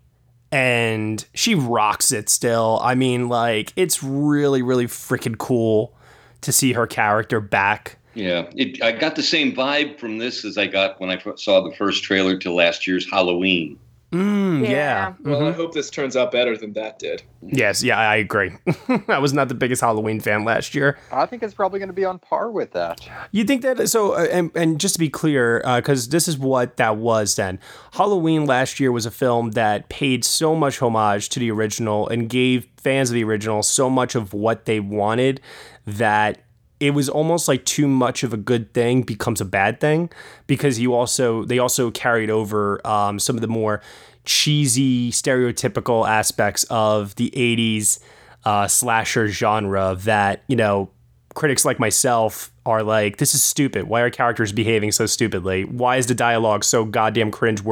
and 0.53 1.24
she 1.34 1.55
rocks 1.55 2.12
it 2.12 2.28
still. 2.28 2.78
I 2.82 2.94
mean, 2.94 3.28
like, 3.28 3.72
it's 3.74 4.03
really, 4.03 4.61
really 4.61 4.86
freaking 4.86 5.38
cool 5.38 5.94
to 6.42 6.53
see 6.53 6.74
her 6.74 6.86
character 6.86 7.40
back. 7.40 7.98
Yeah, 8.14 8.50
it, 8.55 8.82
I 8.82 8.92
got 8.92 9.16
the 9.16 9.22
same 9.22 9.55
vibe 9.55 9.98
from 9.98 10.18
this 10.18 10.44
as 10.44 10.59
I 10.59 10.66
got 10.66 11.00
when 11.00 11.09
I 11.09 11.18
saw 11.36 11.66
the 11.66 11.74
first 11.74 12.05
trailer 12.05 12.36
to 12.36 12.53
last 12.53 12.86
year's 12.86 13.11
Halloween. 13.11 13.78
Mm, 14.12 14.68
yeah. 14.68 15.14
Well, 15.24 15.46
I 15.46 15.52
hope 15.52 15.72
this 15.72 15.88
turns 15.88 16.16
out 16.16 16.30
better 16.30 16.54
than 16.54 16.74
that 16.74 16.98
did. 16.98 17.22
Yes, 17.40 17.82
yeah, 17.82 17.98
I 17.98 18.16
agree. 18.16 18.52
I 19.08 19.18
was 19.18 19.32
not 19.32 19.48
the 19.48 19.54
biggest 19.54 19.80
Halloween 19.80 20.20
fan 20.20 20.44
last 20.44 20.74
year. 20.74 20.98
I 21.10 21.24
think 21.24 21.42
it's 21.42 21.54
probably 21.54 21.78
going 21.78 21.88
to 21.88 21.94
be 21.94 22.04
on 22.04 22.18
par 22.18 22.50
with 22.50 22.72
that. 22.72 23.00
You 23.30 23.44
think 23.44 23.62
that? 23.62 23.88
So, 23.88 24.12
uh, 24.12 24.26
and, 24.30 24.50
and 24.54 24.78
just 24.78 24.96
to 24.96 24.98
be 24.98 25.08
clear, 25.08 25.62
because 25.76 26.10
this 26.10 26.28
is 26.28 26.36
what 26.36 26.76
that 26.76 26.98
was 26.98 27.36
then. 27.36 27.58
Halloween 27.92 28.44
last 28.44 28.78
year 28.78 28.92
was 28.92 29.06
a 29.06 29.10
film 29.10 29.52
that 29.52 29.88
paid 29.88 30.26
so 30.26 30.54
much 30.54 30.78
homage 30.82 31.30
to 31.30 31.40
the 31.40 31.50
original 31.50 32.06
and 32.06 32.28
gave 32.28 32.68
fans 32.76 33.08
of 33.08 33.14
the 33.14 33.24
original 33.24 33.62
so 33.62 33.88
much 33.88 34.14
of 34.14 34.34
what 34.34 34.66
they 34.66 34.78
wanted 34.78 35.40
that 35.86 36.42
it 36.83 36.91
was 36.91 37.09
almost 37.09 37.47
like 37.47 37.64
too 37.64 37.87
much 37.87 38.24
of 38.24 38.33
a 38.33 38.37
good 38.37 38.74
thing 38.74 39.03
becomes 39.03 39.41
a 39.41 39.45
bad 39.45 39.80
thing 39.80 40.11
because 40.49 40.80
you 40.80 40.93
also 40.93 41.45
they 41.45 41.61
also 41.61 41.93
carried 41.93 42.28
over 42.28 42.85
um, 42.85 43.20
some 43.20 43.37
of 43.37 43.41
the 43.41 43.47
more 43.47 43.80
cheesy 44.24 45.12
stereotypical 45.12 46.09
aspects 46.09 46.64
of 46.70 47.14
the 47.14 47.30
80s 47.30 48.01
uh, 48.45 48.66
slasher 48.66 49.28
genre 49.28 49.95
that 50.01 50.43
you 50.49 50.57
know 50.57 50.91
critics 51.35 51.64
like 51.64 51.78
myself 51.78 52.51
are 52.66 52.83
like 52.83 53.18
this 53.18 53.33
is 53.33 53.45
stupid. 53.45 53.85
Why 53.85 54.01
are 54.01 54.11
characters 54.11 54.51
behaving 54.51 54.91
so 54.91 55.07
stupidly? 55.07 55.64
Why 55.64 55.99
is 55.99 56.09
the 56.09 56.16
dialogue 56.16 56.64
so 56.64 56.85
goddamn 56.85 57.30
cringe 57.30 57.62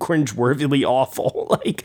cringe-worthily 0.00 0.84
awful? 0.84 1.46
Like 1.64 1.84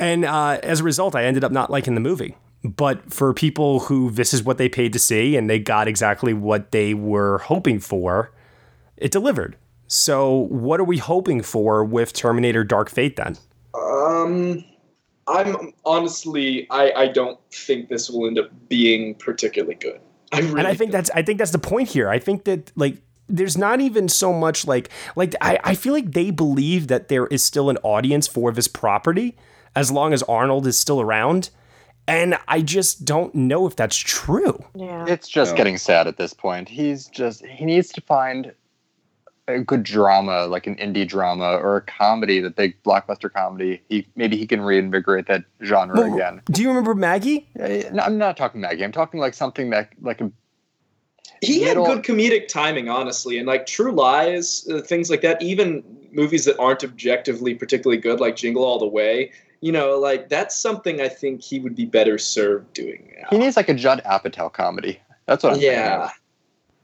and 0.00 0.24
uh, 0.24 0.58
as 0.62 0.80
a 0.80 0.82
result 0.82 1.14
i 1.14 1.24
ended 1.24 1.44
up 1.44 1.52
not 1.52 1.70
liking 1.70 1.94
the 1.94 2.00
movie 2.00 2.36
but 2.64 3.12
for 3.12 3.32
people 3.34 3.80
who 3.80 4.10
this 4.10 4.32
is 4.32 4.42
what 4.42 4.58
they 4.58 4.68
paid 4.68 4.92
to 4.92 4.98
see 4.98 5.36
and 5.36 5.48
they 5.48 5.58
got 5.58 5.86
exactly 5.86 6.32
what 6.32 6.70
they 6.72 6.94
were 6.94 7.38
hoping 7.38 7.78
for 7.78 8.32
it 8.96 9.10
delivered 9.10 9.56
so 9.86 10.30
what 10.30 10.80
are 10.80 10.84
we 10.84 10.98
hoping 10.98 11.42
for 11.42 11.84
with 11.84 12.12
terminator 12.12 12.64
dark 12.64 12.90
fate 12.90 13.16
then 13.16 13.36
Um, 13.74 14.64
I'm 15.26 15.72
honestly, 15.84 16.66
I, 16.70 16.92
I 16.92 17.08
don't 17.08 17.38
think 17.50 17.88
this 17.88 18.10
will 18.10 18.26
end 18.26 18.38
up 18.38 18.50
being 18.68 19.14
particularly 19.14 19.76
good. 19.76 20.00
I 20.32 20.40
really 20.40 20.58
and 20.58 20.68
I 20.68 20.74
think 20.74 20.92
that's 20.92 21.10
I 21.14 21.22
think 21.22 21.38
that's 21.38 21.52
the 21.52 21.58
point 21.58 21.88
here. 21.88 22.08
I 22.08 22.18
think 22.18 22.44
that 22.44 22.72
like 22.76 22.98
there's 23.28 23.56
not 23.56 23.80
even 23.80 24.08
so 24.08 24.32
much 24.32 24.66
like 24.66 24.90
like 25.16 25.34
I, 25.40 25.58
I 25.64 25.74
feel 25.74 25.92
like 25.92 26.12
they 26.12 26.30
believe 26.30 26.88
that 26.88 27.08
there 27.08 27.26
is 27.28 27.42
still 27.42 27.70
an 27.70 27.78
audience 27.78 28.26
for 28.26 28.52
this 28.52 28.68
property 28.68 29.36
as 29.74 29.90
long 29.90 30.12
as 30.12 30.22
Arnold 30.24 30.66
is 30.66 30.78
still 30.78 31.00
around. 31.00 31.50
And 32.06 32.36
I 32.48 32.60
just 32.60 33.04
don't 33.04 33.34
know 33.34 33.66
if 33.66 33.76
that's 33.76 33.96
true. 33.96 34.62
Yeah. 34.74 35.06
It's 35.08 35.28
just 35.28 35.52
No. 35.52 35.56
getting 35.56 35.78
sad 35.78 36.06
at 36.06 36.16
this 36.16 36.34
point. 36.34 36.68
He's 36.68 37.06
just 37.06 37.44
he 37.46 37.64
needs 37.64 37.88
to 37.90 38.00
find 38.02 38.52
a 39.48 39.60
good 39.60 39.82
drama, 39.82 40.46
like 40.46 40.66
an 40.66 40.74
indie 40.76 41.06
drama 41.06 41.56
or 41.56 41.76
a 41.76 41.80
comedy, 41.82 42.40
that 42.40 42.56
big 42.56 42.82
blockbuster 42.82 43.32
comedy. 43.32 43.80
He 43.88 44.06
maybe 44.16 44.36
he 44.36 44.46
can 44.46 44.60
reinvigorate 44.60 45.26
that 45.26 45.44
genre 45.62 45.96
Well, 45.96 46.14
again. 46.14 46.42
Do 46.50 46.62
you 46.62 46.68
remember 46.68 46.94
Maggie? 46.94 47.48
Yeah, 47.58 47.66
yeah, 47.68 47.90
no, 47.90 48.02
I'm 48.02 48.18
not 48.18 48.36
talking 48.36 48.60
Maggie. 48.60 48.84
I'm 48.84 48.92
talking 48.92 49.20
like 49.20 49.34
something 49.34 49.70
that 49.70 49.90
like 50.00 50.20
a 50.20 50.30
he 51.40 51.62
had 51.62 51.76
good 51.76 52.02
comedic 52.02 52.48
timing, 52.48 52.88
honestly, 52.88 53.38
and 53.38 53.46
like 53.46 53.66
True 53.66 53.92
Lies, 53.92 54.66
uh, 54.70 54.80
things 54.80 55.10
like 55.10 55.20
that. 55.22 55.40
Even 55.42 55.82
movies 56.12 56.44
that 56.46 56.58
aren't 56.58 56.84
objectively 56.84 57.54
particularly 57.54 58.00
good, 58.00 58.20
like 58.20 58.36
Jingle 58.36 58.64
All 58.64 58.78
the 58.78 58.86
Way. 58.86 59.32
You 59.64 59.72
know, 59.72 59.98
like 59.98 60.28
that's 60.28 60.54
something 60.54 61.00
I 61.00 61.08
think 61.08 61.42
he 61.42 61.58
would 61.58 61.74
be 61.74 61.86
better 61.86 62.18
served 62.18 62.74
doing. 62.74 63.14
he 63.30 63.38
needs 63.38 63.56
like 63.56 63.70
a 63.70 63.74
Judd 63.74 64.02
Apatow 64.04 64.52
comedy. 64.52 65.00
That's 65.24 65.42
what 65.42 65.54
I'm 65.54 65.58
Yeah, 65.58 66.10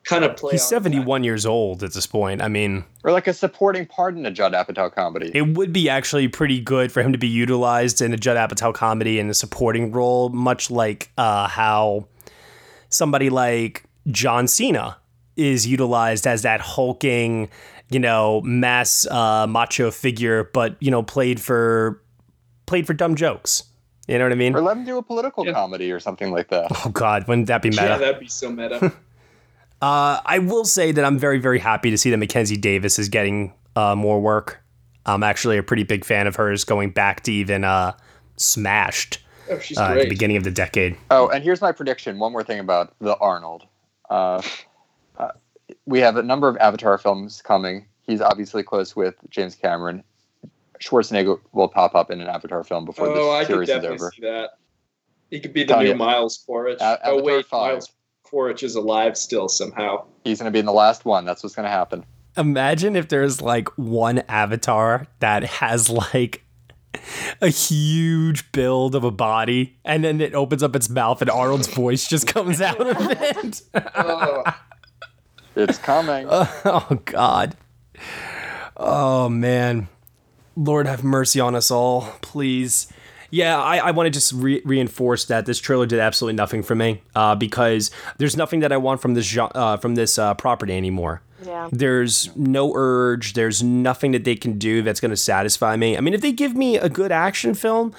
kind 0.04 0.24
of 0.24 0.34
play. 0.34 0.52
He's 0.52 0.62
on 0.62 0.82
71 0.82 1.22
years 1.22 1.44
old 1.44 1.82
at 1.82 1.92
this 1.92 2.06
point. 2.06 2.40
I 2.40 2.48
mean, 2.48 2.86
Or 3.04 3.12
like 3.12 3.26
a 3.26 3.34
supporting 3.34 3.84
part 3.84 4.16
in 4.16 4.24
a 4.24 4.30
Judd 4.30 4.54
Apatow 4.54 4.90
comedy. 4.90 5.30
it 5.34 5.58
would 5.58 5.74
be 5.74 5.90
actually 5.90 6.26
pretty 6.28 6.58
good 6.58 6.90
for 6.90 7.02
him 7.02 7.12
to 7.12 7.18
be 7.18 7.28
utilized 7.28 8.00
in 8.00 8.14
a 8.14 8.16
Judd 8.16 8.38
Apatow 8.38 8.72
comedy 8.72 9.18
in 9.18 9.28
a 9.28 9.34
supporting 9.34 9.92
role, 9.92 10.30
much 10.30 10.70
like 10.70 11.12
uh, 11.18 11.48
how 11.48 12.08
somebody 12.88 13.28
like 13.28 13.84
John 14.10 14.48
Cena 14.48 14.96
is 15.36 15.66
utilized 15.66 16.26
as 16.26 16.40
that 16.42 16.62
hulking, 16.62 17.50
you 17.90 17.98
know, 18.00 18.40
mass 18.40 19.06
uh, 19.08 19.46
macho 19.46 19.90
figure, 19.90 20.44
but 20.54 20.76
you 20.80 20.90
know, 20.90 21.02
played 21.02 21.38
for 21.42 22.00
played 22.70 22.86
for 22.86 22.94
dumb 22.94 23.16
jokes. 23.16 23.64
You 24.08 24.16
know 24.16 24.24
what 24.24 24.32
I 24.32 24.36
mean? 24.36 24.54
Or 24.54 24.62
let 24.62 24.76
him 24.76 24.84
do 24.84 24.96
a 24.96 25.02
political 25.02 25.44
comedy 25.52 25.92
or 25.92 26.00
something 26.00 26.30
like 26.32 26.48
that. 26.48 26.68
Oh 26.84 26.90
God, 26.90 27.28
wouldn't 27.28 27.48
that 27.48 27.62
be 27.62 27.70
meta? 27.70 27.82
Yeah, 27.82 27.98
that'd 27.98 28.20
be 28.20 28.28
so 28.28 28.50
meta. 28.50 28.92
Uh, 29.82 30.20
I 30.26 30.40
will 30.40 30.66
say 30.66 30.92
that 30.92 31.06
I'm 31.06 31.18
very, 31.18 31.38
very 31.38 31.58
happy 31.58 31.90
to 31.90 31.96
see 31.96 32.10
that 32.10 32.18
Mackenzie 32.18 32.58
Davis 32.58 32.98
is 32.98 33.08
getting 33.08 33.54
uh, 33.76 33.94
more 33.94 34.20
work. 34.20 34.62
I'm 35.06 35.22
actually 35.22 35.56
a 35.56 35.62
pretty 35.62 35.84
big 35.84 36.04
fan 36.04 36.26
of 36.26 36.36
hers, 36.36 36.64
going 36.64 36.90
back 36.90 37.22
to 37.22 37.32
even 37.32 37.64
uh, 37.64 37.94
Smashed 38.36 39.20
oh, 39.48 39.58
she's 39.58 39.78
uh, 39.78 39.84
at 39.84 40.02
the 40.02 40.08
beginning 40.10 40.36
of 40.36 40.44
the 40.44 40.50
decade. 40.50 40.98
Oh, 41.10 41.28
and 41.28 41.42
here's 41.42 41.62
my 41.62 41.72
prediction. 41.72 42.18
One 42.18 42.30
more 42.30 42.44
thing 42.44 42.60
about 42.60 42.94
the 42.98 43.16
Arnold. 43.16 43.66
Uh, 44.10 44.42
uh, 45.16 45.28
we 45.86 46.00
have 46.00 46.18
a 46.18 46.22
number 46.22 46.46
of 46.46 46.58
Avatar 46.58 46.98
films 46.98 47.40
coming. 47.40 47.86
He's 48.02 48.20
obviously 48.20 48.62
close 48.62 48.94
with 48.94 49.14
James 49.30 49.54
Cameron. 49.54 50.04
Schwarzenegger 50.80 51.38
will 51.52 51.68
pop 51.68 51.94
up 51.94 52.10
in 52.10 52.20
an 52.20 52.26
Avatar 52.26 52.64
film 52.64 52.84
before 52.84 53.08
this. 53.08 53.16
oh, 53.18 53.26
the 53.26 53.30
I 53.38 53.44
could 53.44 53.52
series 53.54 53.68
is 53.68 53.74
definitely 53.74 53.96
over. 53.96 54.12
see 54.14 54.22
that. 54.22 54.50
He 55.30 55.40
could 55.40 55.52
be 55.52 55.62
the 55.64 55.74
Tell 55.74 55.82
new 55.82 55.90
ya. 55.90 55.94
Miles 55.96 56.42
Quaritch. 56.44 56.80
A- 56.80 56.98
oh 57.06 57.18
Avatar 57.18 57.22
wait, 57.22 57.46
5. 57.46 57.72
Miles 57.72 57.92
Quaritch 58.22 58.62
is 58.62 58.74
alive 58.76 59.16
still 59.16 59.48
somehow. 59.48 60.04
He's 60.24 60.38
going 60.38 60.46
to 60.46 60.50
be 60.52 60.58
in 60.58 60.66
the 60.66 60.72
last 60.72 61.04
one. 61.04 61.24
That's 61.24 61.42
what's 61.42 61.54
going 61.54 61.64
to 61.66 61.70
happen. 61.70 62.04
Imagine 62.36 62.94
if 62.96 63.08
there's 63.08 63.40
like 63.42 63.68
one 63.76 64.18
avatar 64.28 65.06
that 65.18 65.42
has 65.44 65.90
like 65.90 66.44
a 67.40 67.48
huge 67.48 68.50
build 68.52 68.94
of 68.94 69.04
a 69.04 69.10
body, 69.10 69.76
and 69.84 70.02
then 70.04 70.20
it 70.20 70.34
opens 70.34 70.62
up 70.62 70.74
its 70.76 70.88
mouth, 70.88 71.20
and 71.20 71.30
Arnold's 71.30 71.66
voice 71.68 72.08
just 72.08 72.26
comes 72.26 72.60
out 72.60 72.80
of 72.80 72.96
it. 73.10 73.62
Oh, 73.94 74.42
It's 75.56 75.78
coming. 75.78 76.26
oh 76.30 77.00
God. 77.04 77.56
Oh 78.76 79.28
man. 79.28 79.88
Lord 80.60 80.86
have 80.86 81.02
mercy 81.02 81.40
on 81.40 81.54
us 81.54 81.70
all, 81.70 82.02
please. 82.20 82.92
Yeah, 83.30 83.58
I, 83.58 83.78
I 83.78 83.90
want 83.92 84.08
to 84.08 84.10
just 84.10 84.32
re- 84.32 84.60
reinforce 84.64 85.24
that 85.26 85.46
this 85.46 85.58
trailer 85.58 85.86
did 85.86 86.00
absolutely 86.00 86.36
nothing 86.36 86.62
for 86.62 86.74
me 86.74 87.00
uh, 87.14 87.34
because 87.34 87.90
there's 88.18 88.36
nothing 88.36 88.60
that 88.60 88.70
I 88.70 88.76
want 88.76 89.00
from 89.00 89.14
this 89.14 89.38
uh, 89.38 89.76
from 89.78 89.94
this 89.94 90.18
uh, 90.18 90.34
property 90.34 90.76
anymore. 90.76 91.22
Yeah. 91.46 91.68
There's 91.72 92.34
no 92.36 92.72
urge. 92.74 93.32
There's 93.32 93.62
nothing 93.62 94.12
that 94.12 94.24
they 94.24 94.36
can 94.36 94.58
do 94.58 94.82
that's 94.82 95.00
going 95.00 95.12
to 95.12 95.16
satisfy 95.16 95.76
me. 95.76 95.96
I 95.96 96.00
mean, 96.00 96.12
if 96.12 96.20
they 96.20 96.32
give 96.32 96.54
me 96.54 96.76
a 96.76 96.90
good 96.90 97.12
action 97.12 97.54
film, 97.54 97.94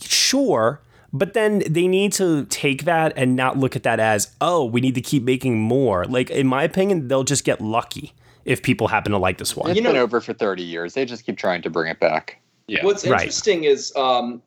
sure. 0.00 0.80
But 1.12 1.32
then 1.32 1.62
they 1.68 1.88
need 1.88 2.12
to 2.14 2.44
take 2.44 2.84
that 2.84 3.14
and 3.16 3.34
not 3.34 3.56
look 3.56 3.74
at 3.74 3.84
that 3.84 3.98
as, 3.98 4.34
oh, 4.40 4.64
we 4.64 4.80
need 4.80 4.94
to 4.96 5.00
keep 5.00 5.22
making 5.22 5.58
more. 5.58 6.04
Like, 6.04 6.30
in 6.30 6.46
my 6.46 6.62
opinion, 6.62 7.08
they'll 7.08 7.24
just 7.24 7.44
get 7.44 7.60
lucky 7.60 8.12
if 8.46 8.62
people 8.62 8.86
happen 8.88 9.12
to 9.12 9.18
like 9.18 9.38
this 9.38 9.54
one. 9.56 9.70
It's 9.70 9.80
been 9.80 9.96
over 9.96 10.20
for 10.20 10.32
30 10.32 10.62
years. 10.62 10.94
They 10.94 11.04
just 11.04 11.26
keep 11.26 11.36
trying 11.36 11.62
to 11.62 11.70
bring 11.70 11.90
it 11.90 11.98
back. 12.00 12.40
Yeah. 12.68 12.84
What's 12.84 13.04
Right. 13.06 13.20
interesting 13.22 13.64
is 13.64 13.92
um, 13.96 14.40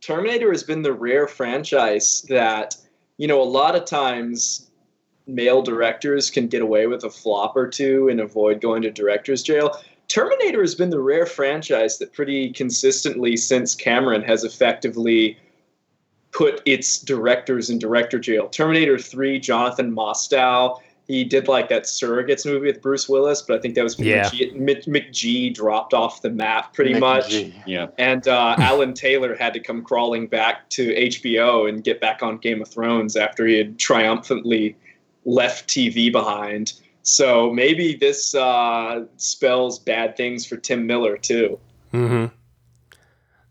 Terminator 0.00 0.50
has 0.52 0.62
been 0.62 0.82
the 0.82 0.92
rare 0.92 1.26
franchise 1.26 2.24
that, 2.28 2.76
you 3.18 3.26
know, 3.26 3.42
a 3.42 3.44
lot 3.44 3.74
of 3.74 3.84
times 3.84 4.70
male 5.26 5.60
directors 5.62 6.30
can 6.30 6.46
get 6.46 6.62
away 6.62 6.86
with 6.86 7.04
a 7.04 7.10
flop 7.10 7.56
or 7.56 7.68
two 7.68 8.08
and 8.08 8.20
avoid 8.20 8.60
going 8.60 8.82
to 8.82 8.90
director's 8.90 9.42
jail. 9.42 9.76
Terminator 10.08 10.60
has 10.60 10.74
been 10.74 10.90
the 10.90 11.00
rare 11.00 11.26
franchise 11.26 11.98
that 11.98 12.12
pretty 12.12 12.52
consistently 12.52 13.36
since 13.36 13.74
Cameron 13.74 14.22
has 14.22 14.44
effectively 14.44 15.36
put 16.32 16.62
its 16.64 16.98
directors 16.98 17.70
in 17.70 17.78
director 17.78 18.18
jail. 18.18 18.48
Terminator 18.48 18.98
3, 18.98 19.38
Jonathan 19.38 19.94
Mostow, 19.94 20.80
he 21.08 21.24
did 21.24 21.48
like 21.48 21.68
that 21.68 21.82
Surrogates 21.84 22.46
movie 22.46 22.66
with 22.68 22.80
Bruce 22.80 23.08
Willis, 23.08 23.42
but 23.42 23.58
I 23.58 23.60
think 23.60 23.74
that 23.74 23.82
was 23.82 23.98
Yeah. 23.98 24.28
McG, 24.30 24.54
Mc- 24.56 24.84
McG 24.86 25.52
dropped 25.54 25.92
off 25.94 26.22
the 26.22 26.30
map 26.30 26.72
pretty 26.74 26.94
McG. 26.94 27.00
much. 27.00 27.34
Yeah. 27.66 27.88
And 27.98 28.26
uh, 28.28 28.54
Alan 28.58 28.94
Taylor 28.94 29.34
had 29.36 29.52
to 29.54 29.60
come 29.60 29.82
crawling 29.82 30.26
back 30.28 30.68
to 30.70 30.94
HBO 30.94 31.68
and 31.68 31.82
get 31.82 32.00
back 32.00 32.22
on 32.22 32.38
Game 32.38 32.62
of 32.62 32.68
Thrones 32.68 33.16
after 33.16 33.46
he 33.46 33.58
had 33.58 33.78
triumphantly 33.78 34.76
left 35.24 35.68
TV 35.68 36.10
behind. 36.10 36.72
So 37.02 37.52
maybe 37.52 37.96
this 37.96 38.32
uh, 38.34 39.04
spells 39.16 39.80
bad 39.80 40.16
things 40.16 40.46
for 40.46 40.56
Tim 40.56 40.86
Miller 40.86 41.16
too. 41.16 41.58
Mm-hmm. 41.92 42.26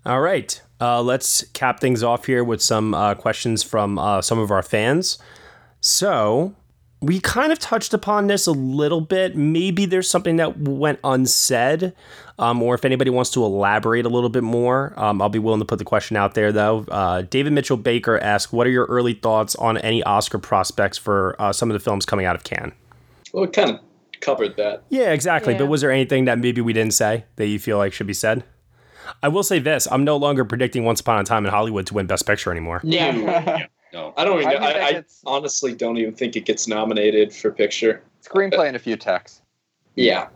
All 0.06 0.22
right. 0.22 0.61
Uh, 0.80 1.02
let's 1.02 1.44
cap 1.49 1.80
things 1.80 2.02
off 2.02 2.26
here 2.26 2.44
with 2.44 2.61
some 2.61 2.94
uh, 2.94 3.14
questions 3.14 3.61
from 3.61 3.99
uh, 3.99 4.22
some 4.22 4.40
of 4.40 4.49
our 4.52 4.64
fans. 4.64 5.19
So, 5.80 6.56
we 7.02 7.19
kind 7.19 7.52
of 7.52 7.57
touched 7.57 7.94
upon 7.94 8.28
this 8.28 8.45
a 8.45 8.52
little 8.52 9.02
bit. 9.02 9.36
Maybe 9.36 9.86
there's 9.86 10.10
something 10.10 10.36
that 10.36 10.60
went 10.60 10.99
unsaid, 11.03 11.94
um, 12.38 12.61
or 12.61 12.76
if 12.76 12.86
anybody 12.86 13.10
wants 13.10 13.32
to 13.32 13.44
elaborate 13.44 14.06
a 14.06 14.10
little 14.10 14.30
bit 14.30 14.44
more, 14.44 14.94
um, 14.98 15.19
I'll 15.19 15.30
be 15.30 15.40
willing 15.40 15.60
to 15.60 15.65
put 15.65 15.80
the 15.80 15.86
question 15.86 16.15
out 16.15 16.36
there, 16.36 16.52
though. 16.52 16.86
Uh, 16.90 17.23
David 17.23 17.53
Mitchell 17.53 17.78
Baker 17.78 18.19
asked, 18.19 18.53
What 18.53 18.68
are 18.68 18.69
your 18.69 18.86
early 18.86 19.14
thoughts 19.14 19.56
on 19.56 19.80
any 19.80 20.03
Oscar 20.03 20.38
prospects 20.38 20.98
for 20.98 21.36
uh, 21.40 21.52
some 21.52 21.72
of 21.72 21.73
the 21.73 21.80
films 21.80 22.06
coming 22.06 22.28
out 22.28 22.36
of 22.36 22.44
Cannes? 22.44 22.73
Well, 23.34 23.45
it 23.45 23.53
kind 23.53 23.72
of 23.72 23.80
covered 24.19 24.56
that. 24.57 24.84
Yeah, 24.90 25.11
exactly. 25.11 25.53
Yeah. 25.53 25.60
But 25.60 25.65
was 25.68 25.82
there 25.82 25.91
anything 25.91 26.26
that 26.26 26.38
maybe 26.38 26.61
we 26.61 26.72
didn't 26.72 26.94
say 26.94 27.26
that 27.38 27.48
you 27.48 27.57
feel 27.57 27.78
like 27.80 27.94
should 27.94 28.07
be 28.07 28.14
said? 28.14 28.44
I 29.23 29.28
will 29.28 29.44
say 29.44 29.57
this: 29.57 29.88
I'm 29.91 30.03
no 30.03 30.18
longer 30.18 30.45
predicting 30.45 30.86
Once 30.86 31.02
Upon 31.02 31.19
a 31.19 31.23
Time 31.23 31.45
in 31.45 31.52
Hollywood 31.52 31.88
to 31.88 31.95
win 31.95 32.06
Best 32.06 32.28
Picture 32.28 32.52
anymore. 32.52 32.80
Yeah. 32.84 33.65
No. 33.93 34.13
I 34.18 34.23
don't 34.26 34.39
even. 34.41 34.49
I 34.49 34.72
I, 34.72 34.85
I, 34.85 34.91
gets- 34.93 35.22
honestly 35.26 35.73
don't 35.76 35.97
even 35.97 36.13
think 36.13 36.35
it 36.35 36.45
gets 36.45 36.68
nominated 36.68 37.34
for 37.34 37.51
picture. 37.51 38.01
Screenplay 38.23 38.68
and 38.68 38.76
a 38.76 38.80
few 38.80 38.95
texts. 38.95 39.41
Yeah. 39.95 40.27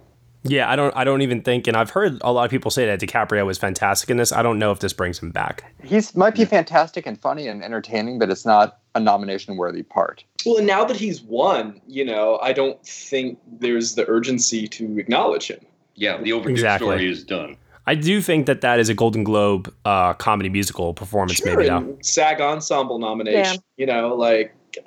Yeah, 0.48 0.70
I 0.70 0.76
don't. 0.76 0.96
I 0.96 1.04
don't 1.04 1.22
even 1.24 1.42
think, 1.42 1.66
and 1.66 1.76
I've 1.76 1.90
heard 1.90 2.20
a 2.22 2.32
lot 2.32 2.46
of 2.46 2.52
people 2.52 2.70
say 2.70 2.86
that 2.86 3.00
DiCaprio 3.00 3.44
was 3.48 3.58
fantastic 3.58 4.12
in 4.12 4.18
this. 4.18 4.32
I 4.32 4.44
don't 4.44 4.60
know 4.60 4.72
if 4.72 4.80
this 4.80 4.94
brings 4.94 5.18
him 5.18 5.32
back. 5.32 5.74
He's 5.84 6.16
might 6.16 6.36
be 6.36 6.46
fantastic 6.46 7.08
and 7.08 7.20
funny 7.20 7.48
and 7.48 7.64
entertaining, 7.64 8.20
but 8.20 8.30
it's 8.30 8.46
not 8.46 8.78
a 8.94 9.00
nomination 9.00 9.58
worthy 9.58 9.82
part. 9.82 10.24
Well, 10.46 10.58
and 10.58 10.68
now 10.68 10.86
that 10.86 10.98
he's 10.98 11.24
won, 11.24 11.82
you 11.88 12.06
know, 12.06 12.38
I 12.44 12.54
don't 12.54 12.80
think 12.86 13.40
there's 13.60 13.96
the 13.96 14.08
urgency 14.08 14.68
to 14.68 15.00
acknowledge 15.00 15.50
him. 15.50 15.66
Yeah, 15.96 16.22
the 16.22 16.32
overdue 16.34 16.52
Exactly. 16.52 16.88
story 16.90 17.10
is 17.10 17.24
done. 17.24 17.58
I 17.88 17.96
do 17.96 18.22
think 18.22 18.46
that 18.48 18.62
that 18.62 18.80
is 18.80 18.90
a 18.90 18.94
Golden 18.94 19.24
Globe 19.24 19.74
uh, 19.86 20.14
comedy 20.16 20.50
musical 20.50 20.94
performance, 20.94 21.38
Sure, 21.40 21.56
maybe 21.56 21.70
though. 21.70 21.98
SAG 22.02 22.42
ensemble 22.42 22.98
nomination. 23.00 23.60
You 23.78 23.86
know, 23.86 24.16
like 24.16 24.56
uh, 24.78 24.82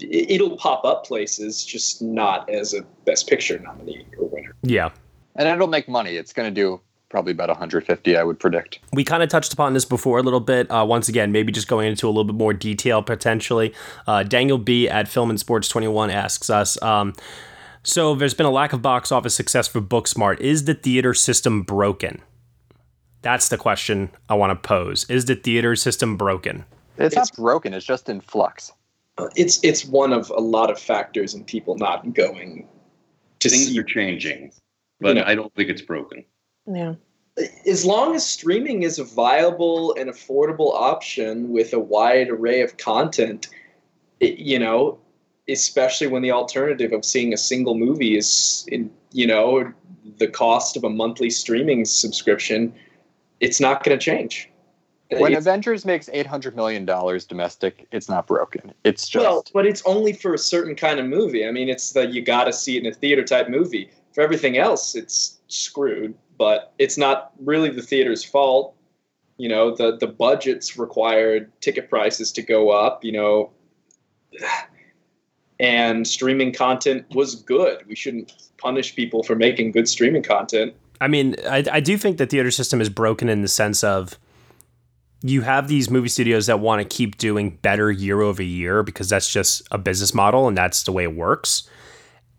it- 0.00 0.30
it'll 0.32 0.56
pop 0.56 0.84
up 0.84 1.04
places, 1.06 1.64
just 1.64 2.02
not 2.02 2.48
as 2.50 2.74
a 2.74 2.82
Best 3.06 3.28
Picture 3.28 3.58
nominee 3.58 4.04
or 4.18 4.28
winner. 4.28 4.54
Yeah. 4.62 4.90
And 5.36 5.48
it'll 5.48 5.68
make 5.68 5.88
money. 5.88 6.16
It's 6.16 6.32
going 6.32 6.52
to 6.52 6.54
do 6.54 6.80
probably 7.08 7.32
about 7.32 7.48
150, 7.50 8.16
I 8.16 8.22
would 8.24 8.40
predict. 8.40 8.80
We 8.94 9.04
kind 9.04 9.22
of 9.22 9.28
touched 9.28 9.52
upon 9.52 9.74
this 9.74 9.84
before 9.84 10.18
a 10.18 10.22
little 10.22 10.40
bit. 10.40 10.70
Uh, 10.70 10.84
once 10.88 11.08
again, 11.10 11.30
maybe 11.30 11.52
just 11.52 11.68
going 11.68 11.86
into 11.86 12.06
a 12.06 12.10
little 12.10 12.24
bit 12.24 12.34
more 12.34 12.54
detail 12.54 13.02
potentially. 13.02 13.74
Uh, 14.06 14.22
Daniel 14.22 14.56
B 14.58 14.88
at 14.88 15.08
Film 15.08 15.28
and 15.30 15.38
Sports 15.38 15.68
21 15.68 16.10
asks 16.10 16.48
us 16.48 16.80
um, 16.82 17.12
So 17.82 18.14
there's 18.14 18.32
been 18.34 18.46
a 18.46 18.50
lack 18.50 18.72
of 18.72 18.80
box 18.80 19.12
office 19.12 19.34
success 19.34 19.68
for 19.68 19.82
Booksmart. 19.82 20.40
Is 20.40 20.64
the 20.64 20.72
theater 20.74 21.12
system 21.12 21.62
broken? 21.62 22.22
That's 23.22 23.48
the 23.48 23.56
question 23.58 24.10
I 24.28 24.34
want 24.34 24.50
to 24.50 24.68
pose. 24.68 25.04
Is 25.08 25.24
the 25.26 25.34
theater 25.36 25.76
system 25.76 26.16
broken? 26.16 26.64
It's, 26.98 27.16
not 27.16 27.32
broken. 27.36 27.72
It's 27.72 27.86
just 27.86 28.08
in 28.08 28.20
flux. 28.20 28.72
Uh, 29.18 29.28
It's 29.36 29.60
it's 29.62 29.84
one 29.84 30.12
of 30.12 30.30
a 30.30 30.40
lot 30.40 30.70
of 30.70 30.78
factors 30.78 31.34
in 31.34 31.44
people 31.44 31.76
not 31.76 32.12
going 32.14 32.68
to 33.40 33.48
Things 33.48 33.68
see. 33.68 33.78
are 33.78 33.84
changing, 33.84 34.52
but 35.00 35.08
You 35.08 35.14
know. 35.16 35.24
I 35.26 35.34
don't 35.34 35.54
think 35.54 35.70
it's 35.70 35.82
broken. 35.82 36.24
Yeah. 36.66 36.94
as 37.66 37.84
long 37.84 38.14
as 38.14 38.24
streaming 38.26 38.82
is 38.82 38.98
a 38.98 39.04
viable 39.04 39.94
and 39.94 40.10
affordable 40.10 40.74
option 40.74 41.48
with 41.50 41.72
a 41.72 41.78
wide 41.78 42.28
array 42.28 42.60
of 42.60 42.76
content, 42.76 43.48
it, 44.20 44.38
you 44.38 44.58
know, 44.58 44.98
especially 45.48 46.06
when 46.06 46.22
the 46.22 46.30
alternative 46.30 46.92
of 46.92 47.04
seeing 47.04 47.32
a 47.32 47.36
single 47.36 47.74
movie 47.76 48.16
is 48.16 48.64
in, 48.68 48.90
you 49.12 49.26
know, 49.26 49.72
the 50.18 50.28
cost 50.28 50.76
of 50.76 50.84
a 50.84 50.90
monthly 50.90 51.30
streaming 51.30 51.84
subscription, 51.84 52.72
it's 53.42 53.60
not 53.60 53.84
going 53.84 53.98
to 53.98 54.02
change. 54.02 54.48
When 55.10 55.32
It's- 55.32 55.42
Avengers 55.42 55.84
makes 55.84 56.08
$800 56.08 56.54
million 56.54 56.86
domestic, 56.86 57.86
it's 57.92 58.08
not 58.08 58.26
broken. 58.26 58.72
It's 58.84 59.06
just. 59.06 59.22
well, 59.22 59.44
but 59.52 59.66
it's 59.66 59.82
only 59.84 60.14
for 60.14 60.32
a 60.32 60.38
certain 60.38 60.74
kind 60.74 60.98
of 60.98 61.04
movie. 61.04 61.46
I 61.46 61.50
mean, 61.50 61.68
it's 61.68 61.92
the 61.92 62.06
you 62.06 62.22
got 62.22 62.44
to 62.44 62.52
see 62.52 62.78
it 62.78 62.86
in 62.86 62.90
a 62.90 62.94
theater 62.94 63.22
type 63.22 63.50
movie. 63.50 63.90
For 64.14 64.22
everything 64.22 64.56
else, 64.56 64.94
it's 64.94 65.40
screwed. 65.48 66.14
But 66.38 66.72
it's 66.78 66.96
not 66.96 67.32
really 67.38 67.68
the 67.68 67.82
theater's 67.82 68.24
fault. 68.24 68.74
You 69.36 69.50
know, 69.50 69.74
the 69.76 69.98
the 69.98 70.06
budgets 70.06 70.78
required 70.78 71.52
ticket 71.60 71.90
prices 71.90 72.32
to 72.32 72.42
go 72.42 72.70
up. 72.70 73.04
You 73.04 73.12
know, 73.12 73.50
and 75.60 76.08
streaming 76.08 76.52
content 76.54 77.04
was 77.14 77.34
good. 77.34 77.86
We 77.86 77.96
shouldn't 77.96 78.32
punish 78.56 78.96
people 78.96 79.22
for 79.24 79.36
making 79.36 79.72
good 79.72 79.88
streaming 79.88 80.22
content. 80.22 80.74
I 81.02 81.08
mean, 81.08 81.36
I, 81.48 81.64
I 81.70 81.80
do 81.80 81.98
think 81.98 82.18
the 82.18 82.26
theater 82.26 82.50
system 82.50 82.80
is 82.80 82.88
broken 82.88 83.28
in 83.28 83.42
the 83.42 83.48
sense 83.48 83.82
of 83.82 84.16
you 85.22 85.42
have 85.42 85.68
these 85.68 85.90
movie 85.90 86.08
studios 86.08 86.46
that 86.46 86.60
want 86.60 86.80
to 86.80 86.96
keep 86.96 87.18
doing 87.18 87.58
better 87.62 87.90
year 87.90 88.20
over 88.20 88.42
year 88.42 88.82
because 88.82 89.08
that's 89.08 89.28
just 89.32 89.62
a 89.70 89.78
business 89.78 90.14
model 90.14 90.48
and 90.48 90.56
that's 90.56 90.84
the 90.84 90.92
way 90.92 91.04
it 91.04 91.14
works. 91.14 91.68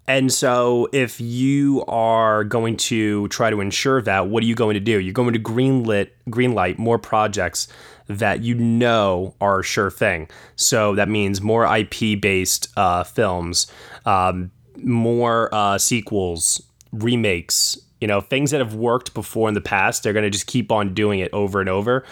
And 0.06 0.32
so, 0.34 0.90
if 0.92 1.22
you 1.22 1.86
are 1.86 2.44
going 2.44 2.76
to 2.78 3.30
try 3.30 3.50
to 3.50 3.62
ensure 3.62 4.02
that, 4.02 4.28
what 4.28 4.44
are 4.44 4.46
you 4.46 4.56
going 4.56 4.74
to 4.74 4.82
do? 4.82 5.00
You're 5.00 5.14
going 5.14 5.32
to 5.32 5.40
greenlit, 5.40 6.10
greenlight 6.30 6.78
more 6.78 7.00
projects 7.00 7.70
that 8.08 8.42
you 8.42 8.56
know 8.56 9.34
are 9.40 9.60
a 9.60 9.64
sure 9.64 9.90
thing. 9.90 10.30
So 10.56 10.96
that 10.96 11.08
means 11.08 11.42
more 11.42 11.66
IP 11.66 12.20
based 12.22 12.68
uh, 12.78 13.04
films, 13.04 13.68
um, 14.06 14.52
more 14.78 15.54
uh, 15.54 15.78
sequels, 15.78 16.62
remakes. 16.92 17.78
You 18.04 18.08
know, 18.08 18.20
things 18.20 18.52
that 18.52 18.60
have 18.60 18.76
worked 18.76 19.14
before 19.14 19.48
in 19.48 19.54
the 19.54 19.62
past. 19.62 20.04
They're 20.04 20.12
going 20.12 20.24
to 20.24 20.30
just 20.30 20.46
keep 20.46 20.74
on 20.74 20.94
doing 20.94 21.20
it 21.22 21.30
over 21.32 21.62
and 21.62 21.70
over. 21.70 22.04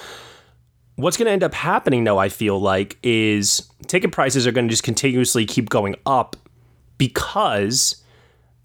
What's 0.96 1.18
going 1.18 1.26
to 1.26 1.34
end 1.34 1.44
up 1.44 1.54
happening, 1.54 2.06
though, 2.06 2.18
I 2.18 2.30
feel 2.30 2.62
like, 2.62 2.98
is 3.04 3.70
ticket 3.88 4.14
prices 4.14 4.48
are 4.48 4.54
going 4.54 4.70
to 4.70 4.72
just 4.72 4.84
continuously 4.84 5.46
keep 5.46 5.70
going 5.70 5.98
up 6.06 6.38
because 6.98 8.02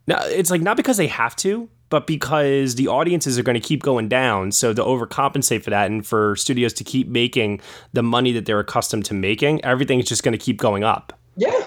now 0.07 0.21
it's 0.23 0.53
like 0.53 0.63
not 0.63 0.77
because 0.77 0.99
they 0.99 1.09
have 1.09 1.35
to, 1.35 1.69
but 1.89 2.07
because 2.07 2.77
the 2.77 2.87
audiences 2.87 3.41
are 3.41 3.43
going 3.43 3.61
to 3.61 3.69
keep 3.69 3.83
going 3.83 4.09
down. 4.09 4.53
So 4.53 4.73
to 4.73 4.81
overcompensate 4.81 5.65
for 5.65 5.71
that, 5.71 5.91
and 5.91 6.07
for 6.07 6.37
studios 6.37 6.73
to 6.75 6.85
keep 6.85 7.09
making 7.09 7.61
the 7.93 8.05
money 8.05 8.31
that 8.35 8.47
they're 8.47 8.61
accustomed 8.61 9.05
to 9.07 9.15
making, 9.15 9.65
everything's 9.65 10.05
just 10.07 10.23
going 10.23 10.31
to 10.31 10.39
keep 10.39 10.59
going 10.59 10.85
up. 10.85 11.13
Yeah. 11.37 11.66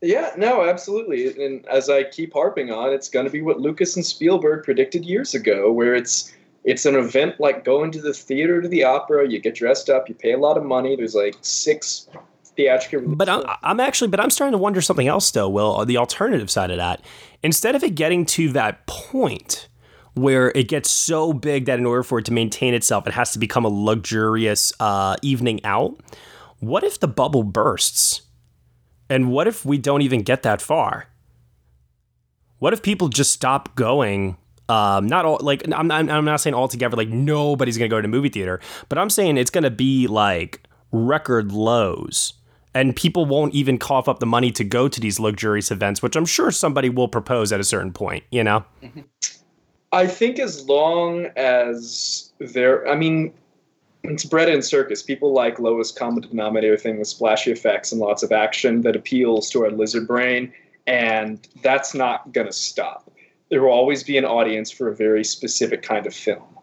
Yeah, 0.00 0.32
no, 0.36 0.64
absolutely. 0.64 1.44
And 1.44 1.66
as 1.66 1.88
I 1.88 2.04
keep 2.04 2.32
harping 2.32 2.70
on, 2.70 2.92
it's 2.92 3.08
going 3.08 3.26
to 3.26 3.32
be 3.32 3.42
what 3.42 3.60
Lucas 3.60 3.96
and 3.96 4.04
Spielberg 4.04 4.64
predicted 4.64 5.04
years 5.04 5.34
ago, 5.34 5.72
where 5.72 5.94
it's 5.94 6.32
it's 6.64 6.86
an 6.86 6.94
event 6.94 7.40
like 7.40 7.64
going 7.64 7.90
to 7.92 8.00
the 8.00 8.12
theater 8.12 8.62
to 8.62 8.68
the 8.68 8.84
opera. 8.84 9.28
You 9.28 9.40
get 9.40 9.54
dressed 9.54 9.90
up, 9.90 10.08
you 10.08 10.14
pay 10.14 10.32
a 10.32 10.38
lot 10.38 10.56
of 10.56 10.64
money. 10.64 10.94
There's 10.94 11.14
like 11.14 11.36
six 11.40 12.08
theatrical. 12.56 13.14
But 13.14 13.28
I'm, 13.28 13.44
I'm 13.62 13.80
actually, 13.80 14.08
but 14.08 14.20
I'm 14.20 14.30
starting 14.30 14.52
to 14.52 14.58
wonder 14.58 14.80
something 14.80 15.08
else, 15.08 15.30
though. 15.30 15.48
Will 15.48 15.84
the 15.84 15.96
alternative 15.96 16.50
side 16.50 16.70
of 16.70 16.76
that, 16.76 17.02
instead 17.42 17.74
of 17.74 17.82
it 17.82 17.94
getting 17.94 18.26
to 18.26 18.52
that 18.52 18.86
point 18.86 19.68
where 20.14 20.52
it 20.54 20.68
gets 20.68 20.90
so 20.90 21.32
big 21.32 21.64
that 21.64 21.78
in 21.78 21.86
order 21.86 22.02
for 22.02 22.18
it 22.18 22.26
to 22.26 22.32
maintain 22.32 22.74
itself, 22.74 23.06
it 23.06 23.14
has 23.14 23.32
to 23.32 23.38
become 23.38 23.64
a 23.64 23.68
luxurious 23.68 24.72
uh, 24.78 25.16
evening 25.22 25.64
out. 25.64 25.98
What 26.58 26.84
if 26.84 27.00
the 27.00 27.08
bubble 27.08 27.42
bursts? 27.42 28.22
And 29.12 29.30
what 29.30 29.46
if 29.46 29.66
we 29.66 29.76
don't 29.76 30.00
even 30.00 30.22
get 30.22 30.42
that 30.44 30.62
far? 30.62 31.06
What 32.60 32.72
if 32.72 32.82
people 32.82 33.10
just 33.10 33.30
stop 33.30 33.74
going? 33.74 34.38
Um, 34.70 35.06
not 35.06 35.26
all 35.26 35.38
like 35.42 35.62
I'm, 35.70 35.90
I'm, 35.90 36.08
I'm 36.08 36.24
not 36.24 36.40
saying 36.40 36.54
altogether 36.54 36.96
like 36.96 37.10
nobody's 37.10 37.76
gonna 37.76 37.90
go 37.90 38.00
to 38.00 38.08
movie 38.08 38.30
theater, 38.30 38.58
but 38.88 38.96
I'm 38.96 39.10
saying 39.10 39.36
it's 39.36 39.50
gonna 39.50 39.70
be 39.70 40.06
like 40.06 40.62
record 40.92 41.52
lows, 41.52 42.32
and 42.72 42.96
people 42.96 43.26
won't 43.26 43.52
even 43.52 43.76
cough 43.76 44.08
up 44.08 44.18
the 44.18 44.24
money 44.24 44.50
to 44.52 44.64
go 44.64 44.88
to 44.88 44.98
these 44.98 45.20
luxurious 45.20 45.70
events, 45.70 46.00
which 46.00 46.16
I'm 46.16 46.24
sure 46.24 46.50
somebody 46.50 46.88
will 46.88 47.08
propose 47.08 47.52
at 47.52 47.60
a 47.60 47.64
certain 47.64 47.92
point. 47.92 48.24
You 48.30 48.44
know. 48.44 48.64
I 49.92 50.06
think 50.06 50.38
as 50.38 50.66
long 50.66 51.26
as 51.36 52.32
there, 52.38 52.88
I 52.88 52.96
mean, 52.96 53.34
it's 54.04 54.24
bread 54.24 54.48
and 54.48 54.64
circus. 54.64 55.02
People 55.02 55.32
like 55.32 55.58
lowest 55.58 55.98
common 55.98 56.22
denominator 56.22 56.76
thing 56.76 56.98
with 56.98 57.08
splashy 57.08 57.52
effects 57.52 57.92
and 57.92 58.00
lots 58.00 58.22
of 58.22 58.32
action 58.32 58.82
that 58.82 58.96
appeals 58.96 59.50
to 59.50 59.64
our 59.64 59.70
lizard 59.70 60.06
brain, 60.06 60.52
and 60.86 61.46
that's 61.62 61.94
not 61.94 62.32
going 62.32 62.46
to 62.46 62.52
stop. 62.52 63.10
There 63.50 63.62
will 63.62 63.70
always 63.70 64.02
be 64.02 64.16
an 64.16 64.24
audience 64.24 64.70
for 64.70 64.88
a 64.88 64.96
very 64.96 65.24
specific 65.24 65.82
kind 65.82 66.06
of 66.06 66.14
film, 66.14 66.58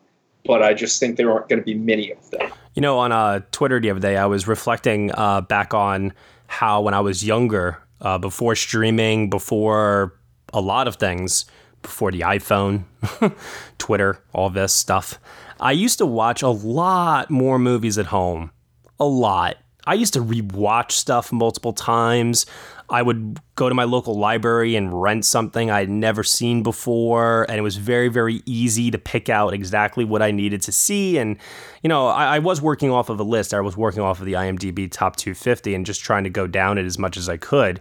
but 0.46 0.64
I 0.64 0.74
just 0.74 1.00
think 1.00 1.18
there 1.18 1.32
aren't 1.32 1.48
going 1.48 1.60
to 1.60 1.66
be 1.66 1.76
many 1.76 2.12
of 2.12 2.30
them. 2.32 2.52
You 2.74 2.82
know, 2.82 2.98
on 2.98 3.12
uh, 3.12 3.42
Twitter 3.52 3.80
the 3.80 3.92
other 3.92 4.00
day, 4.00 4.18
I 4.18 4.26
was 4.26 4.48
reflecting 4.48 5.12
uh, 5.14 5.42
back 5.42 5.74
on 5.74 6.14
how 6.48 6.82
when 6.82 6.94
I 6.94 7.00
was 7.00 7.24
younger, 7.24 7.78
uh, 8.02 8.18
before 8.18 8.56
streaming, 8.56 9.30
before 9.30 10.16
a 10.54 10.62
lot 10.62 10.88
of 10.88 10.96
things, 10.96 11.46
before 11.82 12.12
the 12.12 12.22
iPhone, 12.22 12.84
Twitter, 13.78 14.22
all 14.34 14.50
this 14.50 14.74
stuff, 14.74 15.20
I 15.60 15.74
used 15.74 15.98
to 15.98 16.06
watch 16.06 16.42
a 16.42 16.50
lot 16.50 17.30
more 17.30 17.60
movies 17.60 17.98
at 17.98 18.08
home. 18.08 18.52
A 19.00 19.06
lot. 19.06 19.58
I 19.86 19.94
used 19.94 20.14
to 20.14 20.20
rewatch 20.20 20.92
stuff 20.92 21.32
multiple 21.32 21.74
times. 21.74 22.46
I 22.90 23.02
would 23.02 23.40
go 23.56 23.70
to 23.70 23.76
my 23.76 23.84
local 23.84 24.18
library 24.18 24.76
and 24.76 25.02
rent 25.02 25.26
something 25.26 25.70
I'd 25.70 25.90
never 25.90 26.24
seen 26.24 26.64
before. 26.64 27.46
And 27.50 27.58
it 27.58 27.62
was 27.62 27.78
very, 27.78 28.08
very 28.08 28.42
easy 28.46 28.92
to 28.92 28.98
pick 28.98 29.30
out 29.30 29.54
exactly 29.54 30.06
what 30.06 30.22
I 30.22 30.32
needed 30.32 30.62
to 30.64 30.72
see. 30.72 31.18
And, 31.18 31.38
you 31.82 31.88
know, 31.88 32.08
I, 32.08 32.36
I 32.36 32.40
was 32.40 32.62
working 32.62 32.92
off 32.92 33.10
of 33.10 33.20
a 33.20 33.24
list. 33.24 33.54
I 33.54 33.62
was 33.62 33.76
working 33.76 34.02
off 34.02 34.20
of 34.20 34.26
the 34.26 34.34
IMDb 34.34 34.92
top 34.92 35.16
250 35.16 35.74
and 35.76 35.86
just 35.86 36.02
trying 36.02 36.24
to 36.24 36.30
go 36.30 36.48
down 36.48 36.78
it 36.78 36.86
as 36.86 36.98
much 36.98 37.18
as 37.18 37.30
I 37.30 37.38
could. 37.38 37.80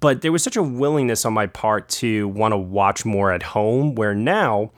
But 0.00 0.22
there 0.22 0.32
was 0.32 0.42
such 0.42 0.56
a 0.56 0.62
willingness 0.62 1.24
on 1.24 1.32
my 1.32 1.46
part 1.46 1.88
to 1.90 2.28
want 2.28 2.52
to 2.52 2.58
watch 2.58 3.04
more 3.04 3.32
at 3.32 3.42
home, 3.42 3.94
where 3.94 4.14
now 4.14 4.72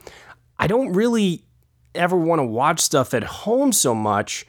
I 0.59 0.67
don't 0.67 0.91
really 0.91 1.42
ever 1.95 2.15
want 2.17 2.39
to 2.39 2.45
watch 2.45 2.79
stuff 2.79 3.13
at 3.13 3.23
home 3.23 3.71
so 3.71 3.93
much. 3.95 4.45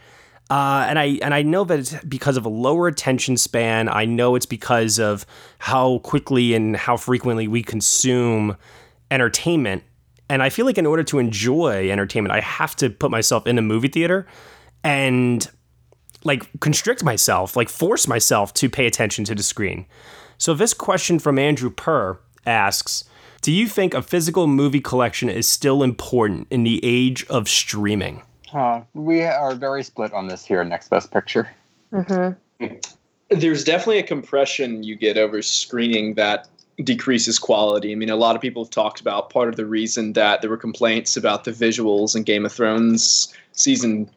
Uh, 0.51 0.85
and 0.89 0.99
I 0.99 1.19
and 1.23 1.33
I 1.33 1.43
know 1.43 1.65
that 1.65 1.79
it's 1.79 1.95
because 2.05 2.37
of 2.37 2.45
a 2.45 2.51
lower 2.51 2.87
attention 2.87 3.37
span. 3.37 3.89
I 3.89 4.05
know 4.05 4.35
it's 4.35 4.47
because 4.47 4.99
of 4.99 5.25
how 5.59 5.99
quickly 5.99 6.55
and 6.55 6.77
how 6.77 6.97
frequently 6.97 7.49
we 7.49 7.63
consume 7.63 8.57
entertainment. 9.11 9.83
And 10.29 10.43
I 10.43 10.51
feel 10.51 10.67
like 10.67 10.79
in 10.79 10.87
order 10.87 11.03
to 11.05 11.19
enjoy 11.19 11.91
entertainment, 11.91 12.35
I 12.35 12.41
have 12.41 12.77
to 12.77 12.91
put 12.91 13.11
myself 13.11 13.47
in 13.47 13.59
a 13.59 13.63
movie 13.63 13.89
theater 13.89 14.27
and 14.83 15.49
like 16.25 16.49
constrict 16.61 17.05
myself, 17.05 17.57
like 17.57 17.69
force 17.69 18.07
myself 18.09 18.53
to 18.55 18.69
pay 18.69 18.87
attention 18.87 19.25
to 19.25 19.35
the 19.35 19.43
screen. 19.43 19.87
So 20.39 20.55
this 20.55 20.75
question 20.75 21.19
from 21.19 21.39
Andrew 21.39 21.71
Purr 21.71 22.19
asks, 22.47 23.05
do 23.45 23.53
you 23.53 23.69
think 23.69 23.93
a 23.93 24.01
physical 24.01 24.47
movie 24.47 24.81
collection 24.81 25.29
is 25.29 25.47
still 25.47 25.83
important 25.83 26.47
in 26.49 26.65
the 26.65 26.81
age 26.83 27.27
of 27.27 27.47
streaming? 27.47 28.23
Uh, 28.55 28.81
we 28.95 29.23
are 29.23 29.55
very 29.55 29.85
split 29.85 30.15
on 30.15 30.29
this 30.29 30.47
here. 30.47 30.65
Next 30.65 30.89
best 30.89 31.11
picture. 31.11 31.51
Mm-hmm. 31.93 32.67
There's 33.29 33.63
definitely 33.63 33.99
a 33.99 34.03
compression 34.05 34.83
you 34.83 34.97
get 34.97 35.19
over 35.19 35.43
screening 35.43 36.15
that 36.15 36.49
decreases 36.83 37.39
quality. 37.39 37.93
I 37.93 37.97
mean, 37.97 38.09
a 38.09 38.17
lot 38.17 38.35
of 38.35 38.41
people 38.41 38.65
have 38.65 38.71
talked 38.71 38.99
about 38.99 39.29
part 39.29 39.51
of 39.51 39.57
the 39.57 39.67
reason 39.67 40.15
that 40.15 40.41
there 40.41 40.49
were 40.49 40.57
complaints 40.57 41.15
about 41.15 41.45
the 41.45 41.51
visuals 41.51 42.17
in 42.17 42.23
Game 42.23 42.47
of 42.47 42.53
Thrones 42.53 43.31
season 43.53 44.09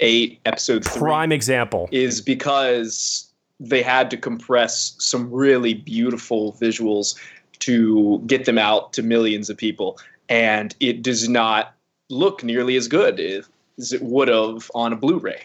eight, 0.00 0.40
episode 0.44 0.84
three. 0.84 1.00
Prime 1.00 1.32
example 1.32 1.88
is 1.90 2.20
because 2.20 3.32
they 3.58 3.82
had 3.82 4.10
to 4.10 4.18
compress 4.18 4.94
some 4.98 5.32
really 5.32 5.72
beautiful 5.72 6.52
visuals 6.60 7.18
to 7.62 8.22
get 8.26 8.44
them 8.44 8.58
out 8.58 8.92
to 8.94 9.02
millions 9.02 9.50
of 9.50 9.56
people, 9.56 9.98
and 10.28 10.74
it 10.80 11.02
does 11.02 11.28
not 11.28 11.74
look 12.10 12.44
nearly 12.44 12.76
as 12.76 12.88
good 12.88 13.20
as 13.20 13.92
it 13.92 14.02
would 14.02 14.28
have 14.28 14.70
on 14.74 14.92
a 14.92 14.96
Blu-ray. 14.96 15.42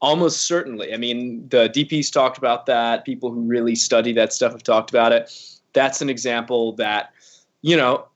Almost 0.00 0.42
certainly. 0.42 0.94
I 0.94 0.96
mean, 0.96 1.48
the 1.48 1.68
DPs 1.68 2.12
talked 2.12 2.38
about 2.38 2.66
that. 2.66 3.04
People 3.04 3.32
who 3.32 3.40
really 3.40 3.74
study 3.74 4.12
that 4.12 4.32
stuff 4.32 4.52
have 4.52 4.62
talked 4.62 4.90
about 4.90 5.12
it. 5.12 5.32
That's 5.72 6.00
an 6.00 6.08
example 6.08 6.72
that, 6.74 7.12
you 7.62 7.76
know, 7.76 8.06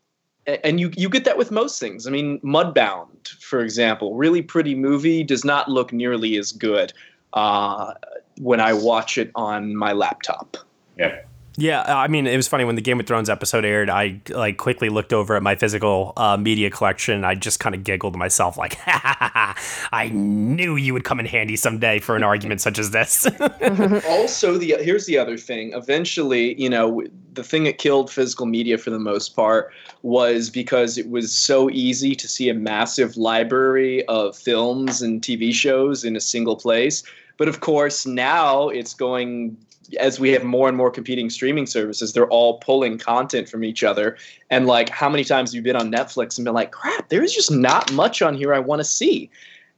and 0.46 0.80
you 0.80 0.90
you 0.96 1.08
get 1.08 1.24
that 1.24 1.38
with 1.38 1.50
most 1.50 1.78
things. 1.78 2.06
I 2.06 2.10
mean, 2.10 2.40
Mudbound, 2.40 3.28
for 3.40 3.60
example, 3.60 4.14
really 4.14 4.42
pretty 4.42 4.74
movie, 4.74 5.22
does 5.22 5.44
not 5.44 5.68
look 5.68 5.92
nearly 5.92 6.36
as 6.36 6.52
good 6.52 6.92
uh, 7.32 7.94
when 8.38 8.60
I 8.60 8.72
watch 8.72 9.18
it 9.18 9.30
on 9.34 9.76
my 9.76 9.92
laptop. 9.92 10.56
Yeah. 10.98 11.20
Yeah, 11.56 11.82
I 11.82 12.08
mean, 12.08 12.26
it 12.26 12.36
was 12.36 12.48
funny 12.48 12.64
when 12.64 12.76
the 12.76 12.80
Game 12.80 12.98
of 12.98 13.06
Thrones 13.06 13.28
episode 13.28 13.64
aired. 13.64 13.90
I 13.90 14.20
like 14.30 14.56
quickly 14.56 14.88
looked 14.88 15.12
over 15.12 15.36
at 15.36 15.42
my 15.42 15.54
physical 15.54 16.14
uh, 16.16 16.36
media 16.36 16.70
collection. 16.70 17.24
I 17.24 17.34
just 17.34 17.60
kind 17.60 17.74
of 17.74 17.84
giggled 17.84 18.14
to 18.14 18.18
myself, 18.18 18.56
like, 18.56 18.74
ha, 18.78 18.98
ha, 19.04 19.30
ha, 19.32 19.88
"I 19.92 20.08
knew 20.08 20.76
you 20.76 20.94
would 20.94 21.04
come 21.04 21.20
in 21.20 21.26
handy 21.26 21.56
someday 21.56 21.98
for 21.98 22.16
an 22.16 22.22
argument 22.22 22.60
such 22.62 22.78
as 22.78 22.90
this." 22.90 23.26
also, 24.08 24.56
the 24.56 24.76
here's 24.80 25.06
the 25.06 25.18
other 25.18 25.36
thing. 25.36 25.72
Eventually, 25.74 26.60
you 26.60 26.70
know, 26.70 27.02
the 27.34 27.44
thing 27.44 27.64
that 27.64 27.78
killed 27.78 28.10
physical 28.10 28.46
media 28.46 28.78
for 28.78 28.90
the 28.90 28.98
most 28.98 29.36
part 29.36 29.72
was 30.02 30.48
because 30.48 30.96
it 30.96 31.10
was 31.10 31.32
so 31.32 31.68
easy 31.70 32.14
to 32.14 32.28
see 32.28 32.48
a 32.48 32.54
massive 32.54 33.16
library 33.16 34.06
of 34.06 34.36
films 34.36 35.02
and 35.02 35.20
TV 35.20 35.52
shows 35.52 36.02
in 36.02 36.16
a 36.16 36.20
single 36.20 36.56
place. 36.56 37.02
But 37.36 37.48
of 37.48 37.60
course, 37.60 38.06
now 38.06 38.68
it's 38.68 38.94
going 38.94 39.56
as 39.98 40.18
we 40.18 40.30
have 40.30 40.44
more 40.44 40.68
and 40.68 40.76
more 40.76 40.90
competing 40.90 41.30
streaming 41.30 41.66
services, 41.66 42.12
they're 42.12 42.28
all 42.28 42.58
pulling 42.58 42.98
content 42.98 43.48
from 43.48 43.64
each 43.64 43.82
other. 43.84 44.16
And 44.50 44.66
like, 44.66 44.88
how 44.88 45.08
many 45.08 45.24
times 45.24 45.50
have 45.50 45.54
you 45.56 45.62
been 45.62 45.76
on 45.76 45.90
Netflix 45.90 46.38
and 46.38 46.44
been 46.44 46.54
like, 46.54 46.72
crap, 46.72 47.08
there's 47.08 47.32
just 47.32 47.50
not 47.50 47.92
much 47.92 48.22
on 48.22 48.34
here 48.34 48.54
I 48.54 48.58
want 48.58 48.80
to 48.80 48.84
see? 48.84 49.30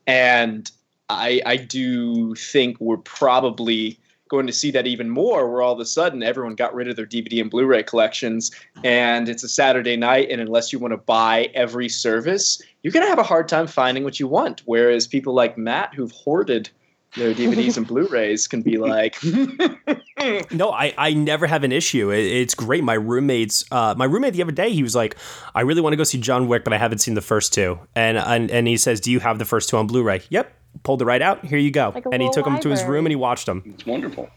And 0.06 0.70
I, 1.08 1.40
I 1.46 1.56
do 1.56 2.34
think 2.34 2.78
we're 2.80 2.96
probably 2.98 3.98
going 4.28 4.46
to 4.46 4.52
see 4.52 4.70
that 4.70 4.86
even 4.86 5.10
more 5.10 5.50
where 5.50 5.62
all 5.62 5.74
of 5.74 5.80
a 5.80 5.84
sudden 5.84 6.22
everyone 6.22 6.54
got 6.54 6.74
rid 6.74 6.88
of 6.88 6.96
their 6.96 7.06
DVD 7.06 7.40
and 7.40 7.50
Blu 7.50 7.66
ray 7.66 7.82
collections 7.82 8.50
and 8.82 9.28
it's 9.28 9.44
a 9.44 9.48
Saturday 9.48 9.96
night. 9.96 10.28
And 10.30 10.40
unless 10.40 10.72
you 10.72 10.78
want 10.78 10.92
to 10.92 10.98
buy 10.98 11.50
every 11.54 11.88
service, 11.88 12.60
you're 12.82 12.92
going 12.92 13.04
to 13.04 13.10
have 13.10 13.18
a 13.18 13.22
hard 13.24 13.48
time 13.48 13.66
finding 13.66 14.02
what 14.02 14.18
you 14.18 14.26
want. 14.26 14.62
Whereas 14.64 15.06
people 15.06 15.34
like 15.34 15.58
Matt 15.58 15.94
who've 15.94 16.10
hoarded 16.10 16.70
their 17.16 17.34
DVDs 17.34 17.76
and 17.76 17.86
Blu-rays 17.86 18.46
can 18.46 18.62
be 18.62 18.76
like. 18.76 19.16
no, 20.52 20.70
I, 20.70 20.92
I 20.98 21.14
never 21.14 21.46
have 21.46 21.64
an 21.64 21.72
issue. 21.72 22.10
It, 22.10 22.24
it's 22.24 22.54
great. 22.54 22.82
My 22.82 22.94
roommates, 22.94 23.64
uh, 23.70 23.94
my 23.96 24.04
roommate 24.04 24.34
the 24.34 24.42
other 24.42 24.52
day, 24.52 24.72
he 24.72 24.82
was 24.82 24.94
like, 24.94 25.16
"I 25.54 25.60
really 25.60 25.80
want 25.80 25.92
to 25.92 25.96
go 25.96 26.04
see 26.04 26.18
John 26.18 26.48
Wick, 26.48 26.64
but 26.64 26.72
I 26.72 26.78
haven't 26.78 26.98
seen 26.98 27.14
the 27.14 27.20
first 27.20 27.52
two. 27.54 27.78
And 27.94 28.18
and 28.18 28.50
and 28.50 28.66
he 28.66 28.76
says, 28.76 29.00
"Do 29.00 29.10
you 29.10 29.20
have 29.20 29.38
the 29.38 29.44
first 29.44 29.68
two 29.68 29.76
on 29.76 29.86
Blu-ray?" 29.86 30.22
Yep. 30.28 30.52
Pulled 30.82 31.02
it 31.02 31.04
right 31.04 31.22
out. 31.22 31.44
Here 31.44 31.58
you 31.58 31.70
go. 31.70 31.92
Like 31.94 32.04
and 32.06 32.14
he 32.14 32.28
little 32.28 32.32
took 32.32 32.44
them 32.46 32.58
to 32.60 32.68
his 32.70 32.82
room 32.82 33.06
and 33.06 33.12
he 33.12 33.16
watched 33.16 33.46
them. 33.46 33.62
It's 33.64 33.86
wonderful. 33.86 34.28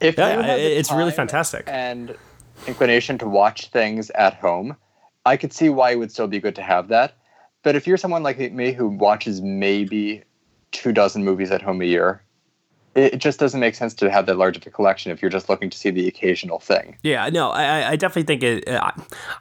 If 0.00 0.18
Yeah, 0.18 0.36
you 0.36 0.42
have 0.42 0.58
the 0.58 0.78
it's 0.78 0.92
really 0.92 1.12
fantastic. 1.12 1.64
And 1.66 2.14
inclination 2.66 3.16
to 3.18 3.26
watch 3.26 3.70
things 3.70 4.10
at 4.10 4.34
home, 4.34 4.76
I 5.24 5.38
could 5.38 5.54
see 5.54 5.70
why 5.70 5.92
it 5.92 5.98
would 5.98 6.12
still 6.12 6.26
be 6.26 6.38
good 6.38 6.54
to 6.56 6.62
have 6.62 6.88
that. 6.88 7.14
But 7.62 7.76
if 7.76 7.86
you're 7.86 7.96
someone 7.96 8.22
like 8.22 8.38
me 8.52 8.72
who 8.72 8.88
watches 8.88 9.40
maybe 9.40 10.22
two 10.70 10.92
dozen 10.92 11.24
movies 11.24 11.50
at 11.50 11.62
home 11.62 11.80
a 11.80 11.84
year, 11.84 12.22
it 12.96 13.14
it 13.14 13.18
just 13.18 13.38
doesn't 13.38 13.60
make 13.60 13.74
sense 13.74 13.94
to 13.94 14.10
have 14.10 14.26
that 14.26 14.36
large 14.36 14.56
of 14.56 14.66
a 14.66 14.70
collection 14.70 15.12
if 15.12 15.22
you're 15.22 15.30
just 15.30 15.48
looking 15.48 15.70
to 15.70 15.78
see 15.78 15.90
the 15.90 16.08
occasional 16.08 16.58
thing. 16.58 16.96
Yeah, 17.02 17.28
no, 17.28 17.50
I, 17.50 17.90
I 17.90 17.96
definitely 17.96 18.24
think 18.24 18.42
it. 18.42 18.68
I, 18.68 18.92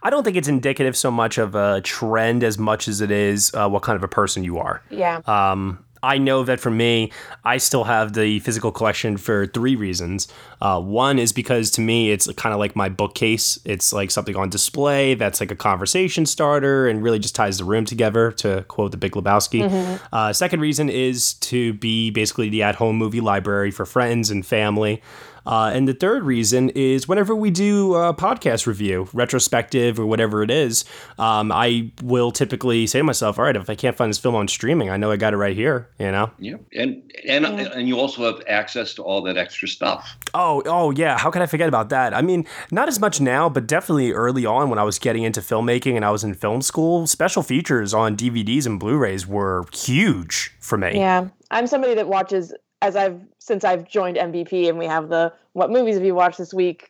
I 0.03 0.10
don't 0.10 0.23
think 0.23 0.38
it's 0.38 0.48
indicative 0.48 0.95
so 0.95 1.11
much 1.11 1.38
of 1.38 1.56
a 1.56 1.82
trend 1.82 2.44
as 2.44 2.57
much 2.57 2.88
as 2.88 3.02
it 3.02 3.11
is 3.11 3.53
uh, 3.53 3.68
what 3.69 3.84
kind 3.84 3.95
of 3.95 4.03
a 4.03 4.07
person 4.07 4.44
you 4.44 4.57
are. 4.57 4.82
Yeah. 4.90 5.22
Um, 5.26 5.85
I 6.06 6.18
know 6.19 6.44
that 6.44 6.60
for 6.60 6.69
me, 6.72 7.11
I 7.44 7.57
still 7.57 7.84
have 7.86 8.14
the 8.14 8.40
physical 8.40 8.72
collection 8.72 9.18
for 9.18 9.48
three 9.48 9.76
reasons. 9.76 10.27
Uh, 10.61 10.80
one 10.80 11.18
is 11.19 11.34
because 11.34 11.72
to 11.72 11.82
me, 11.82 12.11
it's 12.11 12.32
kind 12.34 12.53
of 12.53 12.60
like 12.60 12.76
my 12.76 12.90
bookcase. 12.90 13.60
It's 13.65 13.91
like 13.91 14.11
something 14.11 14.36
on 14.36 14.49
display 14.49 15.15
that's 15.15 15.40
like 15.40 15.52
a 15.52 15.56
conversation 15.56 16.26
starter 16.26 16.88
and 16.88 17.03
really 17.03 17.19
just 17.19 17.36
ties 17.36 17.57
the 17.57 17.64
room 17.65 17.86
together, 17.86 18.32
to 18.34 18.64
quote 18.68 18.91
the 18.91 18.98
Big 18.98 19.14
Lebowski. 19.14 19.68
Mhm. 19.69 19.99
Uh, 20.14 20.32
second 20.32 20.60
reason 20.60 20.90
is 20.90 21.34
to 21.52 21.73
be 21.73 22.11
basically 22.11 22.49
the 22.49 22.61
at 22.64 22.76
home 22.76 22.95
movie 22.98 23.22
library 23.22 23.72
for 23.72 23.86
friends 23.86 24.30
and 24.30 24.45
family. 24.45 25.02
Uh, 25.45 25.72
and 25.73 25.88
the 25.88 25.93
third 25.93 26.23
reason 26.23 26.69
is 26.69 27.07
whenever 27.07 27.35
we 27.35 27.51
do 27.51 27.95
a 27.95 28.13
podcast 28.13 28.67
review, 28.67 29.07
retrospective 29.13 29.99
or 29.99 30.05
whatever 30.05 30.43
it 30.43 30.51
is, 30.51 30.85
um, 31.19 31.51
I 31.51 31.91
will 32.01 32.31
typically 32.31 32.88
say 32.88 32.99
to 32.99 33.03
myself, 33.03 33.38
all 33.38 33.45
right, 33.45 33.55
if 33.55 33.69
I 33.69 33.76
can't 33.76 33.95
find 33.95 34.09
this 34.09 34.17
film 34.17 34.35
on 34.35 34.47
streaming, 34.47 34.89
I 34.89 34.97
know 34.97 35.11
I 35.11 35.17
got 35.17 35.34
it 35.34 35.38
right 35.38 35.55
here, 35.55 35.89
you 35.99 36.11
know? 36.11 36.31
Yeah, 36.39 36.55
and 36.73 37.01
and 37.27 37.45
and 37.45 37.88
you 37.88 37.99
also 37.99 38.26
have 38.26 38.43
access 38.47 38.93
to 38.95 39.03
all 39.03 39.22
that 39.23 39.38
extra 39.38 39.67
stuff. 39.67 40.17
Oh, 40.34 40.61
oh 40.65 40.91
yeah. 40.91 41.17
How 41.17 41.31
can 41.31 41.41
I 41.41 41.45
forget 41.45 41.67
about 41.67 41.89
that? 41.89 42.13
I 42.13 42.22
mean, 42.22 42.45
not 42.72 42.88
as 42.88 42.99
much 42.99 43.22
now, 43.22 43.49
but 43.49 43.67
definitely 43.67 44.11
early 44.11 44.45
on 44.45 44.69
when 44.69 44.80
I 44.80 44.84
was 44.84 44.99
getting 44.99 45.23
into 45.23 45.41
filmmaking 45.41 45.95
and 45.95 46.03
I 46.03 46.11
was 46.11 46.23
in 46.23 46.34
film 46.34 46.61
school, 46.61 47.07
special 47.07 47.43
features 47.43 47.93
on 47.93 48.17
DVDs 48.17 48.65
and 48.65 48.80
Blu-rays 48.80 49.27
were 49.27 49.65
huge 49.73 50.53
for 50.59 50.77
me. 50.77 50.95
Yeah, 50.95 51.30
I'm 51.51 51.67
somebody 51.67 51.93
that 51.95 52.07
watches 52.07 52.53
as 52.81 52.95
I've 52.95 53.22
since 53.39 53.64
I've 53.64 53.88
joined 53.88 54.18
NBP 54.18 54.69
and 54.69 54.77
we 54.77 54.85
have 54.85 55.10
the 55.10 55.34
what 55.53 55.72
movies 55.72 55.95
have 55.95 56.03
you 56.03 56.15
watched 56.15 56.38
this 56.38 56.53
week 56.53 56.89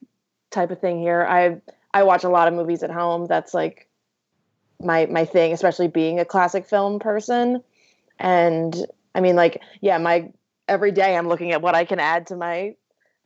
type 0.52 0.72
of 0.72 0.80
thing 0.80 0.99
here. 0.99 1.26
I 1.28 1.62
I 1.94 2.03
watch 2.03 2.24
a 2.24 2.30
lot 2.30 2.48
of 2.48 2.53
movies 2.53 2.84
at 2.84 2.91
home. 2.91 3.26
That's 3.28 3.53
like 3.53 3.88
my 4.82 5.06
my 5.06 5.26
thing, 5.26 5.53
especially 5.53 5.88
being 5.88 6.20
a 6.20 6.26
classic 6.26 6.66
film 6.66 6.99
person. 6.99 7.64
And 8.20 8.86
I 9.14 9.22
mean, 9.22 9.36
like, 9.36 9.62
yeah, 9.82 9.98
my 9.98 10.32
every 10.68 10.91
day 10.91 11.16
I'm 11.16 11.28
looking 11.28 11.52
at 11.52 11.62
what 11.62 11.76
I 11.76 11.86
can 11.86 11.99
add 11.99 12.28
to 12.28 12.36
my 12.36 12.76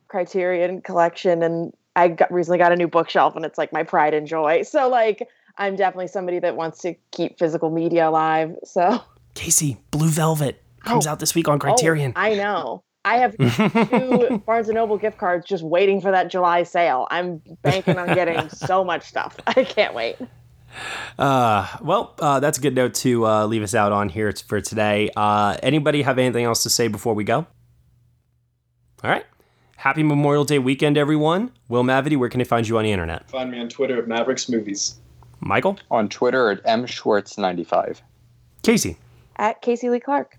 Criterion 0.08 0.82
collection, 0.82 1.42
and 1.42 1.72
I 1.96 2.08
got, 2.08 2.32
recently 2.32 2.58
got 2.58 2.72
a 2.72 2.76
new 2.76 2.88
bookshelf, 2.88 3.36
and 3.36 3.44
it's 3.44 3.58
like 3.58 3.72
my 3.72 3.82
pride 3.82 4.14
and 4.14 4.26
joy. 4.26 4.62
So 4.70 4.88
like, 4.88 5.28
I'm 5.58 5.76
definitely 5.76 6.08
somebody 6.08 6.38
that 6.40 6.56
wants 6.56 6.80
to 6.82 6.94
keep 7.10 7.38
physical 7.38 7.70
media 7.70 8.08
alive. 8.08 8.56
So 8.64 9.02
Casey, 9.34 9.78
Blue 9.90 10.08
Velvet 10.08 10.62
comes 10.84 11.06
Oh. 11.06 11.10
out 11.10 11.20
this 11.20 11.34
week 11.34 11.48
on 11.48 11.58
Criterion. 11.58 12.12
Oh, 12.16 12.20
I 12.20 12.34
know. 12.34 12.82
I 13.04 13.16
have 13.16 13.34
two 13.88 14.42
Barnes 14.46 14.68
and 14.68 14.74
Noble 14.74 14.98
gift 14.98 15.16
cards 15.18 15.46
just 15.46 15.62
waiting 15.62 16.00
for 16.00 16.10
that 16.10 16.30
July 16.30 16.64
sale. 16.64 17.06
I'm 17.10 17.40
banking 17.62 17.96
on 17.98 18.08
getting 18.14 18.48
so 18.50 18.84
much 18.84 19.04
stuff. 19.04 19.36
I 19.46 19.64
can't 19.64 19.94
wait. 19.94 20.16
Uh, 21.18 21.66
well, 21.82 22.14
uh, 22.20 22.40
that's 22.40 22.58
a 22.58 22.60
good 22.60 22.74
note 22.74 22.94
to 22.94 23.26
uh, 23.26 23.46
leave 23.46 23.62
us 23.62 23.74
out 23.74 23.90
on 23.92 24.08
here 24.08 24.32
for 24.46 24.60
today. 24.60 25.10
Uh, 25.16 25.56
anybody 25.62 26.02
have 26.02 26.18
anything 26.18 26.44
else 26.44 26.62
to 26.64 26.70
say 26.70 26.88
before 26.88 27.14
we 27.14 27.24
go? 27.24 27.46
All 29.02 29.10
right. 29.10 29.24
Happy 29.76 30.02
Memorial 30.02 30.44
Day 30.44 30.58
weekend, 30.58 30.98
everyone. 30.98 31.52
Will 31.68 31.82
Mavity, 31.82 32.16
where 32.18 32.28
can 32.28 32.40
I 32.42 32.44
find 32.44 32.68
you 32.68 32.76
on 32.76 32.84
the 32.84 32.92
internet? 32.92 33.30
Find 33.30 33.50
me 33.50 33.58
on 33.60 33.68
Twitter 33.70 33.96
at 33.98 34.06
Mavericks 34.08 34.48
Movies. 34.50 34.96
Michael? 35.40 35.78
On 35.90 36.06
Twitter 36.06 36.50
at 36.50 36.62
mschwartz95. 36.64 38.02
Casey? 38.62 38.98
At 39.36 39.62
Casey 39.62 39.88
Lee 39.88 40.00
Clark. 40.00 40.36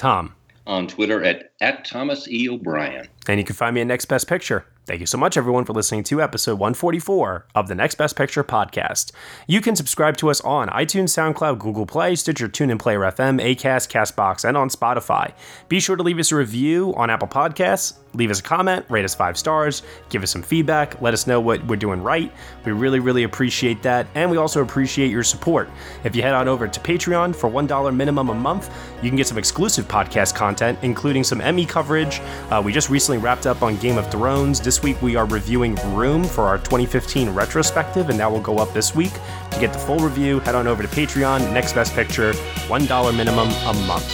Tom? 0.00 0.34
On 0.66 0.86
Twitter 0.86 1.22
at 1.22 1.52
at 1.60 1.84
Thomas 1.84 2.26
E 2.26 2.48
O'Brien. 2.48 3.06
And 3.28 3.38
you 3.38 3.44
can 3.44 3.54
find 3.54 3.74
me 3.74 3.82
at 3.82 3.86
Next 3.86 4.06
Best 4.06 4.26
Picture. 4.26 4.64
Thank 4.86 5.00
you 5.00 5.06
so 5.06 5.18
much, 5.18 5.36
everyone, 5.36 5.66
for 5.66 5.74
listening 5.74 6.04
to 6.04 6.22
episode 6.22 6.58
144 6.58 7.46
of 7.54 7.68
the 7.68 7.74
Next 7.74 7.96
Best 7.96 8.16
Picture 8.16 8.42
podcast. 8.42 9.12
You 9.46 9.60
can 9.60 9.76
subscribe 9.76 10.16
to 10.16 10.30
us 10.30 10.40
on 10.40 10.68
iTunes, 10.68 11.10
SoundCloud, 11.10 11.58
Google 11.58 11.84
Play, 11.84 12.16
Stitcher, 12.16 12.48
TuneIn, 12.48 12.78
Player 12.78 13.00
FM, 13.00 13.42
Acast, 13.42 13.90
Castbox, 13.90 14.48
and 14.48 14.56
on 14.56 14.70
Spotify. 14.70 15.32
Be 15.68 15.80
sure 15.80 15.96
to 15.96 16.02
leave 16.02 16.18
us 16.18 16.32
a 16.32 16.36
review 16.36 16.94
on 16.96 17.10
Apple 17.10 17.28
Podcasts. 17.28 17.98
Leave 18.14 18.30
us 18.30 18.40
a 18.40 18.42
comment, 18.42 18.84
rate 18.88 19.04
us 19.04 19.14
five 19.14 19.38
stars, 19.38 19.82
give 20.08 20.22
us 20.22 20.30
some 20.30 20.42
feedback, 20.42 21.00
let 21.00 21.14
us 21.14 21.26
know 21.28 21.40
what 21.40 21.64
we're 21.66 21.76
doing 21.76 22.02
right. 22.02 22.32
We 22.64 22.72
really, 22.72 22.98
really 22.98 23.22
appreciate 23.22 23.82
that, 23.82 24.06
and 24.16 24.30
we 24.30 24.36
also 24.36 24.62
appreciate 24.62 25.10
your 25.10 25.22
support. 25.22 25.70
If 26.02 26.16
you 26.16 26.22
head 26.22 26.34
on 26.34 26.48
over 26.48 26.66
to 26.66 26.80
Patreon 26.80 27.36
for 27.36 27.48
$1 27.48 27.94
minimum 27.94 28.30
a 28.30 28.34
month, 28.34 28.74
you 29.00 29.10
can 29.10 29.16
get 29.16 29.28
some 29.28 29.38
exclusive 29.38 29.86
podcast 29.86 30.34
content, 30.34 30.78
including 30.82 31.22
some 31.22 31.40
Emmy 31.40 31.64
coverage. 31.64 32.20
Uh, 32.50 32.60
we 32.64 32.72
just 32.72 32.90
recently 32.90 33.18
wrapped 33.18 33.46
up 33.46 33.62
on 33.62 33.76
Game 33.76 33.96
of 33.96 34.10
Thrones. 34.10 34.60
This 34.60 34.82
week 34.82 35.00
we 35.02 35.14
are 35.14 35.26
reviewing 35.26 35.76
Room 35.94 36.24
for 36.24 36.44
our 36.44 36.58
2015 36.58 37.30
retrospective, 37.30 38.10
and 38.10 38.18
that 38.18 38.30
will 38.30 38.40
go 38.40 38.58
up 38.58 38.72
this 38.74 38.94
week. 38.94 39.12
To 39.50 39.60
get 39.60 39.72
the 39.72 39.78
full 39.78 39.98
review, 39.98 40.40
head 40.40 40.54
on 40.54 40.66
over 40.66 40.82
to 40.82 40.88
Patreon, 40.88 41.52
Next 41.52 41.72
Best 41.72 41.94
Picture, 41.94 42.32
$1 42.32 43.16
minimum 43.16 43.48
a 43.48 43.72
month. 43.86 44.04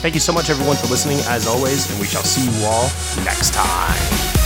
Thank 0.00 0.14
you 0.14 0.20
so 0.20 0.32
much, 0.32 0.50
everyone, 0.50 0.76
for 0.76 0.86
listening, 0.86 1.18
as 1.26 1.46
always, 1.46 1.90
and 1.90 2.00
we 2.00 2.06
shall 2.06 2.22
see 2.22 2.44
you 2.44 2.66
all 2.66 2.84
next 3.24 3.52
time. 3.52 4.45